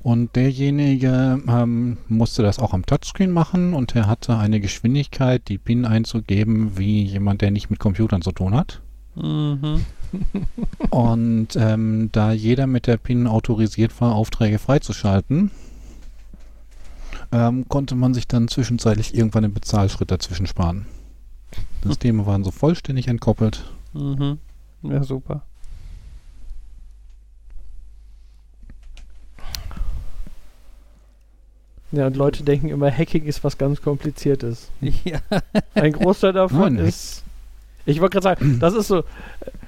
Und 0.02 0.34
derjenige 0.34 1.40
ähm, 1.46 1.96
musste 2.08 2.42
das 2.42 2.58
auch 2.58 2.74
am 2.74 2.84
Touchscreen 2.84 3.30
machen 3.30 3.72
und 3.72 3.94
er 3.94 4.08
hatte 4.08 4.36
eine 4.36 4.58
Geschwindigkeit, 4.58 5.46
die 5.46 5.58
PIN 5.58 5.84
einzugeben, 5.84 6.76
wie 6.76 7.04
jemand, 7.04 7.40
der 7.40 7.52
nicht 7.52 7.70
mit 7.70 7.78
Computern 7.78 8.20
zu 8.20 8.32
tun 8.32 8.54
hat. 8.54 8.82
Mhm. 9.14 9.84
Und 10.90 11.56
ähm, 11.56 12.10
da 12.12 12.32
jeder 12.32 12.66
mit 12.66 12.86
der 12.86 12.96
PIN 12.96 13.26
autorisiert 13.26 13.98
war, 14.00 14.14
Aufträge 14.14 14.58
freizuschalten, 14.58 15.50
ähm, 17.30 17.68
konnte 17.68 17.94
man 17.94 18.12
sich 18.12 18.26
dann 18.26 18.48
zwischenzeitlich 18.48 19.14
irgendwann 19.14 19.42
den 19.42 19.54
Bezahlschritt 19.54 20.10
dazwischen 20.10 20.46
sparen. 20.46 20.86
Systeme 21.84 22.26
waren 22.26 22.44
so 22.44 22.50
vollständig 22.50 23.08
entkoppelt. 23.08 23.64
Mhm. 23.92 24.38
Ja, 24.82 25.04
super. 25.04 25.42
Ja, 31.92 32.06
und 32.06 32.16
Leute 32.16 32.42
denken 32.42 32.68
immer, 32.70 32.90
Hacking 32.90 33.24
ist 33.24 33.44
was 33.44 33.58
ganz 33.58 33.82
Kompliziertes. 33.82 34.70
Ja. 35.04 35.20
Ein 35.74 35.92
Großteil 35.92 36.32
davon 36.32 36.74
Nein, 36.76 36.86
ist. 36.86 37.22
Ich 37.84 38.00
wollte 38.00 38.20
gerade 38.20 38.38
sagen, 38.40 38.58
das 38.60 38.74
ist 38.74 38.88
so. 38.88 38.98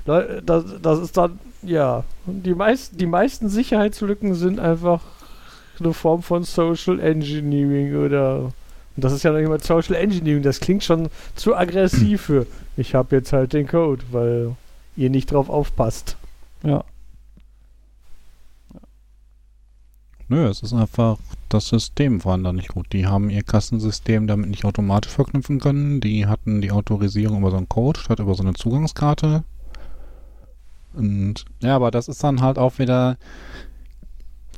äh, 0.07 0.41
Das, 0.45 0.65
das 0.81 0.99
ist 1.01 1.17
dann, 1.17 1.39
ja. 1.63 2.05
Die, 2.27 2.55
meist, 2.55 3.01
die 3.01 3.07
meisten 3.07 3.49
Sicherheitslücken 3.49 4.35
sind 4.35 4.59
einfach 4.61 5.01
eine 5.81 5.93
Form 5.93 6.23
von 6.23 6.45
Social 6.45 7.01
Engineering 7.01 7.97
oder. 7.97 8.53
Und 8.97 9.05
das 9.05 9.13
ist 9.13 9.25
ja 9.25 9.33
noch 9.33 9.39
nicht 9.41 9.49
mal 9.49 9.61
Social 9.61 9.97
Engineering, 9.97 10.43
das 10.43 10.61
klingt 10.61 10.85
schon 10.85 11.09
zu 11.35 11.57
aggressiv 11.57 12.23
für. 12.23 12.47
Ich 12.77 12.95
habe 12.95 13.17
jetzt 13.17 13.33
halt 13.33 13.53
den 13.53 13.67
Code, 13.67 14.03
weil 14.13 14.53
ihr 14.97 15.11
nicht 15.11 15.33
drauf 15.33 15.51
aufpasst. 15.51 16.17
Ja. 16.63 16.85
Nö, 20.29 20.47
es 20.47 20.63
ist 20.63 20.73
einfach, 20.73 21.19
das 21.49 21.69
System 21.69 22.25
war 22.25 22.39
da 22.39 22.53
nicht 22.53 22.69
gut. 22.69 22.87
Die 22.93 23.07
haben 23.07 23.31
ihr 23.31 23.43
Kassensystem 23.43 24.27
damit 24.27 24.49
nicht 24.51 24.65
automatisch 24.65 25.13
verknüpfen 25.13 25.61
können. 25.61 26.01
Die 26.01 26.27
hatten 26.27 26.61
die 26.61 26.71
Autorisierung 26.71 27.41
über 27.41 27.51
so 27.51 27.59
einen 27.59 27.69
Code 27.69 28.01
statt 28.01 28.21
über 28.21 28.35
so 28.35 28.43
eine 28.43 28.55
Zugangskarte. 28.55 29.45
Und 30.95 31.45
ja, 31.61 31.77
aber 31.77 31.91
das 31.91 32.09
ist 32.09 32.23
dann 32.23 32.41
halt 32.41 32.59
auch 32.59 32.79
wieder 32.79 33.19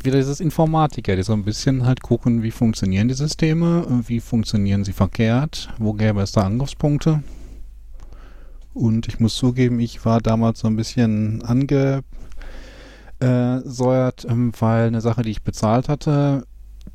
wieder 0.03 0.19
dieses 0.19 0.41
Informatiker, 0.41 1.17
die 1.17 1.23
so 1.23 1.33
ein 1.33 1.45
bisschen 1.45 1.85
halt 1.85 2.03
gucken, 2.03 2.43
wie 2.43 2.51
funktionieren 2.51 3.09
die 3.09 3.15
Systeme, 3.15 4.05
wie 4.07 4.21
funktionieren 4.21 4.85
sie 4.85 4.93
verkehrt, 4.93 5.69
wo 5.79 5.95
gäbe 5.95 6.23
es 6.23 6.33
da 6.33 6.43
Angriffspunkte. 6.43 7.23
Und 8.73 9.09
ich 9.09 9.21
muss 9.21 9.35
zugeben, 9.35 9.81
ich 9.81 10.05
war 10.05 10.21
damals 10.21 10.61
so 10.61 10.69
ein 10.69 10.77
bisschen 10.77 11.43
ange 11.43 12.03
äh, 13.21 13.59
säuert, 13.65 14.27
ähm, 14.29 14.53
weil 14.59 14.89
eine 14.89 15.01
Sache, 15.01 15.23
die 15.23 15.31
ich 15.31 15.43
bezahlt 15.43 15.89
hatte, 15.89 16.47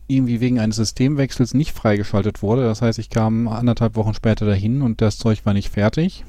irgendwie 0.07 0.39
wegen 0.41 0.59
eines 0.59 0.75
Systemwechsels 0.77 1.53
nicht 1.53 1.71
freigeschaltet 1.75 2.41
wurde. 2.41 2.63
Das 2.63 2.81
heißt, 2.81 2.99
ich 2.99 3.09
kam 3.09 3.47
anderthalb 3.47 3.95
Wochen 3.95 4.13
später 4.13 4.45
dahin 4.45 4.81
und 4.81 5.01
das 5.01 5.17
Zeug 5.17 5.45
war 5.45 5.53
nicht 5.53 5.69
fertig. 5.69 6.23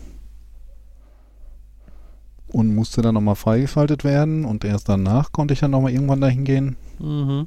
Und 2.48 2.74
musste 2.74 3.00
dann 3.02 3.14
nochmal 3.14 3.34
freigeschaltet 3.34 4.04
werden 4.04 4.44
und 4.44 4.64
erst 4.64 4.88
danach 4.88 5.32
konnte 5.32 5.54
ich 5.54 5.60
dann 5.60 5.70
nochmal 5.70 5.92
irgendwann 5.92 6.20
dahin 6.20 6.44
gehen, 6.44 6.76
Mhm. 6.98 7.46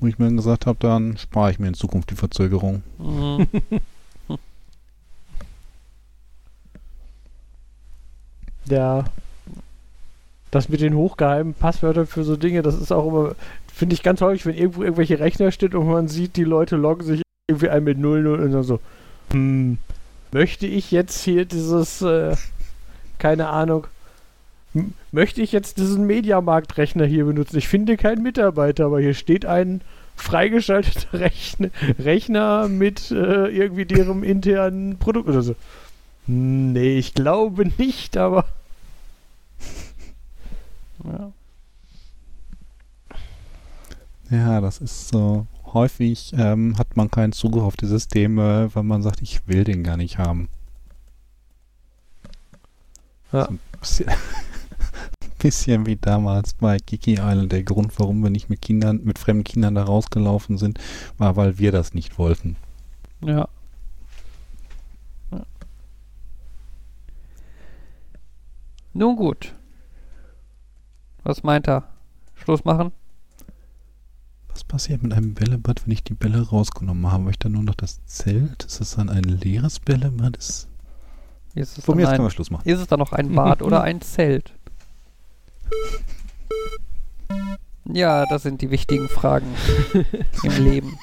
wo 0.00 0.06
ich 0.06 0.18
mir 0.18 0.24
dann 0.26 0.36
gesagt 0.36 0.66
habe, 0.66 0.78
dann 0.80 1.16
spare 1.18 1.50
ich 1.50 1.58
mir 1.58 1.68
in 1.68 1.74
Zukunft 1.74 2.10
die 2.10 2.14
Verzögerung. 2.16 2.82
Mhm. 2.98 3.46
Ja. 8.68 9.04
Das 10.56 10.70
mit 10.70 10.80
den 10.80 10.94
hochgeheimen 10.94 11.52
Passwörtern 11.52 12.06
für 12.06 12.24
so 12.24 12.34
Dinge, 12.34 12.62
das 12.62 12.80
ist 12.80 12.90
auch 12.90 13.06
immer, 13.06 13.34
finde 13.70 13.92
ich 13.92 14.02
ganz 14.02 14.22
häufig, 14.22 14.46
wenn 14.46 14.56
irgendwo 14.56 14.84
irgendwelche 14.84 15.20
Rechner 15.20 15.52
steht 15.52 15.74
und 15.74 15.86
man 15.86 16.08
sieht, 16.08 16.36
die 16.36 16.44
Leute 16.44 16.76
loggen 16.76 17.04
sich 17.04 17.20
irgendwie 17.46 17.68
ein 17.68 17.84
mit 17.84 17.98
00 17.98 18.26
und 18.26 18.52
dann 18.52 18.62
so, 18.62 18.80
hm, 19.32 19.76
möchte 20.32 20.66
ich 20.66 20.92
jetzt 20.92 21.22
hier 21.22 21.44
dieses, 21.44 22.00
äh, 22.00 22.36
keine 23.18 23.50
Ahnung, 23.50 23.86
möchte 25.12 25.42
ich 25.42 25.52
jetzt 25.52 25.76
diesen 25.76 26.06
Mediamarkt-Rechner 26.06 27.04
hier 27.04 27.26
benutzen? 27.26 27.58
Ich 27.58 27.68
finde 27.68 27.98
keinen 27.98 28.22
Mitarbeiter, 28.22 28.86
aber 28.86 28.98
hier 28.98 29.12
steht 29.12 29.44
ein 29.44 29.82
freigeschalteter 30.16 31.12
Rechner, 31.20 31.68
Rechner 31.98 32.68
mit 32.68 33.10
äh, 33.10 33.48
irgendwie 33.48 33.84
deren 33.84 34.22
internen 34.22 34.96
Produkt 34.96 35.28
oder 35.28 35.42
so. 35.42 35.54
Hm, 36.24 36.72
Nee, 36.72 36.96
ich 36.96 37.12
glaube 37.12 37.66
nicht, 37.76 38.16
aber 38.16 38.46
ja. 41.06 41.32
Ja, 44.30 44.60
das 44.60 44.78
ist 44.78 45.08
so. 45.08 45.46
Häufig 45.72 46.32
ähm, 46.36 46.78
hat 46.78 46.96
man 46.96 47.10
keinen 47.10 47.32
Zugriff 47.32 47.62
auf 47.62 47.76
die 47.76 47.86
Systeme, 47.86 48.70
weil 48.74 48.82
man 48.82 49.02
sagt, 49.02 49.20
ich 49.20 49.46
will 49.46 49.64
den 49.64 49.82
gar 49.82 49.96
nicht 49.96 50.18
haben. 50.18 50.48
Ja. 53.32 53.44
So 53.44 53.50
ein 53.50 53.60
bisschen, 53.80 54.10
bisschen 55.38 55.86
wie 55.86 55.96
damals 55.96 56.54
bei 56.54 56.78
Kiki 56.78 57.14
Island. 57.14 57.52
Der 57.52 57.62
Grund, 57.62 57.92
warum 57.98 58.22
wir 58.22 58.30
nicht 58.30 58.48
mit 58.48 58.62
Kindern, 58.62 59.00
mit 59.04 59.18
fremden 59.18 59.44
Kindern 59.44 59.74
da 59.74 59.84
rausgelaufen 59.84 60.56
sind, 60.56 60.78
war, 61.18 61.36
weil 61.36 61.58
wir 61.58 61.72
das 61.72 61.94
nicht 61.94 62.18
wollten. 62.18 62.56
Ja. 63.20 63.48
Ja. 65.30 65.42
Nun 68.94 69.16
gut. 69.16 69.52
Was 71.26 71.42
meint 71.42 71.66
er? 71.66 71.82
Schluss 72.36 72.64
machen? 72.64 72.92
Was 74.48 74.62
passiert 74.62 75.02
mit 75.02 75.12
einem 75.12 75.34
Bällebad, 75.34 75.84
wenn 75.84 75.92
ich 75.92 76.04
die 76.04 76.14
Bälle 76.14 76.40
rausgenommen 76.40 77.04
habe? 77.10 77.22
Habe 77.22 77.30
ich 77.32 77.38
dann 77.40 77.50
nur 77.52 77.64
noch 77.64 77.74
das 77.74 78.04
Zelt? 78.06 78.62
Ist 78.64 78.80
es 78.80 78.94
dann 78.94 79.08
ein 79.10 79.24
leeres 79.24 79.80
Bällebad? 79.80 80.36
Ist, 80.36 80.68
Ist 81.54 81.78
es, 81.78 81.84
von 81.84 81.94
dann 81.94 81.96
mir 81.96 82.04
aus 82.04 82.10
können 82.12 82.22
wir 82.22 82.28
ein, 82.28 82.30
Schluss 82.30 82.50
machen. 82.52 82.68
ist 82.68 82.78
es 82.78 82.86
dann 82.86 83.00
noch 83.00 83.12
ein 83.12 83.34
Bad 83.34 83.60
oder 83.60 83.82
ein 83.82 84.00
Zelt? 84.00 84.52
Ja, 87.92 88.26
das 88.26 88.42
sind 88.42 88.62
die 88.62 88.70
wichtigen 88.72 89.08
Fragen 89.08 89.46
im 90.42 90.64
Leben. 90.64 90.98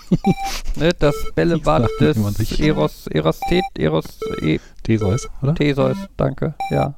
ne, 0.76 0.92
das 1.00 1.16
Bällebad 1.34 1.90
des 2.02 2.18
Eros, 2.60 3.08
Erostet, 3.08 3.64
Eros, 3.78 4.20
e, 4.42 4.60
Theseus, 4.84 5.30
oder? 5.42 5.56
Theseus, 5.56 5.96
danke. 6.18 6.56
Ja, 6.72 6.96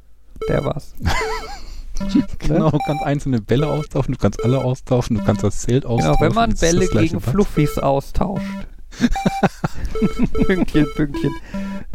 der 0.49 0.65
war's. 0.65 0.95
genau, 2.39 2.71
du 2.71 2.79
kannst 2.85 3.03
einzelne 3.03 3.41
Bälle 3.41 3.67
austauschen, 3.67 4.13
du 4.13 4.19
kannst 4.19 4.43
alle 4.43 4.63
austauschen, 4.63 5.17
du 5.17 5.23
kannst 5.23 5.43
das 5.43 5.59
Zelt 5.59 5.85
austauschen. 5.85 6.17
Genau, 6.19 6.29
wenn 6.29 6.35
man 6.35 6.53
Bälle 6.53 6.87
gegen 6.87 7.19
Platz. 7.19 7.31
Fluffies 7.31 7.77
austauscht. 7.77 8.67
Pünktchen, 10.45 10.87
Pünktchen. 10.95 11.31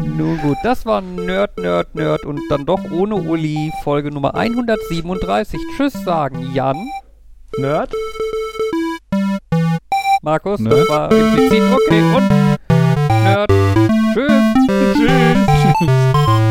Nun 0.03 0.39
gut, 0.39 0.57
das 0.63 0.85
war 0.87 1.01
Nerd, 1.01 1.59
Nerd, 1.59 1.95
Nerd 1.95 2.25
und 2.25 2.41
dann 2.51 2.67
doch 2.67 2.81
ohne 2.91 3.15
Uli 3.15 3.73
Folge 3.83 4.11
Nummer 4.11 4.35
137. 4.35 5.61
Tschüss 5.77 5.93
sagen, 6.05 6.51
Jan. 6.55 6.89
Nerd. 7.57 7.93
Markus, 10.23 10.61
Nerd. 10.61 10.81
das 10.81 10.89
war 10.89 11.13
implizit 11.13 11.63
okay 11.73 12.03
und 12.17 12.29
Nerd. 13.25 13.51
Tschüss. 14.13 14.33
Tschüss. 14.95 15.09
Tschüss. 15.79 16.47